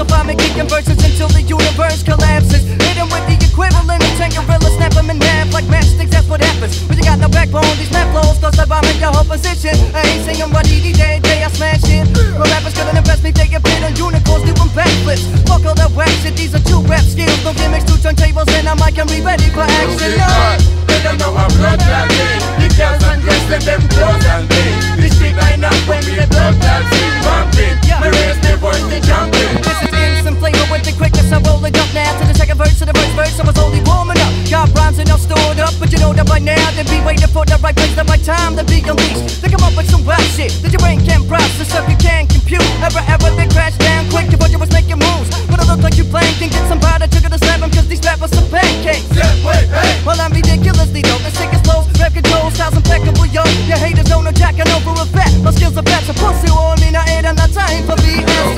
Find 0.05 0.28
me 0.28 0.35
kicking 0.35 0.68
verses 0.68 0.98
until 1.01 1.28
the 1.28 1.43
universe 1.43 2.02
collapses. 2.02 2.62
Hit 2.85 2.97
'em 2.98 3.09
with 3.09 3.24
the 3.28 3.36
equivalent 3.40 4.02
of 4.02 4.18
Hang 4.20 4.32
gorilla, 4.32 4.70
snap 4.77 4.93
them 4.93 5.10
in 5.10 5.20
half 5.20 5.52
like 5.52 5.64
matchsticks, 5.66 6.10
that's 6.10 6.28
what 6.28 6.40
happens. 6.40 6.82
When 6.89 6.98
you 6.98 7.05
got 7.05 7.18
no 7.18 7.28
backbone, 7.28 7.64
these 7.78 7.89
snap 7.89 8.10
flows, 8.12 8.39
cause 8.39 8.59
I'm 8.59 8.85
in 8.85 8.98
your 9.01 9.12
whole 9.12 9.24
position. 9.24 9.74
I 9.94 10.02
ain't 10.02 10.24
singing 10.24 10.52
what 10.52 10.66
he 10.66 10.93
day, 10.93 11.20
day 11.20 11.44
I 11.44 11.48
smash 11.48 11.85
it. 11.85 12.06
My 12.39 12.44
rappers 12.51 12.74
couldn't 12.74 12.97
impress 12.97 13.23
me, 13.23 13.31
they 13.31 13.48
paid 13.48 13.82
on 13.85 13.94
unicorns, 13.97 14.44
doing 14.44 14.70
backflips. 14.77 15.24
Fuck 15.48 15.64
all 15.64 15.74
that 15.74 15.93
whack 15.93 16.12
shit, 16.23 16.36
these 16.36 16.55
are 16.55 16.64
two 16.64 16.81
rap 16.82 17.05
skills. 17.05 17.43
No 17.44 17.52
gimmicks, 17.55 17.85
two 17.85 17.97
turntables, 17.97 18.48
and 18.52 18.68
I 18.68 18.74
mic 18.74 18.94
can 18.97 19.06
be 19.06 19.20
ready 19.20 19.48
for 19.51 19.62
action. 19.62 20.18
No. 20.18 20.86
Don't 21.07 21.19
know 21.23 21.39
I'm 21.39 21.47
blood 21.62 21.78
clot 21.78 22.11
thing. 22.11 22.43
The 22.59 22.66
girls 22.74 22.99
and 23.07 23.23
them 23.62 23.78
clothes 23.95 24.27
and 24.27 24.43
things. 24.51 24.83
The 24.99 25.09
street 25.15 25.39
line 25.39 25.62
up 25.62 25.78
when 25.87 26.03
me 26.03 26.19
blood 26.27 26.59
clot 26.59 26.83
sing 26.91 27.15
bumping. 27.23 27.78
Me 28.03 28.09
raise 28.11 28.39
me 28.43 28.53
voice 28.59 28.83
to 28.91 28.99
jumping. 29.07 29.55
This 29.62 29.87
is 29.87 29.95
instant 29.95 30.39
flavor 30.43 30.66
with. 31.31 31.47
I 31.47 31.51
roll 31.51 31.65
it 31.65 31.77
up 31.77 31.90
now 31.94 32.19
to 32.19 32.27
the 32.27 32.35
second 32.35 32.59
verse. 32.59 32.78
To 32.78 32.85
the 32.85 32.94
first 32.94 33.15
verse, 33.15 33.40
I 33.40 33.44
was 33.47 33.59
only 33.59 33.81
warming 33.82 34.19
up. 34.19 34.32
Got 34.51 34.70
rhymes 34.74 34.98
enough 34.98 35.20
stored 35.20 35.59
up, 35.59 35.74
but 35.78 35.93
you 35.93 35.98
know 35.98 36.12
that 36.12 36.27
by 36.27 36.39
now 36.39 36.70
they 36.73 36.85
be 36.85 37.03
waiting 37.05 37.28
for 37.28 37.44
the 37.44 37.59
right 37.62 37.74
place, 37.74 37.94
the 37.94 38.05
right 38.05 38.23
time 38.23 38.57
to 38.57 38.65
be 38.65 38.82
unleashed. 38.82 39.43
They 39.43 39.48
come 39.48 39.62
up 39.62 39.77
with 39.77 39.90
some 39.90 40.05
wild 40.05 40.23
shit 40.35 40.53
that 40.62 40.70
your 40.70 40.81
brain 40.81 41.05
can't 41.05 41.27
process, 41.27 41.69
so 41.70 41.82
you 41.86 41.97
can't 41.98 42.28
compute. 42.28 42.65
Ever, 42.82 43.03
ever, 43.09 43.31
they 43.35 43.48
crash 43.48 43.77
down 43.78 44.09
quick. 44.11 44.31
Your 44.31 44.39
budget 44.39 44.61
was 44.61 44.70
making 44.70 44.98
moves, 44.98 45.28
but 45.51 45.59
it 45.59 45.66
look 45.66 45.82
like 45.82 45.97
you 45.98 46.05
playing. 46.05 46.35
Can 46.39 46.48
get 46.51 46.65
somebody 46.69 47.09
took 47.09 47.24
it 47.24 47.31
to 47.32 47.39
the 47.39 47.39
slam 47.39 47.62
'em 47.62 47.70
'cause 47.70 47.86
these 47.86 48.03
rappers 48.05 48.31
some 48.31 48.47
pancakes. 48.51 49.07
Well, 50.07 50.20
I'm 50.20 50.32
ridiculously 50.32 51.03
dope. 51.03 51.23
The 51.27 51.32
sickest 51.35 51.65
flows, 51.66 51.86
rap 51.98 52.15
control, 52.15 52.51
styles 52.51 52.77
impeccable, 52.77 53.27
yo. 53.27 53.43
Your 53.66 53.78
haters 53.78 54.07
don't 54.07 54.24
know 54.24 54.32
jack, 54.32 54.55
I 54.61 54.65
know 54.70 54.81
for 54.86 54.94
a 54.94 55.07
fact. 55.07 55.35
My 55.43 55.51
skills 55.51 55.77
are 55.77 55.85
so 56.07 56.12
pussy 56.15 56.48
on 56.51 56.78
me, 56.81 56.94
I 56.94 57.05
ain't 57.19 57.27
on 57.27 57.35
the 57.35 57.48
time 57.51 57.82
for 57.86 57.97
BS. 57.98 58.55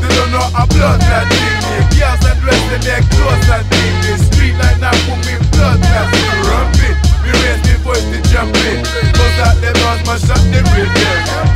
They 0.00 0.14
don't 0.14 0.30
know 0.30 0.44
I'm 0.54 0.68
blood 0.68 1.00
clot 1.00 1.28
thing. 1.32 1.77
The 1.98 2.30
girls 2.46 2.70
and 2.70 2.82
their 2.86 3.02
clothes 3.10 3.48
and 3.50 3.66
things. 3.74 4.06
The 4.06 4.14
street 4.30 4.54
line 4.54 4.86
up 4.86 4.94
put 5.10 5.18
me 5.26 5.34
blood 5.50 5.82
clot 5.82 6.06
sing 6.14 6.46
rumping. 6.46 6.94
Me 7.26 7.30
raise 7.42 7.58
me 7.66 7.74
voice 7.82 8.06
to 8.06 8.22
jumping. 8.30 8.86
Cause 8.86 9.38
out 9.42 9.58
them 9.58 9.74
noise, 9.82 10.06
mash 10.06 10.30
up 10.30 10.38
the 10.46 10.62
rhythm. 10.78 10.94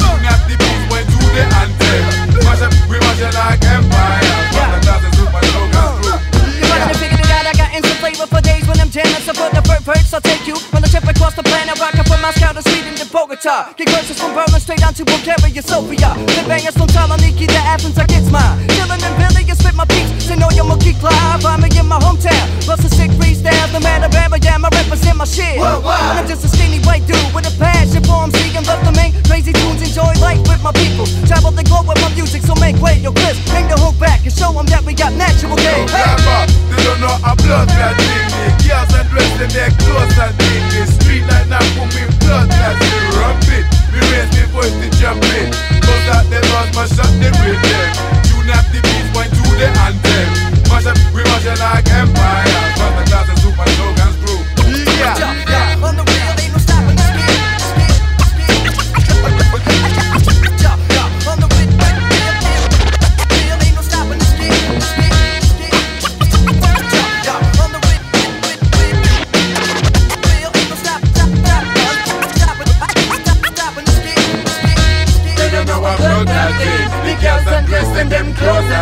Tune 0.02 0.26
up 0.26 0.42
the 0.50 0.58
beats, 0.58 0.84
went 0.90 1.06
to 1.06 1.18
the 1.30 1.46
anthem. 1.46 2.02
Mash 2.42 2.58
up, 2.58 2.74
we 2.90 2.98
mash 2.98 3.22
it 3.22 3.30
like 3.38 3.62
empire. 3.70 4.34
From 4.50 4.68
the 4.74 4.78
class 4.82 5.06
and 5.06 5.14
super 5.14 5.42
slogans 5.46 5.94
through. 6.02 6.58
You 6.58 6.66
must 6.66 6.90
have 6.90 6.98
figured 6.98 7.22
it 7.22 7.30
out, 7.30 7.46
I 7.46 7.54
got 7.54 7.70
instant 7.70 7.98
flavor 8.02 8.26
for 8.26 8.42
days 8.42 8.66
when 8.66 8.82
I'm 8.82 8.90
jamming. 8.90 9.22
So 9.22 9.30
put 9.38 9.54
the 9.54 9.62
first 9.62 10.10
I'll 10.10 10.20
take 10.20 10.42
you 10.50 10.58
on 10.74 10.82
the 10.82 10.90
trip 10.90 11.06
across 11.06 11.38
the 11.38 11.46
planet. 11.46 11.78
Rock 11.78 11.94
up 12.02 12.06
to 12.10 12.11
Get 13.42 13.90
verses 13.90 14.22
from 14.22 14.38
Berlin 14.38 14.62
straight 14.62 14.78
down 14.78 14.94
to 14.94 15.04
Bulgaria, 15.04 15.62
Sofia. 15.66 16.14
The 16.14 16.46
bangers 16.46 16.78
from 16.78 16.86
Saloniki 16.94 17.50
to 17.50 17.60
Athens, 17.66 17.98
I 17.98 18.06
get 18.06 18.22
mine. 18.30 18.70
Chillin' 18.70 19.02
and 19.02 19.16
Billy, 19.18 19.42
you 19.42 19.56
spit 19.58 19.74
my 19.74 19.82
beats. 19.82 20.30
Say 20.30 20.38
no, 20.38 20.46
you're 20.54 20.62
Mookie 20.62 20.94
Clive. 21.02 21.42
I'm 21.42 21.58
in 21.66 21.86
my 21.90 21.98
hometown. 21.98 22.46
Plus 22.62 22.86
a 22.86 22.88
sick 22.94 23.10
freestyle, 23.18 23.66
no 23.74 23.80
matter 23.80 24.06
where 24.14 24.30
I 24.30 24.38
am, 24.54 24.64
I 24.64 24.70
represent 24.70 25.18
my 25.18 25.24
shit. 25.24 25.58
And 25.58 26.18
I'm 26.22 26.28
just 26.30 26.44
a 26.46 26.48
skinny 26.54 26.78
white 26.86 27.02
dude 27.10 27.18
with 27.34 27.50
a 27.50 27.54
passion 27.58 28.06
for 28.06 28.22
MC 28.30 28.54
and 28.54 28.64
love 28.64 28.78
to 28.86 28.92
make 28.94 29.10
crazy 29.26 29.50
tunes. 29.50 29.82
Enjoy 29.82 30.14
life 30.22 30.38
with 30.46 30.62
my 30.62 30.70
people. 30.78 31.10
Travel 31.26 31.50
the 31.50 31.66
globe 31.66 31.90
with 31.90 31.98
my 31.98 32.14
music, 32.14 32.46
so 32.46 32.54
make 32.62 32.78
way, 32.78 33.02
yo, 33.02 33.10
Chris. 33.10 33.34
Bring 33.50 33.66
the 33.66 33.74
hook 33.74 33.98
back 33.98 34.22
and 34.22 34.30
show 34.30 34.54
them 34.54 34.70
that 34.70 34.86
we 34.86 34.94
got 34.94 35.18
natural 35.18 35.58
game. 35.58 35.90
Clever, 35.90 36.46
they 36.70 36.78
don't 36.86 37.02
know 37.02 37.18
I'm 37.26 37.34
blood. 37.42 37.66
The 37.66 38.54
girls 38.70 38.86
undressed 38.94 39.42
and 39.42 39.50
their 39.50 39.74
clothes 39.82 40.14
and 40.14 40.30
things. 40.38 41.01
The 41.12 41.18
street 41.18 41.28
line 41.28 41.52
up 41.52 41.60
put 41.76 41.92
me 41.92 42.08
blood 42.24 42.48
clot 42.48 42.72
sing 42.80 43.12
rumping. 43.20 43.68
Me 43.92 44.00
raise 44.00 44.32
me 44.32 44.48
voice 44.48 44.72
to 44.80 44.88
jumping. 44.96 45.52
Cause 45.84 46.08
out 46.08 46.24
them 46.32 46.40
noise, 46.40 46.72
mash 46.72 46.96
up 46.96 47.12
the 47.20 47.28
rhythm. 47.36 47.92
Tune 48.32 48.48
up 48.48 48.64
the 48.72 48.80
beats, 48.80 49.12
point 49.12 49.28
to 49.28 49.44
the 49.60 49.68
anthem. 49.84 50.28
Mash 50.72 50.88
up, 50.88 50.96
we 51.12 51.20
mash 51.20 51.44
it 51.44 51.60
like 51.60 51.84
empire. 51.92 52.48
The 53.28 53.41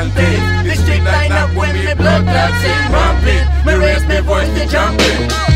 things. 0.09 0.41
The 0.65 0.75
street 0.77 1.03
line 1.05 1.33
up 1.33 1.55
when 1.55 1.75
me 1.75 1.95
blood 1.95 2.23
clot 2.25 2.53
sing 2.63 2.93
bumping. 2.93 3.45
Me 3.67 3.75
raise 3.75 4.07
me 4.07 4.21
voice 4.21 4.49
to 4.49 4.67
jumping. 4.67 5.50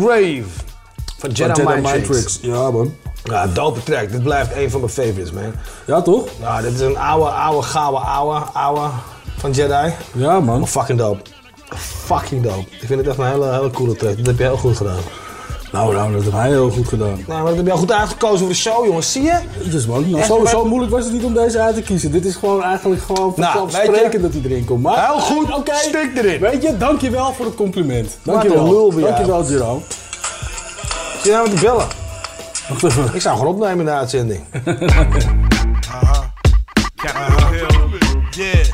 Grave. 0.00 0.44
Van 1.18 1.30
Jedi, 1.30 1.62
Mind, 1.62 1.82
Mind 1.82 2.04
Tricks. 2.04 2.38
Ja, 2.42 2.70
man. 2.70 2.94
Ja, 3.24 3.46
dope 3.46 3.82
track. 3.82 4.10
Dit 4.10 4.22
blijft 4.22 4.56
een 4.56 4.70
van 4.70 4.80
mijn 4.80 4.92
favorites, 4.92 5.32
man. 5.32 5.52
Ja, 5.86 6.02
toch? 6.02 6.28
Ja, 6.40 6.60
dit 6.60 6.74
is 6.74 6.80
een 6.80 6.98
oude, 6.98 7.30
oude, 7.30 7.62
gouden, 7.62 8.02
oude, 8.02 8.44
oude 8.52 8.88
van 9.36 9.50
Jedi. 9.50 9.94
Ja, 10.12 10.40
man. 10.40 10.58
Maar 10.58 10.68
fucking 10.68 10.98
dope. 10.98 11.20
Fucking 11.76 12.42
dope. 12.42 12.60
Ik 12.80 12.86
vind 12.86 12.98
het 13.00 13.08
echt 13.08 13.18
een 13.18 13.26
hele, 13.26 13.52
hele 13.52 13.70
coole 13.70 13.96
track. 13.96 14.16
Dat 14.16 14.26
heb 14.26 14.38
je 14.38 14.42
heel 14.42 14.56
goed 14.56 14.76
gedaan. 14.76 15.00
Nou, 15.72 15.94
nou, 15.94 16.12
dat 16.12 16.22
heb 16.22 16.32
hij 16.32 16.48
heel 16.48 16.70
goed 16.70 16.88
gedaan. 16.88 17.08
Nou, 17.26 17.38
maar 17.40 17.44
dat 17.44 17.56
heb 17.56 17.66
je 17.66 17.72
al 17.72 17.78
goed 17.78 17.92
uitgekozen 17.92 18.38
voor 18.38 18.48
de 18.48 18.54
show, 18.54 18.84
jongens. 18.86 19.12
Zie 19.12 19.22
je? 19.22 19.38
Man. 19.88 20.10
Nou, 20.10 20.24
zo, 20.24 20.38
maar- 20.40 20.50
zo 20.50 20.64
moeilijk 20.64 20.92
was 20.92 21.04
het 21.04 21.12
niet 21.12 21.24
om 21.24 21.34
deze 21.34 21.60
uit 21.60 21.74
te 21.74 21.82
kiezen. 21.82 22.10
Dit 22.12 22.24
is 22.24 22.34
gewoon 22.36 22.62
eigenlijk 22.62 23.02
gewoon 23.02 23.32
Nou, 23.36 23.58
vanzelfsprekend 23.58 24.12
je- 24.12 24.20
dat 24.20 24.32
hij 24.32 24.40
erin 24.44 24.64
komt. 24.64 24.82
Maar, 24.82 25.06
Heel 25.06 25.20
goed, 25.20 25.54
oké. 25.56 25.74
stik 25.74 26.10
erin. 26.16 26.40
Weet 26.40 26.62
je, 26.62 26.76
dankjewel 26.76 27.32
voor 27.32 27.44
het 27.46 27.54
compliment. 27.54 28.16
Wat 28.22 28.34
Dankjewel. 28.34 28.64
een 28.64 28.70
lul. 28.70 28.90
Dankjewel, 29.00 29.44
Jerome. 29.44 29.80
Zie 31.22 31.30
je 31.30 31.36
nou 31.36 31.42
met 31.48 31.58
die 31.58 31.68
bellen? 31.68 31.86
Wacht 32.68 32.82
even. 32.84 33.10
Ik 33.14 33.20
zou 33.20 33.38
gewoon 33.38 33.54
opnemen 33.54 33.78
in 33.78 33.84
de 33.84 33.90
uitzending. 33.90 34.44
Capitol 36.96 37.46
Hill. 37.48 37.66
Yeah. 38.30 38.64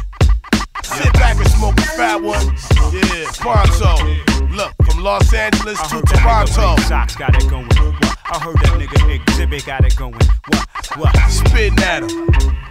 Sit 0.81 1.13
back 1.13 1.37
and 1.39 1.49
smoke 1.49 1.81
a 1.81 1.85
fat 1.85 2.21
one. 2.23 2.53
Yeah. 2.93 3.97
Look, 4.51 4.73
from 4.87 5.01
Los 5.03 5.33
Angeles 5.35 5.79
to 5.89 6.01
Xzibit 9.57 9.67
got 9.67 9.85
it 9.85 9.97
going. 9.97 10.13
What? 10.13 10.67
What? 10.97 11.31
Spitting 11.31 11.79
at 11.81 12.03
him. 12.03 12.27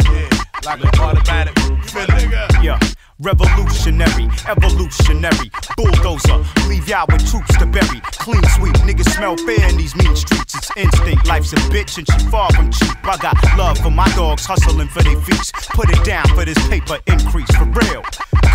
Yeah. 0.06 0.30
Like 0.66 0.84
an 0.84 1.00
automatic 1.00 1.58
feeling. 1.90 2.32
Yeah. 2.64 2.80
Revolutionary, 3.20 4.28
evolutionary, 4.48 5.50
bulldozer. 5.78 6.44
Leave 6.68 6.88
y'all 6.90 7.06
with 7.10 7.26
troops 7.30 7.58
to 7.58 7.66
bury. 7.66 8.02
Clean 8.12 8.44
sweep, 8.56 8.76
niggas 8.84 9.10
smell 9.16 9.38
fair 9.38 9.70
in 9.70 9.78
these 9.78 9.96
mean 9.96 10.16
streets. 10.16 10.55
Instinct, 10.78 11.28
life's 11.28 11.54
a 11.54 11.58
bitch 11.74 11.98
and 11.98 12.08
she 12.10 12.28
far 12.30 12.52
from 12.54 12.72
cheap. 12.72 12.96
I 13.04 13.18
got 13.18 13.36
love 13.58 13.78
for 13.78 13.92
my 13.92 14.08
dogs 14.16 14.46
hustling 14.46 14.88
for 14.88 15.04
their 15.04 15.20
feast. 15.22 15.54
Put 15.74 15.90
it 15.90 16.04
down 16.04 16.28
for 16.30 16.46
this 16.46 16.58
paper 16.68 16.98
increase, 17.08 17.50
for 17.56 17.66
real. 17.66 18.04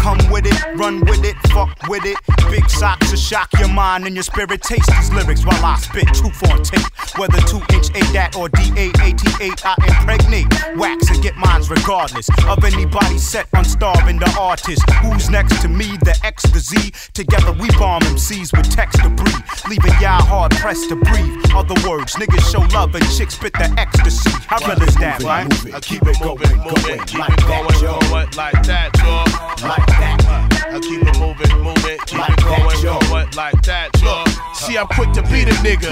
Come 0.01 0.19
with 0.31 0.47
it, 0.47 0.79
run 0.79 1.01
with 1.01 1.25
it, 1.25 1.37
fuck 1.51 1.77
with 1.89 2.07
it. 2.07 2.17
Big 2.51 2.69
socks 2.71 3.11
to 3.11 3.19
shock 3.19 3.51
your 3.59 3.69
mind 3.69 4.07
and 4.07 4.17
your 4.17 4.23
spirit. 4.23 4.63
Taste 4.63 4.87
these 4.87 5.13
lyrics 5.13 5.45
while 5.45 5.63
I 5.63 5.77
spit 5.77 6.07
truth 6.15 6.43
on 6.51 6.63
tape. 6.63 6.87
Whether 7.19 7.39
2 7.43 7.61
inch 7.75 7.91
8 7.95 8.13
that 8.15 8.35
or 8.35 8.49
D888, 8.49 9.61
I 9.63 9.75
impregnate. 9.87 10.47
Wax 10.79 11.11
and 11.11 11.23
get 11.23 11.37
mines 11.37 11.69
regardless 11.69 12.31
of 12.49 12.65
anybody 12.65 13.19
set 13.19 13.47
on 13.55 13.65
starving 13.65 14.19
the 14.19 14.35
artist. 14.41 14.89
Who's 15.03 15.29
next 15.29 15.61
to 15.63 15.69
me? 15.69 15.99
The 16.01 16.19
X, 16.25 16.45
the 16.45 16.61
Z. 16.61 16.93
Together 17.13 17.53
we 17.53 17.69
bomb 17.77 18.01
MCs 18.01 18.57
with 18.57 18.71
text 18.71 19.03
debris. 19.03 19.45
Leaving 19.69 19.93
y'all 20.01 20.25
hard 20.25 20.53
pressed 20.57 20.89
to 20.89 20.97
breathe. 20.97 21.37
Other 21.53 21.77
words, 21.87 22.00
niggas 22.07 22.51
show 22.51 22.61
love 22.77 22.95
and 22.95 23.05
chicks 23.11 23.35
spit 23.35 23.53
the 23.53 23.73
ecstasy. 23.79 24.31
How 24.47 24.59
real 24.67 24.83
is 24.83 24.95
that, 24.97 25.23
right? 25.23 25.47
I 25.75 25.81
keep 25.81 26.03
it 26.03 26.17
moving, 26.25 26.57
moving, 26.59 27.01
keep 27.07 27.29
it 27.29 27.41
going, 27.47 27.81
going 27.81 28.31
like 28.37 28.63
that, 28.65 28.91
y'all. 28.99 29.69
Like 29.69 29.87
that. 29.87 30.51
I 30.73 30.81
keep 30.81 31.03
it 31.03 31.19
moving, 31.19 31.63
moving, 31.63 31.99
keep 32.07 32.29
it 32.29 32.43
going, 32.45 32.83
going 32.83 33.31
like 33.33 33.63
that, 33.63 33.91
y'all. 34.03 34.30
See, 34.61 34.77
I'm 34.77 34.87
quick 34.89 35.11
to 35.13 35.23
beat 35.23 35.49
a 35.49 35.57
nigga. 35.65 35.89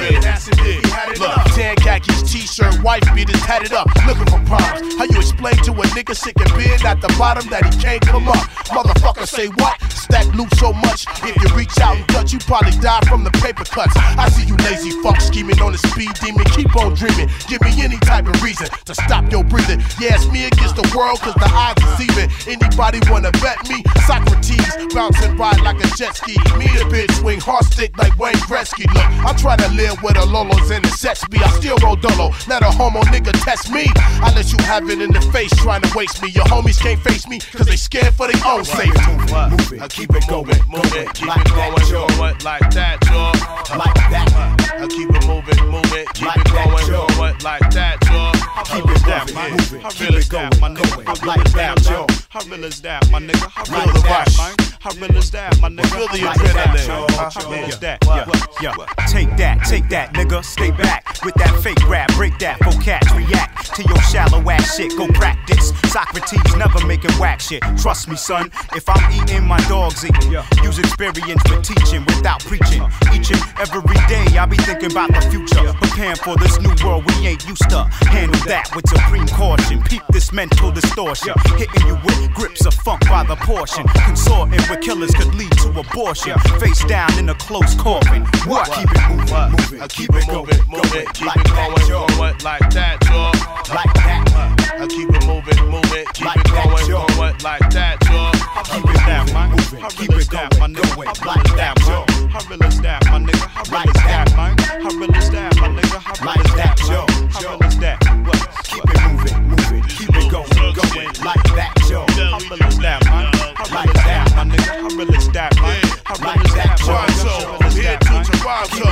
Look, 1.19 1.35
tan 1.57 1.75
khakis, 1.77 2.23
t-shirt, 2.31 2.83
wife 2.83 3.03
beaters, 3.15 3.41
it 3.41 3.73
up, 3.73 3.89
looking 4.07 4.27
for 4.27 4.45
problems. 4.45 4.95
How 4.99 5.05
you 5.05 5.17
explain 5.17 5.57
to 5.65 5.73
a 5.73 5.85
nigga 5.97 6.15
sick 6.15 6.37
and 6.39 6.53
being 6.53 6.79
at 6.85 7.01
the 7.01 7.09
bottom 7.19 7.49
that 7.49 7.65
he 7.65 7.81
can't 7.81 8.05
come 8.05 8.29
up? 8.29 8.37
Motherfucker, 8.69 9.27
say 9.27 9.49
what? 9.57 9.81
Stack 9.91 10.27
loot 10.35 10.53
so 10.57 10.75
much. 10.75 11.07
If 11.25 11.35
you 11.41 11.49
reach 11.57 11.73
out 11.81 11.97
and 11.97 12.07
touch, 12.09 12.33
you 12.35 12.39
probably 12.41 12.73
die 12.85 13.01
from 13.09 13.25
the 13.25 13.31
paper 13.41 13.65
cuts. 13.65 13.97
I 13.97 14.29
see 14.29 14.45
you 14.45 14.57
lazy 14.69 14.91
fuck 15.01 15.19
scheming 15.21 15.61
on 15.61 15.73
the 15.73 15.79
speed 15.79 16.13
demon. 16.21 16.45
Keep 16.53 16.77
on 16.77 16.93
dreaming. 16.93 17.31
Give 17.49 17.63
me 17.63 17.73
any 17.81 17.97
type 18.05 18.29
of 18.29 18.37
reason 18.43 18.69
to 18.85 18.95
stop 18.95 19.33
your 19.33 19.45
breathing. 19.45 19.81
Yeah, 19.99 20.21
it's 20.21 20.29
me 20.29 20.45
against 20.45 20.77
the 20.77 20.85
world, 20.93 21.21
cause 21.21 21.35
the 21.41 21.49
odds 21.49 21.81
is 21.97 22.05
even. 22.05 22.29
Anybody 22.45 23.01
wanna 23.09 23.33
bet 23.41 23.65
me? 23.69 23.81
Saukrates, 24.05 24.93
bouncing 24.93 25.37
ride 25.39 25.61
like 25.63 25.81
a 25.81 25.89
jet 25.97 26.17
ski. 26.17 26.37
Me 26.61 26.69
the 26.77 26.85
bitch 26.93 27.13
swing 27.17 27.41
hard 27.41 27.65
stick 27.65 27.97
like 27.97 28.13
Wayne. 28.19 28.37
Look, 28.59 29.07
I 29.23 29.33
try 29.39 29.55
to 29.55 29.69
live 29.71 30.03
with 30.03 30.15
the 30.15 30.27
Lolos 30.27 30.75
and 30.75 30.85
the 30.85 30.91
sets 30.91 31.23
be. 31.29 31.39
I 31.39 31.49
still 31.51 31.77
roll 31.79 31.95
dolo. 31.95 32.35
Let 32.49 32.63
a 32.63 32.71
homo 32.71 33.03
nigga 33.03 33.31
test 33.45 33.71
me. 33.71 33.87
I 33.95 34.33
let 34.35 34.51
you 34.51 34.59
have 34.65 34.91
it 34.91 35.01
in 35.01 35.13
the 35.13 35.21
face 35.31 35.55
trying 35.63 35.83
to 35.83 35.91
waste 35.97 36.21
me. 36.23 36.31
Your 36.31 36.45
homies 36.47 36.81
can't 36.81 36.99
face 37.01 37.29
me 37.29 37.39
cause 37.39 37.67
they 37.69 37.77
scared 37.77 38.15
for 38.15 38.27
their 38.27 38.43
own 38.45 38.65
safety. 38.65 38.99
Move 39.07 39.31
it, 39.31 39.51
move 39.51 39.73
it. 39.75 39.81
I 39.81 39.87
keep 39.87 40.11
it 40.11 40.27
going, 40.27 40.59
moving, 40.67 41.07
keep 41.15 41.31
it 41.31 41.49
going, 41.55 41.87
going 41.87 42.39
like 42.43 42.67
that, 42.75 42.99
y'all. 43.07 43.31
Like 43.79 43.95
that. 44.11 44.27
I 44.75 44.87
keep 44.89 45.07
it 45.07 45.27
moving, 45.29 45.71
moving, 45.71 46.07
keep 46.15 46.35
it 46.35 46.51
going, 46.51 46.87
going 46.91 47.39
like 47.47 47.71
that, 47.71 48.03
y'all. 48.11 48.35
Keep 48.67 48.91
it 48.91 49.07
down, 49.07 49.35
man. 49.39 49.55
How 49.79 49.91
real 50.03 50.17
is 50.19 50.29
that, 50.31 50.59
my 50.59 50.69
nigga? 50.69 51.07
How 51.07 51.15
real 51.23 51.47
is 51.47 51.53
that, 51.55 51.79
man? 51.87 52.07
How 52.29 52.41
real 52.51 52.65
is 52.65 52.81
that, 52.83 53.11
my 53.13 53.21
nigga? 53.21 53.51
How 53.55 53.87
real 53.87 53.95
is 53.95 54.03
that, 54.03 54.35
man? 54.37 54.68
How 54.81 54.91
real 55.01 55.17
is 55.17 55.31
that, 55.33 55.61
my 55.61 55.69
nigga? 55.69 56.07
The 56.13 56.25
Like 56.25 56.39
that, 56.39 56.55
adrenaline. 56.71 57.51
real 57.51 57.69
is 57.69 57.79
that? 57.81 57.99
Yeah, 58.07 58.31
yeah. 58.63 59.07
Take 59.09 59.37
that, 59.37 59.65
take 59.67 59.89
that, 59.89 60.15
nigga. 60.15 60.45
Stay 60.45 60.71
back 60.71 61.05
with 61.25 61.35
that 61.35 61.51
fake 61.63 61.83
rap. 61.89 62.13
Break 62.15 62.39
that, 62.39 62.59
for 62.59 62.71
cats 62.81 63.11
react 63.13 63.75
to 63.75 63.83
your 63.83 64.01
shallow 64.03 64.39
ass 64.49 64.77
shit. 64.77 64.97
Go 64.97 65.09
practice. 65.09 65.73
Saukrates 65.91 66.57
never 66.57 66.85
making 66.87 67.11
whack 67.19 67.41
shit. 67.41 67.63
Trust 67.77 68.09
me, 68.09 68.15
son. 68.17 68.51
If 68.75 68.89
I'm 68.89 69.03
eating, 69.21 69.45
my 69.45 69.59
dog's 69.69 70.05
eating. 70.05 70.31
Use 70.63 70.79
experience 70.79 71.43
for 71.43 71.61
teaching 71.61 72.05
without 72.07 72.41
preaching. 72.47 72.83
Each 73.13 73.31
and 73.35 73.43
every 73.59 73.83
day, 74.07 74.39
I 74.39 74.47
be 74.47 74.57
thinking 74.59 74.93
about 74.93 75.11
the 75.13 75.21
future. 75.27 75.73
Preparing 75.75 76.17
for 76.23 76.37
this 76.37 76.59
new 76.61 76.71
world 76.87 77.05
we 77.11 77.27
ain't 77.27 77.45
used 77.49 77.69
to. 77.71 77.83
Handle 78.15 78.41
that 78.47 78.71
with 78.77 78.89
supreme 78.89 79.27
caution. 79.27 79.83
Peep 79.83 80.03
this 80.11 80.33
mental 80.33 80.71
distortion. 80.71 81.35
Hitting 81.59 81.87
you 81.87 81.99
with 82.05 82.33
grips 82.35 82.65
of 82.65 82.75
funk 82.75 83.03
by 83.09 83.25
the 83.25 83.35
portion. 83.37 83.85
Uh-huh. 83.85 84.07
Consorting 84.07 84.61
with 84.71 84.81
killers 84.81 85.11
could 85.15 85.35
lead 85.35 85.51
to 85.59 85.69
abortion. 85.79 86.39
Face 86.61 86.85
down 86.85 87.11
in 87.19 87.29
a 87.29 87.35
close 87.35 87.75
coffin. 87.75 88.25
What? 88.45 88.71
Keep 88.73 88.91
it 88.93 89.09
moving, 89.09 89.51
moving. 89.51 89.81
I 89.81 89.87
keep 89.89 90.11
it 90.11 90.27
moving, 90.29 90.61
moving, 90.69 91.07
keep 91.15 91.37
it 91.37 91.49
going, 91.49 91.89
going 91.89 92.39
like 92.45 92.69
that, 92.71 92.99
y'all. 93.09 93.33
Like 93.75 93.93
that. 93.95 94.59
I 94.79 94.87
keep 94.87 95.09
it 95.09 95.27
moving, 95.27 95.59
moving, 95.71 96.07
keep 96.13 96.37
it 96.37 96.45
going, 96.51 96.87
going 96.89 97.39
like 97.43 97.71
that, 97.71 97.97
y'all. 98.09 98.33
Keep 98.65 98.91
it 98.91 99.07
down, 99.07 99.33
man. 99.33 99.51
Real 99.79 100.19
is 100.19 100.29
that, 100.29 100.59
my 100.59 100.69
nigga? 100.69 100.99
Is 101.09 101.57
that, 101.57 101.87
man? 101.87 102.31
How 102.31 102.41
real 102.49 102.63
is 102.63 102.81
that, 102.81 103.05
my 103.07 103.19
nigga? 103.19 103.49
How 103.49 103.65
real 103.73 103.89
is 103.89 104.01
that, 104.03 104.37
man? 104.37 104.59
How 104.59 104.91
real 104.91 105.15
is 105.15 105.31
that, 105.31 105.57
my 105.57 105.69
nigga? 105.69 105.99
How 105.99 106.25
real 106.25 106.45
is 106.45 106.55
that, 106.55 106.77
yo? 106.89 107.07
How 107.33 107.41
real 107.49 107.69
is 107.69 107.79
that? 107.79 107.99
What? 108.27 108.41
Keep 108.65 108.85
it 108.85 109.01
moving, 109.09 109.39
moving. 109.49 109.83
Keep 109.89 110.11
it 110.11 110.31
going, 110.31 110.75
going 110.75 111.13
like 111.25 111.45
that, 111.57 111.73
yo. 111.89 112.05
How 112.07 112.39
real 112.39 112.69
is 112.69 112.79
that, 112.79 113.05
man? 113.07 113.38
Like 113.71 113.93
that, 113.93 114.33
my 114.35 114.45
nigga. 114.45 114.71
I 114.71 114.89
really 114.97 115.21
stab, 115.21 115.55
man. 115.57 115.85
I 116.07 116.15
really 116.25 116.49
stab. 116.49 116.79
Toronto, 116.79 117.69
here 117.71 117.99
to 117.99 118.15
Toronto. 118.33 118.89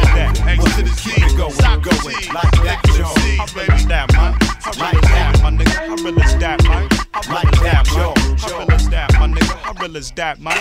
X 0.46 0.64
to 0.76 0.82
the 0.82 0.92
Z, 0.92 1.36
go, 1.36 1.48
go, 1.80 1.90
like 2.34 2.54
that, 2.62 2.80
yo. 2.92 3.06
I 3.06 3.46
really 3.56 3.78
stab, 3.78 4.12
man. 4.12 4.36
I 4.40 4.72
really 4.76 5.02
stab, 5.02 5.42
my 5.42 5.50
nigga. 5.50 5.76
I 5.80 5.96
really 6.04 6.26
stab, 6.28 6.62
man. 6.64 6.88
I 7.14 7.20
really 7.32 7.56
stab, 7.56 7.86
yo. 7.88 8.12
I 8.16 8.64
really 8.64 8.78
stab, 8.78 9.12
my 9.14 9.26
nigga. 9.26 9.54
I 9.64 9.72
really 9.80 10.02
that, 10.02 10.40
man. 10.40 10.56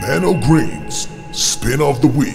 Menno 0.00 0.32
Green's 0.40 1.17
spin 1.38 1.80
of 1.80 2.00
the 2.00 2.08
week. 2.08 2.34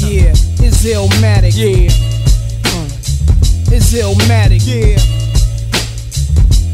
Yeah, 0.00 0.32
it's 0.64 0.82
Illmatic. 0.84 1.52
Yeah. 1.54 1.90
Uh, 2.64 2.88
it's 3.70 3.92
Illmatic. 3.92 4.62
Yeah. 4.64 4.96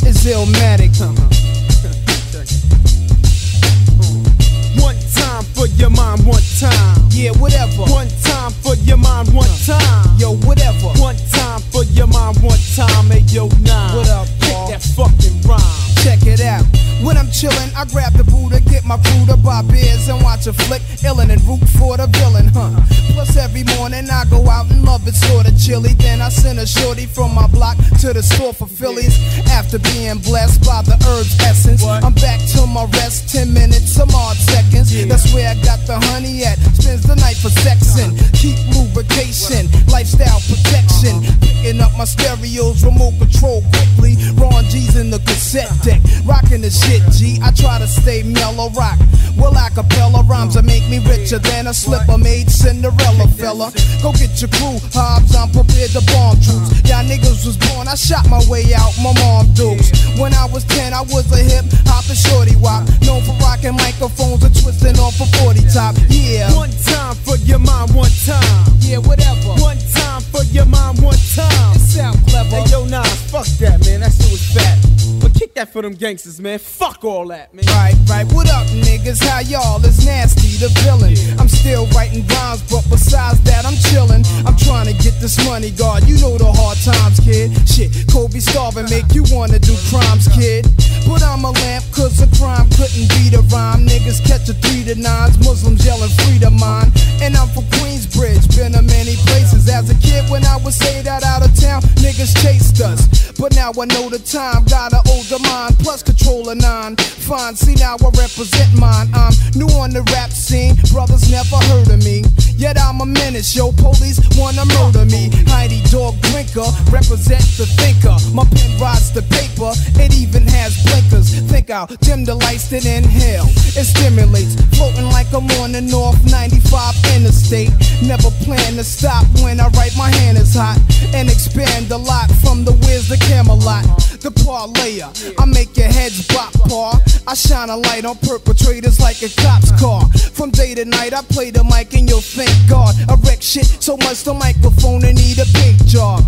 It's 0.09 0.25
Illmatic. 0.25 0.95
One 4.81 4.97
time 5.15 5.45
for 5.59 5.67
your 5.75 5.91
mind, 5.91 6.25
one 6.25 6.43
time. 6.61 7.03
Yeah, 7.11 7.33
whatever. 7.33 7.83
One 7.91 8.09
time 8.23 8.53
for 8.63 8.77
your 8.87 8.97
mind, 8.97 9.35
one 9.35 9.51
time. 9.67 10.07
Yo, 10.17 10.37
whatever. 10.47 10.89
One 11.03 11.17
time 11.35 11.61
for 11.73 11.83
your 11.83 12.07
mind, 12.07 12.39
one 12.41 12.59
time. 12.77 13.11
Hey, 13.11 13.25
yo, 13.27 13.49
nine. 13.67 13.97
What 13.97 14.09
up, 14.09 14.29
Kick 14.41 14.55
Paul? 14.55 14.71
that 14.71 14.83
fucking 14.95 15.43
rhyme. 15.43 15.89
Check 16.05 16.23
it 16.27 16.41
out. 16.41 16.65
When 17.03 17.17
I'm 17.17 17.27
chillin', 17.27 17.75
I 17.75 17.85
grab 17.87 18.13
the 18.15 18.25
Buddha, 18.25 18.61
get 18.61 18.85
my 18.85 18.99
to 19.29 19.37
buy 19.37 19.63
beers 19.63 20.09
and 20.09 20.23
watch 20.23 20.47
a 20.47 20.53
flick, 20.53 20.83
illin' 21.05 21.31
and 21.31 21.43
root 21.45 21.61
for 21.79 21.97
the 21.97 22.07
villain, 22.19 22.49
huh? 22.49 22.73
Plus 23.13 23.37
every 23.37 23.65
morning 23.77 24.09
I 24.11 24.25
go 24.31 24.49
out 24.49 24.71
and 24.71 24.83
love 24.85 25.07
it 25.07 25.15
sorta 25.15 25.53
chilly. 25.55 25.93
Then 25.95 26.23
I 26.23 26.31
send 26.31 26.59
a 26.59 26.67
shorty 26.67 27.05
from 27.07 27.35
my 27.35 27.47
block 27.49 27.77
to 28.01 28.13
the 28.13 28.23
store 28.23 28.55
for 28.55 28.67
Phillies. 28.67 29.15
After 29.51 29.79
being 29.79 30.19
blessed 30.19 30.65
by 30.65 30.83
the 30.83 30.97
herbs 31.07 31.37
essence, 31.45 31.85
I'm 31.85 32.15
back 32.15 32.41
to 32.57 32.67
my 32.67 32.85
rest. 32.97 33.29
Ten 33.29 33.53
minutes, 33.53 33.93
some 33.93 34.11
odd 34.15 34.37
seconds. 34.37 34.91
That's 35.07 35.33
where 35.35 35.48
I 35.49 35.55
got 35.65 35.81
the 35.89 35.97
honey 36.13 36.45
at. 36.45 36.61
Spends 36.77 37.09
the 37.09 37.17
night 37.17 37.41
for 37.41 37.49
sexing, 37.49 38.13
keep 38.37 38.61
lubrication, 38.77 39.65
lifestyle 39.89 40.45
protection. 40.45 41.25
Picking 41.41 41.81
up 41.81 41.97
my 41.97 42.05
stereos, 42.05 42.85
remote 42.85 43.17
control 43.17 43.65
quickly. 43.73 44.21
Ron 44.37 44.65
G's 44.69 44.97
in 44.97 45.09
the 45.09 45.19
cassette 45.25 45.73
deck, 45.81 46.05
rocking 46.29 46.61
the 46.61 46.69
shit, 46.69 47.01
G. 47.17 47.41
I 47.41 47.51
try 47.53 47.79
to 47.79 47.89
stay 47.89 48.23
mellow 48.23 48.69
rock. 48.77 49.01
Well, 49.41 49.57
acapella 49.57 50.27
rhymes 50.29 50.55
that 50.55 50.65
make 50.65 50.85
me 50.91 50.99
richer 51.09 51.39
than 51.39 51.67
a 51.67 51.73
slipper 51.73 52.19
made 52.19 52.51
Cinderella 52.51 53.29
fella. 53.41 53.73
Go 54.03 54.13
get 54.13 54.37
your 54.45 54.53
crew, 54.53 54.77
Hobbs, 54.93 55.35
I'm 55.35 55.49
prepared 55.49 55.97
to 55.97 56.05
bomb 56.13 56.37
troops. 56.45 56.77
Y'all 56.85 57.07
niggas 57.09 57.47
was 57.49 57.57
born, 57.57 57.89
I 57.89 57.95
shot 57.95 58.29
my 58.29 58.43
way 58.53 58.69
out, 58.77 58.93
my 59.01 59.17
mom 59.17 59.49
dukes. 59.55 59.97
When 60.21 60.35
I 60.35 60.45
was 60.45 60.65
10, 60.65 60.93
I 60.93 61.01
was 61.09 61.25
a 61.33 61.41
hip 61.41 61.65
hop 61.89 62.05
and 62.11 62.19
shorty 62.19 62.57
wop. 62.57 62.85
Known 63.07 63.23
for 63.23 63.33
rocking 63.41 63.75
microphones 63.75 64.45
and 64.45 64.55
twisting 64.55 64.99
off 64.99 65.17
a 65.21 65.27
40 65.39 65.61
top. 65.73 65.95
Yeah. 66.09 66.55
One 66.55 66.71
time 66.71 67.15
for 67.17 67.37
your 67.37 67.59
mind, 67.59 67.95
one 67.95 68.11
time. 68.27 68.67
Yeah, 68.81 68.99
whatever. 68.99 69.55
One 69.61 69.79
time 69.95 70.23
for 70.23 70.43
your 70.45 70.67
mind, 70.67 71.01
one 71.03 71.19
time. 71.35 71.77
It 71.77 71.81
sound 71.81 72.19
clever. 72.29 72.49
Hey, 72.49 72.65
yo, 72.71 72.85
nah, 72.87 73.03
fuck 73.03 73.47
that, 73.61 73.85
man. 73.87 74.01
That 74.01 74.13
shit 74.13 74.31
was 74.31 74.45
fat. 74.53 74.79
But 75.21 75.35
kick 75.35 75.55
that 75.55 75.73
for 75.73 75.83
them 75.83 75.95
gangsters, 75.95 76.41
man. 76.41 76.59
Fuck 76.59 77.05
all 77.05 77.27
that, 77.29 77.53
man. 77.55 77.65
Right, 77.67 77.95
right. 78.09 78.27
What 78.33 78.49
up, 78.51 78.67
niggas? 78.69 79.23
How 79.25 79.41
y'all? 79.41 79.85
It's 79.85 80.05
nasty, 80.05 80.57
the 80.57 80.69
villain. 80.85 81.15
I'm 81.39 81.49
still 81.49 81.87
writing 81.89 82.27
rhymes, 82.27 82.63
but 82.71 82.85
besides 82.89 83.41
that, 83.43 83.67
I'm 83.67 83.75
chillin'. 83.75 84.25
I'm 84.47 84.57
trying 84.57 84.87
to 84.87 84.95
get 85.03 85.21
this 85.21 85.37
money, 85.45 85.71
God. 85.71 86.07
You 86.09 86.17
know 86.19 86.39
the 86.39 86.51
hard 86.51 86.79
times, 86.79 87.21
kid. 87.21 87.53
Shit, 87.69 87.91
Kobe 88.11 88.39
starving 88.39 88.89
make 88.91 89.13
you 89.13 89.25
wanna 89.31 89.59
do 89.59 89.75
crimes, 89.91 90.29
kid. 90.29 90.67
But 91.07 91.23
I'm 91.23 91.45
a 91.45 91.51
lamp, 91.51 91.85
cause 91.93 92.21
a 92.21 92.29
crime 92.37 92.69
couldn't 92.77 93.09
beat 93.17 93.33
the 93.35 93.43
rhyme. 93.51 93.87
Niggas 93.87 94.25
catch 94.25 94.49
a 94.49 94.55
three 94.55 94.85
to 94.85 94.95
nines, 95.29 95.47
Muslims 95.47 95.85
yelling 95.85 96.11
freedom 96.11 96.57
mine. 96.59 96.91
And 97.21 97.37
I'm 97.37 97.49
from 97.49 97.65
Queensbridge, 97.65 98.57
been 98.57 98.73
to 98.73 98.83
many 98.83 99.17
places. 99.27 99.69
As 99.69 99.91
a 99.91 99.95
kid, 99.95 100.29
when 100.31 100.45
I 100.45 100.57
was 100.57 100.77
say 100.77 101.03
that 101.03 101.25
out 101.25 101.45
of 101.45 101.55
town, 101.59 101.83
niggas 101.99 102.37
chased 102.43 102.81
us. 102.81 103.33
But 103.39 103.55
now 103.55 103.71
I 103.71 103.85
know 103.87 104.09
the 104.09 104.19
time, 104.19 104.65
got 104.65 104.93
an 104.93 105.03
older 105.11 105.39
mind, 105.43 105.79
plus 105.79 106.03
control 106.03 106.49
of 106.51 106.57
nine. 106.59 106.97
Fine, 106.97 107.57
see 107.57 107.75
now 107.75 107.97
I 107.99 108.11
represent 108.15 108.75
mine. 108.79 109.09
I'm 109.15 109.35
new 109.55 109.69
on 109.79 109.91
the 109.91 110.03
rap 110.15 110.31
scene, 110.31 110.75
brothers 110.93 111.31
never 111.31 111.57
heard 111.71 111.91
of 111.91 111.99
me. 112.05 112.25
Yet 112.55 112.79
I'm 112.79 113.01
a 113.01 113.07
menace, 113.07 113.55
yo, 113.55 113.73
police 113.73 114.19
wanna 114.37 114.65
murder 114.79 115.05
me. 115.07 115.31
Heidi 115.51 115.83
dog 115.91 116.19
drinker, 116.31 116.67
represent 116.91 117.43
the 117.59 117.67
thinker. 117.79 118.17
My 118.35 118.45
pen 118.55 118.79
rides 118.81 119.13
the 119.13 119.23
paper, 119.23 119.75
it 119.99 120.15
even 120.15 120.47
has 120.47 120.75
blinkers. 120.87 121.35
Think 121.51 121.71
I'll 121.71 121.87
dim 122.03 122.25
the 122.25 122.35
lights, 122.35 122.71
then 122.71 122.87
inhale. 122.87 123.47
It 123.75 123.87
stimulates, 123.87 124.55
floating 124.77 125.07
like 125.07 125.18
I'm 125.27 125.51
on 125.61 125.73
the 125.73 125.81
North 125.81 126.23
95 126.31 126.95
interstate. 127.17 127.71
Never 128.03 128.31
plan 128.47 128.75
to 128.75 128.85
stop 128.85 129.27
when 129.43 129.59
I 129.61 129.67
write 129.75 129.97
my 129.99 130.09
hand 130.09 130.39
is 130.39 130.55
hot. 130.55 130.79
And 131.13 131.29
expand 131.29 131.91
a 131.91 131.97
lot 131.97 132.31
from 132.41 132.65
the 132.65 132.73
whiz 132.87 133.09
to 133.09 133.19
Camelot. 133.19 133.85
The 134.23 134.31
parlayer, 134.31 135.11
I 135.39 135.45
make 135.45 135.77
your 135.77 135.89
heads 135.89 136.27
bop, 136.29 136.53
paw. 136.71 136.99
I 137.27 137.35
shine 137.35 137.69
a 137.69 137.77
light 137.77 138.05
on 138.05 138.17
perpetrators 138.19 139.01
like 139.01 139.21
a 139.23 139.29
cop's 139.43 139.73
car. 139.81 140.09
From 140.33 140.51
day 140.51 140.75
to 140.75 140.85
night, 140.85 141.13
I 141.13 141.23
play 141.23 141.51
the 141.51 141.65
mic 141.65 141.95
and 141.95 142.09
you'll 142.09 142.21
thank 142.21 142.55
God. 142.69 142.95
I 143.11 143.15
wreck 143.27 143.43
shit 143.43 143.67
so 143.67 143.97
much 143.97 144.23
the 144.23 144.35
microphone 144.35 145.05
and 145.05 145.19
need 145.19 145.39
a 145.39 145.47
big 145.53 145.77
job. 145.85 146.23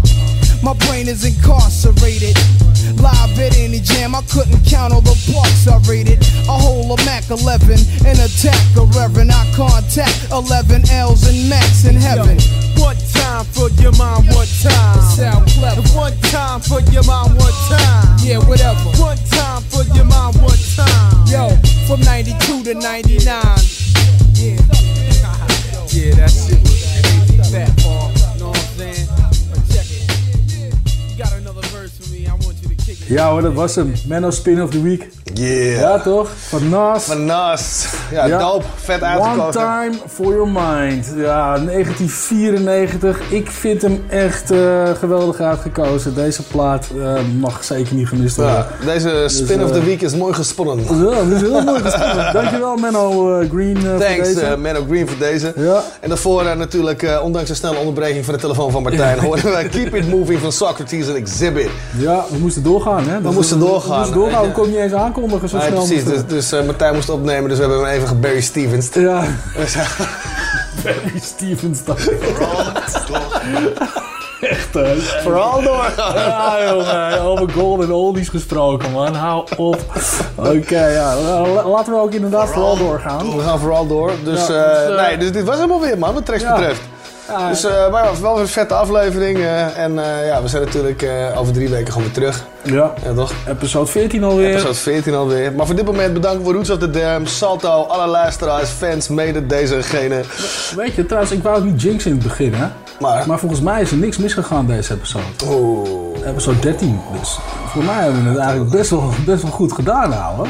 My 0.63 0.75
brain 0.75 1.09
is 1.09 1.25
incarcerated. 1.25 2.37
Live 3.01 3.39
at 3.39 3.57
any 3.57 3.81
jam, 3.81 4.15
I 4.15 4.23
couldn't 4.29 4.61
count 4.67 4.93
all 4.93 5.01
the 5.01 5.17
parts 5.33 5.67
I 5.67 5.79
rated. 5.89 6.21
A 6.49 6.53
whole 6.53 6.93
of 6.93 7.01
Mac 7.07 7.31
11 7.31 7.79
and 8.05 8.19
attack 8.19 8.61
a 8.81 8.85
reverend. 8.97 9.31
I 9.31 9.45
contact 9.55 10.33
11 10.33 10.89
L's 10.91 11.29
and 11.29 11.49
Max 11.49 11.85
in 11.85 11.95
heaven. 11.95 12.39
One 12.81 12.97
time 13.13 13.45
for 13.53 13.69
your 13.83 13.93
mind, 13.97 14.27
one 14.33 14.49
time. 14.65 15.01
Sound 15.13 15.47
clever. 15.51 15.83
One 15.93 16.17
time 16.33 16.61
for 16.61 16.81
your 16.91 17.05
mind, 17.05 17.37
one 17.37 17.53
time. 17.69 18.17
Yeah, 18.25 18.39
whatever. 18.49 18.81
One 18.97 19.19
time 19.37 19.63
for 19.69 19.85
your 19.95 20.05
mind, 20.05 20.41
one 20.41 20.59
time. 20.77 21.27
Yo, 21.29 21.51
from 21.87 22.01
92 22.01 22.65
to 22.65 22.75
99. 22.75 23.21
Yeah. 24.35 24.57
Yeah, 25.91 26.15
that 26.15 26.31
shit 26.31 26.61
was 26.63 26.81
crazy 27.03 27.39
fat, 27.53 27.77
Paul. 27.83 28.09
Know 28.39 28.49
what 28.49 28.59
I'm 28.59 28.79
saying? 28.79 29.07
But 29.51 29.61
check 29.75 29.87
it. 29.91 31.11
You 31.11 31.19
got 31.19 31.33
another 31.35 31.63
verse 31.69 31.99
for 31.99 32.09
me. 32.13 32.27
I 32.27 32.35
want 32.35 32.63
you 32.63 32.69
to 32.69 32.75
kick 32.77 33.01
it. 33.01 33.09
Ja 33.11 33.31
hoor, 33.31 33.43
dat 33.43 33.55
was 33.55 33.75
hem. 33.75 33.93
Menno 34.07 34.31
Spin 34.31 34.61
of 34.61 34.71
the 34.71 34.81
Week. 34.81 35.20
Yeah. 35.35 35.81
Ja 35.81 35.99
toch? 35.99 36.31
Van 36.49 36.69
Nas. 36.69 37.05
Van 37.05 37.25
Nas. 37.25 37.87
Ja, 38.11 38.39
dope. 38.39 38.65
Vet 38.77 39.03
uitgekozen. 39.03 39.43
One 39.43 39.53
Time 39.53 39.95
For 40.09 40.27
Your 40.35 40.49
Mind. 40.49 41.13
Ja, 41.17 41.59
1994. 41.59 43.21
Ik 43.31 43.51
vind 43.51 43.83
hem 43.83 44.05
echt 44.09 44.51
eh, 44.51 44.91
geweldig 44.99 45.41
uitgekozen. 45.41 46.15
Deze 46.15 46.43
plaat 46.43 46.87
eh, 46.99 47.15
mag 47.41 47.65
zeker 47.65 47.95
niet 47.95 48.09
gemist 48.09 48.37
worden. 48.37 48.55
Ja, 48.55 48.67
deze 48.93 49.25
spin 49.27 49.59
Dus, 49.59 49.67
of 49.67 49.73
the 49.73 49.79
eh, 49.79 49.85
week 49.85 50.03
is 50.03 50.15
mooi 50.15 50.35
gesponnen. 50.35 50.79
Ja, 50.79 51.25
dat 51.25 51.27
is 51.27 51.41
heel 51.41 51.63
mooi 51.63 51.81
gespeeld. 51.81 52.33
Dankjewel 52.43 52.77
Menno 52.77 53.11
Green 53.53 53.77
eh, 53.77 53.83
voor 53.83 53.99
Thanks, 53.99 54.35
deze. 54.35 54.57
Menno 54.59 54.85
Green, 54.89 55.09
voor 55.09 55.19
deze. 55.19 55.53
Ja. 55.57 55.83
En 56.01 56.09
daarvoor 56.09 56.57
natuurlijk, 56.57 57.21
ondanks 57.23 57.51
een 57.51 57.57
snelle 57.57 57.79
onderbreking 57.79 58.25
van 58.25 58.35
de 58.35 58.41
telefoon 58.41 58.71
van 58.71 58.83
Martijn, 58.83 59.19
horen 59.19 59.45
we 59.45 59.69
Keep 59.69 59.95
It 59.95 60.09
Moving 60.09 60.41
van 60.41 60.53
Socrates 60.53 61.09
en 61.09 61.15
Exhibit. 61.15 61.69
Ja, 61.99 62.25
we 62.31 62.39
moesten 62.39 62.63
doorgaan 62.63 63.09
hè. 63.09 63.21
We 63.21 63.31
moesten 63.31 63.59
doorgaan. 63.59 63.91
We 63.91 63.97
moesten 63.97 64.15
doorgaan, 64.15 64.53
we 64.55 64.67
niet 64.67 64.77
eens 64.77 64.93
aankondigen 65.23 65.49
zo 65.49 65.57
Nee, 65.57 65.67
snel. 65.67 65.85
precies, 65.85 66.05
dus, 66.05 66.27
dus 66.27 66.53
eh, 66.53 66.65
Martijn 66.65 66.95
moest 66.95 67.09
opnemen, 67.11 67.49
dus 67.49 67.59
we 67.59 67.65
hebben 67.65 67.85
hem 67.85 67.95
even 67.97 68.09
gebarry 68.09 68.41
Stevens. 68.41 68.89
Ja. 68.95 69.23
Barry 70.85 71.21
Stevens 71.23 71.85
dan. 71.85 71.97
Echt 74.41 74.75
hè. 74.75 74.97
Vooral 75.23 75.63
doorgaan. 75.63 76.15
Ja 76.15 76.57
jongen, 76.73 77.21
over 77.21 77.51
golden 77.53 77.91
oldies 77.93 78.29
gesproken 78.29 78.91
man. 78.91 79.15
Hou 79.15 79.47
op. 79.57 79.79
Oké, 80.35 80.87
ja. 80.87 81.15
la- 81.17 81.69
Laten 81.69 81.93
we 81.93 81.99
ook 81.99 82.13
inderdaad 82.13 82.49
vooral 82.49 82.77
doorgaan. 82.77 83.37
We 83.37 83.43
gaan 83.43 83.59
vooral 83.59 83.87
door. 83.87 84.13
Dus, 84.25 84.47
Ja, 84.47 84.55
eh, 84.55 84.87
dus, 84.87 84.97
eh, 84.97 85.07
nee, 85.07 85.17
dus 85.19 85.33
dit 85.33 85.45
was 85.45 85.55
helemaal 85.57 85.81
weer, 85.81 85.99
man, 85.99 86.15
wat 86.15 86.27
tracks 86.27 86.43
Ja. 86.43 86.55
betreft. 86.57 86.81
Ja, 87.31 87.49
Dus 87.49 87.65
eh, 87.65 87.91
maar 87.91 88.05
ja, 88.05 88.21
wel 88.21 88.41
een 88.41 88.49
vette 88.49 88.75
aflevering. 88.75 89.39
eh, 89.39 89.79
en 89.79 89.99
eh, 89.99 90.27
ja, 90.27 90.43
we 90.43 90.49
zijn 90.49 90.63
natuurlijk 90.65 91.03
eh, 91.03 91.39
over 91.41 91.53
drie 91.53 91.69
weken 91.69 91.87
gewoon 91.93 92.03
weer 92.03 92.13
terug. 92.13 92.45
Ja. 92.63 92.93
Ja, 93.05 93.13
toch? 93.15 93.33
Episode 93.49 93.87
14 93.87 94.25
alweer. 94.25 94.51
Episode 94.51 94.75
14 94.75 95.15
alweer. 95.15 95.53
Maar 95.53 95.67
voor 95.67 95.75
dit 95.75 95.85
moment 95.85 96.13
bedanken 96.13 96.45
voor 96.45 96.53
Roots 96.55 96.71
of 96.71 96.79
the 96.79 96.91
Dam, 96.91 97.27
Salto, 97.27 97.83
alle 97.83 98.07
luisteraars, 98.07 98.69
fans, 98.71 99.09
mede 99.09 99.47
dezegene. 99.47 100.21
Weet 100.77 100.95
je, 100.95 101.07
trouwens, 101.07 101.33
ik 101.33 101.43
wou 101.43 101.55
het 101.55 101.65
niet 101.65 101.83
jinxen 101.83 102.11
in 102.11 102.17
het 102.17 102.27
begin, 102.27 102.55
hè. 102.55 102.67
Maar, 103.27 103.39
volgens 103.39 103.61
mij 103.61 103.81
is 103.81 103.91
er 103.91 103.97
niks 103.97 104.17
misgegaan 104.19 104.67
deze 104.67 104.95
episode. 104.95 105.25
Oeh. 105.47 106.27
Episode 106.27 106.59
13. 106.59 107.01
Dus 107.21 107.39
voor 107.67 107.85
mij 107.85 108.03
hebben 108.03 108.23
we 108.23 108.29
het 108.29 108.39
eigenlijk 108.39 108.71
best 108.71 108.91
wel, 108.91 109.11
best 109.27 109.43
wel 109.43 109.51
goed 109.53 109.73
gedaan, 109.73 110.13
ouwe. 110.23 110.47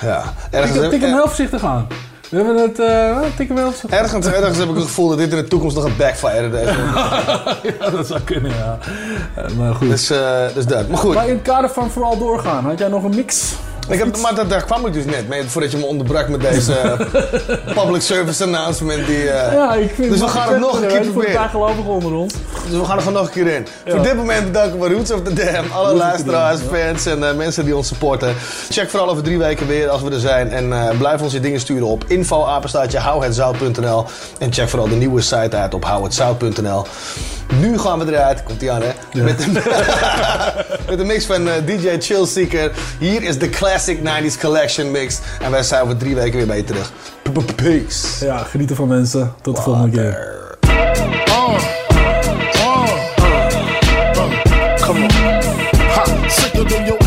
Ja. 0.00 0.22
Ik 0.50 0.90
tik 0.90 1.00
hem 1.00 1.12
heel 1.12 1.26
voorzichtig 1.26 1.64
aan. 1.64 1.86
We 2.32 2.38
hebben 2.38 2.56
het, 2.56 2.78
eh 2.78 3.18
tikken 3.36 3.56
Ergens, 3.88 4.26
ergens 4.26 4.58
heb 4.58 4.68
ik 4.68 4.74
het 4.74 4.84
gevoel 4.84 5.08
dat 5.08 5.18
dit 5.18 5.30
in 5.30 5.36
de 5.36 5.48
toekomst 5.48 5.76
nog 5.76 5.84
een 5.84 5.96
backfire 5.96 6.50
deze. 6.50 6.72
ja, 7.80 7.90
dat 7.90 8.06
zou 8.06 8.20
kunnen, 8.20 8.50
ja. 8.50 8.78
Eh, 9.34 9.50
Maar 9.58 9.74
goed. 9.74 9.88
Dus, 9.88 10.10
eh, 10.10 10.54
dus 10.54 10.66
dat. 10.66 10.88
Maar 10.88 10.98
goed. 10.98 11.14
Maar 11.14 11.28
in 11.28 11.34
het 11.34 11.42
kader 11.42 11.70
van 11.70 11.90
vooral 11.90 12.18
doorgaan, 12.18 12.64
had 12.64 12.78
jij 12.78 12.88
nog 12.88 13.04
een 13.04 13.14
mix? 13.14 13.54
Ik 13.92 13.98
heb, 13.98 14.16
maar 14.16 14.34
dat, 14.34 14.50
daar 14.50 14.64
kwam 14.64 14.86
ik 14.86 14.92
dus 14.92 15.04
net 15.04 15.28
mee, 15.28 15.42
voordat 15.44 15.70
je 15.70 15.76
me 15.76 15.84
onderbrak 15.84 16.28
met 16.28 16.40
deze 16.40 16.72
eh, 16.72 17.00
public 17.82 18.02
service 18.02 18.44
announcement. 18.44 19.06
Die, 19.06 19.30
eh, 19.30 19.52
Ja, 19.52 19.74
ik 19.74 19.90
vind 19.94 20.10
dus 20.10 20.20
we 20.20 20.28
gaan 20.28 20.52
het 20.52 20.60
nog 20.60 20.82
een 20.82 20.88
keer 20.88 21.00
proberen. 21.00 21.34
paar 21.34 21.48
gelovigen 21.48 21.90
onder 21.90 22.12
ons. 22.12 22.34
Dus 22.68 22.78
we 22.78 22.84
gaan 22.84 22.96
er 22.96 23.02
gewoon 23.02 23.18
nog 23.18 23.26
een 23.26 23.32
keer 23.44 23.54
in. 23.54 23.66
Ja. 23.84 23.92
Voor 23.92 24.02
dit 24.02 24.16
moment 24.16 24.44
bedanken 24.44 24.80
we 24.80 24.88
Roots 24.88 25.10
of 25.10 25.22
the 25.22 25.32
Dam. 25.32 25.64
Alle 25.72 25.86
Roots 25.88 26.00
luisteraars, 26.00 26.58
Dam, 26.60 26.68
fans 26.74 27.06
en 27.06 27.28
eh, 27.28 27.34
mensen 27.34 27.64
die 27.64 27.76
ons 27.76 27.88
supporten. 27.88 28.34
Check 28.70 28.90
vooral 28.90 29.10
over 29.10 29.22
drie 29.22 29.38
weken 29.38 29.66
weer 29.66 29.88
als 29.88 30.02
we 30.02 30.10
er 30.10 30.20
zijn. 30.20 30.50
En 30.52 30.96
blijf 30.98 31.20
ons 31.22 31.32
je 31.32 31.40
dingen 31.40 31.60
sturen 31.60 31.86
op 31.86 32.04
info-apenstaatje 32.06 32.98
houhetzout.nl. 32.98 34.04
En 34.38 34.52
check 34.52 34.68
vooral 34.68 34.88
de 34.88 34.94
nieuwe 34.94 35.20
site 35.20 35.56
uit 35.56 35.74
op 35.74 35.84
houhetzout.nl. 35.84 36.84
Nu 37.60 37.78
gaan 37.78 37.98
we 37.98 38.12
eruit, 38.12 38.42
komt 38.42 38.62
ie 38.62 38.70
aan 38.70 38.82
hè, 38.82 39.22
met, 39.22 39.42
een, 39.42 39.52
met 40.88 40.98
een 40.98 41.06
mix 41.06 41.24
van 41.24 41.48
DJ 41.64 41.96
Chillseeker. 41.98 42.72
Hier 42.98 43.22
is 43.22 43.38
de 43.38 43.50
Classic 43.50 43.81
90s 43.88 44.40
Collection 44.40 44.90
mix. 44.90 45.18
En 45.40 45.50
wij 45.50 45.62
zijn 45.62 45.82
over 45.82 45.96
drie 45.96 46.14
weken 46.14 46.36
weer 46.36 46.46
bij 46.46 46.56
je 46.56 46.64
terug. 46.64 46.92
Peace. 47.56 48.24
Ja, 48.24 48.38
genieten 48.38 48.76
van 48.76 48.88
mensen. 48.88 49.34
Tot 49.42 49.56
de 49.56 49.62
volgende 49.62 49.90
keer. 49.90 50.40
Come 54.80 55.04
on. 55.04 55.10
Ha, 55.88 56.28
sicker 56.28 56.64
than 56.64 56.84
your 56.84 56.98
average. 56.98 57.01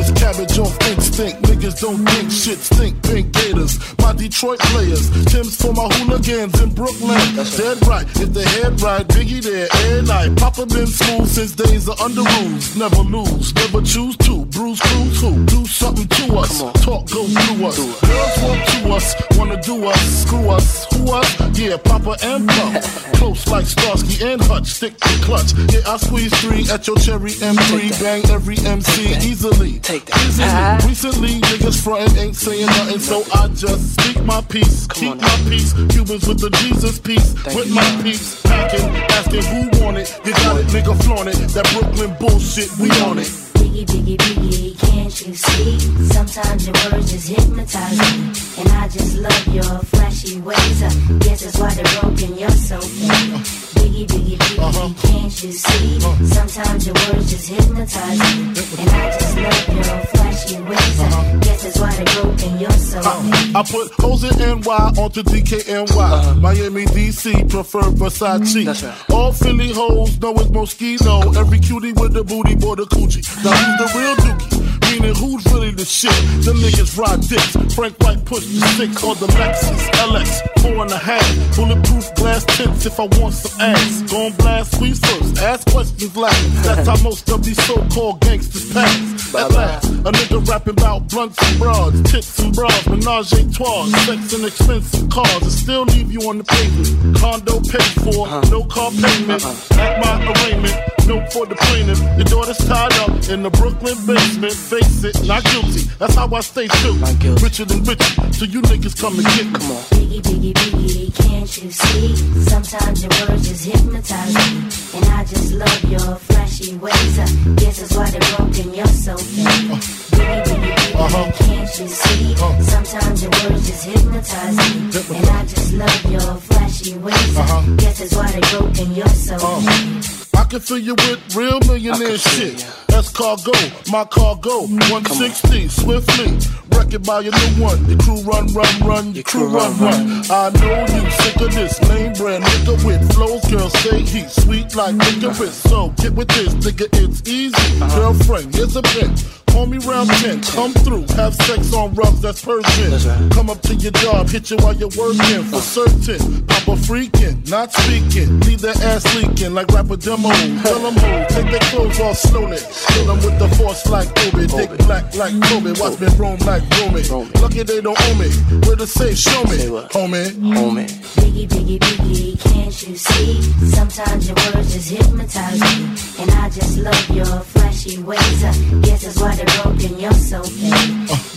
Twist 0.00 0.16
cabbage 0.16 0.58
off 0.58 0.88
instinct. 0.88 1.42
Niggas 1.42 1.80
don't 1.80 2.02
think 2.08 2.30
shit 2.30 2.58
stink. 2.58 3.02
Pink 3.02 3.32
Gators, 3.32 3.78
my 3.98 4.14
Detroit 4.14 4.58
players. 4.72 5.10
Tim's 5.26 5.60
for 5.60 5.74
my 5.74 5.88
hooligans 5.92 6.58
in 6.58 6.72
Brooklyn. 6.72 7.20
Dead 7.36 7.76
right, 7.86 8.06
if 8.16 8.32
the 8.32 8.42
head 8.56 8.80
right, 8.80 9.06
Biggie 9.08 9.42
there, 9.42 9.68
every 9.70 10.06
night. 10.06 10.38
Papa 10.38 10.64
been 10.64 10.86
smooth 10.86 11.28
since 11.28 11.52
days 11.52 11.86
of 11.86 11.98
Underoos. 11.98 12.78
Never 12.78 13.02
lose, 13.02 13.54
never 13.54 13.82
choose 13.82 14.16
to. 14.18 14.46
Bruise, 14.46 14.80
cruise, 14.80 15.20
who? 15.20 15.44
Do 15.44 15.66
something 15.66 16.08
to 16.08 16.36
us. 16.38 16.60
Talk, 16.82 17.10
go 17.10 17.26
through 17.26 17.66
us. 17.66 17.76
Girls 17.76 18.42
want 18.42 18.68
to 18.68 18.92
us, 18.94 19.14
wanna 19.36 19.60
do 19.62 19.84
us, 19.84 20.22
screw 20.22 20.48
us. 20.48 20.86
Who 20.94 21.12
us? 21.12 21.58
Yeah, 21.58 21.76
Papa 21.76 22.16
and 22.22 22.48
Puff. 22.48 23.12
Close 23.20 23.46
like 23.48 23.66
Starsky 23.66 24.24
and 24.24 24.40
Hutch, 24.40 24.66
stick 24.66 24.96
to 24.98 25.08
clutch. 25.24 25.52
Yeah, 25.52 25.80
I 25.86 25.98
squeeze 25.98 26.32
three 26.40 26.64
at 26.70 26.86
your 26.86 26.96
cherry 26.96 27.32
M3. 27.32 28.00
Bang 28.00 28.24
every 28.30 28.56
MC 28.58 29.12
easily. 29.28 29.80
Take 29.90 30.04
that. 30.06 30.84
Easily. 30.86 30.88
Recently, 30.88 31.40
niggas 31.50 31.82
frontin' 31.82 32.16
ain't 32.16 32.36
saying 32.36 32.66
nothing, 32.66 33.00
so 33.00 33.24
I 33.34 33.48
just 33.48 33.98
speak 33.98 34.22
my 34.22 34.40
peace. 34.42 34.86
Keep 34.86 35.16
my 35.16 35.36
peace. 35.48 35.72
Cubans 35.90 36.28
with 36.28 36.38
the 36.38 36.50
Jesus 36.62 37.00
peace. 37.00 37.34
with 37.52 37.74
my 37.74 37.82
peace. 38.00 38.40
Packing, 38.42 38.86
asking 39.18 39.42
who 39.50 39.82
want 39.82 39.96
it. 39.98 40.16
You 40.24 40.30
got 40.30 40.60
it, 40.60 40.66
nigga, 40.66 40.94
flaunt 41.02 41.28
it. 41.30 41.34
That 41.54 41.66
Brooklyn 41.74 42.14
bullshit, 42.20 42.70
we 42.78 42.88
on 43.02 43.18
it. 43.18 43.26
Biggie, 43.58 43.84
biggie, 43.84 44.16
biggie, 44.16 44.78
can't 44.78 45.26
you 45.26 45.34
see? 45.34 45.78
Sometimes 46.06 46.66
your 46.68 46.76
words 46.92 47.10
just 47.10 47.28
hypnotize 47.28 47.98
me. 47.98 48.62
And 48.62 48.68
I 48.78 48.86
just 48.86 49.18
love 49.18 49.48
your 49.48 49.78
flashy 49.90 50.38
ways. 50.40 50.82
I 50.84 50.94
guess 51.18 51.42
that's 51.42 51.58
why 51.58 51.74
they're 51.74 52.00
broken, 52.00 52.38
you're 52.38 52.50
so 52.50 52.80
fake. 52.80 53.69
Biggie, 53.80 54.06
biggie, 54.06 54.36
biggie, 54.36 54.58
uh-huh. 54.58 54.92
can't 55.00 55.42
you 55.42 55.52
see? 55.52 55.96
Uh-huh. 55.96 56.26
Sometimes 56.26 56.86
your 56.86 56.94
words 56.94 57.30
just 57.30 57.48
hypnotize 57.48 58.18
me. 58.18 58.52
And 58.80 58.90
I 58.90 59.10
just 59.10 59.36
love 59.36 59.68
your 59.74 60.00
flashy 60.12 60.60
ways. 60.60 61.00
I 61.00 61.06
uh-huh. 61.06 61.38
guess 61.40 61.62
that's 61.62 61.78
why 61.80 61.96
they're 61.96 62.22
broken, 62.22 62.58
you're 62.58 62.70
so 62.70 63.00
fake. 63.00 63.56
I 63.56 63.62
put 63.62 63.92
hoes 63.94 64.24
in 64.24 64.60
NY 64.60 64.92
onto 65.00 65.22
DKNY. 65.22 66.40
Miami, 66.40 66.84
DC, 66.84 67.50
prefer 67.50 67.80
Versace. 67.80 68.64
Mm-hmm. 68.64 69.12
All 69.12 69.32
Philly 69.32 69.72
hoes 69.72 70.20
know 70.20 70.34
it's 70.34 70.50
Moschino. 70.50 71.34
Every 71.36 71.58
cutie 71.58 71.92
with 71.92 72.12
the 72.12 72.22
booty, 72.22 72.54
boy, 72.56 72.74
the 72.74 72.84
Coogi. 72.84 73.22
Now 73.42 73.52
who's 73.52 73.92
the 73.92 73.98
real 73.98 74.16
dookie? 74.16 74.69
Meaning 74.90 75.14
who's 75.14 75.44
really 75.52 75.70
the 75.70 75.84
shit? 75.84 76.12
Them 76.44 76.56
niggas 76.56 76.98
ride 76.98 77.20
dicks. 77.22 77.74
Frank 77.74 77.96
White 78.02 78.24
push 78.24 78.44
the 78.46 78.60
six 78.76 79.04
or 79.04 79.14
the 79.14 79.26
Lexus 79.26 79.82
LX. 80.02 80.60
Four 80.60 80.82
and 80.82 80.90
a 80.90 80.98
half. 80.98 81.56
Bulletproof 81.56 82.14
glass 82.16 82.44
tips 82.56 82.86
if 82.86 82.98
I 82.98 83.06
want 83.18 83.34
some 83.34 83.60
ass. 83.60 84.02
Gon' 84.10 84.32
blast 84.32 84.74
squeeze 84.74 84.98
first. 84.98 85.38
Ask 85.38 85.70
questions 85.70 86.16
last. 86.16 86.64
That's 86.64 86.88
how 86.88 86.96
most 87.02 87.30
of 87.30 87.44
these 87.44 87.62
so-called 87.64 88.20
gangsters 88.20 88.72
pass. 88.72 89.34
At 89.34 89.52
last, 89.52 89.84
a 89.86 90.10
nigga 90.10 90.44
rapping 90.48 90.72
about 90.72 91.08
blunts 91.08 91.38
and 91.40 91.58
broads, 91.60 92.02
tits 92.10 92.38
and 92.40 92.52
bras, 92.52 92.88
menage 92.88 93.32
a 93.32 93.52
trois, 93.52 93.86
sex 94.04 94.32
and 94.32 94.44
expensive 94.44 95.08
cars, 95.08 95.42
and 95.42 95.52
still 95.52 95.84
leave 95.84 96.10
you 96.10 96.28
on 96.28 96.38
the 96.38 96.44
pavement. 96.44 97.16
Condo 97.16 97.60
paid 97.60 97.92
for, 98.02 98.26
uh-huh. 98.26 98.40
no 98.50 98.64
car 98.64 98.90
payment. 98.90 99.44
Uh-huh. 99.44 99.80
At 99.80 100.00
my 100.02 100.32
arraignment, 100.32 100.74
note 101.06 101.32
for 101.32 101.46
the 101.46 101.54
plaintiff. 101.54 102.00
Your 102.18 102.24
daughter's 102.24 102.58
tied 102.66 102.92
up 102.94 103.28
in 103.28 103.44
the 103.44 103.50
Brooklyn 103.50 103.94
basement. 104.04 104.54
Face 104.80 105.04
it, 105.04 105.26
not 105.26 105.44
guilty. 105.44 105.82
That's 105.98 106.14
how 106.14 106.32
I 106.32 106.40
stay 106.40 106.66
true. 106.68 106.94
Richer 107.42 107.64
than 107.66 107.84
rich, 107.84 108.02
so 108.32 108.44
you 108.46 108.62
niggas 108.62 108.98
come 108.98 109.14
and 109.18 109.26
get 109.26 109.46
me. 109.46 109.52
Come 109.52 109.72
on. 109.72 109.82
Biggie, 109.92 110.22
biggie, 110.22 110.54
biggie, 110.54 111.14
can't 111.14 111.62
you 111.62 111.70
see? 111.70 112.16
Sometimes 112.48 113.02
your 113.02 113.12
words 113.28 113.48
just 113.48 113.64
hypnotize 113.66 114.34
me. 114.34 114.96
And 114.96 115.04
I 115.04 115.24
just 115.24 115.52
love 115.52 115.84
your 115.84 116.16
flashy 116.16 116.76
ways. 116.76 117.18
I 117.18 117.26
guess 117.56 117.80
that's 117.80 117.96
why 117.96 118.10
they're 118.10 118.36
broken, 118.36 118.74
you're 118.74 118.86
so 118.86 119.16
fake. 119.16 119.46
Uh, 119.46 119.76
biggie, 120.16 120.44
biggie, 120.48 120.72
biggie, 120.72 120.94
uh-huh. 120.94 121.32
can't 121.36 121.78
you 121.78 121.88
see? 121.88 122.32
Uh-huh. 122.34 122.62
Sometimes 122.62 123.22
your 123.22 123.30
words 123.30 123.66
just 123.66 123.84
hypnotize 123.84 124.56
me. 124.56 125.16
And 125.18 125.26
I 125.28 125.44
just 125.44 125.72
love 125.74 126.04
your 126.10 126.34
flashy 126.48 126.96
ways. 126.98 127.36
I 127.36 127.42
uh-huh. 127.42 127.76
guess 127.76 127.98
that's 127.98 128.16
why 128.16 128.30
they're 128.30 128.58
broken, 128.58 128.94
you're 128.94 129.08
so 129.08 129.38
fake. 129.38 130.19
I 130.40 130.44
can 130.44 130.60
fill 130.60 130.78
you 130.78 130.94
with 130.94 131.36
real 131.36 131.60
millionaire 131.60 132.16
shit. 132.16 132.66
That's 132.88 133.10
cargo, 133.10 133.52
my 133.92 134.04
cargo. 134.06 134.62
160, 134.62 135.68
swiftly. 135.68 136.32
Wreck 136.72 136.94
it 136.94 137.04
by 137.04 137.20
your 137.20 137.34
new 137.34 137.62
one. 137.62 137.84
Your 137.84 137.98
crew 137.98 138.22
run, 138.22 138.46
run, 138.54 138.80
run. 138.80 139.12
Your 139.14 139.22
crew 139.22 139.48
run, 139.48 139.76
run. 139.78 140.24
I 140.30 140.48
know 140.48 140.80
you 140.96 141.10
sick 141.10 141.36
of 141.36 141.54
this 141.54 141.78
lame 141.90 142.14
brand 142.14 142.42
nigga 142.42 142.84
with 142.86 143.12
flows. 143.12 143.44
Girl, 143.50 143.68
say 143.68 144.00
he 144.00 144.26
sweet 144.28 144.74
like 144.74 144.94
licorice. 144.94 145.54
So 145.54 145.90
get 145.98 146.14
with 146.14 146.28
this, 146.28 146.54
nigga, 146.54 146.88
it's 146.94 147.28
easy. 147.28 147.78
Girlfriend, 147.94 148.54
here's 148.54 148.76
a 148.76 148.82
bitch. 148.82 149.39
Call 149.52 149.66
me 149.66 149.78
round 149.78 150.10
10, 150.10 150.42
come 150.42 150.72
through, 150.72 151.04
have 151.16 151.34
sex 151.34 151.72
on 151.74 151.94
rugs, 151.94 152.20
that's 152.20 152.44
Persian. 152.44 153.30
Come 153.30 153.50
up 153.50 153.60
to 153.62 153.74
your 153.74 153.92
job, 153.92 154.28
hit 154.28 154.50
you 154.50 154.56
while 154.58 154.74
you're 154.74 154.90
working, 154.96 155.42
for 155.44 155.60
certain. 155.60 156.46
Papa 156.46 156.76
freaking, 156.76 157.48
not 157.50 157.72
speaking, 157.72 158.40
leave 158.40 158.60
their 158.60 158.76
ass 158.82 159.04
leaking 159.16 159.54
like 159.54 159.68
rapper 159.68 159.96
demo. 159.96 160.30
Tell 160.62 160.78
them 160.78 160.94
who, 160.94 161.34
take 161.34 161.50
their 161.50 161.66
clothes 161.70 162.00
off 162.00 162.16
slowly. 162.16 162.58
Kill 162.88 163.06
them 163.06 163.16
with 163.24 163.38
the 163.38 163.48
force 163.56 163.86
like 163.88 164.08
Obi, 164.26 164.46
dick 164.46 164.70
black 164.86 165.14
like 165.14 165.34
Kobe, 165.48 165.72
watch 165.80 166.00
me 166.00 166.08
roam 166.16 166.38
like 166.40 166.62
Romy. 166.80 167.02
Lucky 167.40 167.62
they 167.62 167.80
don't 167.80 167.98
owe 168.00 168.14
me, 168.14 168.30
where 168.66 168.76
to 168.76 168.86
say, 168.86 169.14
show 169.14 169.42
me, 169.44 169.58
homie. 169.90 170.30
Homie. 170.54 170.88
Biggie, 171.16 171.48
biggie, 171.48 171.78
biggie, 171.78 172.40
can't 172.40 172.88
you 172.88 172.96
see? 172.96 173.42
Sometimes 173.70 174.28
your 174.28 174.36
words 174.54 174.72
just 174.72 174.90
hypnotize 174.90 175.60
me. 175.60 176.22
And 176.22 176.30
I 176.32 176.48
just 176.50 176.78
love 176.78 177.10
your 177.10 177.40
flashy 177.40 177.98
ways. 178.02 178.44
I 178.44 178.52
guess 178.82 179.04
that's 179.04 179.20
why 179.20 179.39
broken, 179.46 179.98
you're 179.98 180.12
so 180.12 180.42
fake. 180.42 180.72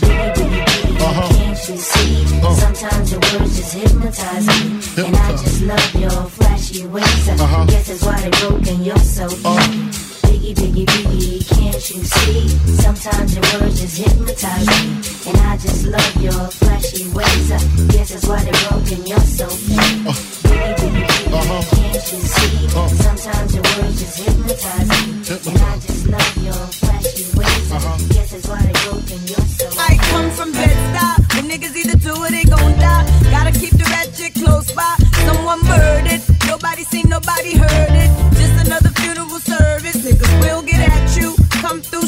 Biggie, 0.04 0.34
biggie, 0.34 0.64
biggie, 0.64 1.34
can't 1.36 1.68
you 1.68 1.76
see? 1.76 2.26
Sometimes 2.54 3.10
your 3.12 3.20
words 3.20 3.56
just 3.56 3.74
hypnotize 3.74 4.46
me. 4.46 5.06
And 5.06 5.16
I 5.16 5.30
just 5.32 5.62
love 5.62 5.94
your 5.94 6.10
flashy 6.10 6.86
ways. 6.86 7.28
I 7.28 7.66
guess 7.66 7.88
that's 7.88 8.04
why 8.04 8.20
they're 8.20 8.48
broken, 8.48 8.84
you're 8.84 8.96
so 8.98 9.28
fake. 9.28 10.14
Biggie, 10.24 10.54
biggie, 10.54 10.86
biggie, 10.86 11.40
uh-huh. 11.40 11.54
can't 11.54 11.90
you 11.90 12.02
see? 12.04 12.44
Uh. 12.44 12.82
Sometimes 12.84 13.34
your 13.34 13.44
words 13.60 13.80
just 13.80 13.96
hypnotize 13.98 14.66
me. 14.66 15.30
And 15.30 15.36
I 15.38 15.56
just 15.56 15.86
love 15.86 16.16
your 16.22 16.42
flashy 16.60 17.08
ways. 17.10 17.52
I 17.52 17.58
guess 17.92 18.10
that's 18.10 18.26
why 18.26 18.42
they're 18.44 18.68
broken, 18.68 19.06
you're 19.06 19.18
so 19.20 19.46
fake. 19.46 20.04
Biggie, 20.44 20.74
biggie, 20.80 21.06
biggie, 21.06 21.70
can't 21.70 22.12
you 22.12 22.20
see? 22.20 22.68
Sometimes 23.02 23.54
your 23.54 23.64
words 23.64 24.00
just 24.00 24.18
hypnotize 24.18 24.88
me. 24.88 25.14
And 25.50 25.58
I 25.62 25.78
just 25.80 26.06
love 26.08 26.36
your 26.44 26.66
flashy 26.80 27.13
I 29.78 29.96
come 30.10 30.30
from 30.30 30.52
Bed-Stuy. 30.52 31.34
When 31.34 31.44
niggas 31.50 31.74
either 31.76 31.96
do 31.96 32.14
they 32.30 32.44
gon' 32.44 32.78
die. 32.78 33.04
Gotta 33.30 33.52
keep 33.52 33.72
the 33.72 33.84
close 34.34 34.70
by. 34.72 34.94
Someone. 35.26 35.60
Nobody 36.46 36.84
seen, 36.84 37.08
nobody 37.08 37.56
heard 37.56 37.92
it. 37.92 38.10
Just 38.36 38.66
another 38.66 38.90
funeral 38.90 39.40
service. 39.40 39.96
Niggas 39.96 40.40
will 40.40 40.62
get 40.62 40.80
at 40.88 41.16
you. 41.16 41.34
Come 41.62 41.80
through 41.80 42.06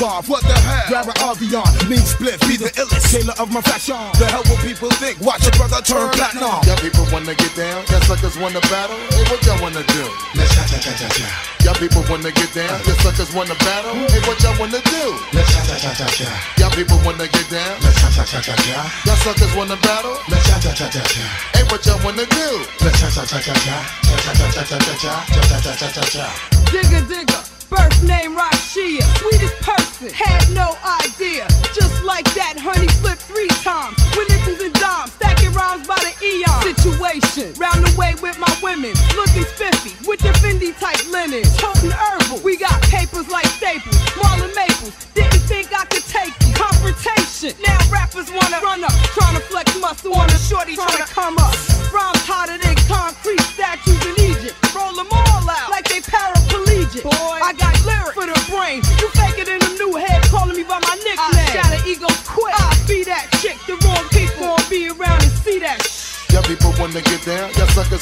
Bob, 0.00 0.26
what 0.26 0.42
the 0.42 0.54
hell? 0.54 0.86
Grab 0.90 1.06
an 1.06 1.16
Avion, 1.22 1.70
mean 1.88 2.02
split, 2.02 2.40
be 2.48 2.56
the 2.58 2.70
illest 2.74 3.06
sailor 3.14 3.34
of 3.38 3.52
my 3.52 3.60
fashion. 3.62 3.98
The 4.18 4.26
hell 4.26 4.42
will 4.50 4.58
people 4.58 4.90
think? 4.98 5.20
Watch 5.20 5.46
your 5.46 5.54
brother 5.54 5.78
turn 5.86 6.10
platinum. 6.10 6.58
Y'all 6.66 6.78
people 6.82 7.06
wanna 7.14 7.34
get 7.34 7.54
down, 7.54 7.84
y'all 7.86 8.02
suckers 8.02 8.36
wanna 8.38 8.60
battle. 8.66 8.98
Hey, 9.14 9.24
what 9.30 9.40
y'all 9.46 9.60
wanna 9.62 9.86
do? 9.86 10.04
Let's 10.34 10.50
cha 10.54 10.66
cha 10.66 10.78
cha 10.82 10.92
cha 10.98 11.08
cha. 11.14 11.28
Y'all 11.62 11.78
people 11.78 12.02
wanna 12.10 12.30
get 12.34 12.50
down, 12.52 12.74
y'all 12.82 12.98
suckers 13.06 13.30
wanna 13.32 13.54
battle. 13.62 13.94
Hey, 14.10 14.20
what 14.26 14.36
y'all 14.42 14.58
wanna 14.58 14.82
do? 14.82 15.04
Let's 15.32 15.48
cha 15.54 15.62
cha 15.62 15.76
cha 15.78 15.90
cha 15.94 16.06
cha. 16.10 16.30
Y'all 16.58 16.74
people 16.74 16.98
wanna 17.06 17.26
get 17.30 17.46
down, 17.50 17.74
let's 17.82 17.94
cha 18.02 18.08
cha 18.10 18.24
cha 18.26 18.40
cha 18.42 18.54
cha. 18.58 18.78
Y'all 19.06 19.16
suckers 19.22 19.52
wanna 19.54 19.76
battle, 19.78 20.18
let's 20.26 20.42
cha 20.48 20.58
cha 20.58 20.72
cha 20.74 20.88
cha 20.90 21.02
cha. 21.06 21.24
Hey, 21.54 21.64
what 21.70 21.86
y'all 21.86 22.00
wanna 22.02 22.26
do? 22.26 22.48
Let's 22.82 22.98
cha 22.98 23.08
cha 23.14 23.22
cha 23.30 23.38
cha 23.38 23.54
cha 23.54 23.76
cha 24.10 24.32
cha 24.34 24.46
cha 24.50 24.62
cha 24.64 24.74
cha 24.74 24.90
cha 24.90 25.14
cha 25.30 25.54
cha 25.54 25.58
cha 25.62 25.72
cha 25.78 25.88
cha 25.92 26.04
cha. 26.10 26.26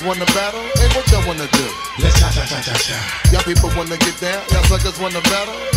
Suckers 0.03 0.19
wanna 0.19 0.27
battle. 0.35 0.61
Hey, 0.75 0.89
what 0.97 1.11
y'all 1.11 1.27
wanna 1.27 1.47
do? 1.53 1.67
Let's 1.99 2.19
cha 2.19 2.31
cha 2.31 2.45
cha 2.45 2.61
cha 2.61 2.75
cha. 2.75 3.31
Y'all 3.33 3.43
people 3.43 3.71
wanna 3.77 3.97
get 3.97 4.19
down, 4.21 4.43
y'all 4.51 4.65
suckers 4.65 4.99
wanna 4.99 5.21
battle. 5.23 5.72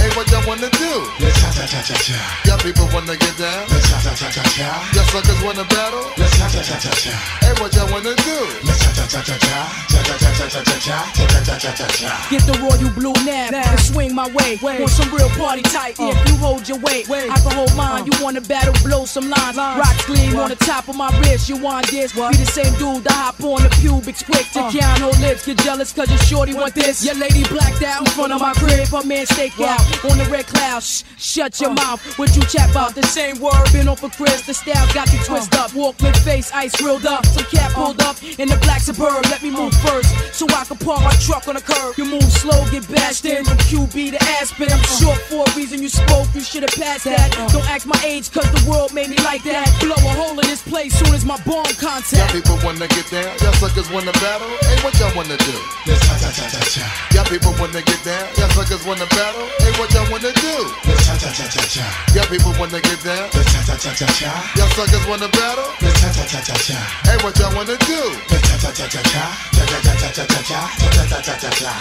Cha 1.86 1.94
cha 1.94 1.94
cha 1.94 1.94
cha 1.94 1.96
cha. 2.02 2.42
Y'all 2.46 2.58
people 2.60 2.88
wanna 2.94 3.16
get 3.16 3.38
down, 3.38 3.68
Let's 3.70 3.90
cha 3.90 4.00
cha 4.02 4.14
cha 4.16 4.30
cha 4.32 4.44
cha. 4.44 4.90
y'all 4.96 5.06
suckers 5.06 5.42
wanna 5.44 5.64
battle. 5.66 6.02
Let's 6.18 6.38
cha 6.38 6.50
cha 6.50 6.62
cha 6.64 6.78
cha 6.80 6.92
cha. 6.98 7.12
Hey, 7.46 7.54
what 7.62 7.74
y'all 7.76 7.86
wanna 7.94 8.16
do? 8.16 8.38
Let's 8.66 8.80
cha 8.82 8.92
cha 8.92 9.06
cha 9.06 9.22
cha 9.22 9.38
cha. 9.38 9.58
Cha 9.90 10.02
cha 10.02 10.18
cha 10.18 10.32
cha 10.34 10.48
cha 10.50 10.62
cha 10.64 10.78
cha. 10.82 10.98
Cha 11.14 11.42
cha 11.46 11.58
cha 11.60 11.72
cha 11.78 11.88
cha. 11.88 12.28
Get 12.32 12.42
the 12.50 12.58
royal 12.58 12.90
blue 12.98 13.14
nap 13.26 13.54
and 13.54 13.80
swing 13.80 14.16
my 14.16 14.28
way. 14.34 14.58
Want 14.62 14.90
some 14.90 15.14
real 15.14 15.30
party 15.38 15.62
tight? 15.62 15.96
If 16.00 16.18
you 16.30 16.38
hold 16.38 16.68
your 16.68 16.80
weight, 16.80 17.10
I 17.10 17.38
can 17.38 17.52
hold 17.54 17.76
mine. 17.76 18.06
You 18.06 18.14
wanna 18.24 18.42
battle, 18.42 18.74
blow 18.84 19.06
some 19.06 19.30
lines. 19.30 19.58
Rocks 19.58 20.06
gleam 20.06 20.38
on 20.38 20.50
the 20.50 20.56
top 20.56 20.90
of 20.90 20.96
my 20.96 21.10
wrist. 21.22 21.50
You 21.50 21.58
want 21.58 21.88
this? 21.92 22.14
Be 22.14 22.36
the 22.36 22.46
same 22.50 22.74
dude 22.82 23.04
that 23.04 23.14
hop 23.14 23.44
on 23.44 23.62
the 23.62 23.70
pubic 23.82 24.18
quick 24.26 24.50
to 24.54 24.62
count 24.74 25.00
her 25.06 25.14
lips. 25.22 25.46
Get 25.46 25.58
jealous 25.60 25.94
cause 25.94 26.10
your 26.10 26.20
shorty 26.26 26.54
want 26.56 26.74
this. 26.74 27.06
Your 27.06 27.16
lady 27.16 27.44
blacked 27.46 27.84
out 27.84 28.02
in 28.02 28.12
front 28.14 28.34
of 28.34 28.42
my 28.42 28.54
crib. 28.54 28.88
Her 28.90 29.04
man 29.06 29.26
stake 29.28 29.60
out 29.60 29.82
on 30.10 30.18
the 30.18 30.26
red 30.32 30.48
cloud. 30.48 30.82
Shh, 30.82 31.04
shut 31.18 31.60
your 31.62 31.75
mouth. 31.76 32.00
What 32.18 32.36
you 32.36 32.42
chat 32.44 32.72
about? 32.72 32.96
The 32.96 33.04
same 33.04 33.40
word. 33.40 33.66
Been 33.72 33.88
on 33.88 33.96
for 33.96 34.10
Chris. 34.10 34.42
The 34.46 34.54
style 34.54 34.88
got 34.94 35.12
you 35.14 35.20
twist 35.24 35.54
up. 35.56 35.74
Walk 35.74 36.00
with 36.02 36.16
face, 36.24 36.52
ice 36.54 36.76
grilled 36.82 37.06
up. 37.06 37.26
Some 37.28 37.46
cap 37.46 37.72
pulled 37.74 38.02
up 38.02 38.22
in 38.40 38.48
the 38.50 38.58
black 38.66 38.82
suburb. 38.82 39.24
Let 39.32 39.42
me 39.44 39.52
move 39.52 39.74
first 39.86 40.10
so 40.34 40.46
I 40.50 40.66
can 40.66 40.78
park 40.78 41.02
my 41.02 41.16
truck 41.22 41.48
on 41.48 41.56
the 41.56 41.62
curb. 41.62 41.98
You 41.98 42.06
move 42.06 42.30
slow, 42.42 42.60
get 42.72 42.88
bashed 42.90 43.26
in 43.26 43.46
from 43.46 43.58
QB 43.70 44.18
to 44.18 44.20
Aspen. 44.40 44.72
I'm 44.72 44.84
short 45.00 45.20
for 45.30 45.44
a 45.46 45.50
reason 45.56 45.82
you 45.82 45.90
spoke. 45.90 46.28
You 46.34 46.42
should 46.42 46.64
have 46.64 46.76
passed 46.76 47.06
that. 47.06 47.38
Uh. 47.38 47.48
Don't 47.50 47.70
ask 47.70 47.86
my 47.86 48.00
age 48.04 48.32
cause 48.32 48.50
the 48.52 48.70
world 48.70 48.94
made 48.94 49.10
me 49.10 49.18
like 49.24 49.44
that. 49.44 49.68
Blow 49.80 49.96
a 49.96 50.14
hole 50.16 50.40
in 50.40 50.48
this 50.48 50.62
place 50.62 50.94
soon 50.98 51.14
as 51.14 51.26
my 51.26 51.38
bomb 51.46 51.66
Y'all 51.66 52.28
people 52.30 52.58
wanna 52.64 52.88
get 52.88 53.10
down, 53.10 53.30
y'all 53.42 53.54
suckers 53.54 53.90
wanna 53.92 54.12
battle. 54.14 54.48
Hey, 54.70 54.78
what 54.84 54.94
y'all 55.00 55.16
wanna 55.16 55.38
do? 55.38 55.56
Let's 55.88 56.06
cha 56.06 56.16
cha 56.18 56.30
cha 56.32 56.46
cha 56.48 56.62
cha. 56.66 56.86
Y'all 57.14 57.26
people 57.26 57.54
wanna 57.60 57.82
get 57.82 58.04
down, 58.04 58.28
y'all 58.38 58.50
suckers 58.50 58.86
wanna 58.86 59.06
battle. 59.08 59.48
Hey, 59.60 59.72
what 59.80 59.92
y'all 59.94 60.06
wanna 60.12 60.32
do? 60.32 60.56
Let's 60.88 61.06
cha 61.06 61.18
cha 61.18 61.32
cha 61.34 61.48
cha 61.50 61.65
cha. 61.68 61.86
Y'all 62.16 62.26
people 62.28 62.54
wanna 62.60 62.80
get 62.82 63.00
down, 63.04 63.30
Let's 63.34 63.52
cha 63.54 63.62
cha 63.66 63.76
cha 63.78 63.92
cha 63.94 64.08
cha. 64.20 64.32
y'all 64.58 64.70
suckers 64.76 65.06
wanna 65.08 65.28
battle. 65.30 65.66
Let's 65.82 66.00
cha 66.02 66.10
cha 66.14 66.24
cha 66.26 66.40
cha 66.42 66.56
cha. 66.56 66.80
Hey, 67.08 67.18
what 67.24 67.38
y'all 67.40 67.54
wanna 67.56 67.78
do? 67.78 68.02
Let's 68.30 68.44
cha 68.50 68.58
cha 68.58 68.72
cha 68.72 68.88
cha 68.88 69.02
cha. 69.04 69.26
Cha 69.56 69.64
cha 69.66 69.80
cha 69.82 69.94
cha 70.00 70.10
cha 70.12 70.26
cha 70.26 70.42
cha. 70.50 70.60
Cha 70.94 71.04
cha 71.10 71.20
cha 71.22 71.36
cha 71.42 71.50
cha. 71.60 71.74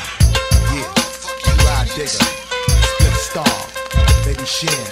Yeah, 0.74 0.88
ride 1.64 1.90
digger, 1.96 2.24
split 2.88 3.16
star, 3.28 3.56
baby 4.24 4.44
Shin, 4.44 4.84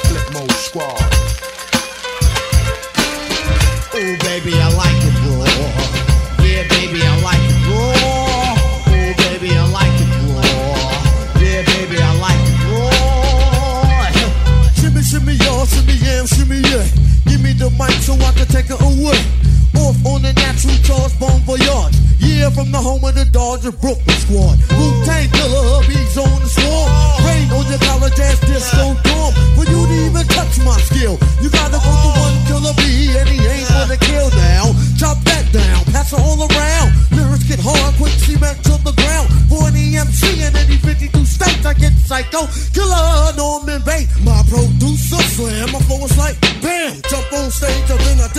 split 0.00 0.26
mode 0.32 0.52
squad. 0.52 1.00
Ooh, 3.94 4.16
baby, 4.24 4.54
I 4.54 4.68
like 4.74 4.99
the 17.60 17.68
mic 17.76 17.92
so 18.00 18.16
I 18.16 18.32
can 18.32 18.48
take 18.48 18.72
it 18.72 18.80
away. 18.80 19.20
Off 19.84 20.00
on 20.08 20.24
the 20.24 20.32
natural 20.32 20.74
charge, 20.80 21.12
bon 21.20 21.36
voyage. 21.44 21.94
Yeah, 22.18 22.48
from 22.48 22.72
the 22.72 22.80
home 22.80 23.04
of 23.04 23.14
the 23.14 23.28
Dodger 23.28 23.70
Brooklyn 23.70 24.16
squad. 24.16 24.56
Wu 24.80 24.86
Tang 25.04 25.28
Killer, 25.28 25.62
hubby's 25.76 26.16
on 26.16 26.40
the 26.40 26.48
swarm. 26.48 26.88
Rain 27.28 27.46
on 27.52 27.68
your 27.68 27.80
college 27.84 28.18
ass 28.18 28.40
disco 28.40 28.96
dorm. 29.04 29.32
For 29.54 29.64
you 29.68 29.76
to 29.76 29.96
even 30.08 30.24
touch 30.32 30.56
my 30.64 30.76
skill, 30.88 31.20
you 31.44 31.52
gotta 31.52 31.76
go 31.76 31.92
to 31.92 32.10
one 32.16 32.36
killer 32.48 32.74
B, 32.80 33.12
and 33.12 33.28
he 33.28 33.38
ain't 33.44 33.68
gonna 33.68 34.00
kill 34.00 34.32
now. 34.32 34.72
Chop 34.96 35.20
that 35.28 35.44
down, 35.52 35.84
pass 35.92 36.12
it 36.12 36.18
all 36.18 36.40
around. 36.40 37.19
Get 37.48 37.60
hard, 37.62 37.94
quick 37.96 38.12
cement 38.24 38.58
to 38.64 38.74
the 38.84 38.92
ground. 38.92 39.28
For 39.48 39.68
an 39.68 39.74
EMC 39.74 40.42
in 40.46 40.56
any 40.56 40.76
52 40.76 41.24
states, 41.24 41.64
I 41.66 41.74
get 41.74 41.92
psycho. 41.92 42.46
Killer 42.72 43.32
Norman 43.36 43.82
Bates, 43.84 44.18
my 44.24 44.42
producer 44.48 45.22
slam. 45.34 45.72
My 45.72 45.80
flow 45.80 46.04
is 46.04 46.16
like 46.18 46.40
bam, 46.62 47.00
jump 47.08 47.32
on 47.32 47.50
stage, 47.50 47.90
and 47.90 48.00
then 48.00 48.20
I. 48.20 48.30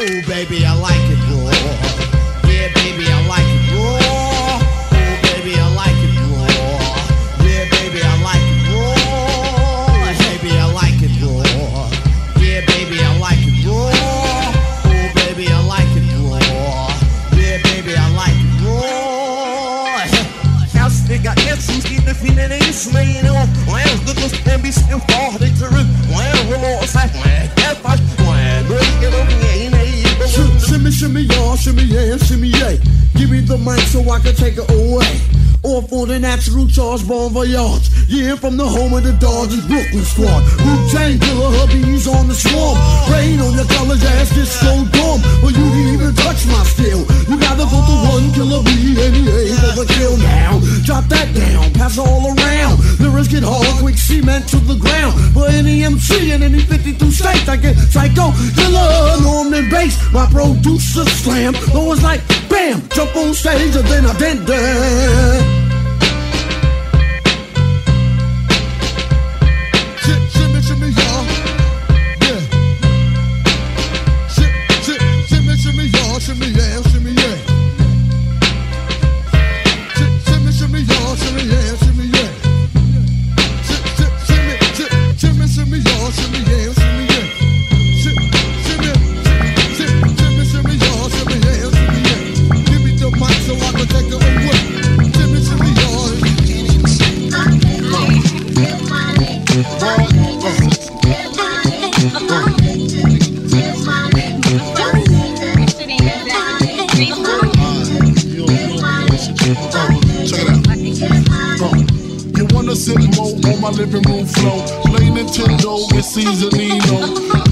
Ooh, 0.00 0.22
baby, 0.26 0.64
I 0.64 0.72
like 0.80 0.96
it 1.12 1.20
raw. 1.28 1.52
Yeah, 2.48 2.72
baby, 2.72 3.04
I 3.12 3.26
like 3.28 3.39
Länsdet 24.20 24.32
och 24.32 24.38
stämbis 24.38 24.76
en 24.76 25.00
farlig 25.00 25.58
tur 25.58 25.70
Län 25.70 26.54
och 26.54 26.60
låsa 26.62 27.00
Län 27.24 27.76
fast 27.82 28.02
Län 28.18 28.64
Län 28.68 29.14
och 29.20 29.32
nej 29.42 29.68
nej 29.72 30.04
Shimmy, 30.68 30.90
shimmy, 30.92 31.20
y'all, 31.20 31.56
shimmy, 31.56 31.82
yeah, 31.82 32.18
shimmy, 32.18 32.48
yeah. 32.48 32.99
Give 33.16 33.30
me 33.30 33.40
the 33.40 33.58
mic 33.58 33.80
so 33.88 34.00
I 34.10 34.20
can 34.20 34.34
take 34.34 34.56
it 34.56 34.70
away. 34.70 35.40
Off 35.62 35.92
on 35.92 36.08
the 36.08 36.18
natural 36.18 36.66
charge, 36.66 37.06
bon 37.06 37.32
voyage. 37.32 37.90
Yeah, 38.08 38.34
from 38.34 38.56
the 38.56 38.64
home 38.64 38.94
of 38.94 39.04
the 39.04 39.12
Dodgers, 39.12 39.60
Brooklyn 39.68 40.04
squad. 40.04 40.40
Wu 40.64 40.72
Tang 40.88 41.20
Killer, 41.20 41.52
hubby's 41.60 42.08
on 42.08 42.28
the 42.28 42.34
swarm. 42.34 42.80
Rain 43.12 43.38
on 43.44 43.52
your 43.52 43.68
college 43.76 44.00
ass, 44.16 44.32
disco 44.32 44.88
dorm. 44.88 45.20
For 45.44 45.52
you 45.52 45.60
to 45.60 45.80
even 45.92 46.14
touch 46.16 46.48
my 46.48 46.64
steel. 46.64 47.04
you 47.28 47.36
gotta 47.36 47.68
go 47.68 47.76
to 47.76 47.96
one 48.08 48.32
killer 48.32 48.64
B, 48.64 48.96
and 49.04 49.12
he 49.12 49.22
ain't 49.28 49.60
gonna 49.60 49.84
kill 49.84 50.16
now. 50.16 50.56
Drop 50.82 51.04
that 51.12 51.28
down, 51.36 51.68
pass 51.76 51.98
all 51.98 52.32
around. 52.32 52.80
Lyrics 52.98 53.28
get 53.28 53.44
hard, 53.44 53.68
quick 53.84 54.00
cement 54.00 54.48
to 54.48 54.56
the 54.64 54.80
ground. 54.80 55.12
For 55.36 55.44
any 55.46 55.84
MC 55.84 56.32
in 56.32 56.42
any 56.42 56.60
52 56.64 57.12
states, 57.12 57.48
I 57.48 57.56
get 57.60 57.76
psycho 57.76 58.32
killer, 58.56 59.20
Norman 59.20 59.68
Bates. 59.68 60.00
My 60.10 60.24
producer 60.24 61.04
slam, 61.20 61.52
though 61.76 61.92
it's 61.92 62.02
like 62.02 62.24
bam, 62.48 62.80
jump 63.04 63.16
on 63.16 63.32
stage 63.34 63.76
and 63.76 63.88
then 63.88 64.04
I 64.04 64.12
Seasonino. 116.10 116.98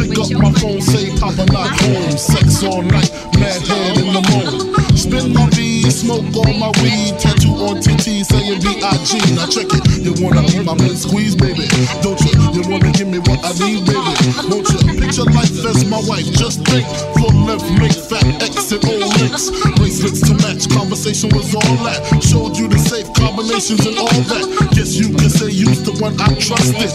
Pick 0.02 0.18
up 0.18 0.34
my 0.34 0.50
phone, 0.58 0.80
say 0.82 1.14
Papa 1.14 1.46
not 1.54 1.70
home. 1.78 2.18
Sex 2.18 2.64
all 2.64 2.82
night, 2.82 3.06
mad 3.38 3.62
head 3.62 3.98
in 4.02 4.10
the 4.10 4.22
moon. 4.34 4.74
Spin 4.98 5.32
my 5.32 5.46
V, 5.54 5.86
smoke 5.94 6.26
all 6.34 6.52
my 6.58 6.74
weed. 6.82 7.14
Tattoo 7.22 7.54
on 7.54 7.78
TT 7.78 8.26
saying 8.26 8.58
B.I.G. 8.58 9.14
Now 9.38 9.46
check 9.46 9.70
it. 9.70 10.02
You 10.02 10.10
wanna 10.18 10.42
be 10.42 10.58
my 10.66 10.74
man 10.74 10.98
squeeze, 10.98 11.38
baby? 11.38 11.70
Don't 12.02 12.18
you? 12.18 12.34
You 12.50 12.66
wanna 12.66 12.90
give 12.98 13.06
me 13.06 13.22
what 13.22 13.38
I 13.46 13.54
need, 13.62 13.86
baby? 13.86 14.10
Won't 14.50 14.66
you? 14.74 15.06
Picture 15.06 15.30
life 15.30 15.54
as 15.62 15.86
my 15.86 16.02
wife. 16.10 16.26
Just 16.34 16.66
think. 16.66 16.82
Full 17.14 17.30
left, 17.46 17.62
make 17.78 17.94
fat 17.94 18.26
X 18.42 18.74
and 18.74 18.82
O 18.90 19.06
links. 19.22 19.54
Bracelets 19.78 20.18
to 20.26 20.34
match. 20.42 20.66
Conversation 20.74 21.30
was 21.30 21.54
all 21.54 21.78
that. 21.86 22.02
Showed 22.26 22.58
you 22.58 22.66
the 22.66 22.78
safe 22.82 23.06
combinations 23.14 23.86
and 23.86 24.02
all 24.02 24.18
that. 24.34 24.74
Guess 24.74 24.98
you 24.98 25.14
can 25.14 25.30
say 25.30 25.46
you's 25.46 25.86
the 25.86 25.94
one 26.02 26.18
I 26.18 26.34
trusted. 26.42 26.90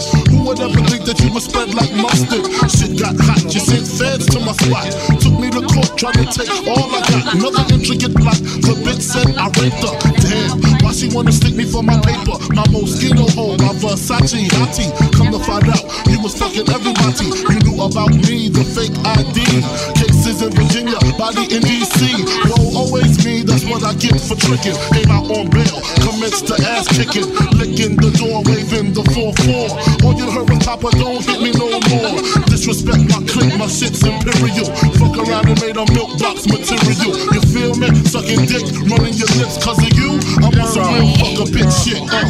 Trying 6.04 6.28
to 6.28 6.36
take 6.36 6.52
all 6.68 6.92
I 6.92 7.00
got. 7.08 7.34
Another 7.34 7.64
intricate 7.72 8.12
plot. 8.12 8.36
The 8.60 8.76
bitch 8.84 9.00
said 9.00 9.32
I 9.40 9.48
raped 9.56 9.80
her. 9.80 9.94
Damn. 10.20 10.60
Why 10.84 10.92
she 10.92 11.08
wanna 11.08 11.32
stick 11.32 11.56
me 11.56 11.64
for 11.64 11.82
my 11.82 11.96
paper. 12.04 12.36
My 12.52 12.64
Moschino 12.68 13.24
hole, 13.32 13.56
my 13.56 13.72
Versace 13.80 14.44
hottie. 14.60 14.92
Come 15.16 15.32
to 15.32 15.40
find 15.40 15.64
out, 15.64 15.80
you 16.12 16.20
was 16.20 16.36
fucking 16.36 16.68
everybody. 16.68 17.32
You 17.48 17.58
knew 17.64 17.80
about 17.80 18.12
me, 18.12 18.52
the 18.52 18.64
fake 18.76 18.92
ID. 19.16 19.48
Cases 19.96 20.44
in 20.44 20.52
Virginia, 20.52 20.98
body 21.16 21.48
in 21.48 21.64
DC. 21.64 22.04
Whoa, 22.52 22.84
always 22.84 23.24
me, 23.24 23.40
that's 23.40 23.64
what 23.64 23.80
I 23.84 23.94
get 23.96 24.20
for 24.20 24.36
tricking. 24.36 24.76
Came 24.92 25.08
out 25.08 25.24
on 25.32 25.48
bail, 25.48 25.80
commenced 26.04 26.52
to 26.52 26.56
ass 26.68 26.84
kicking. 26.92 27.32
Licking 27.56 27.96
the 27.96 28.12
door, 28.20 28.44
waving 28.44 28.92
the 28.92 29.04
4-4. 29.16 30.04
All 30.04 30.12
you 30.12 30.28
heard 30.28 30.50
was 30.50 30.60
Papa, 30.64 30.90
don't 31.00 31.24
hit 31.24 31.40
me 31.40 31.53
dick, 38.58 38.66
running 38.90 39.14
your 39.14 39.28
lips 39.38 39.62
cause 39.62 39.78
of 39.78 39.92
you. 39.98 40.18
I'm 40.38 40.54
on 40.60 40.66
some 40.68 40.94
real 40.94 41.08
fuck 41.18 41.40
a 41.40 41.50
bitch 41.50 41.72
shit. 41.84 42.00
Uh. 42.02 42.24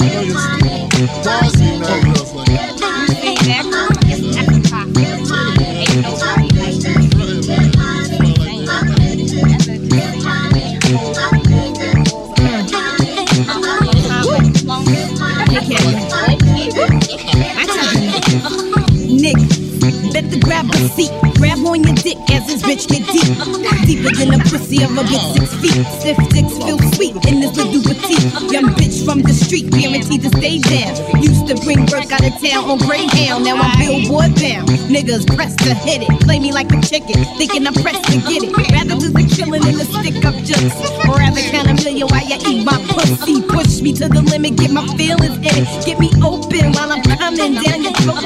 I 0.00 0.06
know 0.08 0.22
you're 0.22 0.34
Why 0.34 1.40
is 1.46 1.54
he 1.54 1.78
mad 1.78 2.06
at 2.06 2.18
us 2.20 2.34
like 2.34 2.46
that? 2.48 2.72
Nick, 19.08 19.38
better 20.12 20.38
grab 20.40 20.68
a 20.70 20.76
seat. 20.88 21.31
Grab 21.42 21.58
on 21.66 21.82
your 21.82 21.98
dick 21.98 22.22
as 22.30 22.46
this 22.46 22.62
bitch 22.62 22.86
get 22.86 23.02
deep. 23.10 23.34
Deeper 23.82 24.14
than 24.14 24.30
the 24.30 24.38
pussy 24.46 24.78
of 24.86 24.94
a 24.94 25.02
bitch 25.02 25.26
six 25.34 25.50
feet. 25.58 25.82
Stiff 25.98 26.14
dicks 26.30 26.54
feel 26.54 26.78
sweet 26.94 27.18
in 27.26 27.42
this 27.42 27.58
little 27.58 27.82
petite. 27.82 28.30
Young 28.46 28.70
bitch 28.78 29.02
from 29.02 29.26
the 29.26 29.34
street, 29.34 29.66
guaranteed 29.74 30.22
to 30.22 30.30
stay 30.38 30.62
down. 30.62 30.94
Used 31.18 31.50
to 31.50 31.58
bring 31.66 31.82
work 31.90 32.14
out 32.14 32.22
of 32.22 32.30
town 32.38 32.62
on 32.70 32.78
Greyhound. 32.86 33.42
Now 33.42 33.58
I'm 33.58 33.74
billboard 33.74 34.38
bound. 34.38 34.70
Niggas 34.86 35.26
pressed 35.34 35.58
to 35.66 35.74
hit 35.74 36.06
it. 36.06 36.14
Play 36.22 36.38
me 36.38 36.52
like 36.52 36.70
a 36.70 36.78
chicken, 36.78 37.18
thinking 37.34 37.66
I'm 37.66 37.74
pressed 37.74 38.06
to 38.14 38.22
get 38.22 38.46
it. 38.46 38.54
Rather 38.70 38.94
lose 38.94 39.10
the 39.10 39.26
killing 39.26 39.66
than 39.66 39.82
a 39.82 39.86
stick 39.90 40.22
up 40.22 40.38
just. 40.46 40.78
Or 41.10 41.18
rather 41.18 41.42
count 41.50 41.66
a 41.66 41.74
million 41.74 42.06
while 42.06 42.22
you 42.22 42.38
eat 42.38 42.62
my 42.62 42.78
pussy. 42.94 43.42
Push 43.42 43.82
me 43.82 43.90
to 43.98 44.06
the 44.06 44.22
limit, 44.22 44.62
get 44.62 44.70
my 44.70 44.86
feelings 44.94 45.42
in 45.42 45.58
it. 45.58 45.66
Get 45.82 45.98
me 45.98 46.14
open 46.22 46.70
while 46.70 46.94
I'm 46.94 47.02
coming 47.18 47.58
down 47.58 47.82
your 47.82 47.98
throat. 48.06 48.22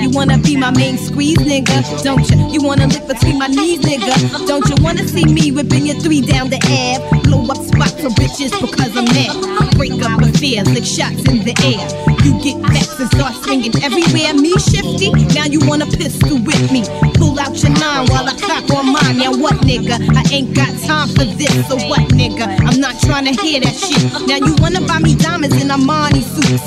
You 0.00 0.08
wanna 0.16 0.38
be 0.38 0.56
my 0.56 0.72
main 0.72 0.96
squeeze, 0.96 1.44
nigga? 1.44 1.76
Don't 2.00 2.24
you? 2.32 2.53
You 2.54 2.62
wanna 2.62 2.86
lick 2.86 3.08
between 3.08 3.40
my 3.40 3.48
knees, 3.48 3.80
nigga? 3.80 4.14
Don't 4.46 4.62
you 4.70 4.76
wanna 4.78 5.02
see 5.08 5.24
me 5.24 5.50
whipping 5.50 5.86
your 5.86 5.98
three 5.98 6.20
down 6.20 6.50
the 6.50 6.62
ab? 6.70 7.02
Blow 7.24 7.42
up 7.50 7.58
spots 7.58 7.98
for 7.98 8.14
bitches 8.14 8.54
because 8.54 8.94
I'm 8.94 9.10
mad. 9.10 9.74
Break 9.74 9.98
up 10.06 10.22
affairs 10.22 10.70
like 10.70 10.86
shots 10.86 11.26
in 11.26 11.42
the 11.42 11.50
air. 11.66 11.82
You 12.22 12.38
get 12.38 12.62
vexed 12.70 13.00
and 13.00 13.10
start 13.10 13.34
swinging 13.42 13.74
everywhere. 13.82 14.38
Me 14.38 14.54
shifty, 14.54 15.10
now 15.34 15.50
you 15.50 15.66
wanna 15.66 15.86
pistol 15.98 16.38
with 16.46 16.70
me. 16.70 16.86
Pull 17.18 17.40
out 17.42 17.58
your 17.58 17.74
nine 17.74 18.06
while 18.06 18.22
I 18.22 18.38
cock 18.38 18.70
on 18.70 18.86
mine. 18.86 19.18
Now 19.18 19.34
what, 19.34 19.58
nigga? 19.66 19.98
I 20.14 20.22
ain't 20.30 20.54
got 20.54 20.70
time 20.86 21.08
for 21.10 21.26
this. 21.26 21.50
So 21.66 21.74
what, 21.90 22.06
nigga? 22.14 22.46
I'm 22.70 22.78
not 22.78 22.94
trying 23.02 23.26
to 23.26 23.34
hear 23.34 23.66
that 23.66 23.74
shit. 23.74 23.98
Now 24.30 24.38
you 24.38 24.54
wanna 24.62 24.80
buy 24.86 25.00
me 25.00 25.16
diamonds 25.16 25.60
in 25.60 25.74
Armani 25.74 26.22
suits. 26.22 26.62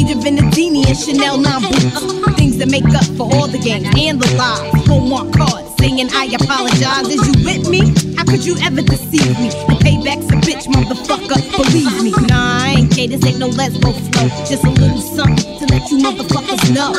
Of 0.00 0.24
Venedini 0.24 0.86
and 0.88 0.96
Chanel 0.96 1.36
9 1.36 1.60
boots. 1.60 2.34
Things 2.36 2.56
that 2.56 2.70
make 2.70 2.88
up 2.96 3.04
for 3.18 3.28
all 3.36 3.46
the 3.46 3.58
games 3.58 3.86
and 3.98 4.18
the 4.18 4.34
lies. 4.34 4.86
Homework 4.88 5.36
cards 5.36 5.76
saying 5.78 6.08
I 6.12 6.24
apologize. 6.40 7.06
Is 7.06 7.20
you 7.28 7.44
with 7.44 7.68
me? 7.68 7.92
How 8.16 8.24
could 8.24 8.42
you 8.44 8.56
ever 8.64 8.80
deceive 8.80 9.38
me? 9.38 9.50
The 9.68 9.76
payback's 9.84 10.32
a 10.32 10.36
bitch, 10.40 10.66
motherfucker. 10.72 11.36
Believe 11.52 12.02
me. 12.02 12.12
Nah, 12.28 12.64
I 12.64 12.76
ain't 12.78 12.90
gay. 12.96 13.08
This 13.08 13.24
ain't 13.26 13.38
no 13.38 13.50
lesbo 13.50 13.92
flow. 13.92 14.28
Just 14.48 14.64
a 14.64 14.70
little 14.70 15.02
something 15.02 15.58
to 15.58 15.66
let 15.66 15.90
you 15.90 15.98
motherfuckers 15.98 16.64
know. 16.74 16.96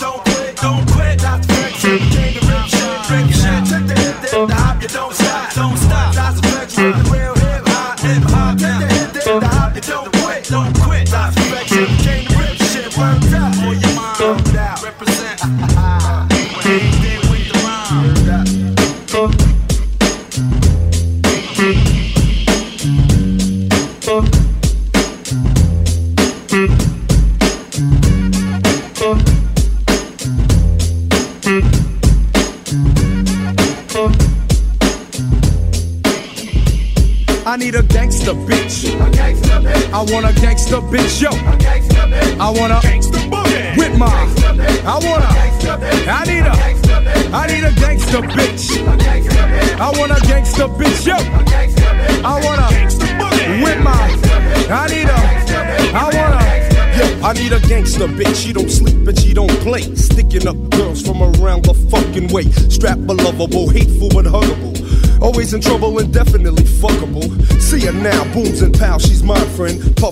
Don't 0.00 0.25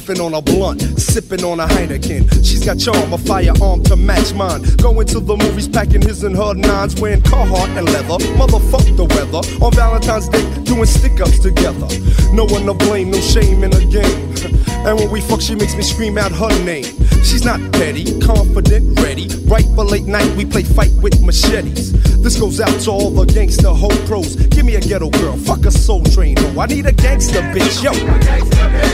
Puffing 0.05 0.20
on 0.20 0.35
a 0.35 0.43
blunt, 0.43 0.82
sipping 1.01 1.43
on 1.44 1.60
a 1.60 1.66
Heineken. 1.66 2.31
She's 2.44 2.62
got 2.62 2.78
charm, 2.78 3.14
a 3.14 3.16
firearm 3.16 3.82
to 3.85 3.97
match 3.97 4.35
mine. 4.35 4.62
Going 4.76 5.06
to 5.06 5.18
the 5.18 5.35
movies, 5.35 5.66
packing 5.66 6.02
his 6.02 6.24
and 6.24 6.36
her 6.36 6.52
nines, 6.52 7.01
wearing 7.01 7.22
Carhartt 7.22 7.74
and 7.78 7.86
leather. 7.86 8.22
Motherfuck 8.36 8.85
the 8.98 9.05
weather. 9.06 9.64
On 9.64 9.72
Valentine's 9.72 10.28
Day, 10.28 10.44
doing 10.64 10.85
stick 10.85 11.22
ups 11.22 11.39
together. 11.39 11.89
No 12.35 12.44
one 12.44 12.66
to 12.66 12.74
blame, 12.74 13.12
no 13.12 13.20
shame 13.20 13.64
in 13.64 13.70
the 13.70 13.81
game. 13.86 14.64
And 14.86 14.98
when 14.98 15.11
we 15.11 15.23
fuck, 15.23 15.40
she 15.40 15.55
makes 15.55 15.74
me 15.74 15.82
scream 15.82 16.19
out 16.19 16.31
her 16.32 16.65
name. 16.65 16.85
She's 17.24 17.43
not 17.43 17.59
petty, 17.73 18.20
confident, 18.20 19.01
ready. 19.01 19.28
Right 19.47 19.65
for 19.74 19.82
late 19.85 20.05
night, 20.05 20.31
we 20.36 20.44
play 20.44 20.62
fight 20.62 20.93
with 21.01 21.23
machetes. 21.23 21.93
This 22.20 22.39
goes 22.39 22.61
out 22.61 22.78
to 22.82 22.90
all 22.90 23.11
the 23.11 23.24
gangster 23.24 23.70
ho 23.70 23.89
pros. 24.06 24.36
Give 24.36 24.66
me 24.66 24.74
a 24.74 24.81
ghetto 24.81 25.09
girl, 25.09 25.36
fuck 25.39 25.65
a 25.65 25.70
soul 25.70 26.05
train 26.05 26.36
hoe. 26.36 26.61
I 26.61 26.66
need 26.66 26.85
a 26.85 26.93
gangster 26.93 27.40
bitch, 27.40 27.82
yo. 27.82 27.93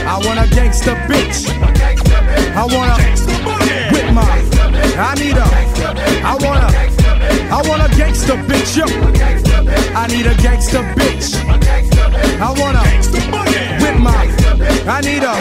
I 0.07 0.17
want 0.25 0.39
a 0.39 0.55
gangster 0.55 0.95
bitch. 1.11 1.49
I 2.55 2.63
want 2.63 2.91
a 2.91 3.91
with 3.91 4.13
my. 4.13 4.31
I 4.97 5.15
need 5.15 5.35
a. 5.35 5.45
I 6.23 6.37
want 6.39 6.63
a. 6.63 6.91
I 7.51 7.61
want 7.67 7.81
a 7.83 7.97
gangster 7.97 8.35
bitch, 8.47 8.77
yo. 8.77 8.85
I 9.93 10.07
need 10.07 10.25
a 10.25 10.35
gangster 10.41 10.83
bitch. 10.95 11.35
I 12.39 12.49
want 12.59 12.77
a 12.77 13.83
with 13.83 13.99
my. 13.99 14.40
I 14.87 15.01
need 15.01 15.23
a. 15.23 15.31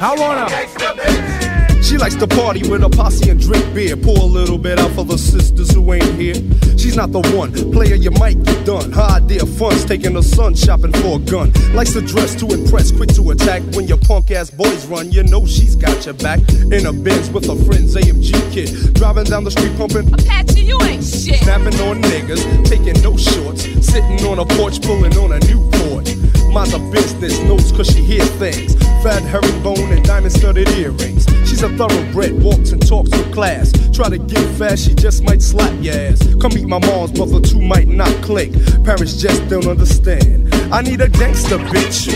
I 0.00 0.14
want 0.18 0.50
a. 0.50 1.82
She 1.82 1.98
likes 1.98 2.14
to 2.16 2.26
party 2.26 2.68
with 2.68 2.82
a 2.82 2.88
posse 2.88 3.28
and 3.28 3.38
drink 3.40 3.74
beer. 3.74 3.96
Pour 3.96 4.16
a 4.16 4.24
little 4.24 4.58
bit 4.58 4.78
out 4.78 4.90
for 4.92 5.04
the 5.04 5.18
sisters 5.18 5.70
who 5.72 5.92
ain't 5.92 6.14
here. 6.14 6.36
She's 6.82 6.96
not 6.96 7.12
the 7.12 7.20
one. 7.38 7.52
Player, 7.70 7.94
you 7.94 8.10
might 8.10 8.42
get 8.42 8.66
done. 8.66 8.90
Her 8.90 9.06
idea 9.22 9.46
fun's 9.46 9.84
taking 9.84 10.16
her 10.16 10.22
son 10.22 10.56
shopping 10.56 10.92
for 10.92 11.14
a 11.14 11.18
gun. 11.20 11.52
Likes 11.74 11.92
to 11.92 12.00
dress 12.00 12.34
to 12.40 12.46
impress, 12.48 12.90
quick 12.90 13.14
to 13.14 13.30
attack. 13.30 13.62
When 13.76 13.86
your 13.86 13.98
punk 13.98 14.32
ass 14.32 14.50
boys 14.50 14.84
run, 14.86 15.12
you 15.12 15.22
know 15.22 15.46
she's 15.46 15.76
got 15.76 16.04
your 16.04 16.14
back. 16.14 16.40
In 16.74 16.84
a 16.84 16.92
Benz 16.92 17.30
with 17.30 17.46
her 17.46 17.54
friends, 17.64 17.94
AMG 17.94 18.34
kid. 18.50 18.94
Driving 18.94 19.24
down 19.24 19.44
the 19.44 19.52
street 19.52 19.76
pumping. 19.76 20.12
Apache, 20.12 20.60
you 20.60 20.76
ain't 20.82 21.04
shit. 21.04 21.38
Snapping 21.44 21.78
on 21.86 22.02
niggas, 22.02 22.42
taking 22.68 23.00
no 23.00 23.16
shorts. 23.16 23.62
Sitting 23.86 24.26
on 24.26 24.40
a 24.40 24.44
porch, 24.58 24.82
pulling 24.82 25.16
on 25.18 25.30
a 25.30 25.38
Newport. 25.46 26.10
Mind 26.52 26.72
the 26.72 26.80
business, 26.92 27.38
knows 27.44 27.70
cause 27.72 27.86
she 27.86 28.02
hear 28.02 28.24
things. 28.42 28.74
Fat 29.02 29.22
herringbone 29.22 29.92
and 29.92 30.04
diamond 30.04 30.32
studded 30.32 30.68
earrings. 30.70 31.24
She's 31.48 31.62
a 31.62 31.68
thoroughbred, 31.76 32.42
walks 32.42 32.72
and 32.72 32.86
talks 32.86 33.10
with 33.10 33.32
class. 33.32 33.72
Try 33.92 34.10
to 34.10 34.18
get 34.18 34.44
fast, 34.58 34.86
she 34.86 34.94
just 34.94 35.22
might 35.22 35.40
slap 35.40 35.72
your 35.82 35.94
ass. 35.94 36.20
Come 36.40 36.54
meet 36.54 36.66
my 36.72 36.86
mom's, 36.86 37.12
but 37.12 37.26
the 37.26 37.38
two 37.38 37.60
might 37.60 37.86
not 37.86 38.08
click. 38.22 38.50
Parents 38.82 39.20
just 39.20 39.46
don't 39.50 39.66
understand. 39.66 40.48
I 40.72 40.80
need 40.80 41.02
a 41.02 41.08
gangster 41.08 41.58
bitch. 41.58 42.08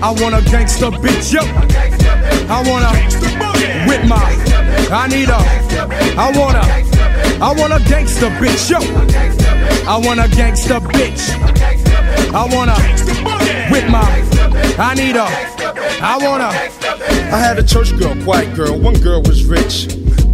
I 0.00 0.12
want 0.22 0.36
a 0.36 0.48
gangster 0.48 0.90
bitch, 0.90 1.32
yo. 1.32 1.40
I 2.48 2.62
want 2.68 2.84
a 2.86 3.88
with 3.88 4.08
my. 4.08 4.30
I 4.94 5.08
need 5.08 5.28
a. 5.28 5.40
I 6.16 6.30
want 6.38 6.56
a. 6.56 7.42
I 7.42 7.52
want 7.52 7.72
a 7.72 7.84
gangster 7.88 8.30
bitch, 8.38 8.70
yo. 8.70 8.78
I 9.90 9.98
want 9.98 10.20
a 10.20 10.28
gangster 10.36 10.78
bitch. 10.78 11.28
I 12.32 12.44
want 12.54 12.70
a 12.70 12.78
with 13.72 13.90
my. 13.90 14.06
I 14.78 14.94
need 14.94 15.16
a. 15.16 15.26
I 16.00 16.16
want 16.22 16.44
a. 16.44 17.34
I 17.34 17.38
had 17.40 17.58
a 17.58 17.64
church 17.64 17.90
girl, 17.98 18.14
quiet 18.22 18.54
girl. 18.54 18.78
One 18.78 18.94
girl 19.00 19.20
was 19.22 19.44
rich. 19.44 19.88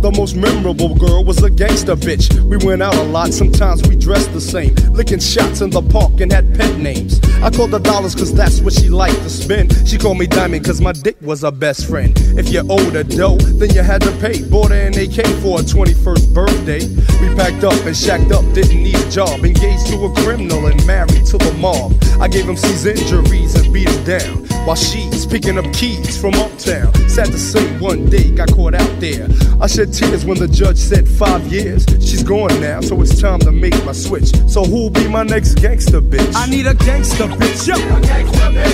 The 0.05 0.13
most 0.13 0.37
memorable 0.37 0.95
girl 0.95 1.25
was 1.25 1.43
a 1.43 1.49
gangster 1.49 1.97
bitch. 1.97 2.29
We 2.45 2.59
went 2.59 2.83
out 2.83 2.95
a 2.95 3.05
lot, 3.05 3.33
sometimes 3.33 3.89
we 3.89 3.97
dressed 3.97 4.35
the 4.35 4.41
same. 4.43 4.75
Licking 4.93 5.19
shots 5.19 5.63
in 5.63 5.71
the 5.71 5.81
park 5.81 6.21
and 6.21 6.31
had 6.31 6.55
pet 6.55 6.77
names. 6.77 7.19
I 7.43 7.49
called 7.49 7.73
her 7.73 7.79
dollars 7.79 8.15
cause 8.15 8.31
that's 8.35 8.61
what 8.61 8.75
she 8.75 8.91
liked 8.91 9.17
to 9.23 9.31
spend. 9.31 9.73
She 9.89 9.97
called 9.97 10.19
me 10.19 10.27
diamond 10.27 10.63
cause 10.67 10.79
my 10.79 10.93
dick 10.93 11.17
was 11.23 11.41
her 11.41 11.51
best 11.51 11.89
friend. 11.89 12.13
If 12.39 12.51
you 12.51 12.61
owed 12.69 12.93
her 12.93 13.03
dough, 13.03 13.39
then 13.57 13.71
you 13.71 13.81
had 13.81 14.03
to 14.03 14.13
pay. 14.21 14.43
Bought 14.43 14.73
her 14.73 14.77
an 14.77 14.93
AK 14.93 15.25
for 15.41 15.57
her 15.57 15.65
21st 15.65 16.35
birthday. 16.35 16.85
We 17.25 17.35
packed 17.35 17.65
up 17.65 17.87
and 17.87 17.97
shacked 17.97 18.31
up, 18.31 18.45
didn't 18.53 18.83
need 18.83 18.97
a 18.97 19.11
job. 19.11 19.43
Engaged 19.43 19.87
to 19.87 20.05
a 20.05 20.13
criminal 20.17 20.67
and 20.67 20.87
married 20.87 21.25
to 21.33 21.39
the 21.39 21.57
mob. 21.59 21.95
I 22.21 22.29
gave 22.29 22.47
him 22.47 22.59
C's 22.59 22.85
injuries 22.85 23.55
and 23.55 23.73
beat 23.73 23.89
him 23.89 24.05
down. 24.05 24.45
While 24.67 24.77
she's 24.77 25.25
picking 25.25 25.57
up 25.57 25.73
keys 25.73 26.21
from 26.21 26.35
uptown. 26.35 26.93
Sad 27.09 27.29
to 27.29 27.39
say, 27.39 27.65
one 27.79 28.11
day 28.11 28.31
got 28.31 28.53
caught 28.53 28.75
out 28.75 29.01
there. 29.01 29.29
I 29.61 29.67
shed 29.67 29.94
tears 29.95 30.25
when 30.25 30.39
the 30.39 30.49
judge 30.49 30.77
said 30.77 31.09
five 31.09 31.47
years. 31.53 31.87
She's 32.01 32.23
gone 32.23 32.61
now, 32.61 32.81
so 32.81 33.01
it's 33.01 33.21
time 33.21 33.39
to 33.41 33.53
make 33.53 33.75
my 33.85 33.93
switch. 33.93 34.35
So 34.49 34.65
who'll 34.65 34.91
be 34.91 35.07
my 35.09 35.23
next 35.23 35.55
gangster 35.55 36.01
bitch? 36.01 36.35
I 36.35 36.47
need 36.47 36.67
a 36.67 36.75
gangster 36.75 37.27
bitch, 37.27 37.69
yo. 37.69 37.77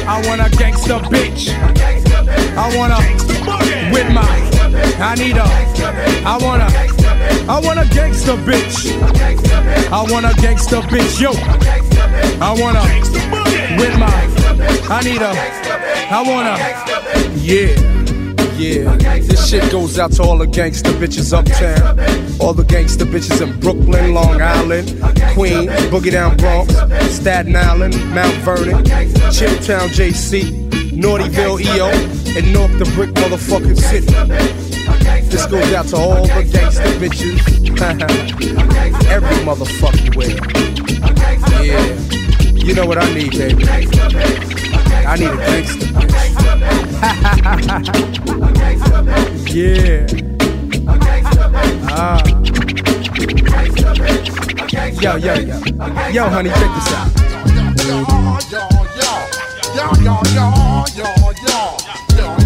I 0.08 0.26
want 0.26 0.40
a 0.40 0.56
gangster 0.56 0.98
bitch. 1.12 1.50
I 2.56 2.76
want 2.76 2.92
a 2.92 3.00
with 3.92 4.10
my. 4.12 4.24
I 4.98 5.14
need 5.16 5.36
a. 5.36 5.44
I 6.26 6.38
want 6.40 6.62
a. 6.62 7.50
I 7.50 7.60
want 7.60 7.78
a 7.80 7.94
gangster 7.94 8.36
bitch. 8.48 8.90
I 9.92 10.02
want 10.10 10.24
a 10.24 10.34
gangster 10.40 10.80
bitch, 10.80 11.20
yo. 11.20 11.32
I 12.40 12.52
want 12.58 12.76
a 12.76 12.84
with 13.76 13.98
my. 13.98 14.08
I 14.88 15.02
need 15.02 15.20
a. 15.20 15.32
I 16.10 16.22
want 16.26 16.48
a. 16.48 17.38
Yeah. 17.38 17.99
Yeah, 18.60 18.94
this 19.20 19.48
shit 19.48 19.72
goes 19.72 19.98
out 19.98 20.12
to 20.12 20.22
all 20.22 20.36
the 20.36 20.46
gangster 20.46 20.90
bitches 20.90 21.32
uptown, 21.32 21.98
all 22.38 22.52
the 22.52 22.62
gangster 22.62 23.06
bitches 23.06 23.40
in 23.40 23.58
Brooklyn, 23.58 24.12
Long 24.12 24.42
Island, 24.42 24.86
Queens, 25.32 25.70
Boogie 25.88 26.12
Down 26.12 26.36
Bronx, 26.36 26.74
Staten 27.10 27.56
Island, 27.56 27.94
Mount 28.14 28.34
Vernon, 28.44 28.84
Chilltown 29.32 29.88
JC, 29.88 30.42
Naughtyville 30.90 31.58
EO, 31.58 31.88
and 32.36 32.52
North 32.52 32.78
the 32.78 32.84
Brick 32.94 33.08
motherfucking 33.12 33.78
city. 33.78 34.12
This 35.30 35.46
goes 35.46 35.72
out 35.72 35.86
to 35.86 35.96
all 35.96 36.26
the 36.26 36.46
gangster 36.52 36.82
bitches, 37.00 37.40
every 39.08 39.36
motherfucking 39.46 40.16
way. 40.16 40.36
Yeah, 41.64 42.62
you 42.62 42.74
know 42.74 42.84
what 42.84 42.98
I 42.98 43.10
need, 43.14 43.30
baby. 43.30 44.69
I 45.10 45.16
need 45.16 45.26
a 45.26 45.36
gangster. 45.38 45.86
yeah. 49.52 50.06
Ah. 51.90 52.22
Yo, 55.00 55.16
yo, 55.16 55.34
yo. 55.34 55.56
Yo, 56.12 56.28
honey, 56.28 56.50
check 56.50 56.70
this 56.76 56.92
out. 56.94 57.08
Yo, 57.88 58.06
yo, 58.52 58.62
yo. 58.94 59.10
Yo, 59.74 59.86
yo, 60.04 60.14
yo. 60.32 60.46
Yo, 60.94 61.08
yo. 62.16 62.39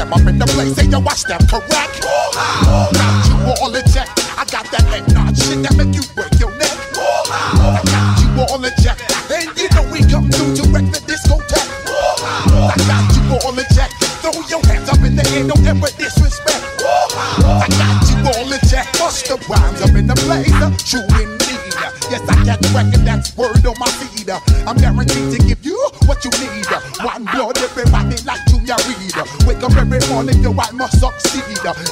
Step 0.00 0.16
up 0.16 0.24
in 0.32 0.38
the 0.40 0.48
place, 0.56 0.72
say 0.72 0.88
yo, 0.88 0.96
watch 0.96 1.28
them, 1.28 1.36
correct. 1.44 2.00
Got 2.00 3.20
you 3.28 3.36
all 3.52 3.68
in 3.68 3.84
check. 3.92 4.08
I 4.32 4.48
got 4.48 4.64
that 4.72 4.88
nod 5.12 5.36
shit 5.36 5.60
that 5.60 5.76
make 5.76 5.92
you 5.92 6.00
break 6.16 6.32
your 6.40 6.48
neck. 6.56 6.72
I 6.96 7.84
got 7.84 8.16
you 8.16 8.32
all 8.48 8.64
in 8.64 8.72
check. 8.80 8.96
And 9.28 9.52
you 9.60 9.68
know 9.76 9.84
we 9.92 10.00
come 10.08 10.32
through 10.32 10.56
to 10.56 10.64
wreck 10.72 10.88
the 10.88 11.04
discotheque. 11.04 11.68
I 11.84 12.80
got 12.88 13.12
you 13.12 13.44
all 13.44 13.52
in 13.52 13.68
check. 13.76 13.92
Throw 14.24 14.32
your 14.48 14.64
hands 14.72 14.88
up 14.88 15.04
in 15.04 15.20
the 15.20 15.24
air, 15.36 15.44
don't 15.44 15.68
ever 15.68 15.92
disrespect. 15.92 16.64
I 16.80 17.68
got 17.68 18.00
you 18.08 18.24
all 18.24 18.48
in 18.48 18.60
check. 18.72 18.88
Bust 18.96 19.28
the 19.28 19.36
rhymes 19.52 19.84
up 19.84 19.92
in 19.92 20.08
the 20.08 20.16
place. 20.24 20.48
True 20.80 21.04
indeed. 21.20 21.76
Yes, 22.08 22.24
I 22.24 22.40
got 22.48 22.56
the 22.64 22.72
record, 22.72 23.04
that's 23.04 23.36
word 23.36 23.60
on 23.68 23.76
my 23.76 23.92
feed. 24.00 24.32
I'm 24.64 24.80
guaranteed 24.80 25.28
to 25.28 25.38
give 25.44 25.60
you 25.60 25.76
what 26.08 26.24
you 26.24 26.32
need. 26.40 26.64
One 27.04 27.28
blood, 27.28 27.60
everybody 27.60 28.16
like 28.24 28.40
Junior 28.48 28.80
Reid. 28.88 28.99
Every 29.92 30.06
morning, 30.14 30.40
yo, 30.40 30.54
I 30.54 30.70
must 30.70 31.00
succeed. 31.00 31.42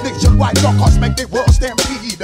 Nationwide 0.05 0.63
rockers 0.63 0.99
make 1.01 1.17
the 1.17 1.27
world 1.35 1.51
stampede. 1.51 2.23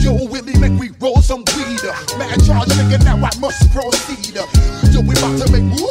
Yo, 0.00 0.16
Willie, 0.16 0.56
make 0.56 0.72
we 0.80 0.88
roll 0.96 1.20
some 1.20 1.44
weed. 1.56 1.84
Man, 2.16 2.40
charge 2.40 2.72
nigga, 2.72 3.04
now 3.04 3.20
I 3.20 3.28
must 3.36 3.68
proceed. 3.68 4.32
Yo, 4.32 5.00
we 5.04 5.12
about 5.20 5.36
to 5.44 5.52
make 5.52 5.60
moves, 5.68 5.89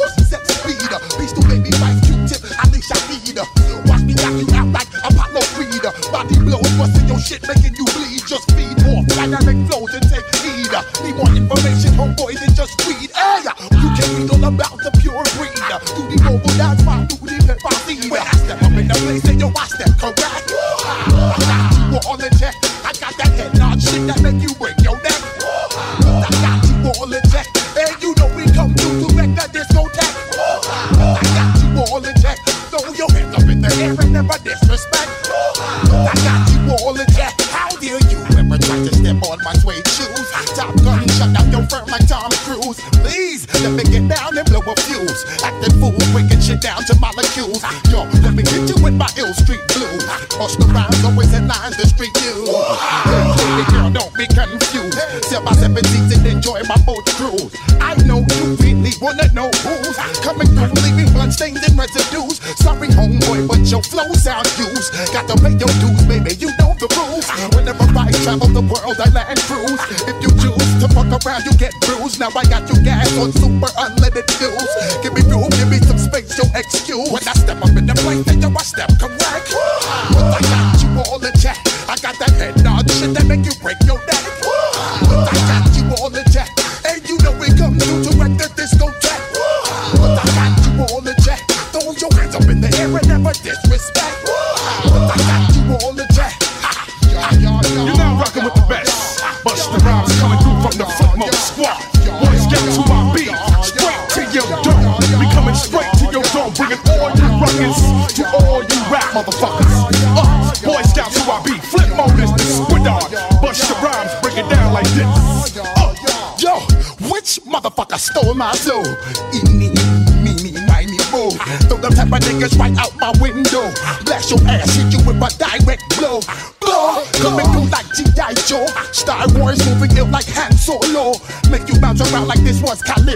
on 73.20 73.32
super 73.32 73.66
unleaded 73.66 73.99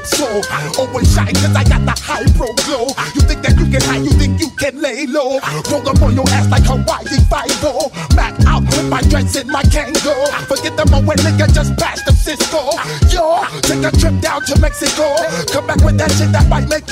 was 0.04 0.18
Calypso. 0.18 0.80
Always 0.80 1.14
shine 1.14 1.34
cause 1.34 1.56
I 1.56 1.64
got 1.64 1.84
the 1.84 1.96
high 2.00 2.24
pro 2.36 2.52
glow. 2.64 2.86
You 3.14 3.20
think 3.22 3.42
that 3.42 3.56
you 3.58 3.66
can 3.70 3.80
hide, 3.82 4.04
you 4.04 4.10
think 4.12 4.40
you 4.40 4.50
can 4.50 4.80
lay 4.80 5.06
low. 5.06 5.40
Roll 5.70 5.88
up 5.88 6.02
on 6.02 6.14
your 6.14 6.28
ass 6.30 6.48
like 6.50 6.64
Hawaii 6.64 7.20
5 7.28 8.16
Back 8.16 8.34
out 8.46 8.62
with 8.62 8.88
my 8.88 9.00
dress 9.02 9.36
in 9.36 9.48
my 9.48 9.62
Kangol. 9.64 10.28
Forget 10.46 10.76
the 10.76 10.86
moment, 10.90 11.20
nigga, 11.20 11.52
just 11.52 11.76
pass 11.76 12.02
the 12.04 12.12
Cisco. 12.12 12.72
Yo, 13.10 13.44
take 13.62 13.84
a 13.84 13.90
trip 13.96 14.20
down 14.20 14.42
to 14.46 14.58
Mexico. 14.60 15.16
Come 15.52 15.66
back 15.66 15.82
with 15.84 15.98
that 15.98 16.10
shit 16.12 16.30
that 16.32 16.48
might 16.48 16.68
make 16.68 16.83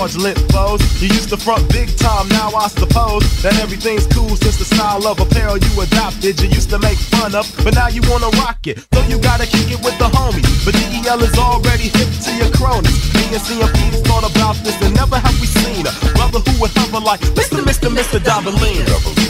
you 0.00 0.08
fraudulent 0.08 0.52
foes. 0.52 1.02
You 1.02 1.08
used 1.08 1.28
to 1.30 1.36
front 1.36 1.68
big 1.72 1.96
time, 1.96 2.28
now 2.28 2.50
I 2.54 2.68
suppose 2.68 3.22
that 3.42 3.58
everything's 3.60 4.06
cool 4.06 4.34
since 4.36 4.56
the 4.56 4.64
style 4.64 5.06
of 5.06 5.20
apparel 5.20 5.58
you 5.58 5.80
adopted. 5.80 6.40
You 6.40 6.48
used 6.48 6.70
to 6.70 6.78
make 6.78 6.96
fun 6.96 7.34
of, 7.34 7.44
but 7.64 7.74
now 7.74 7.88
you 7.88 8.00
wanna 8.08 8.30
rock 8.40 8.66
it. 8.66 8.80
So 8.94 9.00
you 9.08 9.18
gotta 9.18 9.46
kick 9.46 9.70
it 9.70 9.80
with 9.84 9.96
the 9.98 10.08
homies. 10.08 10.64
But 10.64 10.74
DEL 10.74 11.22
is 11.22 11.36
already 11.38 11.88
hip 11.92 12.08
to 12.24 12.30
your 12.36 12.50
cronies. 12.52 13.12
Me 13.14 13.24
and 13.36 13.42
CMP's 13.42 14.00
thought 14.02 14.24
about 14.24 14.56
this 14.64 14.80
and 14.82 14.94
never 14.94 15.18
have 15.18 15.36
we 15.40 15.46
seen 15.46 15.86
a 15.86 15.92
brother 16.16 16.40
who 16.40 16.60
would 16.60 16.72
hover 16.76 17.00
like 17.00 17.20
Mr. 17.36 17.60
Mr. 17.60 17.88
Mr. 17.92 18.18
Dobalina. 18.18 19.29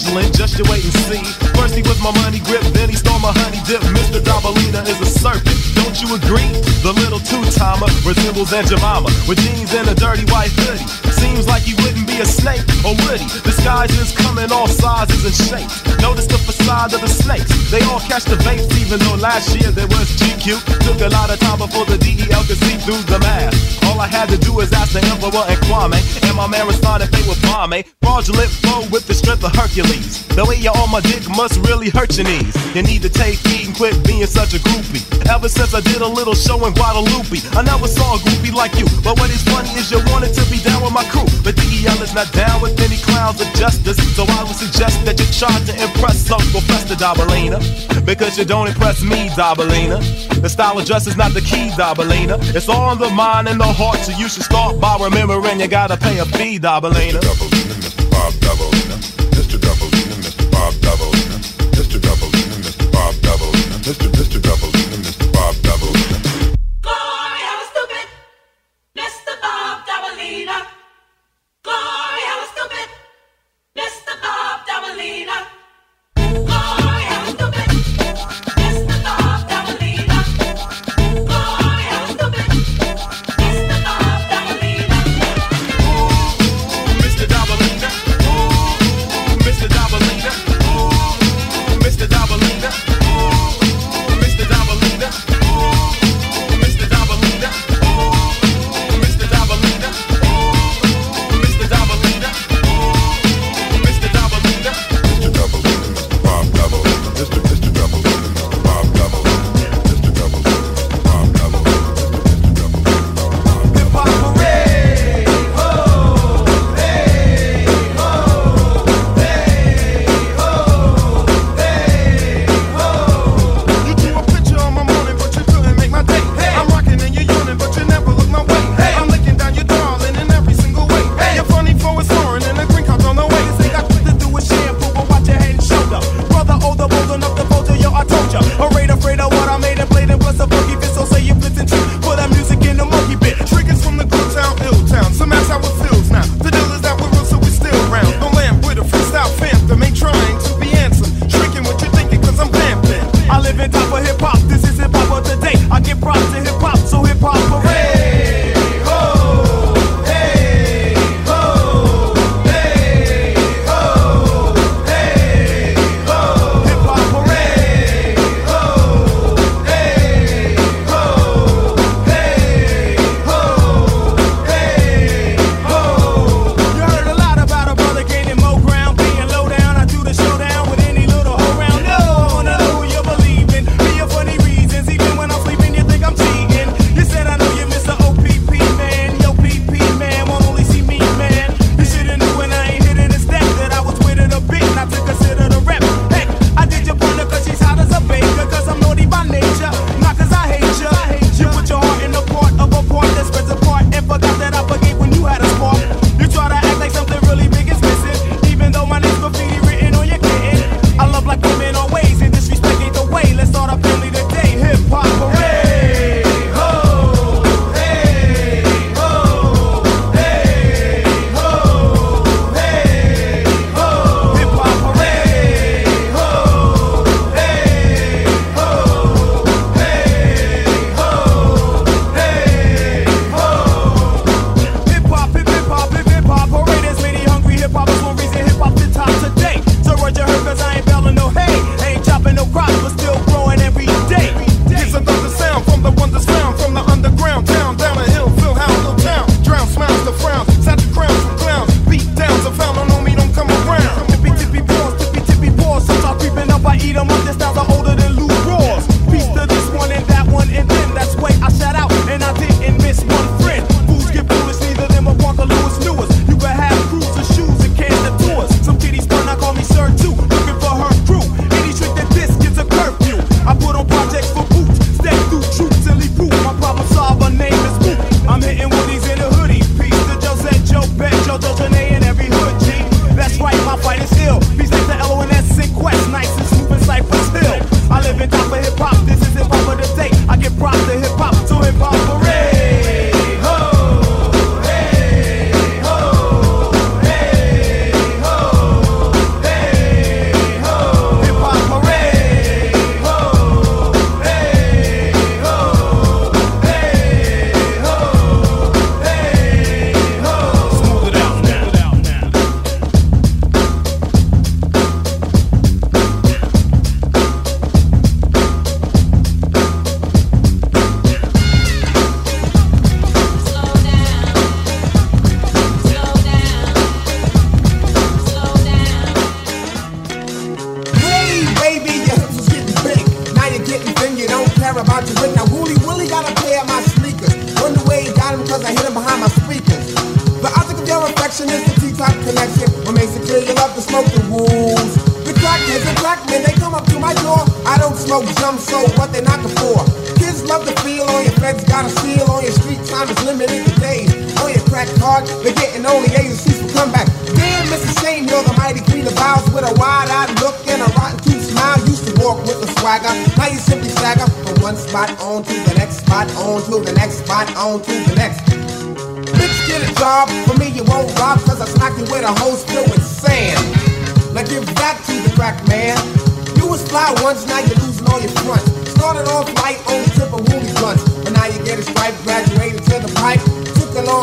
Fraudulent, 0.00 0.34
just 0.34 0.58
you 0.58 0.64
wait 0.70 0.84
and 0.84 0.94
see. 1.04 1.22
First 1.56 1.74
he 1.74 1.82
was 1.82 2.00
my 2.00 2.12
money 2.24 2.40
grip, 2.40 2.62
then 2.72 2.88
he 2.88 2.96
stole 2.96 3.18
my 3.18 3.32
honey 3.36 3.60
dip. 3.68 3.82
Mr. 3.92 4.20
Dobalina 4.20 4.80
is 4.88 5.00
a 5.00 5.06
serpent, 5.06 5.56
don't 5.76 5.96
you 6.00 6.14
agree? 6.16 6.48
The 6.80 6.92
little 6.96 7.20
two-timer 7.20 7.88
resembles 8.08 8.52
Aunt 8.52 8.68
Jemima 8.68 9.12
with 9.28 9.38
jeans 9.44 9.72
and 9.74 9.88
a 9.88 9.94
dirty 9.94 10.24
white 10.32 10.52
hoodie. 10.64 10.86
Seems 11.12 11.46
like 11.46 11.62
he 11.62 11.74
wouldn't 11.84 12.06
be 12.08 12.20
a 12.20 12.24
snake, 12.24 12.64
or 12.80 12.96
he? 12.96 13.28
Disguises 13.44 14.12
come 14.16 14.38
in 14.38 14.52
all 14.52 14.68
sizes 14.68 15.24
and 15.24 15.36
shapes. 15.36 15.84
Notice 16.00 16.26
the 16.26 16.38
facade 16.38 16.94
of 16.94 17.00
the 17.00 17.08
snakes. 17.08 17.52
They 17.70 17.82
all 17.92 18.00
catch 18.00 18.24
the 18.24 18.40
vapes, 18.40 18.72
even 18.80 18.98
though 19.04 19.20
last 19.20 19.52
year 19.52 19.70
there 19.70 19.88
was 19.88 20.08
GQ. 20.16 20.64
Took 20.88 21.00
a 21.04 21.12
lot 21.12 21.28
of 21.28 21.38
time 21.40 21.58
before 21.58 21.84
the 21.84 21.98
DEL 22.00 22.44
could 22.48 22.56
see 22.56 22.80
through 22.80 23.04
the 23.04 23.18
mask. 23.20 23.84
All 23.84 24.00
I 24.00 24.08
had 24.08 24.30
to 24.30 24.38
do 24.38 24.54
was 24.54 24.72
ask 24.72 24.92
the 24.96 25.04
Emperor 25.12 25.44
and 25.44 25.60
Kwame, 25.68 26.00
and 26.24 26.36
my 26.36 26.48
man 26.48 26.66
responded 26.66 27.12
they 27.12 27.22
were 27.28 27.36
bombe. 27.44 27.84
Fraudulent 28.10 28.50
flow 28.66 28.82
with 28.90 29.06
the 29.06 29.14
strength 29.14 29.46
of 29.46 29.54
Hercules. 29.54 30.26
The 30.34 30.42
way 30.42 30.58
you're 30.58 30.74
on 30.74 30.90
my 30.90 30.98
dick 30.98 31.22
must 31.30 31.62
really 31.70 31.94
hurt 31.94 32.18
your 32.18 32.26
knees. 32.26 32.50
You 32.74 32.82
need 32.82 33.06
to 33.06 33.08
take 33.08 33.38
heed 33.46 33.70
and 33.70 33.76
quit 33.78 33.94
being 34.02 34.26
such 34.26 34.50
a 34.50 34.58
groupie. 34.58 35.06
Ever 35.30 35.46
since 35.46 35.78
I 35.78 35.80
did 35.80 36.02
a 36.02 36.10
little 36.10 36.34
show 36.34 36.58
in 36.66 36.74
Guadalupe, 36.74 37.38
I 37.54 37.62
never 37.62 37.86
saw 37.86 38.18
a 38.18 38.18
groupie 38.18 38.50
like 38.50 38.74
you. 38.74 38.90
But 39.06 39.14
what 39.22 39.30
is 39.30 39.46
funny 39.46 39.70
is 39.78 39.94
you 39.94 40.02
wanted 40.10 40.34
to 40.34 40.42
be 40.50 40.58
down 40.58 40.82
with 40.82 40.90
my 40.90 41.06
crew. 41.06 41.22
But 41.46 41.54
DEL 41.54 42.02
is 42.02 42.10
not 42.10 42.26
down 42.34 42.58
with 42.58 42.74
any 42.82 42.98
clowns 42.98 43.38
of 43.38 43.46
justice. 43.54 44.02
So 44.18 44.26
I 44.26 44.42
would 44.42 44.58
suggest 44.58 45.06
that 45.06 45.14
you 45.14 45.26
try 45.30 45.54
to 45.70 45.72
impress 45.78 46.26
Uncle 46.34 46.66
Fester 46.66 46.98
Dobalina. 46.98 47.62
Because 48.02 48.34
you 48.36 48.44
don't 48.44 48.66
impress 48.66 49.06
me, 49.06 49.30
Dobalina. 49.38 50.02
The 50.42 50.50
style 50.50 50.76
of 50.76 50.84
dress 50.84 51.06
is 51.06 51.14
not 51.16 51.30
the 51.30 51.46
key, 51.46 51.70
Dobalina. 51.78 52.42
It's 52.58 52.68
all 52.68 52.90
in 52.90 52.98
the 52.98 53.10
mind 53.14 53.46
and 53.46 53.60
the 53.60 53.70
heart, 53.70 54.02
so 54.02 54.10
you 54.18 54.28
should 54.28 54.42
start 54.42 54.82
by 54.82 54.98
remembering 54.98 55.62
you 55.62 55.68
gotta 55.68 55.96
pay 55.96 56.18
a 56.18 56.26
fee, 56.26 56.58
Dobalina. 56.58 57.69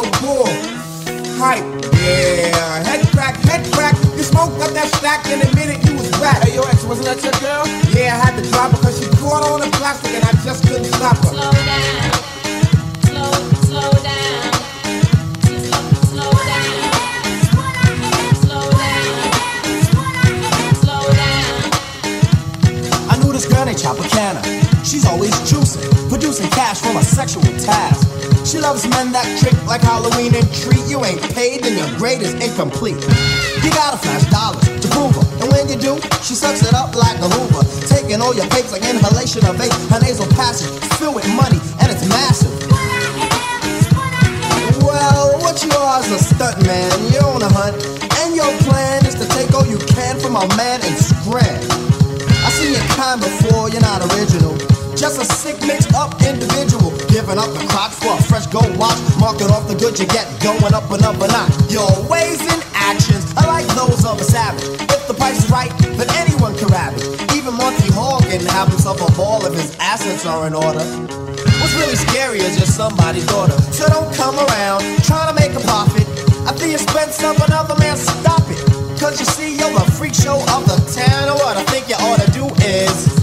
Took 0.08 0.22
a 0.22 0.26
long 0.26 0.46
pull. 0.46 0.48
Hype, 1.38 1.64
yeah. 2.02 2.84
Head 2.84 3.08
crack, 3.12 3.36
head 3.44 3.66
crack. 3.74 3.96
You 4.16 4.24
smoked 4.24 4.60
up 4.62 4.72
that 4.72 4.88
stack 4.88 5.26
and 5.28 5.42
admitted 5.44 5.88
you 5.88 5.96
was 5.96 6.10
back. 6.20 6.44
Hey, 6.44 6.56
yo, 6.56 6.62
ex, 6.64 6.84
wasn't 6.84 7.08
that 7.08 7.22
your 7.24 7.34
girl? 7.44 7.68
Yeah, 7.94 8.16
I 8.16 8.26
had 8.26 8.42
to 8.42 8.50
drop 8.50 8.72
her 8.72 8.78
cause 8.78 9.00
she 9.00 9.10
caught 9.18 9.44
on 9.44 9.60
the 9.60 9.68
plastic 9.78 10.14
and 10.16 10.24
I 10.24 10.32
just 10.44 10.66
couldn't 10.66 10.86
stop 10.86 11.18
her. 11.18 11.36
Slow 11.36 11.52
down. 11.52 12.12
Slow, 13.04 13.32
slow 13.68 13.92
down. 14.02 14.54
Slow 16.08 16.32
down. 16.32 16.92
Slow 18.42 18.64
down 18.72 19.12
Slow 20.82 21.04
down 21.12 21.68
I 23.12 23.20
knew 23.22 23.32
this 23.34 23.46
girl 23.46 23.66
named 23.66 23.78
Tropicana. 23.78 24.42
She's 24.86 25.06
always 25.06 25.34
juicing, 25.44 25.84
producing 26.10 26.50
cash 26.50 26.80
from 26.80 26.96
a 26.98 27.04
sexual 27.04 27.44
task. 27.60 28.07
She 28.48 28.64
loves 28.64 28.88
men 28.88 29.12
that 29.12 29.28
trick 29.44 29.60
like 29.68 29.84
Halloween 29.84 30.32
and 30.32 30.48
treat 30.56 30.88
you 30.88 31.04
ain't 31.04 31.20
paid, 31.36 31.68
then 31.68 31.76
your 31.76 31.92
grade 32.00 32.24
is 32.24 32.32
incomplete. 32.40 32.96
You 33.60 33.70
gotta 33.76 34.00
flash 34.00 34.24
dollars 34.32 34.64
to 34.64 34.88
prove 34.88 35.12
her, 35.20 35.28
and 35.44 35.52
when 35.52 35.68
you 35.68 35.76
do, 35.76 36.00
she 36.24 36.32
sucks 36.32 36.64
it 36.64 36.72
up 36.72 36.96
like 36.96 37.20
a 37.20 37.28
Hoover, 37.28 37.68
taking 37.92 38.24
all 38.24 38.32
your 38.32 38.48
papes 38.48 38.72
like 38.72 38.88
inhalation 38.88 39.44
of 39.44 39.60
vape. 39.60 39.76
Her 39.92 40.00
nasal 40.00 40.32
passage 40.32 40.72
filled 40.96 41.20
with 41.20 41.28
money, 41.36 41.60
and 41.84 41.92
it's 41.92 42.08
massive. 42.08 42.56
Well, 44.80 45.44
what 45.44 45.60
you 45.60 45.72
are 45.76 46.00
is 46.00 46.16
a 46.16 46.20
stunt 46.24 46.64
man. 46.64 46.88
You're 47.12 47.28
on 47.28 47.44
a 47.44 47.52
hunt, 47.52 47.76
and 48.24 48.32
your 48.32 48.48
plan 48.64 49.04
is 49.04 49.20
to 49.20 49.28
take 49.28 49.52
all 49.52 49.68
you 49.68 49.76
can 49.92 50.24
from 50.24 50.40
a 50.40 50.48
man 50.56 50.80
and 50.88 50.96
scram. 50.96 51.68
I 52.32 52.48
seen 52.56 52.72
your 52.80 52.88
kind 52.96 53.20
before, 53.20 53.68
you're 53.68 53.84
not 53.84 54.08
original. 54.16 54.56
Just 54.96 55.20
a 55.20 55.26
sick 55.28 55.60
mixed 55.68 55.94
up 55.94 56.16
individual. 56.24 56.77
Giving 57.28 57.44
up 57.44 57.52
the 57.60 57.68
crotch 57.68 57.92
for 58.00 58.16
a 58.16 58.24
fresh 58.24 58.48
gold 58.48 58.72
watch. 58.80 58.96
Marking 59.20 59.52
off 59.52 59.68
the 59.68 59.76
good 59.76 60.00
you 60.00 60.08
get, 60.08 60.24
going 60.40 60.72
up 60.72 60.88
another 60.88 61.28
notch. 61.28 61.52
Your 61.68 61.92
ways 62.08 62.40
and 62.40 62.64
actions 62.72 63.36
are 63.36 63.44
like 63.52 63.68
those 63.76 64.08
of 64.08 64.16
a 64.16 64.24
savage. 64.24 64.64
If 64.88 65.12
the 65.12 65.14
price 65.14 65.44
is 65.44 65.52
right, 65.52 65.68
then 66.00 66.08
anyone 66.16 66.56
can 66.56 66.72
it. 66.72 67.04
Even 67.36 67.52
Monty 67.60 67.92
Hall 67.92 68.24
can 68.24 68.40
have 68.56 68.72
himself 68.72 69.04
a 69.04 69.12
ball 69.20 69.44
if 69.44 69.52
his 69.60 69.76
assets 69.76 70.26
are 70.26 70.48
in 70.48 70.56
order. 70.56 70.80
What's 71.60 71.76
really 71.76 72.00
scary 72.00 72.40
is 72.40 72.56
you're 72.56 72.64
somebody's 72.64 73.28
daughter. 73.28 73.60
So 73.76 73.92
don't 73.92 74.08
come 74.16 74.40
around 74.40 74.88
trying 75.04 75.28
to 75.28 75.36
make 75.36 75.52
a 75.52 75.60
profit 75.68 76.08
at 76.48 76.56
the 76.56 76.80
expense 76.80 77.20
of 77.28 77.36
another 77.44 77.76
man. 77.76 77.98
Stop 77.98 78.48
it. 78.48 78.64
Cause 79.04 79.20
you 79.20 79.28
see, 79.28 79.52
you're 79.52 79.76
the 79.76 79.84
freak 80.00 80.16
show 80.16 80.40
of 80.56 80.64
the 80.64 80.80
town. 80.96 81.28
And 81.28 81.36
what 81.44 81.60
I 81.60 81.64
think 81.68 81.92
you 81.92 82.00
ought 82.00 82.24
to 82.24 82.32
do 82.32 82.48
is. 82.64 83.17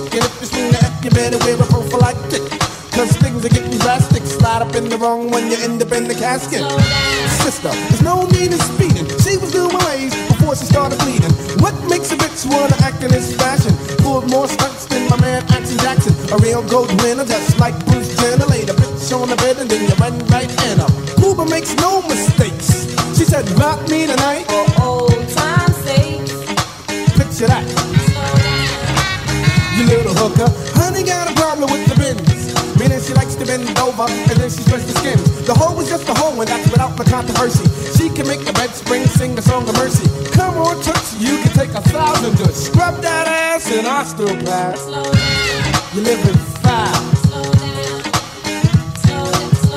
Plastic. 0.00 0.14
And 0.14 0.42
if 0.42 0.56
you 0.56 0.70
the 0.70 0.78
F, 0.82 1.04
you 1.04 1.10
better 1.10 1.38
wear 1.44 1.54
a 1.54 1.66
prophylactic. 1.66 2.42
Cause 2.94 3.10
things 3.18 3.44
are 3.44 3.48
getting 3.48 3.76
drastic. 3.78 4.22
Slide 4.22 4.62
up 4.62 4.74
in 4.74 4.88
the 4.88 4.96
wrong 4.96 5.30
when 5.30 5.50
you 5.50 5.56
end 5.58 5.82
up 5.82 5.92
in 5.92 6.06
the 6.06 6.14
casket. 6.14 6.62
Sister, 7.42 7.70
there's 7.70 8.02
no 8.02 8.26
need 8.30 8.52
in 8.52 8.58
speeding. 8.58 9.06
She 9.18 9.36
was 9.36 9.50
doing 9.50 9.74
ways 9.90 10.14
before 10.30 10.54
she 10.54 10.64
started 10.64 10.98
bleeding. 11.02 11.34
What 11.58 11.74
makes 11.90 12.12
a 12.12 12.16
bitch 12.16 12.46
wanna 12.46 12.76
act 12.86 13.02
in 13.02 13.10
this 13.10 13.34
fashion? 13.34 13.74
Pulled 13.98 14.30
more 14.30 14.46
stunts 14.46 14.86
than 14.86 15.08
my 15.10 15.20
man 15.20 15.42
Action 15.50 15.78
Jackson. 15.78 16.14
A 16.30 16.38
real 16.38 16.62
gold 16.70 16.90
winner, 17.02 17.24
just 17.24 17.58
like 17.58 17.74
Bruce 17.86 18.14
Jenner. 18.14 18.46
Laid 18.46 18.70
a 18.70 18.74
bitch 18.74 19.10
on 19.10 19.28
the 19.28 19.36
bed 19.36 19.58
and 19.58 19.68
then 19.68 19.82
you 19.82 19.94
run 19.98 20.14
right 20.30 20.50
in 20.70 20.78
her. 20.78 20.90
Cuba 21.18 21.44
makes 21.50 21.74
no 21.76 22.00
mistakes. 22.06 22.94
She 23.18 23.24
said, 23.26 23.48
rock 23.58 23.82
me 23.88 24.06
tonight. 24.06 24.46
For 24.46 25.03
bend 33.58 33.78
over 33.78 34.06
and 34.08 34.36
then 34.40 34.50
she 34.50 34.62
spreads 34.62 34.86
the 34.86 34.98
skin. 34.98 35.18
The 35.46 35.54
hoe 35.54 35.78
is 35.80 35.88
just 35.88 36.08
a 36.08 36.14
hoe 36.14 36.38
and 36.40 36.48
that's 36.48 36.68
without 36.70 36.96
the 36.96 37.04
controversy. 37.04 37.64
She 37.96 38.08
can 38.10 38.26
make 38.26 38.44
the 38.44 38.52
bed 38.52 38.70
spring 38.70 39.06
sing 39.06 39.34
the 39.34 39.42
song 39.42 39.68
of 39.68 39.74
mercy. 39.76 40.08
Come 40.32 40.58
on, 40.58 40.82
Toots, 40.82 41.20
you 41.20 41.38
can 41.38 41.52
take 41.52 41.70
a 41.70 41.82
thousand 41.82 42.36
to 42.38 42.52
scrub 42.52 43.00
that 43.02 43.26
ass 43.28 43.70
and 43.70 43.86
I 43.86 44.02
still 44.04 44.34
pass. 44.42 44.80
You 45.94 46.02
live 46.02 46.18
living 46.24 46.40
fast. 46.62 47.30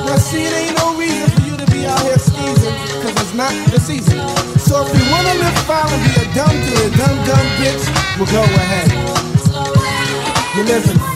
Now 0.06 0.16
see, 0.16 0.42
it 0.42 0.54
ain't 0.54 0.76
no 0.78 0.96
reason 0.98 1.28
for 1.30 1.42
you 1.46 1.56
to 1.56 1.66
be 1.70 1.86
out 1.86 2.00
here 2.02 2.18
skeezing, 2.18 2.74
cause 3.02 3.14
it's 3.22 3.34
not 3.34 3.52
the 3.70 3.78
season. 3.78 4.18
So 4.58 4.82
if 4.82 4.90
you 4.96 5.04
wanna 5.12 5.34
live 5.38 5.58
foul 5.68 5.86
and 5.86 6.02
be 6.02 6.12
a 6.18 6.26
dumb 6.34 6.56
to 6.66 6.74
a 6.82 6.90
dumb 6.98 7.16
dumb 7.28 7.46
bitch, 7.60 7.84
well 8.18 8.30
go 8.32 8.42
ahead. 8.42 8.90
You're 10.56 10.66
living 10.66 10.98
foul. 10.98 11.07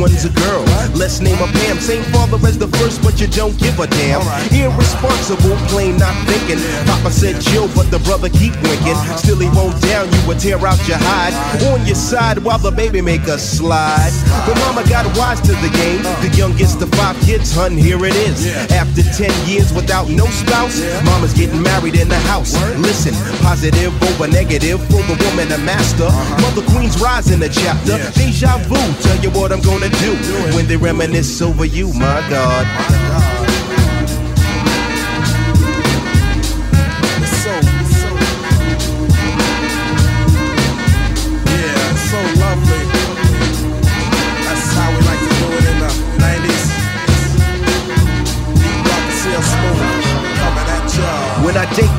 One's 0.00 0.24
a 0.24 0.30
girl. 0.30 0.64
Let's 0.94 1.20
name 1.20 1.36
her 1.36 1.46
Pam. 1.46 1.78
Same 1.78 2.02
father 2.12 2.36
as 2.46 2.58
the 2.58 2.68
first, 2.78 3.02
but 3.02 3.20
you 3.20 3.26
don't 3.26 3.56
give 3.58 3.78
a 3.78 3.86
damn. 3.86 4.22
Irresponsible, 4.52 5.56
plain 5.68 5.96
not 5.96 6.14
thinking. 6.26 6.58
Papa 7.08 7.20
said 7.20 7.40
chill, 7.40 7.68
but 7.68 7.90
the 7.90 7.98
brother 8.00 8.28
keep 8.28 8.52
winking. 8.60 8.96
Still 9.16 9.38
he 9.38 9.48
won't 9.56 9.80
down 9.80 10.12
you 10.12 10.20
or 10.28 10.34
tear 10.34 10.58
out 10.66 10.76
your 10.86 10.98
hide. 11.00 11.32
On 11.72 11.86
your 11.86 11.94
side 11.94 12.38
while 12.38 12.58
the 12.58 12.70
baby 12.70 13.00
make 13.00 13.22
a 13.22 13.38
slide. 13.38 14.12
But 14.46 14.58
mama 14.60 14.86
got 14.88 15.06
wise 15.16 15.40
to 15.42 15.52
the 15.64 15.70
game. 15.72 16.02
The 16.20 16.28
youngest 16.36 16.82
of 16.82 16.90
five 16.90 17.16
kids, 17.20 17.54
hun, 17.54 17.78
here 17.78 18.04
it 18.04 18.14
is. 18.14 18.46
After 18.72 19.02
10 19.02 19.48
years 19.48 19.72
without 19.72 20.10
no 20.10 20.26
spouse, 20.26 20.80
mama's 21.04 21.32
getting 21.32 21.62
married 21.62 21.94
in 21.94 22.08
the 22.08 22.20
house. 22.28 22.52
Listen, 22.76 23.14
positive 23.40 23.92
over 24.02 24.28
negative 24.28 24.78
for 24.88 25.00
the 25.08 25.16
woman 25.24 25.50
a 25.52 25.58
master. 25.64 26.10
Mother 26.44 26.62
Queen's 26.72 27.00
rise 27.00 27.30
in 27.30 27.40
the 27.40 27.48
chapter. 27.48 27.96
Deja 28.20 28.58
vu, 28.68 28.76
tell 29.00 29.16
you 29.24 29.30
what 29.30 29.50
I'm 29.50 29.62
gonna 29.62 29.88
do 29.88 30.12
when 30.54 30.66
they 30.66 30.76
reminisce 30.76 31.40
over 31.40 31.64
you, 31.64 31.88
my 31.94 32.20
God. 32.28 32.97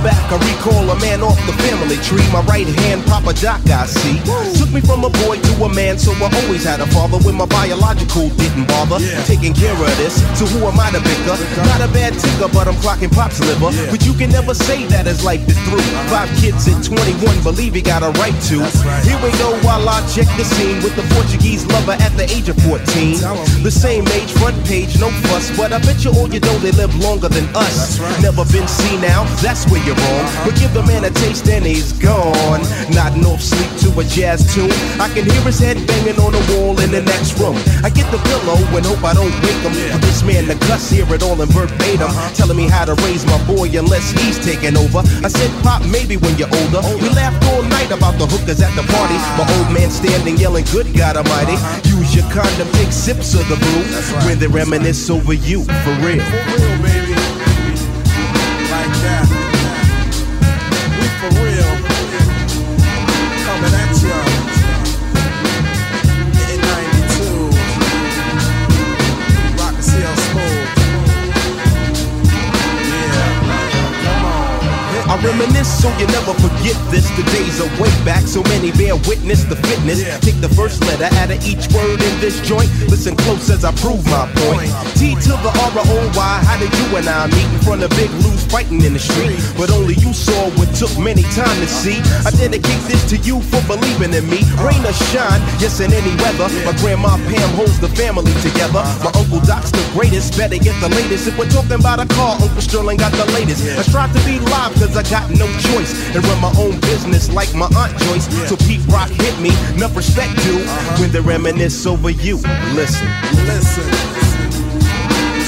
Back, 0.04 0.32
I 0.32 0.38
recall 0.56 0.90
a 0.90 1.00
man 1.00 1.22
off 1.22 1.38
the 1.46 1.59
family 1.90 2.04
tree. 2.06 2.32
My 2.32 2.42
right 2.46 2.68
hand, 2.86 3.04
Papa 3.06 3.34
Doc, 3.34 3.62
I 3.70 3.86
see. 3.86 4.20
Took 4.58 4.72
me 4.72 4.82
from 4.82 5.04
a 5.04 5.10
boy 5.26 5.38
to 5.38 5.54
a 5.64 5.70
man, 5.74 5.98
so 5.98 6.12
I 6.14 6.30
always 6.44 6.64
had 6.64 6.80
a 6.80 6.88
father 6.88 7.18
when 7.20 7.36
my 7.36 7.46
biological 7.46 8.30
didn't 8.38 8.68
bother. 8.68 9.00
Taking 9.26 9.54
care 9.54 9.74
of 9.74 9.98
this, 9.98 10.22
so 10.38 10.46
who 10.46 10.66
am 10.66 10.80
I 10.80 10.92
to 10.92 11.02
bicker? 11.02 11.38
Not 11.66 11.82
a 11.82 11.90
bad 11.92 12.14
ticker, 12.14 12.50
but 12.54 12.68
I'm 12.68 12.76
clocking 12.86 13.12
pop's 13.12 13.40
liver. 13.40 13.72
But 13.90 14.06
you 14.06 14.14
can 14.14 14.30
never 14.30 14.54
say 14.54 14.86
that 14.88 15.08
as 15.08 15.24
life 15.24 15.42
is 15.48 15.58
through. 15.66 15.82
Five 16.10 16.30
kids 16.38 16.68
at 16.68 16.84
21, 16.84 17.44
believe 17.44 17.74
he 17.74 17.82
got 17.82 18.04
a 18.04 18.12
right 18.20 18.38
to. 18.50 18.58
Here 19.08 19.20
we 19.24 19.32
go 19.40 19.58
while 19.66 19.88
I 19.90 20.06
check 20.14 20.30
the 20.38 20.46
scene 20.46 20.82
with 20.84 20.96
the 20.96 21.06
Portuguese 21.16 21.66
lover 21.68 21.98
at 21.98 22.14
the 22.18 22.30
age 22.30 22.50
of 22.50 22.58
14. 22.64 23.64
The 23.64 23.72
same 23.72 24.08
age, 24.10 24.32
front 24.38 24.58
page, 24.66 25.00
no 25.00 25.10
fuss. 25.30 25.56
But 25.58 25.74
I 25.74 25.80
bet 25.80 26.04
you 26.04 26.12
all 26.12 26.30
you 26.30 26.40
know 26.40 26.58
they 26.60 26.72
live 26.72 26.94
longer 27.00 27.30
than 27.30 27.48
us. 27.56 28.00
Never 28.22 28.46
been 28.46 28.68
seen 28.68 29.02
now, 29.02 29.24
that's 29.42 29.66
where 29.70 29.82
you're 29.86 29.96
wrong. 29.96 30.26
But 30.46 30.56
give 30.60 30.74
the 30.74 30.84
man 30.84 31.04
a 31.06 31.10
taste 31.10 31.48
and 31.50 31.66
he's 31.80 31.94
gone. 31.94 32.62
Not 32.92 33.16
off 33.24 33.42
sleep 33.42 33.72
to 33.84 33.90
a 34.00 34.04
jazz 34.04 34.44
tune. 34.54 34.72
I 35.00 35.08
can 35.16 35.24
hear 35.24 35.42
his 35.48 35.60
head 35.60 35.80
banging 35.88 36.20
on 36.20 36.36
the 36.36 36.44
wall 36.52 36.76
in 36.80 36.92
the 36.92 37.02
next 37.02 37.40
room. 37.40 37.56
I 37.84 37.90
get 37.90 38.12
the 38.12 38.20
pillow 38.28 38.60
and 38.76 38.86
hope 38.86 39.04
I 39.04 39.14
don't 39.16 39.32
wake 39.40 39.64
him. 39.64 39.74
For 39.96 40.00
this 40.04 40.22
man 40.24 40.48
the 40.48 40.56
cuss, 40.68 40.90
hear 40.92 41.08
it 41.08 41.24
all 41.24 41.40
in 41.42 41.48
verbatim. 41.50 42.12
Telling 42.36 42.58
me 42.58 42.68
how 42.68 42.84
to 42.86 42.96
raise 43.08 43.26
my 43.26 43.40
boy 43.48 43.72
unless 43.72 44.12
he's 44.12 44.38
taking 44.44 44.76
over. 44.76 45.00
I 45.24 45.30
said, 45.32 45.50
Pop, 45.64 45.82
maybe 45.88 46.18
when 46.18 46.36
you're 46.38 46.52
older. 46.52 46.84
We 47.00 47.10
laughed 47.16 47.44
all 47.48 47.64
night 47.64 47.92
about 47.92 48.20
the 48.20 48.28
hookers 48.28 48.60
at 48.62 48.76
the 48.76 48.84
party. 48.92 49.18
My 49.40 49.48
old 49.58 49.72
man 49.72 49.90
standing 49.90 50.38
yelling, 50.38 50.66
Good 50.72 50.92
God 50.96 51.16
Almighty. 51.16 51.56
Use 51.88 52.16
your 52.16 52.28
condom, 52.36 52.68
take 52.76 52.92
sips 52.92 53.34
of 53.34 53.48
the 53.48 53.56
brew. 53.56 53.84
When 54.28 54.40
they 54.40 54.48
reminisce 54.48 55.10
over 55.10 55.34
you, 55.34 55.64
for 55.64 55.94
real. 56.04 56.20
Like 56.20 57.39
reminisce 75.24 75.70
so 75.70 75.90
you 75.98 76.08
never 76.08 76.34
forget 76.40 76.78
this. 76.92 77.10
The 77.18 77.24
days 77.36 77.60
are 77.60 77.72
way 77.82 77.92
back, 78.06 78.24
so 78.28 78.44
many 78.44 78.72
bear 78.72 78.96
witness 79.08 79.44
the 79.44 79.56
fitness. 79.56 80.04
Take 80.20 80.40
the 80.42 80.50
first 80.50 80.82
letter 80.86 81.10
out 81.20 81.32
of 81.32 81.40
each 81.46 81.68
word 81.74 82.02
in 82.02 82.14
this 82.20 82.40
joint. 82.42 82.70
Listen 82.88 83.16
close 83.16 83.50
as 83.50 83.64
I 83.64 83.72
prove 83.80 84.04
my 84.08 84.28
point. 84.48 84.72
T 84.96 85.16
to 85.16 85.34
the 85.44 85.52
R 85.52 85.72
O 85.76 85.98
Y. 86.16 86.34
How 86.46 86.58
did 86.60 86.72
you 86.72 86.88
and 86.98 87.08
I 87.08 87.28
meet 87.28 87.50
in 87.54 87.60
front 87.62 87.84
of 87.84 87.90
Big 87.92 88.12
Lou's 88.24 88.44
fighting 88.48 88.82
in 88.84 88.94
the 88.94 89.00
street? 89.00 89.40
But 89.58 89.72
only 89.72 89.96
you 89.96 90.14
saw 90.14 90.50
what 90.58 90.70
took 90.76 90.92
many 90.98 91.24
time 91.36 91.58
to 91.60 91.68
see. 91.68 92.00
I 92.26 92.32
dedicate 92.32 92.82
this 92.88 93.04
to 93.12 93.18
you 93.18 93.42
for 93.52 93.62
believing 93.68 94.14
in 94.14 94.26
me. 94.30 94.42
Uh-huh. 94.42 94.68
Rain 94.70 94.82
or 94.86 94.96
shine, 95.12 95.42
yes, 95.60 95.80
in 95.80 95.92
any 95.94 96.14
weather. 96.24 96.48
My 96.64 96.76
grandma 96.80 97.18
Pam 97.28 97.50
holds 97.56 97.80
the 97.80 97.90
family 97.90 98.34
together. 98.42 98.80
Uh-huh. 98.80 99.10
My 99.10 99.12
uncle 99.20 99.42
Doc's 99.44 99.72
the 99.72 99.84
greatest, 99.94 100.38
better 100.38 100.58
get 100.58 100.76
the 100.80 100.90
latest. 100.90 101.28
If 101.28 101.38
we're 101.38 101.50
talking 101.50 101.80
about 101.80 102.00
a 102.00 102.08
car, 102.16 102.38
Uncle 102.40 102.62
Sterling 102.62 102.98
got 102.98 103.12
the 103.14 103.26
latest. 103.34 103.64
I 103.78 103.84
strive 103.84 104.14
to 104.14 104.22
be 104.26 104.40
live 104.40 104.74
cause 104.76 104.96
I 104.96 105.04
got 105.10 105.30
no 105.32 105.48
choice. 105.58 105.92
And 106.16 106.24
run 106.26 106.40
my 106.40 106.54
own 106.58 106.80
business 106.82 107.32
like 107.34 107.54
my 107.56 107.66
Aunt 107.76 107.98
Joyce. 107.98 108.30
So 108.48 108.56
Pete 108.56 108.86
Rock 108.88 109.10
hit 109.10 109.38
me, 109.42 109.50
enough 109.76 109.96
respect 109.96 110.36
due. 110.44 110.62
Uh-huh. 110.62 111.02
When 111.02 111.12
they 111.12 111.20
reminisce 111.20 111.86
over 111.86 112.10
you, 112.12 112.38
listen. 112.78 113.10
Listen. 113.50 113.90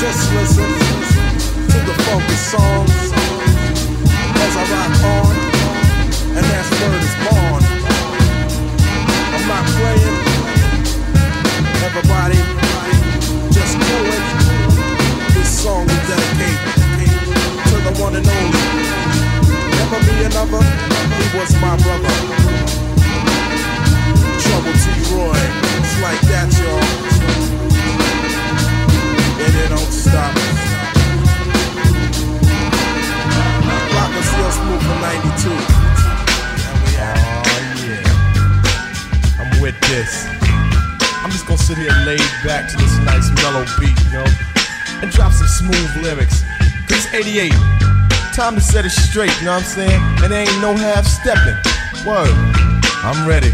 Just 0.01 0.33
listen 0.33 0.65
to 0.65 1.77
the 1.85 1.93
funky 2.09 2.39
songs 2.41 2.89
as 4.41 4.53
I 4.57 4.63
rock 4.73 4.97
on, 5.13 5.35
and 6.35 6.45
that's 6.49 6.71
word 6.81 7.01
is 7.05 7.15
born. 7.21 7.61
I'm 9.29 9.45
not 9.47 9.65
playing. 9.77 10.17
Everybody, 11.85 12.39
just 13.53 13.77
do 13.77 13.97
it. 14.09 14.23
This 15.35 15.61
song 15.61 15.85
we 15.85 15.93
dedicate 16.09 16.59
to 17.69 17.75
the 17.85 18.01
one 18.01 18.15
and 18.15 18.27
only 18.27 18.80
never 19.91 20.05
be 20.05 20.23
another. 20.23 20.63
He 20.63 21.37
was 21.37 21.53
my 21.59 21.75
brother. 21.77 22.07
Trouble 24.39 24.73
T. 24.73 24.85
Roy, 25.11 25.35
it's 25.83 25.95
like 26.01 26.21
that, 26.31 26.47
y'all. 26.59 26.83
And 29.43 29.55
it 29.55 29.69
don't 29.69 29.91
stop. 29.91 30.33
Rock 33.95 34.11
and 34.15 34.25
still 34.25 34.51
smooth 34.51 34.81
from 34.81 35.01
92. 35.01 35.49
Oh 37.03 37.67
yeah, 37.87 38.03
I'm 39.39 39.61
with 39.61 39.79
this. 39.89 40.25
I'm 41.23 41.31
just 41.31 41.45
gonna 41.47 41.57
sit 41.57 41.77
here 41.77 41.91
laid 42.05 42.19
back 42.45 42.69
to 42.71 42.77
this 42.77 42.97
nice 42.99 43.29
mellow 43.43 43.65
beat, 43.79 43.97
you 44.05 44.11
know, 44.13 44.25
and 45.01 45.11
drop 45.11 45.33
some 45.33 45.47
smooth 45.47 46.03
lyrics. 46.03 46.43
Cause 46.87 47.07
88 47.13 47.53
Time 48.31 48.55
to 48.55 48.63
set 48.63 48.87
it 48.87 48.95
straight, 48.95 49.27
you 49.43 49.51
know 49.51 49.59
what 49.59 49.67
I'm 49.67 49.75
saying? 49.75 50.01
And 50.23 50.31
there 50.31 50.47
ain't 50.47 50.61
no 50.63 50.71
half 50.71 51.03
stepping. 51.03 51.51
Word. 52.07 52.31
I'm 53.03 53.27
ready. 53.27 53.51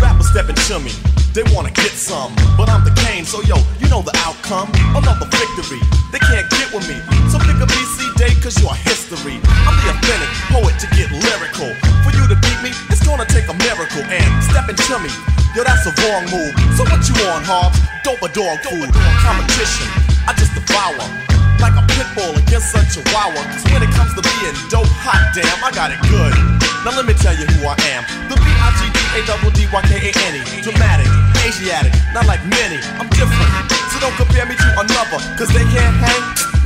Rappers 0.00 0.32
stepping 0.32 0.56
to 0.56 0.80
me. 0.80 0.88
They 1.36 1.44
wanna 1.52 1.68
get 1.76 1.92
some, 1.92 2.32
but 2.56 2.72
I'm 2.72 2.80
the 2.80 2.96
Kane, 3.04 3.28
so 3.28 3.44
yo, 3.44 3.60
you 3.76 3.84
know 3.92 4.00
the 4.00 4.16
outcome. 4.24 4.72
Another 4.96 5.28
victory. 5.28 5.84
They 6.08 6.18
can't 6.24 6.48
get 6.48 6.72
with 6.72 6.88
me. 6.88 6.96
So 7.28 7.36
pick 7.44 7.60
a 7.60 7.68
BC 7.68 8.08
day, 8.16 8.32
cause 8.40 8.56
you're 8.56 8.72
history. 8.72 9.36
I'm 9.36 9.76
the 9.84 9.92
authentic 9.92 10.32
poet 10.48 10.72
to 10.80 10.88
get 10.96 11.12
lyrical. 11.12 11.68
For 12.08 12.10
you 12.16 12.24
to 12.24 12.40
beat 12.40 12.60
me, 12.64 12.72
it's 12.88 13.04
gonna 13.04 13.28
take 13.28 13.52
a 13.52 13.56
miracle. 13.68 14.00
And 14.08 14.28
stepping 14.48 14.80
to 14.80 14.96
me, 14.96 15.12
yo, 15.52 15.60
that's 15.60 15.84
a 15.84 15.92
wrong 16.08 16.24
move. 16.32 16.56
So 16.72 16.88
what 16.88 17.04
you 17.04 17.14
on, 17.36 17.44
Hobbs? 17.44 17.76
Dope 18.00 18.24
or 18.24 18.32
dog 18.32 18.64
food? 18.64 18.88
Competition, 19.20 19.92
I 20.24 20.32
just 20.40 20.56
devour 20.56 21.36
like 21.60 21.74
a 21.74 21.82
pit 21.94 22.06
bull 22.14 22.34
against 22.38 22.74
a 22.74 22.82
chihuahua. 22.86 23.42
Cause 23.52 23.64
when 23.70 23.82
it 23.82 23.90
comes 23.94 24.14
to 24.14 24.22
being 24.22 24.54
dope, 24.70 24.88
hot 25.02 25.34
damn, 25.34 25.62
I 25.62 25.70
got 25.70 25.90
it 25.90 26.00
good. 26.10 26.34
Now 26.86 26.94
let 26.94 27.06
me 27.06 27.14
tell 27.14 27.34
you 27.34 27.46
who 27.58 27.66
I 27.66 27.74
am. 27.94 28.04
The 28.30 28.36
B-I-G-D-A-D-D-Y-K-A-N-E. 28.38 30.62
Dramatic, 30.62 31.08
Asiatic, 31.42 31.92
not 32.14 32.26
like 32.26 32.42
many. 32.46 32.78
I'm 32.98 33.08
different. 33.14 33.50
So 33.90 33.98
don't 34.00 34.14
compare 34.14 34.46
me 34.46 34.54
to 34.54 34.68
another, 34.78 35.18
cause 35.34 35.50
they 35.50 35.64
can't 35.74 35.96
hang. 35.98 36.22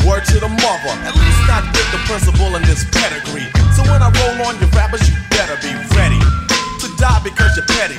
Word 0.07 0.25
to 0.35 0.41
the 0.43 0.49
mother. 0.51 0.95
At 1.07 1.15
least 1.15 1.43
not 1.47 1.62
with 1.71 1.87
the 1.95 1.99
principal 2.11 2.57
in 2.57 2.62
this 2.67 2.83
pedigree. 2.91 3.47
So 3.77 3.83
when 3.87 4.03
I 4.03 4.11
roll 4.11 4.43
on 4.47 4.59
your 4.59 4.69
rappers, 4.75 5.07
you 5.09 5.15
better 5.31 5.55
be 5.62 5.71
ready 5.95 6.19
to 6.83 6.89
die 6.99 7.21
because 7.23 7.55
you're 7.57 7.67
petty. 7.67 7.99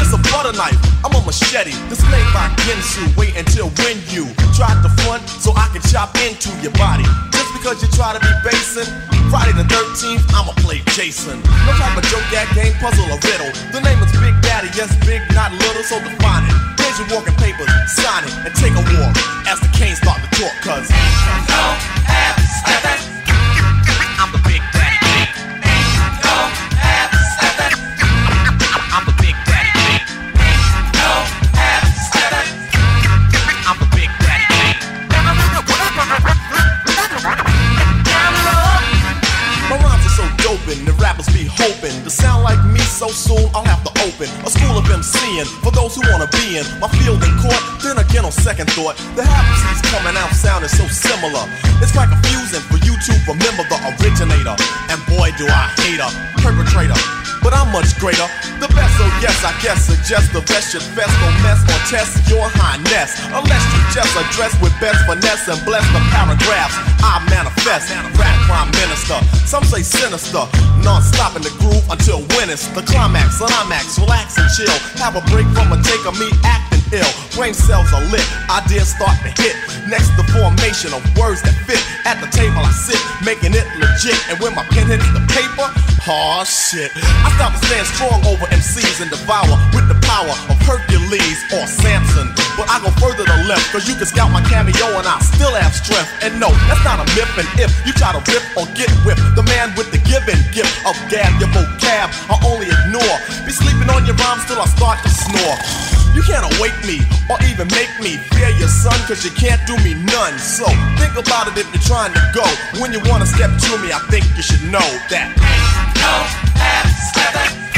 Just 0.00 0.16
a 0.16 0.20
butter 0.32 0.56
knife, 0.56 0.80
I'm 1.04 1.12
a 1.12 1.20
machete. 1.20 1.76
This 1.92 2.00
made 2.08 2.24
by 2.32 2.48
Ginsu. 2.64 3.04
Wait 3.20 3.36
until 3.36 3.68
when 3.84 4.00
you 4.08 4.32
try 4.56 4.72
to 4.72 4.90
front 5.04 5.28
so 5.28 5.52
I 5.52 5.68
can 5.76 5.84
chop 5.92 6.16
into 6.24 6.48
your 6.64 6.72
body. 6.80 7.04
Just 7.36 7.52
because 7.52 7.84
you 7.84 7.88
try 7.92 8.16
to 8.16 8.20
be 8.24 8.32
basing. 8.40 8.88
Friday 9.28 9.52
the 9.52 9.68
13th, 9.68 10.24
I'ma 10.32 10.56
play 10.64 10.80
Jason. 10.96 11.38
No 11.68 11.72
type 11.76 12.00
of 12.00 12.04
joke, 12.08 12.24
that 12.32 12.48
game, 12.56 12.72
puzzle, 12.80 13.06
or 13.12 13.20
riddle. 13.22 13.52
The 13.70 13.84
name 13.84 14.00
is 14.02 14.10
Big 14.18 14.34
Daddy, 14.42 14.72
yes, 14.74 14.90
big, 15.06 15.22
not 15.36 15.52
little, 15.52 15.84
so 15.84 16.00
define 16.00 16.48
it. 16.48 16.56
Here's 16.80 16.98
your 16.98 17.06
walking 17.14 17.36
papers, 17.36 17.70
sign 17.94 18.24
it, 18.24 18.34
and 18.42 18.52
take 18.56 18.72
a 18.72 18.82
walk 18.98 19.14
as 19.46 19.60
the 19.60 19.70
canes 19.76 20.02
start 20.02 20.18
to 20.18 20.28
talk, 20.34 20.56
cause. 20.64 20.88
Open 44.20 44.44
a 44.44 44.50
school 44.50 44.76
of 44.76 44.84
MCing 44.84 45.46
for 45.64 45.70
those 45.72 45.94
who 45.94 46.02
wanna 46.10 46.28
be 46.28 46.58
in 46.58 46.64
my 46.80 46.88
field 47.00 47.22
in 47.24 47.32
court. 47.38 47.60
Then 47.82 47.98
again, 47.98 48.24
on 48.24 48.32
second 48.32 48.70
thought, 48.72 48.96
the 49.16 49.24
half 49.24 49.50
coming 49.90 50.16
out 50.16 50.32
sounding 50.34 50.68
so 50.68 50.86
similar. 50.88 51.44
It's 51.80 51.92
quite 51.92 52.08
confusing 52.08 52.60
for 52.70 52.78
you 52.84 52.94
to 52.94 53.12
remember 53.26 53.64
the 53.68 53.78
originator. 53.98 54.54
And 54.88 55.00
boy, 55.06 55.32
do 55.36 55.46
I 55.48 55.72
hate 55.82 56.00
a 56.00 56.08
perpetrator. 56.42 57.29
But 57.42 57.56
I'm 57.56 57.72
much 57.72 57.96
greater. 57.98 58.28
The 58.60 58.68
best, 58.76 58.92
so 59.00 59.04
yes, 59.24 59.40
I 59.40 59.52
guess 59.64 59.88
suggest 59.88 60.32
the 60.32 60.44
best 60.44 60.72
should 60.72 60.84
fest 60.92 61.12
no 61.24 61.28
mess 61.40 61.60
or 61.64 61.80
test 61.88 62.20
your 62.28 62.44
highness. 62.60 63.16
Unless 63.32 63.64
you 63.72 63.80
just 63.96 64.12
address 64.12 64.52
with 64.60 64.72
best 64.80 65.00
finesse 65.08 65.48
and 65.48 65.60
bless 65.64 65.84
the 65.96 66.00
paragraphs 66.12 66.76
I 67.00 67.24
manifest. 67.32 67.88
Rap 68.20 68.36
prime 68.44 68.70
minister, 68.76 69.16
some 69.48 69.64
say 69.64 69.80
sinister. 69.80 70.44
Non-stop 70.84 71.36
in 71.36 71.42
the 71.42 71.52
groove 71.60 71.84
until 71.88 72.20
when 72.36 72.52
it's 72.52 72.68
the 72.76 72.82
climax. 72.82 73.40
Climax, 73.40 73.98
relax 73.98 74.36
and 74.36 74.48
chill. 74.52 74.76
Have 75.00 75.16
a 75.16 75.24
break 75.32 75.48
from 75.56 75.72
a 75.72 75.78
take 75.80 76.04
of 76.04 76.18
me 76.20 76.28
acting 76.44 76.79
ill. 76.92 77.12
Brain 77.34 77.54
cells 77.54 77.92
are 77.92 78.04
lit, 78.10 78.24
ideas 78.50 78.90
start 78.94 79.16
to 79.22 79.30
hit. 79.42 79.54
Next, 79.86 80.10
the 80.18 80.26
formation 80.30 80.94
of 80.94 81.02
words 81.18 81.42
that 81.42 81.54
fit. 81.66 81.80
At 82.06 82.18
the 82.22 82.30
table 82.30 82.62
I 82.62 82.72
sit, 82.72 83.00
making 83.24 83.54
it 83.54 83.66
legit. 83.78 84.18
And 84.30 84.38
when 84.42 84.54
my 84.54 84.66
pen 84.70 84.86
hits 84.90 85.06
the 85.14 85.22
paper, 85.30 85.66
oh 86.06 86.42
shit. 86.46 86.90
I 86.96 87.28
stop 87.36 87.54
and 87.54 87.62
stand 87.66 87.86
strong 87.90 88.18
over 88.26 88.46
MCs 88.50 89.02
and 89.02 89.10
devour 89.10 89.54
with 89.74 89.86
the 89.86 89.98
power 90.06 90.34
of 90.50 90.56
Hercules 90.66 91.38
or 91.54 91.64
Samson. 91.66 92.30
But 92.58 92.70
I 92.70 92.82
go 92.82 92.90
further 92.98 93.24
to 93.26 93.36
left, 93.46 93.70
cause 93.72 93.86
you 93.88 93.94
can 93.94 94.06
scout 94.06 94.30
my 94.30 94.42
cameo 94.46 94.98
and 94.98 95.06
I 95.06 95.18
still 95.22 95.54
have 95.54 95.74
strength. 95.74 96.10
And 96.22 96.38
no, 96.38 96.50
that's 96.66 96.82
not 96.82 97.00
a 97.02 97.06
myth. 97.14 97.30
And 97.38 97.48
if 97.60 97.70
you 97.86 97.92
try 97.94 98.12
to 98.12 98.22
rip 98.30 98.44
or 98.58 98.66
get 98.74 98.90
whipped, 99.06 99.22
the 99.38 99.46
man 99.46 99.72
with 99.78 99.90
the 99.94 100.00
given 100.06 100.38
gift 100.50 100.72
of 100.86 100.94
gab, 101.10 101.34
your 101.38 101.50
vocab, 101.54 102.10
I 102.30 102.36
only 102.46 102.68
ignore. 102.68 103.16
Be 103.46 103.52
sleeping 103.52 103.88
on 103.90 104.06
your 104.06 104.16
rhymes 104.18 104.44
till 104.46 104.60
I 104.60 104.66
start 104.66 105.02
to 105.02 105.10
snore. 105.10 105.58
You 106.14 106.22
can't 106.22 106.44
awake 106.56 106.74
me 106.84 107.00
or 107.30 107.38
even 107.46 107.68
make 107.68 107.92
me 108.00 108.18
fear 108.34 108.50
your 108.58 108.68
son, 108.68 108.98
cause 109.06 109.24
you 109.24 109.30
can't 109.30 109.64
do 109.66 109.76
me 109.84 109.94
none. 109.94 110.38
So 110.38 110.66
think 110.98 111.14
about 111.14 111.46
it 111.46 111.56
if 111.56 111.70
you're 111.72 111.82
trying 111.82 112.12
to 112.12 112.22
go. 112.34 112.44
When 112.80 112.92
you 112.92 113.00
wanna 113.06 113.26
step 113.26 113.50
to 113.50 113.78
me, 113.78 113.92
I 113.92 114.00
think 114.10 114.24
you 114.36 114.42
should 114.42 114.62
know 114.70 114.88
that. 115.10 115.30
I'm 116.02 117.69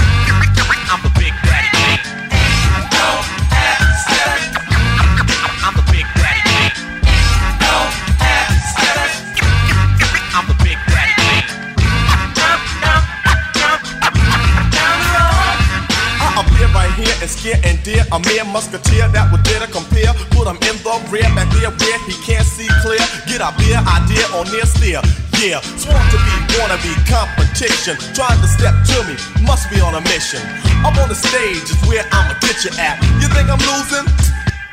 and 17.23 17.31
scare 17.31 17.61
and 17.63 17.79
dear 17.87 18.03
a 18.11 18.19
mere 18.27 18.45
musketeer 18.45 19.07
that 19.15 19.31
would 19.31 19.47
dare 19.47 19.63
to 19.63 19.71
compare. 19.71 20.11
Put 20.35 20.51
him 20.51 20.59
in 20.67 20.75
the 20.83 20.95
rear, 21.07 21.31
back 21.39 21.47
there 21.55 21.71
where 21.71 21.99
he 22.03 22.15
can't 22.27 22.43
see 22.43 22.67
clear. 22.83 22.99
Get 23.31 23.39
a 23.39 23.55
beer 23.63 23.79
idea 23.79 24.27
on 24.35 24.51
near 24.51 24.67
steer. 24.67 24.99
Yeah, 25.39 25.63
sworn 25.79 26.03
to 26.11 26.19
be, 26.19 26.35
wanna 26.59 26.79
be 26.83 26.91
competition. 27.07 27.95
Trying 28.19 28.43
to 28.43 28.49
step 28.51 28.75
to 28.75 28.99
me, 29.07 29.15
must 29.47 29.71
be 29.71 29.79
on 29.79 29.95
a 29.95 30.03
mission. 30.11 30.43
Up 30.83 30.99
on 30.99 31.09
the 31.09 31.15
stage 31.15 31.63
is 31.71 31.79
where 31.87 32.03
I'ma 32.11 32.35
get 32.43 32.59
you 32.67 32.75
at. 32.75 32.99
You 33.23 33.31
think 33.31 33.47
I'm 33.47 33.63
losing? 33.71 34.07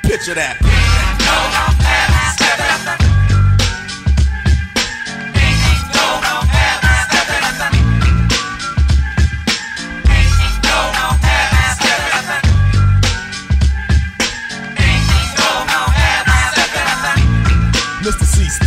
Picture 0.01 0.33
that. 0.33 0.57
Mr. 2.33 3.05
C, 3.05 3.08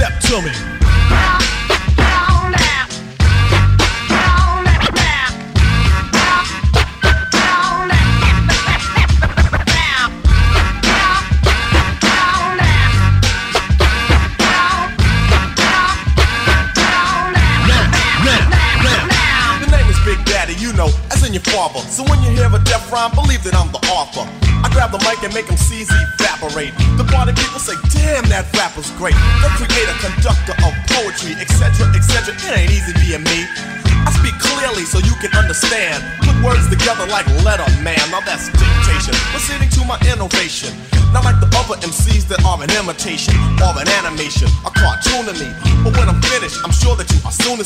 step 0.03 0.19
to 0.19 0.43
me. 0.43 0.72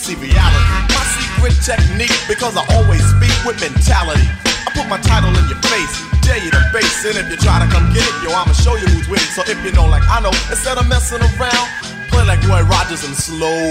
See 0.07 0.15
reality. 0.23 0.63
My 0.95 1.03
secret 1.19 1.59
technique, 1.67 2.15
because 2.31 2.55
I 2.55 2.63
always 2.79 3.03
speak 3.03 3.35
with 3.43 3.59
mentality. 3.59 4.23
I 4.63 4.71
put 4.71 4.87
my 4.87 5.03
title 5.03 5.35
in 5.35 5.51
your 5.51 5.59
face, 5.67 5.95
dare 6.23 6.39
you 6.39 6.55
to 6.55 6.63
face 6.71 7.03
it. 7.03 7.19
If 7.19 7.27
you 7.27 7.35
try 7.43 7.59
to 7.59 7.67
come 7.67 7.91
get 7.91 8.07
it, 8.07 8.15
yo, 8.23 8.31
I'ma 8.31 8.55
show 8.55 8.79
you 8.79 8.87
who's 8.87 9.11
winning. 9.11 9.27
So 9.35 9.43
if 9.43 9.59
you 9.67 9.75
know, 9.75 9.91
like 9.91 10.07
I 10.07 10.23
know, 10.23 10.31
instead 10.47 10.79
of 10.79 10.87
messing 10.87 11.19
around, 11.19 11.67
play 12.07 12.23
like 12.23 12.39
Roy 12.47 12.63
Rogers 12.71 13.03
and 13.03 13.19
slow 13.19 13.67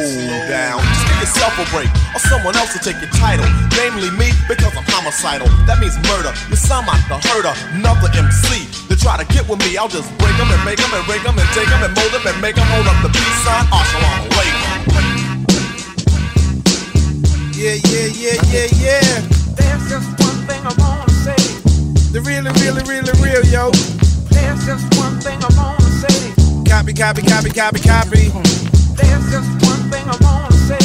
down. 0.52 0.84
Just 0.84 1.08
give 1.08 1.20
yourself 1.24 1.56
a 1.56 1.66
break, 1.72 1.88
or 2.12 2.20
someone 2.28 2.60
else 2.60 2.76
will 2.76 2.84
take 2.84 3.00
your 3.00 3.16
title. 3.16 3.48
Namely 3.80 4.12
me, 4.20 4.36
because 4.52 4.76
I'm 4.76 4.84
homicidal. 4.92 5.48
That 5.72 5.80
means 5.80 5.96
murder. 6.12 6.36
You 6.52 6.60
sound 6.60 6.92
like 6.92 7.00
the 7.08 7.16
herder, 7.32 7.56
another 7.80 8.12
MC. 8.12 8.68
To 8.92 8.96
try 9.00 9.16
to 9.16 9.26
get 9.32 9.48
with 9.48 9.64
me, 9.64 9.80
I'll 9.80 9.88
just 9.88 10.12
break 10.20 10.36
'em 10.36 10.52
and 10.52 10.64
make 10.68 10.84
'em 10.84 10.92
and 10.92 11.08
rig 11.08 11.24
'em 11.24 11.40
and 11.40 11.48
take 11.56 11.72
'em 11.72 11.80
and 11.80 11.96
mold 11.96 12.12
'em 12.12 12.28
and 12.28 12.38
make 12.44 12.60
'em 12.60 12.68
hold 12.76 12.92
up 12.92 13.00
the 13.00 13.12
peace 13.16 13.40
sign. 13.48 13.64
Assalamu 13.72 14.28
alaikum. 14.36 14.65
Yeah, 17.56 17.80
yeah, 17.88 18.08
yeah, 18.12 18.36
yeah, 18.52 18.68
yeah. 18.84 19.22
There's 19.56 19.88
just 19.88 20.12
one 20.20 20.44
thing 20.44 20.60
I 20.68 20.76
wanna 20.76 21.10
say. 21.24 21.40
The 22.12 22.20
really, 22.20 22.52
really, 22.60 22.84
really 22.84 23.16
real, 23.24 23.46
yo. 23.48 23.72
There's 24.28 24.66
just 24.66 24.84
one 25.00 25.16
thing 25.22 25.40
I 25.40 25.48
wanna 25.56 25.88
say. 26.04 26.36
Copy, 26.68 26.92
copy, 26.92 27.22
copy, 27.22 27.50
copy, 27.52 27.80
copy. 27.80 28.28
There's 29.00 29.32
just 29.32 29.48
one 29.64 29.88
thing 29.88 30.04
I 30.04 30.18
wanna 30.20 30.52
say. 30.68 30.84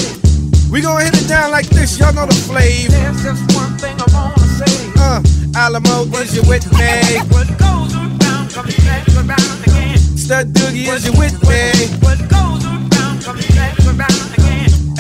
We 0.71 0.81
gonna 0.81 1.03
hit 1.03 1.21
it 1.21 1.27
down 1.27 1.51
like 1.51 1.67
this, 1.71 1.99
y'all 1.99 2.15
know 2.15 2.27
the 2.27 2.39
flavor. 2.47 2.93
There's 2.93 3.21
just 3.21 3.43
one 3.59 3.77
thing 3.77 3.97
I 3.99 4.07
wanna 4.15 4.39
say. 4.55 4.93
Uh, 4.95 5.21
Alamo, 5.59 6.07
is 6.23 6.37
you 6.37 6.43
with 6.47 6.71
me? 6.79 7.19
What 7.35 7.51
goes 7.59 7.99
around 7.99 8.47
comes 8.55 8.77
back 8.87 9.09
around 9.19 9.59
again. 9.67 9.99
Stud 9.99 10.55
Doogie, 10.55 10.87
is 10.87 11.05
you 11.05 11.19
with 11.19 11.35
me? 11.51 11.91
What 12.07 12.23
goes 12.31 12.63
around 12.65 12.90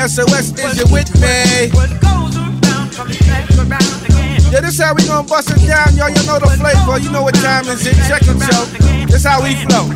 SOS, 0.09 0.57
is 0.57 0.79
you 0.81 0.87
with 0.89 1.13
me? 1.21 1.69
What 1.77 1.93
goes 2.01 2.33
around 2.33 2.89
comes 2.97 3.19
back 3.29 3.45
around 3.53 4.01
again. 4.09 4.41
Yeah, 4.49 4.65
this 4.65 4.81
how 4.81 4.95
we 4.95 5.05
gonna 5.05 5.29
bust 5.29 5.51
it 5.51 5.61
down, 5.69 5.93
y'all. 5.95 6.09
You 6.09 6.25
know 6.25 6.41
the 6.41 6.49
flavor. 6.57 6.99
You 6.99 7.11
know 7.13 7.23
what 7.23 7.35
time 7.35 7.69
is 7.69 7.85
it? 7.85 8.01
Check 8.09 8.23
it, 8.25 8.33
yo. 8.33 8.65
This 9.13 9.25
how 9.25 9.43
we 9.43 9.53
flow. 9.69 9.93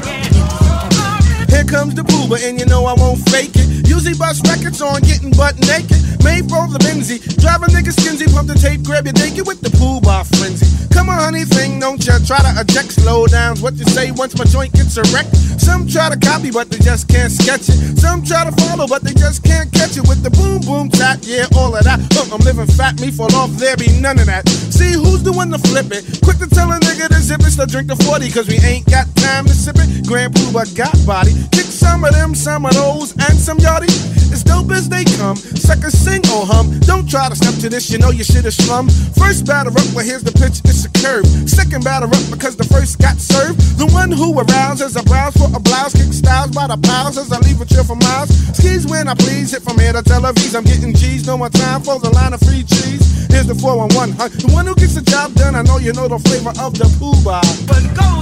Here 1.48 1.64
comes 1.64 1.94
the 1.94 2.04
Puba, 2.04 2.36
and 2.44 2.60
you 2.60 2.66
know 2.66 2.84
I 2.84 2.92
won't 2.92 3.18
fake 3.30 3.56
it. 3.56 3.88
Usually 3.88 4.12
bust 4.12 4.46
records 4.46 4.82
on 4.82 5.00
getting 5.00 5.30
butt 5.30 5.56
naked. 5.60 5.96
Made 6.20 6.52
for 6.52 6.68
the 6.68 6.80
Benzie. 6.84 7.24
Drive 7.40 7.62
a 7.62 7.66
nigga 7.72 7.88
skinsy, 7.96 8.28
pump 8.28 8.48
the 8.48 8.60
tape, 8.60 8.82
grab 8.82 9.06
your 9.06 9.14
naked 9.14 9.46
with 9.46 9.62
the 9.62 9.70
pool 9.70 10.02
bar 10.02 10.24
frenzy. 10.24 10.68
Come 10.94 11.10
on, 11.10 11.18
honey, 11.18 11.44
thing, 11.44 11.80
don't 11.80 11.98
you 12.06 12.14
try 12.24 12.38
to 12.38 12.54
eject 12.62 12.92
slow 12.92 13.26
downs. 13.26 13.60
What 13.60 13.74
you 13.74 13.84
say 13.84 14.12
once 14.12 14.38
my 14.38 14.44
joint 14.44 14.72
gets 14.72 14.96
erect? 14.96 15.34
Some 15.58 15.88
try 15.88 16.08
to 16.08 16.16
copy, 16.16 16.50
but 16.50 16.70
they 16.70 16.78
just 16.78 17.08
can't 17.08 17.32
sketch 17.32 17.68
it. 17.68 17.98
Some 17.98 18.22
try 18.22 18.44
to 18.44 18.52
follow, 18.62 18.86
but 18.86 19.02
they 19.02 19.12
just 19.12 19.42
can't 19.42 19.70
catch 19.72 19.96
it 19.96 20.06
with 20.06 20.22
the 20.22 20.30
boom 20.30 20.60
boom 20.62 20.88
tap. 20.88 21.18
Yeah, 21.22 21.46
all 21.56 21.74
of 21.74 21.82
that. 21.82 21.98
Look, 22.14 22.30
I'm 22.32 22.40
living 22.46 22.66
fat, 22.66 23.00
me 23.00 23.10
fall 23.10 23.34
off, 23.34 23.50
there 23.58 23.76
be 23.76 23.90
none 24.00 24.18
of 24.20 24.26
that. 24.26 24.48
See 24.48 24.92
who's 24.94 25.22
the 25.22 25.32
one 25.32 25.50
to 25.50 25.58
flip 25.58 25.90
it? 25.90 26.06
Quick 26.22 26.38
to 26.38 26.46
tell 26.46 26.70
a 26.70 26.78
nigga 26.78 27.08
to 27.08 27.20
zip 27.20 27.40
it, 27.40 27.50
so 27.50 27.66
drink 27.66 27.88
the 27.88 27.96
40, 27.96 28.30
cause 28.30 28.46
we 28.46 28.56
ain't 28.62 28.86
got 28.86 29.10
time 29.16 29.46
to 29.46 29.54
sip 29.54 29.76
it. 29.78 30.06
Grand 30.06 30.32
Puba 30.34 30.64
got 30.76 30.94
body. 31.04 31.34
Kick 31.50 31.66
some 31.66 32.04
of 32.04 32.12
them, 32.12 32.34
some 32.34 32.66
of 32.66 32.72
those, 32.74 33.12
and 33.28 33.34
some 33.34 33.58
yachty. 33.58 33.90
As 34.32 34.42
dope 34.42 34.70
as 34.72 34.88
they 34.88 35.04
come, 35.16 35.36
suckers 35.36 35.94
sing 35.94 36.22
or 36.34 36.44
hum. 36.44 36.80
Don't 36.80 37.08
try 37.08 37.28
to 37.28 37.36
step 37.36 37.54
to 37.62 37.68
this, 37.68 37.90
you 37.90 37.98
know 37.98 38.10
you 38.10 38.24
should 38.24 38.44
have 38.44 38.54
slum. 38.54 38.88
First 39.14 39.46
batter 39.46 39.70
up, 39.70 39.86
well 39.94 40.04
here's 40.04 40.24
the 40.24 40.32
pitch, 40.32 40.58
it's 40.64 40.83
a 40.84 40.90
curve. 41.00 41.26
Second 41.48 41.84
batter 41.84 42.06
up 42.06 42.24
because 42.30 42.56
the 42.56 42.64
first 42.64 42.98
got 42.98 43.16
served. 43.18 43.58
The 43.78 43.86
one 43.86 44.12
who 44.12 44.36
arouses 44.36 44.96
a 44.96 45.02
browse 45.02 45.36
for 45.36 45.48
a 45.54 45.60
blouse, 45.60 45.92
kick 45.92 46.12
styles 46.12 46.50
by 46.52 46.66
the 46.66 46.76
piles 46.76 47.18
as 47.18 47.32
I 47.32 47.38
leave 47.40 47.60
a 47.60 47.64
chill 47.64 47.84
for 47.84 47.96
miles. 47.96 48.30
Skis 48.56 48.86
when 48.86 49.08
I 49.08 49.14
please, 49.14 49.52
hit 49.52 49.62
from 49.62 49.78
here 49.78 49.92
to 49.92 50.02
Tel 50.02 50.22
Aviv. 50.22 50.54
I'm 50.54 50.64
getting 50.64 50.94
G's, 50.94 51.26
no 51.26 51.36
more 51.36 51.50
time 51.50 51.82
for 51.82 51.98
the 51.98 52.10
line 52.10 52.32
of 52.32 52.40
free 52.40 52.62
cheese. 52.62 53.02
Here's 53.32 53.46
the 53.46 53.54
411, 53.54 54.14
huh? 54.14 54.28
The 54.28 54.52
one 54.52 54.66
who 54.66 54.74
gets 54.74 54.94
the 54.94 55.02
job 55.02 55.34
done, 55.34 55.54
I 55.54 55.62
know 55.62 55.78
you 55.78 55.92
know 55.92 56.06
the 56.08 56.18
flavor 56.18 56.54
of 56.60 56.78
the 56.78 56.86
Puba. 57.00 57.42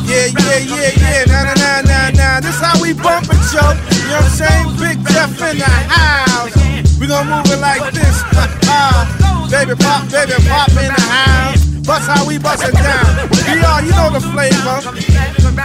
Yeah, 0.08 0.28
yeah, 0.32 0.58
yeah, 0.58 0.92
yeah, 0.98 1.24
nah, 1.28 1.42
nah, 1.42 1.54
nah, 1.54 1.80
nah, 1.84 2.10
nah. 2.10 2.40
This 2.40 2.58
how 2.60 2.80
we 2.80 2.92
bump 2.92 3.28
it, 3.28 3.42
yo. 3.52 3.60
You 3.60 4.08
know 4.08 4.20
what 4.20 4.24
I'm 4.24 4.30
saying? 4.30 4.68
Big 4.80 4.98
Jeff 5.12 5.36
in 5.40 5.58
the 5.58 5.68
house. 5.68 6.54
We 6.98 7.06
gon' 7.06 7.28
move 7.28 7.46
it 7.50 7.60
like 7.60 7.92
this. 7.92 8.22
Uh, 8.34 9.48
baby 9.50 9.74
pop, 9.76 10.08
baby 10.10 10.32
pop 10.48 10.70
in 10.70 10.88
the 10.92 11.02
house. 11.12 11.81
Bust 11.84 12.08
how 12.08 12.26
we 12.26 12.38
bust 12.38 12.62
it 12.64 12.74
down. 12.74 13.28
VR, 13.30 13.82
you 13.84 13.90
know 13.90 14.10
the 14.10 14.20
flavor. 14.20 14.78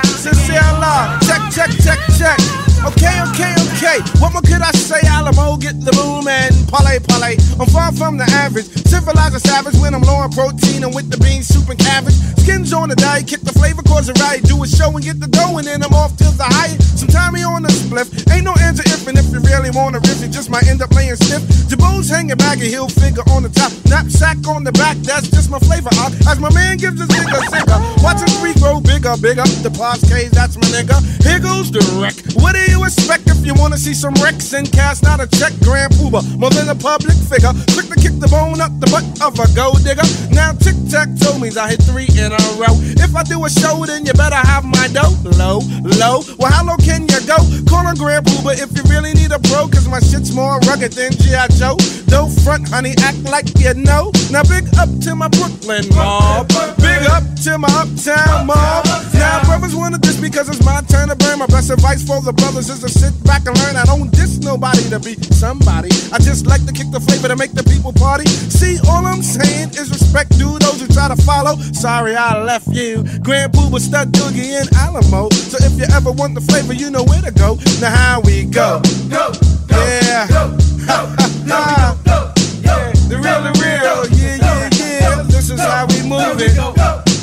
Sincere 0.05 0.61
love. 0.79 1.21
Check, 1.21 1.41
check, 1.51 1.69
check, 1.83 1.99
check. 2.17 2.76
Okay, 2.88 3.19
okay, 3.35 3.51
okay. 3.75 3.99
What 4.24 4.32
more 4.32 4.41
could 4.41 4.64
I 4.64 4.72
say? 4.72 5.03
Alamo, 5.11 5.57
get 5.57 5.75
the 5.83 5.91
boom 5.91 6.24
and 6.27 6.56
parlay, 6.72 6.99
parlay. 7.03 7.35
I'm 7.59 7.67
far 7.67 7.91
from 7.91 8.16
the 8.16 8.24
average. 8.32 8.72
Civilized 8.88 9.43
savage 9.43 9.75
when 9.75 9.93
I'm 9.93 10.03
low 10.07 10.24
on 10.24 10.32
protein 10.32 10.88
and 10.88 10.95
with 10.95 11.11
the 11.11 11.19
beans, 11.19 11.51
soup 11.51 11.67
and 11.67 11.77
cabbage. 11.77 12.16
Skins 12.40 12.72
on 12.72 12.88
the 12.88 12.95
diet, 12.95 13.27
kick 13.27 13.41
the 13.41 13.51
flavor, 13.51 13.83
cause 13.83 14.07
it 14.07 14.17
right. 14.24 14.41
Do 14.41 14.64
a 14.64 14.67
show 14.67 14.88
and 14.95 15.03
get 15.03 15.19
the 15.19 15.27
dough 15.27 15.59
and 15.59 15.67
then 15.67 15.83
I'm 15.83 15.91
off 15.91 16.16
till 16.16 16.32
the 16.32 16.48
high. 16.48 16.80
Sometime 16.95 17.33
me 17.35 17.43
on 17.43 17.64
the 17.64 17.69
spliff. 17.75 18.07
Ain't 18.32 18.45
no 18.45 18.56
answer 18.56 18.88
if 18.88 19.03
and 19.03 19.17
if 19.19 19.27
you 19.35 19.43
really 19.43 19.69
wanna 19.75 19.99
riff, 19.99 20.24
you 20.24 20.32
just 20.32 20.49
might 20.49 20.67
end 20.72 20.82
up 20.82 20.90
playing 20.90 21.19
stiff. 21.19 21.43
Jabos 21.67 22.07
hanging 22.07 22.40
back, 22.40 22.64
a 22.64 22.67
heel 22.72 22.88
figure 22.88 23.27
on 23.35 23.43
the 23.43 23.51
top. 23.51 23.75
Knapsack 23.91 24.48
on 24.48 24.64
the 24.64 24.72
back, 24.72 24.95
that's 25.03 25.27
just 25.27 25.51
my 25.51 25.59
flavor. 25.59 25.91
Uh, 25.99 26.32
as 26.32 26.40
my 26.40 26.51
man 26.56 26.77
gives 26.77 26.99
his 27.03 27.11
nigga 27.11 27.43
singer. 27.51 27.80
Watching 27.99 28.32
three 28.40 28.56
grow 28.56 28.80
bigger, 28.80 29.19
bigger. 29.19 29.43
The 29.59 29.72
Cage, 30.07 30.32
that's 30.32 30.56
my 30.56 30.67
nigga. 30.72 30.98
Here 31.27 31.40
goes 31.40 31.69
the 31.69 31.83
wreck. 31.99 32.16
What 32.40 32.56
do 32.56 32.64
you 32.64 32.76
expect 32.83 33.30
if 33.30 33.45
you 33.45 33.53
wanna 33.53 33.77
see 33.77 33.93
some 33.93 34.14
wrecks 34.15 34.53
and 34.53 34.72
cast 34.72 35.03
not 35.03 35.19
a 35.19 35.27
check? 35.27 35.53
Grand 35.64 35.93
Puba, 35.93 36.22
more 36.38 36.49
than 36.49 36.69
a 36.69 36.75
public 36.75 37.17
figure. 37.30 37.53
Quick 37.73 37.88
to 37.93 37.97
kick 37.99 38.19
the 38.19 38.27
bone 38.27 38.61
up 38.61 38.72
the 38.80 38.88
butt 38.88 39.06
of 39.22 39.38
a 39.39 39.47
gold 39.56 39.83
digger. 39.83 40.06
Now 40.31 40.53
tic 40.53 40.75
tac 40.89 41.09
toe 41.19 41.38
means 41.38 41.57
I 41.57 41.69
hit 41.69 41.83
three 41.83 42.09
in 42.17 42.31
a 42.31 42.43
row. 42.57 42.73
If 42.97 43.15
I 43.15 43.23
do 43.23 43.43
a 43.45 43.49
show, 43.49 43.85
then 43.85 44.06
you 44.06 44.14
better 44.14 44.35
have 44.35 44.65
my 44.65 44.88
dough. 44.89 45.14
Low, 45.38 45.59
low. 46.01 46.23
Well, 46.39 46.51
how 46.51 46.65
low 46.65 46.77
can 46.77 47.03
you 47.07 47.22
go? 47.27 47.38
Call 47.69 47.85
on 47.85 47.95
Grand 47.95 48.25
Puba 48.25 48.57
if 48.57 48.73
you 48.73 48.83
really 48.89 49.14
need 49.14 49.31
a 49.31 49.39
pro, 49.39 49.67
cause 49.67 49.88
my 49.88 49.99
shit's 49.99 50.33
more 50.33 50.57
rugged 50.65 50.93
than 50.93 51.11
G.I. 51.14 51.47
Joe. 51.59 51.77
Don't 52.07 52.31
front, 52.41 52.67
honey, 52.69 52.95
act 53.03 53.22
like 53.23 53.47
you 53.59 53.73
know. 53.75 54.11
Now 54.31 54.43
big 54.43 54.65
up 54.80 54.89
to 55.06 55.15
my 55.15 55.27
Brooklyn 55.27 55.85
mob. 55.93 56.49
Big 56.81 57.06
up 57.06 57.23
to 57.43 57.57
my 57.57 57.69
uptown 57.77 58.47
mob. 58.47 58.85
Now 59.14 59.43
brothers 59.45 59.75
wanna 59.75 59.99
diss 59.99 60.17
because 60.17 60.49
it's 60.49 60.64
my 60.65 60.81
turn 60.89 61.09
to 61.09 61.15
burn. 61.15 61.39
My 61.39 61.47
best 61.47 61.69
advice 61.69 62.01
for 62.01 62.22
the 62.22 62.33
brothers 62.33 62.57
is 62.58 62.80
to 62.82 62.90
sit 62.90 63.14
back 63.24 63.45
and 63.45 63.56
learn. 63.60 63.76
I 63.76 63.86
don't 63.86 64.10
diss 64.10 64.40
nobody 64.40 64.82
to 64.90 65.00
be 65.00 65.14
somebody. 65.30 65.90
I 66.11 66.18
just 66.18 66.48
like 66.48 66.66
to 66.66 66.74
kick 66.74 66.90
the 66.90 67.00
flavor 67.00 67.27
to 67.27 67.36
make 67.36 67.52
the 67.53 67.61
people 67.64 67.94
party. 67.94 68.26
See, 68.26 68.80
all 68.90 69.06
I'm 69.06 69.22
saying 69.22 69.77
is 69.77 69.92
respect 69.92 70.32
to 70.40 70.58
those 70.58 70.82
who 70.82 70.88
try 70.88 71.08
to 71.08 71.16
follow. 71.22 71.56
Sorry 71.74 72.16
I 72.16 72.42
left 72.42 72.68
you. 72.69 73.06
Grand 73.22 73.53
Puba, 73.53 73.80
Stud 73.80 74.11
Doogie, 74.11 74.58
and 74.60 74.69
Alamo. 74.77 75.30
So 75.30 75.58
if 75.61 75.77
you 75.77 75.86
ever 75.94 76.11
want 76.11 76.34
the 76.34 76.42
flavor, 76.42 76.74
you 76.74 76.90
know 76.90 77.03
where 77.03 77.22
to 77.22 77.32
go. 77.32 77.60
Now 77.80 77.92
how 77.94 78.22
we 78.22 78.45
go? 78.45 78.82
Go, 79.10 79.32
go, 79.69 79.77
yeah. 79.77 80.27
Go, 80.27 80.58
go, 80.88 81.16
go, 81.45 82.32
go, 82.64 82.82
The 83.11 83.19
real, 83.22 83.44
the 83.44 83.52
real, 83.60 84.08
yeah, 84.18 84.40
yeah, 84.40 84.69
yeah. 84.72 85.24
This 85.24 85.50
is 85.52 85.60
how 85.60 85.86
we 85.86 86.02
move 86.02 86.40
it. 86.42 86.56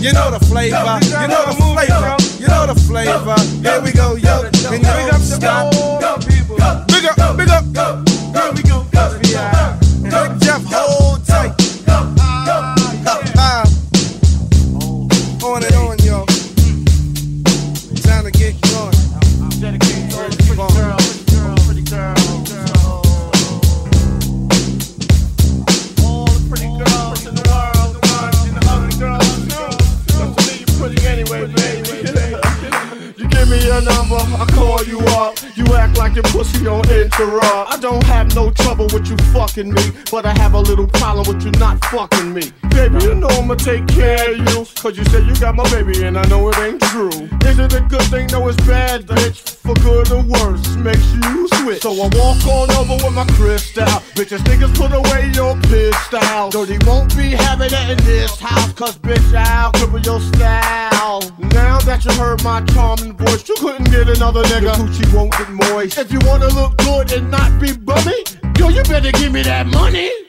You 0.05 0.13
know 0.13 0.31
the 0.31 0.39
flavor, 0.45 1.01
you 1.01 1.29
know 1.33 1.49
the 1.49 1.57
flavor, 1.57 2.13
know 2.55 2.73
the 2.73 2.81
flavor. 2.81 3.35
Here 3.63 3.81
we 3.81 3.93
go, 3.93 4.17
yo. 4.17 4.43
And 4.45 4.57
you 4.57 4.71
big 4.71 4.85
up 4.87 5.21
stop. 5.21 5.73
Big 6.89 7.05
up, 7.05 7.37
big 7.37 7.49
up. 7.77 8.14
Your 33.75 33.83
number, 33.83 34.17
I 34.17 34.47
call 34.55 34.83
you 34.85 35.01
up. 35.19 35.39
You 35.57 35.65
act 35.75 35.99
like 35.99 36.15
your 36.15 36.25
pussy 36.25 36.67
on 36.67 36.89
interrupt. 36.89 37.73
I 37.73 37.77
don't 37.81 38.03
have 38.05 38.35
no 38.35 38.51
trouble 38.51 38.87
with 38.93 39.09
you 39.09 39.17
fucking 39.33 39.73
me, 39.73 39.91
but 40.11 40.25
I 40.27 40.33
have 40.39 40.55
a 40.55 40.61
little 40.61 40.87
problem 40.87 41.27
with 41.27 41.45
you 41.45 41.51
not 41.53 41.85
fucking 41.87 42.33
me. 42.33 42.53
Baby, 42.71 43.05
you 43.05 43.15
know 43.15 43.29
I'ma 43.29 43.55
take 43.55 43.87
care 43.89 44.33
of 44.33 44.39
you. 44.39 44.67
Cause 44.77 44.97
you 44.97 45.05
said 45.07 45.27
you 45.27 45.35
got 45.37 45.55
my 45.55 45.69
baby, 45.71 46.05
and 46.05 46.17
I 46.17 46.25
know 46.29 46.49
it 46.51 46.59
ain't 46.59 46.81
true. 46.83 47.29
Is 47.49 47.59
it 47.59 47.75
a 47.75 47.81
good 47.81 48.07
thing? 48.13 48.29
No, 48.29 48.47
it's 48.49 48.57
bad, 48.67 49.07
bitch. 49.07 49.41
For 49.65 49.75
good 49.75 50.11
or 50.13 50.23
worse, 50.23 50.77
makes 50.77 51.13
you 51.15 51.49
switch. 51.59 51.83
So 51.83 51.91
I 51.93 52.09
walk 52.15 52.47
on 52.47 52.71
over 52.73 53.05
with 53.05 53.15
my 53.15 53.27
crystal. 53.35 53.87
Bitches, 54.15 54.43
niggas, 54.49 54.75
put 54.75 54.93
away 54.93 55.31
your 55.35 55.57
pistol. 55.63 56.51
Dirty 56.51 56.79
won't 56.87 57.17
be 57.17 57.31
having 57.31 57.73
it 57.73 57.91
in 57.91 57.99
this 58.05 58.39
house, 58.39 58.73
cause 58.75 58.99
bitch, 58.99 59.35
I'll 59.35 59.73
cripple 59.73 60.05
your 60.05 60.21
style. 60.21 60.94
Now 61.05 61.81
that 61.81 62.03
you 62.03 62.13
heard 62.13 62.43
my 62.43 62.63
charming 62.73 63.15
voice, 63.15 63.47
you 63.47 63.55
couldn't 63.57 63.91
get 63.91 64.09
another 64.09 64.43
nigga. 64.45 64.75
The 64.75 65.05
coochie 65.05 65.15
won't 65.15 65.33
get 65.33 65.51
moist. 65.51 65.99
If 65.99 66.11
you 66.11 66.19
wanna 66.25 66.49
look 66.49 66.79
good 66.79 67.13
and 67.13 67.31
not 67.31 67.61
be 67.61 67.77
bummy, 67.77 68.25
yo, 68.59 68.71
you 68.71 68.83
better 68.85 69.13
give 69.13 69.31
me 69.31 69.43
that 69.43 69.67
money. 69.67 70.24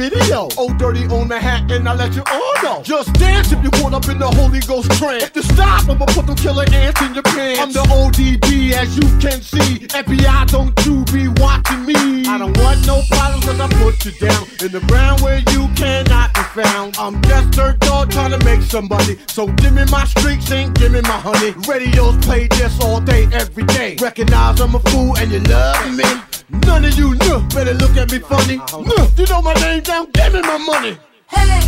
Video. 0.00 0.48
Oh, 0.56 0.72
dirty 0.78 1.04
on 1.12 1.28
Manhattan, 1.28 1.86
I 1.86 1.92
let 1.92 2.14
you 2.14 2.22
all 2.26 2.54
know. 2.62 2.82
Just 2.82 3.12
dance 3.14 3.52
if 3.52 3.62
you 3.62 3.70
caught 3.70 3.92
up 3.92 4.08
in 4.08 4.18
the 4.18 4.28
Holy 4.28 4.60
Ghost 4.60 4.90
trance. 4.92 5.24
If 5.24 5.36
you 5.36 5.42
stop, 5.42 5.86
I'ma 5.88 6.06
put 6.06 6.26
them 6.26 6.36
killer 6.36 6.64
ants 6.72 7.02
in 7.02 7.12
your 7.12 7.22
pants. 7.22 7.60
I'm 7.60 7.72
the 7.72 7.84
ODB, 8.00 8.72
as 8.72 8.96
you 8.96 9.06
can 9.20 9.42
see. 9.42 9.86
FBI, 9.88 10.46
don't 10.48 10.72
you 10.86 11.04
be 11.12 11.28
watching 11.40 11.84
me. 11.84 12.24
I 12.24 12.38
don't 12.38 12.56
want 12.56 12.86
no 12.86 13.02
problems, 13.10 13.44
cause 13.44 13.60
I 13.60 13.68
put 13.82 14.04
you 14.06 14.12
down 14.12 14.44
in 14.64 14.72
the 14.72 14.80
ground 14.88 15.20
where 15.20 15.40
you 15.52 15.68
cannot 15.76 16.32
be 16.32 16.44
found. 16.62 16.96
I'm 16.96 17.20
just 17.22 17.50
dirt 17.50 17.78
dog 17.80 18.10
trying 18.10 18.32
to 18.32 18.42
make 18.42 18.62
somebody. 18.62 19.18
So 19.28 19.48
give 19.60 19.74
me 19.74 19.84
my 19.90 20.06
streaks 20.06 20.50
and 20.50 20.74
give 20.74 20.92
me 20.92 21.02
my 21.02 21.20
honey. 21.20 21.52
Radios 21.68 22.16
play 22.24 22.48
this 22.48 22.80
all 22.80 23.02
day, 23.02 23.28
every 23.32 23.64
day. 23.64 23.96
Recognize 24.00 24.60
I'm 24.60 24.74
a 24.74 24.80
fool 24.80 25.18
and 25.18 25.30
you 25.30 25.40
love 25.40 25.94
me. 25.94 26.39
None 26.52 26.84
of 26.84 26.98
you 26.98 27.14
know, 27.16 27.40
better 27.54 27.74
look 27.74 27.96
at 27.96 28.10
me 28.10 28.18
funny. 28.18 28.56
Nuh, 28.56 29.08
you 29.16 29.26
know 29.26 29.42
my 29.42 29.54
name 29.54 29.82
now, 29.86 30.06
give 30.06 30.32
me 30.32 30.40
my 30.42 30.58
money. 30.58 30.98
Hey, 31.28 31.60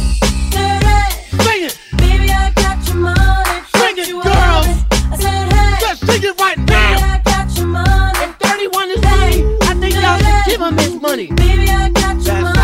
dirty. 0.50 1.42
Sing 1.42 1.64
it. 1.66 1.78
Baby, 1.96 2.30
I 2.30 2.50
got 2.54 2.84
your 2.88 2.96
money. 2.96 3.62
Sing 3.76 3.98
it, 3.98 4.10
girls. 4.10 4.66
I 5.12 5.16
said, 5.18 5.52
hey. 5.52 5.76
Just 5.80 6.06
sing 6.06 6.22
it 6.22 6.40
right 6.40 6.56
Baby, 6.56 6.72
now. 6.72 7.14
I 7.14 7.22
got 7.24 7.56
your 7.56 7.66
money. 7.66 8.18
If 8.22 8.36
31 8.38 8.90
is 8.90 9.02
money, 9.02 9.58
I 9.62 9.74
think 9.74 9.94
y'all 9.94 10.18
should 10.18 10.50
give 10.50 10.60
him 10.60 10.78
his 10.78 11.00
money. 11.00 11.26
Baby, 11.32 11.70
I 11.70 11.88
got 11.90 12.20
your 12.24 12.40
money. 12.40 12.61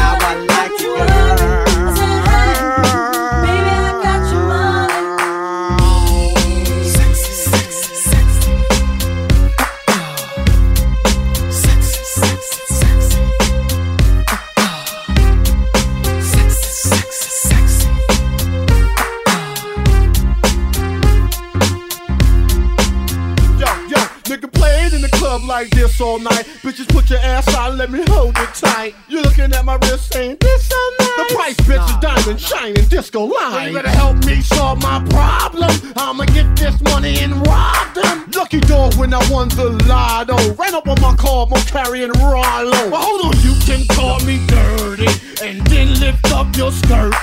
Like 25.58 25.70
this 25.70 26.00
all 26.00 26.20
night. 26.20 26.44
Bitches 26.62 26.88
put 26.88 27.10
your 27.10 27.18
ass 27.18 27.48
out, 27.54 27.74
let 27.74 27.90
me 27.90 28.00
hold 28.06 28.36
it 28.38 28.54
tight. 28.54 28.94
You're 29.08 29.22
looking 29.22 29.52
at 29.52 29.64
my 29.64 29.74
wrist 29.82 30.12
saying 30.12 30.36
this 30.40 30.68
so 30.68 30.80
nice. 31.00 31.16
The 31.16 31.34
price, 31.34 31.56
bitch, 31.66 31.90
is 31.90 31.96
diamond 32.00 32.40
shining 32.40 32.84
disco 32.88 33.24
line. 33.24 33.68
You 33.68 33.74
better 33.74 33.88
help 33.88 34.24
me 34.24 34.40
solve 34.40 34.80
my 34.80 35.04
problem. 35.10 35.70
I'ma 35.96 36.26
get 36.26 36.54
this 36.54 36.80
money 36.82 37.18
and 37.18 37.34
rob 37.46 37.92
them. 37.94 38.30
Lucky 38.36 38.60
dog 38.60 38.94
when 38.94 39.12
I 39.12 39.20
won 39.32 39.48
the 39.48 39.70
lotto. 39.88 40.36
Ran 40.54 40.74
up 40.76 40.86
on 40.86 41.00
my 41.00 41.16
car, 41.16 41.46
more 41.46 41.58
carrying 41.66 42.12
Rollo. 42.12 42.90
Well, 42.90 43.02
hold 43.02 43.34
on, 43.34 43.40
you 43.42 43.54
can 43.66 43.84
call 43.88 44.20
me 44.20 44.38
dirty 44.46 45.08
and 45.42 45.66
then 45.66 45.98
lift 45.98 46.30
up 46.30 46.56
your 46.56 46.70
skirt. 46.70 47.14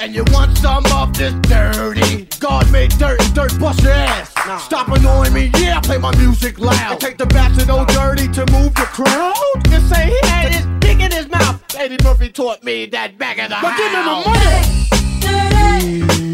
And 0.00 0.14
you 0.14 0.24
want 0.32 0.56
some 0.58 0.84
of 0.92 1.16
this 1.16 1.32
dirty? 1.42 2.26
God 2.40 2.70
made 2.70 2.90
dirt 2.98 3.20
and 3.22 3.34
dirt 3.34 3.58
bust 3.58 3.82
your 3.82 3.92
ass. 3.92 4.30
Stop 4.64 4.88
annoying 4.88 5.32
me, 5.32 5.50
yeah, 5.58 5.78
I 5.78 5.80
play 5.80 5.98
my 5.98 6.14
music 6.16 6.58
loud. 6.58 6.74
I 6.92 6.96
take 6.96 7.16
the 7.16 7.26
back 7.26 7.54
to 7.54 7.70
old 7.70 7.88
dirty 7.88 8.28
to 8.32 8.40
move 8.52 8.74
the 8.74 8.88
crowd. 8.92 9.34
And 9.72 9.82
say 9.88 10.06
he 10.10 10.28
had 10.28 10.52
his 10.52 10.66
dick 10.80 11.00
in 11.00 11.10
his 11.10 11.28
mouth. 11.28 11.62
Eddie 11.76 11.96
Murphy 12.04 12.28
taught 12.30 12.62
me 12.62 12.86
that 12.86 13.18
back 13.18 13.38
of 13.38 13.48
the 13.48 13.56
But 13.62 13.72
house. 13.72 13.78
give 13.78 13.92
me 13.92 14.02
my 14.04 15.80
money. 15.80 16.20
Dirty. 16.20 16.33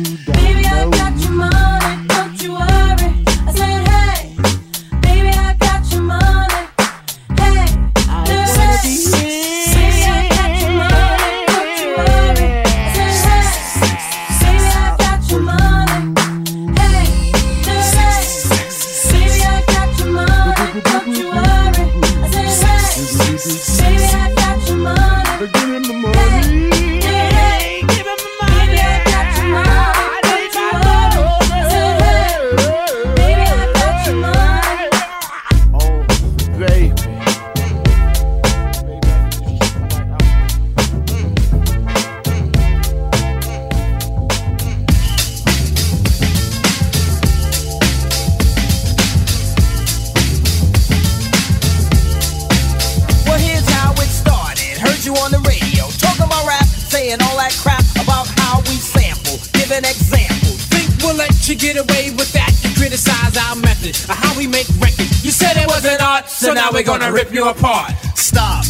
You 61.50 61.56
get 61.58 61.74
away 61.74 62.14
with 62.14 62.30
that? 62.30 62.54
You 62.62 62.70
criticize 62.78 63.34
our 63.34 63.56
method 63.58 63.98
of 64.06 64.14
how 64.14 64.30
we 64.38 64.46
make 64.46 64.70
records. 64.78 65.24
You 65.26 65.34
said 65.34 65.58
it 65.58 65.66
wasn't 65.66 66.00
art, 66.00 66.30
so 66.30 66.54
now 66.54 66.70
we're 66.70 66.86
gonna 66.86 67.10
rip 67.10 67.34
you 67.34 67.48
apart. 67.48 67.90
Stop. 68.14 68.62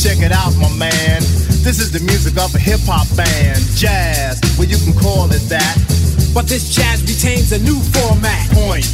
Check 0.00 0.24
it 0.24 0.32
out, 0.32 0.56
my 0.56 0.72
man. 0.72 1.20
This 1.60 1.76
is 1.76 1.92
the 1.92 2.00
music 2.00 2.40
of 2.40 2.54
a 2.54 2.58
hip 2.58 2.80
hop 2.88 3.04
band. 3.12 3.60
Jazz, 3.76 4.40
well, 4.56 4.64
you 4.64 4.80
can 4.80 4.96
call 4.96 5.28
it 5.28 5.44
that. 5.52 5.76
But 6.32 6.48
this 6.48 6.72
jazz 6.72 7.04
retains 7.04 7.52
a 7.52 7.60
new 7.60 7.76
format. 7.92 8.48
Point. 8.56 8.88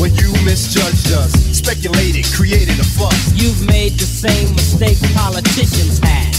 When 0.00 0.16
you 0.16 0.32
misjudged 0.48 1.12
us, 1.12 1.36
speculated, 1.52 2.24
created 2.32 2.80
a 2.80 2.88
fuss. 2.96 3.36
You've 3.36 3.60
made 3.68 4.00
the 4.00 4.08
same 4.08 4.56
mistake 4.56 4.96
politicians 5.12 6.00
have. 6.00 6.32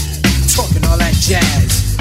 Talking 0.50 0.82
all 0.90 0.98
that 0.98 1.14
jazz. 1.22 1.94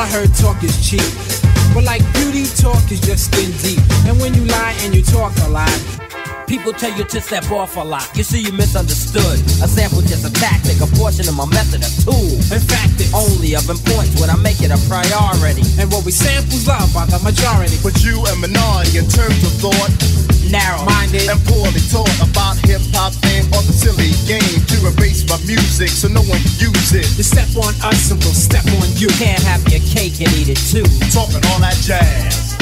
Well, 0.00 0.08
I 0.08 0.12
heard 0.12 0.34
talk 0.34 0.64
is 0.64 0.80
cheap. 0.80 1.04
But 1.74 1.84
like 1.84 2.00
beauty, 2.14 2.46
talk 2.56 2.90
is 2.90 3.00
just 3.00 3.26
skin 3.26 3.52
deep. 3.60 3.84
And 4.08 4.18
when 4.18 4.32
you 4.32 4.46
lie 4.46 4.74
and 4.80 4.94
you 4.94 5.02
talk 5.02 5.30
a 5.44 5.48
lot, 5.50 5.68
People 6.50 6.74
tell 6.74 6.90
you 6.98 7.06
to 7.06 7.20
step 7.22 7.46
off 7.54 7.76
a 7.76 7.80
lot. 7.80 8.10
You 8.18 8.26
see, 8.26 8.42
you 8.42 8.50
misunderstood. 8.50 9.38
A 9.62 9.70
sample 9.70 10.02
just 10.02 10.26
a 10.26 10.32
tactic, 10.34 10.82
a 10.82 10.90
portion 10.98 11.30
of 11.30 11.38
my 11.38 11.46
method, 11.46 11.78
a 11.78 11.90
tool. 12.02 12.34
In 12.50 12.58
fact, 12.58 12.98
it's 12.98 13.14
only 13.14 13.54
of 13.54 13.70
importance 13.70 14.18
when 14.18 14.34
I 14.34 14.36
make 14.42 14.58
it 14.58 14.74
a 14.74 14.80
priority. 14.90 15.62
And 15.78 15.86
what 15.94 16.02
we 16.02 16.10
sample's 16.10 16.66
loved 16.66 16.90
by 16.90 17.06
the 17.06 17.22
majority. 17.22 17.78
But 17.86 18.02
you 18.02 18.18
a 18.26 18.34
minority 18.34 18.98
in 18.98 19.06
terms 19.06 19.38
of 19.46 19.54
thought. 19.62 19.94
Narrow 20.50 20.82
minded 20.82 21.30
and 21.30 21.38
poorly 21.46 21.78
taught 21.86 22.10
about 22.18 22.58
hip 22.66 22.82
hop 22.98 23.14
and 23.30 23.46
all 23.54 23.62
the 23.62 23.70
silly 23.70 24.10
game 24.26 24.58
to 24.74 24.90
erase 24.90 25.22
my 25.30 25.38
music 25.46 25.94
so 25.94 26.10
no 26.10 26.26
one 26.26 26.42
can 26.42 26.74
use 26.74 26.90
it. 26.98 27.06
You 27.14 27.22
step 27.22 27.46
on 27.62 27.78
us 27.86 28.10
and 28.10 28.18
we'll 28.26 28.34
step 28.34 28.66
on 28.82 28.90
you. 28.98 29.06
Can't 29.22 29.38
have 29.46 29.62
your 29.70 29.86
cake 29.86 30.18
and 30.18 30.34
eat 30.34 30.50
it 30.50 30.58
too. 30.58 30.82
Talking 31.14 31.46
all 31.46 31.62
that 31.62 31.78
jazz. 31.78 32.59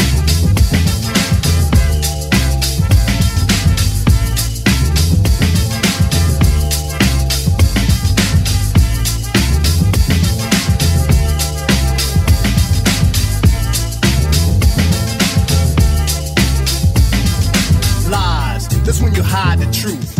That's 18.88 19.02
when 19.02 19.14
you 19.14 19.22
hide 19.22 19.58
the 19.58 19.70
truth. 19.70 20.14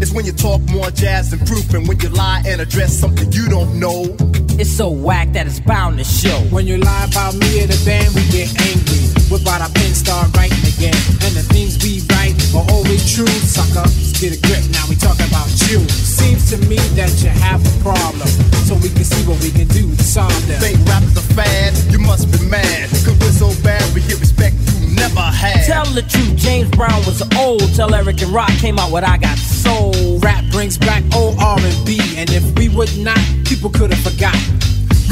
It's 0.00 0.12
when 0.12 0.24
you 0.24 0.30
talk 0.30 0.60
more 0.70 0.92
jazz 0.92 1.32
than 1.32 1.40
proof, 1.40 1.74
and 1.74 1.88
when 1.88 1.98
you 1.98 2.08
lie 2.10 2.40
and 2.46 2.60
address 2.60 2.96
something 2.96 3.32
you 3.32 3.48
don't 3.48 3.80
know. 3.80 4.14
It's 4.60 4.70
so 4.70 4.90
whack 4.90 5.32
that 5.32 5.48
it's 5.48 5.58
bound 5.58 5.98
to 5.98 6.04
show. 6.04 6.38
When 6.54 6.64
you 6.64 6.78
lie 6.78 7.06
about 7.06 7.34
me 7.34 7.64
or 7.64 7.66
the 7.66 7.82
band, 7.84 8.14
we 8.14 8.22
get 8.30 8.48
angry. 8.60 9.21
Whip 9.32 9.48
out 9.48 9.64
our 9.64 9.72
pen, 9.72 9.94
start 9.96 10.28
writing 10.36 10.60
again. 10.68 10.92
And 11.24 11.32
the 11.32 11.40
things 11.56 11.80
we 11.80 12.04
write 12.12 12.36
are 12.52 12.68
always 12.68 13.00
true, 13.08 13.24
sucker. 13.40 13.80
Let's 13.80 14.12
get 14.20 14.36
a 14.36 14.40
grip, 14.44 14.60
now 14.76 14.84
we 14.92 14.94
talking 14.94 15.24
about 15.24 15.48
you. 15.72 15.80
Seems 15.88 16.52
to 16.52 16.60
me 16.68 16.76
that 17.00 17.08
you 17.24 17.32
have 17.40 17.64
a 17.64 17.74
problem. 17.80 18.28
So 18.68 18.76
we 18.76 18.92
can 18.92 19.08
see 19.08 19.24
what 19.24 19.40
we 19.40 19.48
can 19.48 19.72
do 19.72 19.88
to 19.88 20.04
solve 20.04 20.36
them. 20.44 20.60
Think 20.60 20.84
rap 20.84 21.00
is 21.08 21.16
a 21.16 21.24
fad? 21.32 21.72
You 21.88 21.98
must 21.98 22.28
be 22.28 22.44
mad. 22.44 22.92
Cause 23.08 23.16
we're 23.24 23.32
so 23.32 23.48
bad, 23.64 23.80
we 23.96 24.04
get 24.04 24.20
respect 24.20 24.52
you 24.68 24.92
never 25.00 25.24
had. 25.24 25.64
Tell 25.64 25.82
Tell 25.82 25.94
the 25.96 26.02
truth, 26.02 26.36
James 26.36 26.68
Brown 26.76 27.00
was 27.08 27.24
old. 27.40 27.64
Tell 27.74 27.94
Eric 27.94 28.20
and 28.20 28.36
Rak 28.36 28.52
came 28.60 28.78
out 28.78 28.92
with 28.92 29.02
I 29.02 29.16
Got 29.16 29.38
Soul. 29.38 30.18
Rap 30.20 30.44
brings 30.52 30.76
back 30.76 31.02
old 31.16 31.40
R&B, 31.40 31.98
and 32.20 32.28
if 32.28 32.44
we 32.58 32.68
would 32.68 32.96
not, 32.98 33.18
people 33.44 33.70
could 33.70 33.92
have 33.92 34.04
forgotten. 34.04 34.60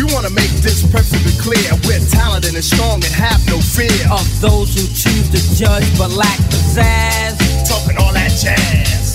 We 0.00 0.14
wanna 0.14 0.30
make 0.30 0.48
this 0.64 0.80
perfectly 0.90 1.32
clear. 1.36 1.76
We're 1.84 2.00
talented 2.08 2.54
and 2.54 2.64
strong 2.64 3.04
and 3.04 3.12
have 3.12 3.46
no 3.48 3.60
fear 3.60 3.92
of 4.10 4.24
those 4.40 4.72
who 4.72 4.88
choose 4.96 5.28
to 5.28 5.40
judge 5.54 5.84
but 5.98 6.10
lack 6.10 6.38
pizzazz. 6.48 7.36
Talking 7.68 7.98
all 7.98 8.10
that 8.14 8.30
jazz. 8.30 9.12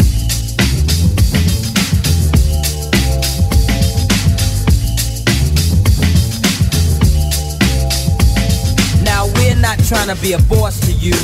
Now 9.03 9.25
we're 9.41 9.55
not 9.55 9.79
trying 9.89 10.15
to 10.15 10.21
be 10.21 10.33
a 10.33 10.41
boss 10.43 10.79
to 10.81 10.91
you. 10.91 11.17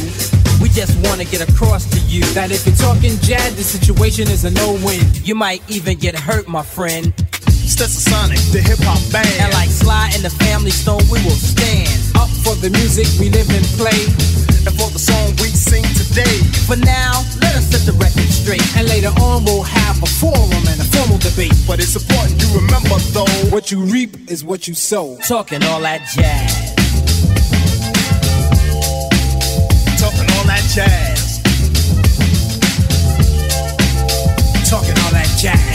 We 0.60 0.70
just 0.70 0.98
wanna 1.08 1.26
get 1.26 1.48
across 1.48 1.86
to 1.92 2.00
you 2.08 2.24
that 2.34 2.50
if 2.50 2.66
you're 2.66 2.76
talking 2.78 3.16
jazz, 3.20 3.56
the 3.56 3.64
situation 3.64 4.28
is 4.28 4.44
a 4.44 4.50
no-win. 4.50 5.06
You 5.24 5.36
might 5.36 5.62
even 5.70 6.00
get 6.00 6.16
hurt, 6.18 6.48
my 6.48 6.64
friend. 6.64 7.14
Stetsasonic, 7.72 8.35
the 8.35 8.51
Sonic, 8.51 8.51
the 8.51 8.61
hip 8.61 8.80
hop 8.83 9.00
band. 9.16 9.32
And 9.40 9.53
like 9.53 9.69
Sly 9.69 10.11
and 10.14 10.24
the 10.24 10.30
Family 10.43 10.72
Stone, 10.72 11.08
we 11.08 11.24
will 11.24 11.40
stand 11.40 11.88
up 12.19 12.27
for 12.43 12.53
the 12.59 12.69
music 12.69 13.08
we 13.16 13.32
live 13.32 13.48
and 13.48 13.64
play. 13.80 14.11
And 14.67 14.75
for 14.75 14.91
the 14.91 15.00
song 15.00 15.32
we 15.40 15.48
sing 15.56 15.88
today. 15.95 16.43
For 16.67 16.75
now, 16.75 17.24
let 17.40 17.56
us 17.56 17.72
set 17.72 17.88
the 17.88 17.95
record 17.95 18.27
straight. 18.27 18.61
And 18.75 18.91
later 18.91 19.16
on, 19.24 19.45
we'll 19.48 19.64
have 19.64 20.03
a 20.03 20.09
forum 20.19 20.51
and 20.67 20.83
a 20.83 20.88
formal 20.91 21.17
debate. 21.24 21.56
But 21.66 21.80
it's 21.80 21.95
important 21.95 22.43
you 22.43 22.59
remember, 22.59 23.00
though, 23.16 23.32
what 23.56 23.72
you 23.72 23.80
reap 23.88 24.30
is 24.30 24.43
what 24.43 24.67
you 24.67 24.75
sow. 24.75 25.16
Talking 25.24 25.64
all 25.72 25.80
that 25.80 26.03
jazz. 26.11 26.75
Talking 29.95 30.27
all 30.35 30.45
that 30.51 30.64
jazz. 30.75 31.40
Talking 34.67 34.98
all 35.08 35.11
that 35.16 35.32
jazz. 35.40 35.70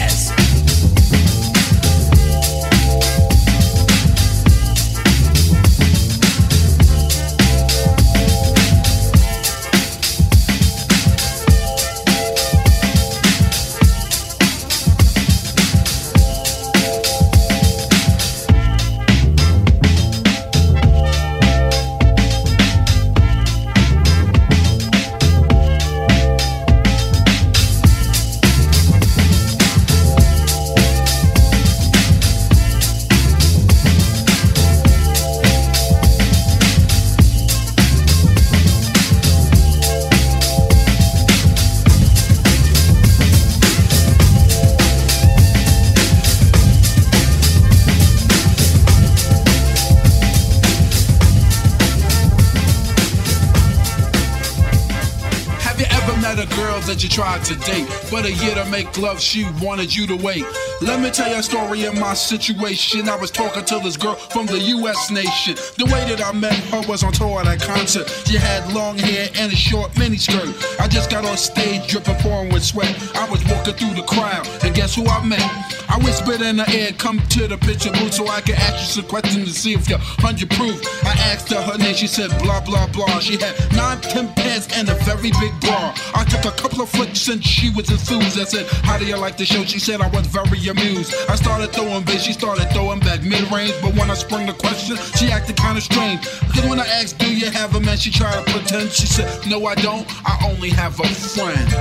To 57.46 57.54
date. 57.64 57.88
But 58.10 58.24
a 58.24 58.32
year 58.32 58.54
to 58.56 58.64
make 58.66 58.98
love, 58.98 59.20
she 59.20 59.46
wanted 59.62 59.94
you 59.94 60.06
to 60.08 60.16
wait. 60.16 60.44
Let 60.82 61.00
me 61.00 61.10
tell 61.10 61.30
you 61.30 61.38
a 61.38 61.42
story 61.42 61.84
of 61.84 61.94
my 61.98 62.12
situation. 62.14 63.08
I 63.08 63.16
was 63.16 63.30
talking 63.30 63.64
to 63.64 63.78
this 63.78 63.96
girl 63.96 64.16
from 64.16 64.46
the 64.46 64.58
US 64.58 65.10
nation. 65.10 65.54
The 65.78 65.84
way 65.86 66.02
that 66.10 66.20
I 66.20 66.32
met 66.32 66.54
her 66.54 66.82
was 66.88 67.04
on 67.04 67.12
tour 67.12 67.40
at 67.40 67.46
a 67.46 67.64
concert. 67.64 68.08
She 68.26 68.36
had 68.36 68.72
long 68.72 68.98
hair 68.98 69.28
and 69.36 69.52
a 69.52 69.56
short 69.56 69.92
miniskirt. 69.92 70.80
I 70.80 70.88
just 70.88 71.08
got 71.08 71.24
on 71.24 71.36
stage 71.36 71.86
dripping, 71.88 72.16
pouring 72.16 72.52
with 72.52 72.64
sweat. 72.64 72.94
I 73.14 73.30
was 73.30 73.44
walking 73.44 73.74
through 73.74 73.94
the 73.94 74.02
crowd, 74.02 74.46
and 74.64 74.74
guess 74.74 74.94
who 74.96 75.06
I 75.06 75.24
met? 75.24 75.75
I 75.96 75.98
whispered 76.04 76.42
in 76.42 76.58
her 76.58 76.70
ear, 76.76 76.92
come 76.98 77.18
to 77.32 77.48
the 77.48 77.56
picture 77.56 77.90
booth 77.90 78.12
so 78.12 78.28
I 78.28 78.42
can 78.42 78.54
ask 78.56 78.76
you 78.84 79.00
some 79.00 79.08
questions 79.08 79.48
to 79.48 79.58
see 79.58 79.72
if 79.72 79.88
you're 79.88 79.98
100 80.20 80.50
proof. 80.50 80.76
I 81.02 81.16
asked 81.32 81.48
her 81.48 81.62
her 81.62 81.78
name, 81.78 81.94
she 81.94 82.06
said 82.06 82.28
blah 82.44 82.60
blah 82.60 82.86
blah. 82.88 83.18
She 83.18 83.40
had 83.40 83.56
nine, 83.72 84.02
ten 84.02 84.28
pants 84.34 84.68
and 84.76 84.90
a 84.90 84.94
very 85.08 85.32
big 85.40 85.56
bra. 85.64 85.96
I 86.12 86.28
took 86.28 86.44
a 86.44 86.52
couple 86.52 86.82
of 86.82 86.90
flicks 86.90 87.28
and 87.28 87.42
she 87.42 87.70
was 87.70 87.88
enthused. 87.88 88.38
I 88.38 88.44
said, 88.44 88.66
How 88.84 88.98
do 88.98 89.06
you 89.06 89.16
like 89.16 89.38
the 89.38 89.46
show? 89.46 89.64
She 89.64 89.78
said 89.78 90.02
I 90.02 90.08
was 90.08 90.26
very 90.26 90.68
amused. 90.68 91.14
I 91.30 91.34
started 91.34 91.72
throwing 91.72 92.04
bass, 92.04 92.24
she 92.24 92.34
started 92.34 92.68
throwing 92.76 93.00
back 93.00 93.22
mid 93.24 93.50
range. 93.50 93.72
But 93.80 93.96
when 93.96 94.10
I 94.10 94.14
sprung 94.20 94.44
the 94.44 94.52
question, 94.52 94.98
she 95.16 95.32
acted 95.32 95.56
kinda 95.56 95.80
strange. 95.80 96.20
Because 96.44 96.68
when 96.68 96.78
I 96.78 96.86
asked, 96.88 97.16
Do 97.16 97.34
you 97.34 97.50
have 97.50 97.74
a 97.74 97.80
man? 97.80 97.96
She 97.96 98.10
tried 98.10 98.36
to 98.44 98.52
pretend. 98.52 98.92
She 98.92 99.06
said, 99.06 99.32
No, 99.48 99.64
I 99.64 99.74
don't. 99.76 100.04
I 100.28 100.36
only 100.44 100.68
have 100.76 101.00
a 101.00 101.08
friend. 101.08 101.72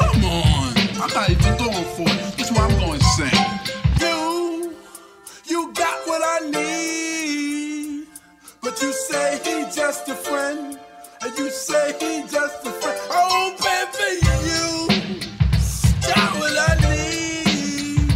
Come 0.00 0.24
on. 0.24 0.72
I'm 1.02 1.12
not 1.14 1.28
even 1.30 1.58
going 1.58 1.84
for 1.96 2.08
it. 2.08 2.36
That's 2.38 2.52
why 2.52 2.62
I'm 2.62 2.78
going 2.78 2.91
you 8.82 8.92
say 8.92 9.40
he 9.44 9.64
just 9.70 10.08
a 10.08 10.14
friend. 10.14 10.78
And 11.22 11.38
you 11.38 11.50
say 11.50 11.92
he 12.00 12.22
just 12.22 12.66
a 12.66 12.70
friend. 12.70 12.98
Oh, 13.10 13.54
baby, 13.62 14.10
you 14.50 14.70
got 16.08 16.30
what 16.40 16.56
I 16.68 16.74
need. 16.90 18.12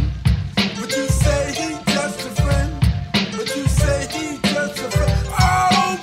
But 0.75 0.89
you 0.95 1.07
say 1.07 1.53
just 1.85 2.19
a 2.27 2.41
friend. 2.41 2.71
But 3.13 3.55
you 3.55 3.65
say 3.79 4.07
just 4.43 4.79
a 4.79 4.91
friend. 4.91 5.27
Oh, 5.39 5.97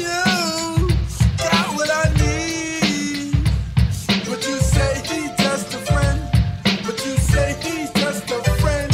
you 0.00 0.22
got 1.36 1.66
what 1.76 1.90
I 1.90 2.06
need. 2.22 3.36
But 4.26 4.40
you 4.48 4.56
say 4.72 5.02
just 5.36 5.74
a 5.74 5.78
friend. 5.78 6.18
But 6.86 7.04
you 7.04 7.16
say 7.18 7.48
just 7.94 8.30
a 8.30 8.42
friend. 8.62 8.92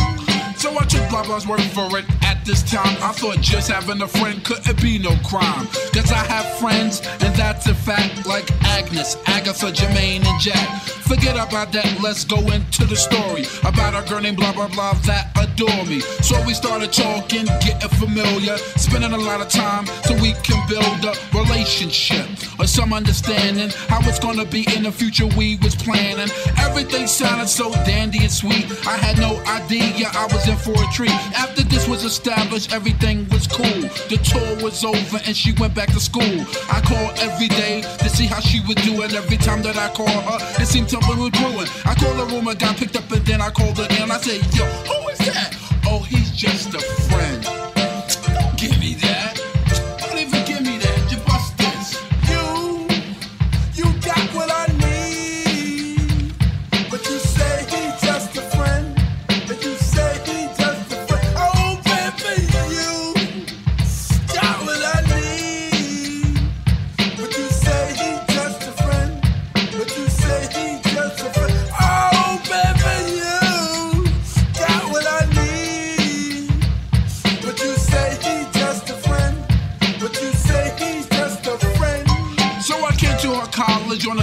So 0.57 0.77
I 0.77 0.85
took 0.87 1.47
word 1.47 1.63
for 1.77 1.99
it. 1.99 2.18
This 2.49 2.63
time, 2.63 2.97
I 3.03 3.13
thought 3.13 3.43
just 3.43 3.71
having 3.71 4.01
a 4.01 4.09
friend 4.09 4.43
couldn't 4.43 4.81
be 4.81 4.99
no 4.99 5.15
crime. 5.23 5.67
Cause 5.93 6.11
I 6.11 6.25
have 6.33 6.59
friends, 6.59 7.03
and 7.21 7.37
that's 7.37 7.67
a 7.67 7.75
fact, 7.75 8.27
like 8.27 8.51
Agnes, 8.65 9.19
Agatha, 9.27 9.67
Jermaine, 9.67 10.25
and 10.25 10.41
Jack. 10.41 10.81
Forget 11.09 11.37
about 11.37 11.73
that, 11.73 12.01
let's 12.03 12.25
go 12.25 12.39
into 12.51 12.87
the 12.87 12.97
story 12.97 13.45
about 13.69 13.93
a 13.93 14.09
girl 14.09 14.21
named 14.23 14.39
blah 14.39 14.53
blah 14.53 14.69
blah 14.69 14.95
that 15.05 15.29
adore 15.37 15.85
me. 15.85 16.01
So 16.01 16.43
we 16.47 16.55
started 16.55 16.91
talking, 16.91 17.45
getting 17.61 17.91
familiar, 18.01 18.57
spending 18.77 19.13
a 19.13 19.19
lot 19.19 19.43
of 19.43 19.49
time 19.49 19.85
so 20.05 20.15
we 20.15 20.33
can 20.45 20.61
build 20.69 21.05
a 21.05 21.13
relationship 21.37 22.29
or 22.59 22.67
some 22.67 22.95
understanding 22.95 23.71
how 23.89 24.01
it's 24.09 24.19
gonna 24.19 24.45
be 24.45 24.67
in 24.75 24.85
the 24.85 24.93
future 24.93 25.27
we 25.37 25.59
was 25.63 25.75
planning. 25.75 26.31
Everything 26.59 27.07
sounded 27.07 27.49
so 27.49 27.73
dandy 27.85 28.21
and 28.21 28.33
sweet. 28.33 28.65
I 28.87 28.97
had 28.97 29.19
no 29.19 29.37
idea 29.45 30.09
I 30.13 30.29
was 30.33 30.49
in 30.49 30.57
for 30.57 30.73
a 30.73 30.87
treat. 30.93 31.19
After 31.37 31.63
this 31.63 31.87
was 31.89 32.05
established, 32.05 32.38
everything 32.73 33.29
was 33.31 33.47
cool. 33.47 33.81
The 34.09 34.19
tour 34.23 34.65
was 34.65 34.85
over 34.85 35.19
and 35.27 35.37
she 35.37 35.53
went 35.59 35.75
back 35.75 35.89
to 35.93 36.01
school. 36.01 36.23
I 36.71 36.81
called 36.81 37.19
every 37.19 37.49
day 37.49 37.83
to 37.83 38.09
see 38.09 38.27
how 38.27 38.41
she 38.41 38.61
was 38.61 38.77
doing. 38.77 39.13
Every 39.13 39.37
time 39.37 39.63
that 39.63 39.77
I 39.77 39.89
called 39.93 40.11
her, 40.11 40.63
it 40.63 40.67
seemed 40.67 40.91
something 40.91 41.19
was 41.19 41.31
brewing. 41.31 41.69
I 41.85 41.95
called 41.95 42.19
the 42.19 42.27
room, 42.35 42.49
I 42.49 42.55
got 42.55 42.77
picked 42.77 42.97
up, 42.97 43.11
and 43.11 43.25
then 43.27 43.41
I 43.41 43.51
called 43.51 43.77
her 43.79 43.87
and 43.91 44.13
I 44.13 44.19
said, 44.19 44.43
Yo, 44.55 44.65
who 44.65 45.09
is 45.09 45.19
that? 45.19 45.57
Oh, 45.87 46.01
he's 46.01 46.31
just 46.31 46.75
a 46.75 46.81
friend. 46.81 47.58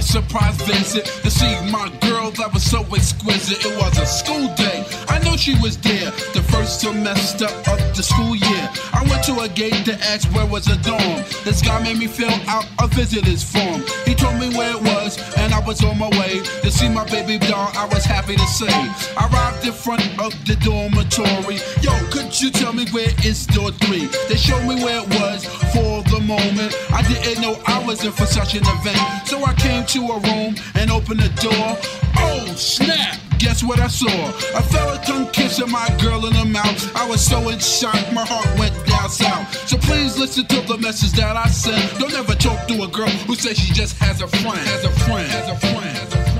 Surprise 0.06 0.56
visit 0.62 1.04
to 1.22 1.30
see 1.30 1.52
my 1.70 1.90
girl 2.00 2.30
that 2.32 2.50
was 2.54 2.62
so 2.62 2.80
exquisite. 2.94 3.64
It 3.66 3.76
was 3.76 3.98
a 3.98 4.06
school 4.06 4.46
day. 4.54 4.84
I 5.08 5.18
knew 5.18 5.36
she 5.36 5.54
was 5.60 5.76
there. 5.78 6.10
The 6.32 6.42
first 6.52 6.80
semester 6.80 7.46
of 7.46 7.78
the 7.96 8.02
school 8.02 8.36
year. 8.36 8.64
I 8.92 9.02
went 9.10 9.24
to 9.24 9.40
a 9.40 9.48
gate 9.48 9.84
to 9.86 9.94
ask 10.12 10.28
where 10.34 10.46
was 10.46 10.64
the 10.66 10.76
dorm. 10.86 11.24
This 11.44 11.60
guy 11.60 11.82
made 11.82 11.98
me 11.98 12.06
fill 12.06 12.32
out 12.46 12.66
a 12.78 12.86
visitor's 12.86 13.42
form. 13.42 13.82
He 14.06 14.14
told 14.14 14.38
me 14.38 14.48
where 14.56 14.70
it 14.70 14.82
was, 14.82 15.18
and 15.36 15.52
I 15.52 15.60
was 15.60 15.82
on 15.84 15.98
my 15.98 16.08
way 16.20 16.40
to 16.62 16.70
see 16.70 16.88
my 16.88 17.04
baby 17.10 17.38
doll. 17.38 17.70
I 17.74 17.86
was 17.86 18.04
happy 18.04 18.36
to 18.36 18.46
say. 18.46 18.70
I 18.70 19.28
arrived 19.30 19.66
in 19.66 19.72
front 19.72 20.02
of 20.20 20.32
the 20.46 20.56
dormitory. 20.62 21.58
Yo, 21.82 21.92
could 22.10 22.30
you 22.40 22.50
tell 22.50 22.72
me 22.72 22.86
where 22.90 23.10
is 23.24 23.46
door 23.46 23.72
three? 23.72 24.06
They 24.28 24.36
showed 24.36 24.64
me 24.66 24.76
where 24.82 25.02
it 25.02 25.08
was 25.20 25.44
for 25.74 26.02
the 26.14 26.20
moment. 26.20 26.74
I 26.92 27.02
didn't 27.02 27.42
know 27.42 27.58
I 27.66 27.84
was 27.84 28.04
in 28.04 28.12
for 28.12 28.26
such 28.26 28.54
an 28.54 28.62
event. 28.64 29.00
So 29.26 29.44
I 29.44 29.54
came 29.54 29.84
to 29.86 29.95
a 30.02 30.18
room 30.18 30.54
and 30.74 30.90
opened 30.90 31.20
the 31.20 31.28
door. 31.40 31.78
Oh, 32.16 32.54
snap! 32.56 33.18
Guess 33.38 33.62
what 33.62 33.80
I 33.80 33.88
saw? 33.88 34.28
A 34.58 34.62
fella 34.62 34.98
tongue 35.04 35.30
kissing 35.30 35.70
my 35.70 35.88
girl 36.02 36.26
in 36.26 36.32
the 36.32 36.44
mouth. 36.44 36.96
I 36.96 37.08
was 37.08 37.24
so 37.24 37.48
in 37.48 37.58
shock, 37.58 38.00
my 38.12 38.24
heart 38.24 38.46
went 38.58 38.74
down 38.86 39.10
south. 39.10 39.68
So 39.68 39.76
please 39.76 40.18
listen 40.18 40.46
to 40.46 40.60
the 40.62 40.78
message 40.78 41.12
that 41.12 41.36
I 41.36 41.46
sent. 41.48 41.98
Don't 41.98 42.14
ever 42.14 42.34
talk 42.34 42.66
to 42.68 42.82
a 42.82 42.88
girl 42.88 43.08
who 43.26 43.34
says 43.34 43.58
she 43.58 43.72
just 43.72 43.98
has 43.98 44.22
a 44.22 44.28
friend, 44.28 44.58
has 44.58 44.84
a 44.84 44.90
friend, 44.90 45.28
has 45.28 45.48
a 45.48 45.56
friend, 45.56 45.96
has 45.98 46.14
a 46.14 46.22
friend. 46.22 46.35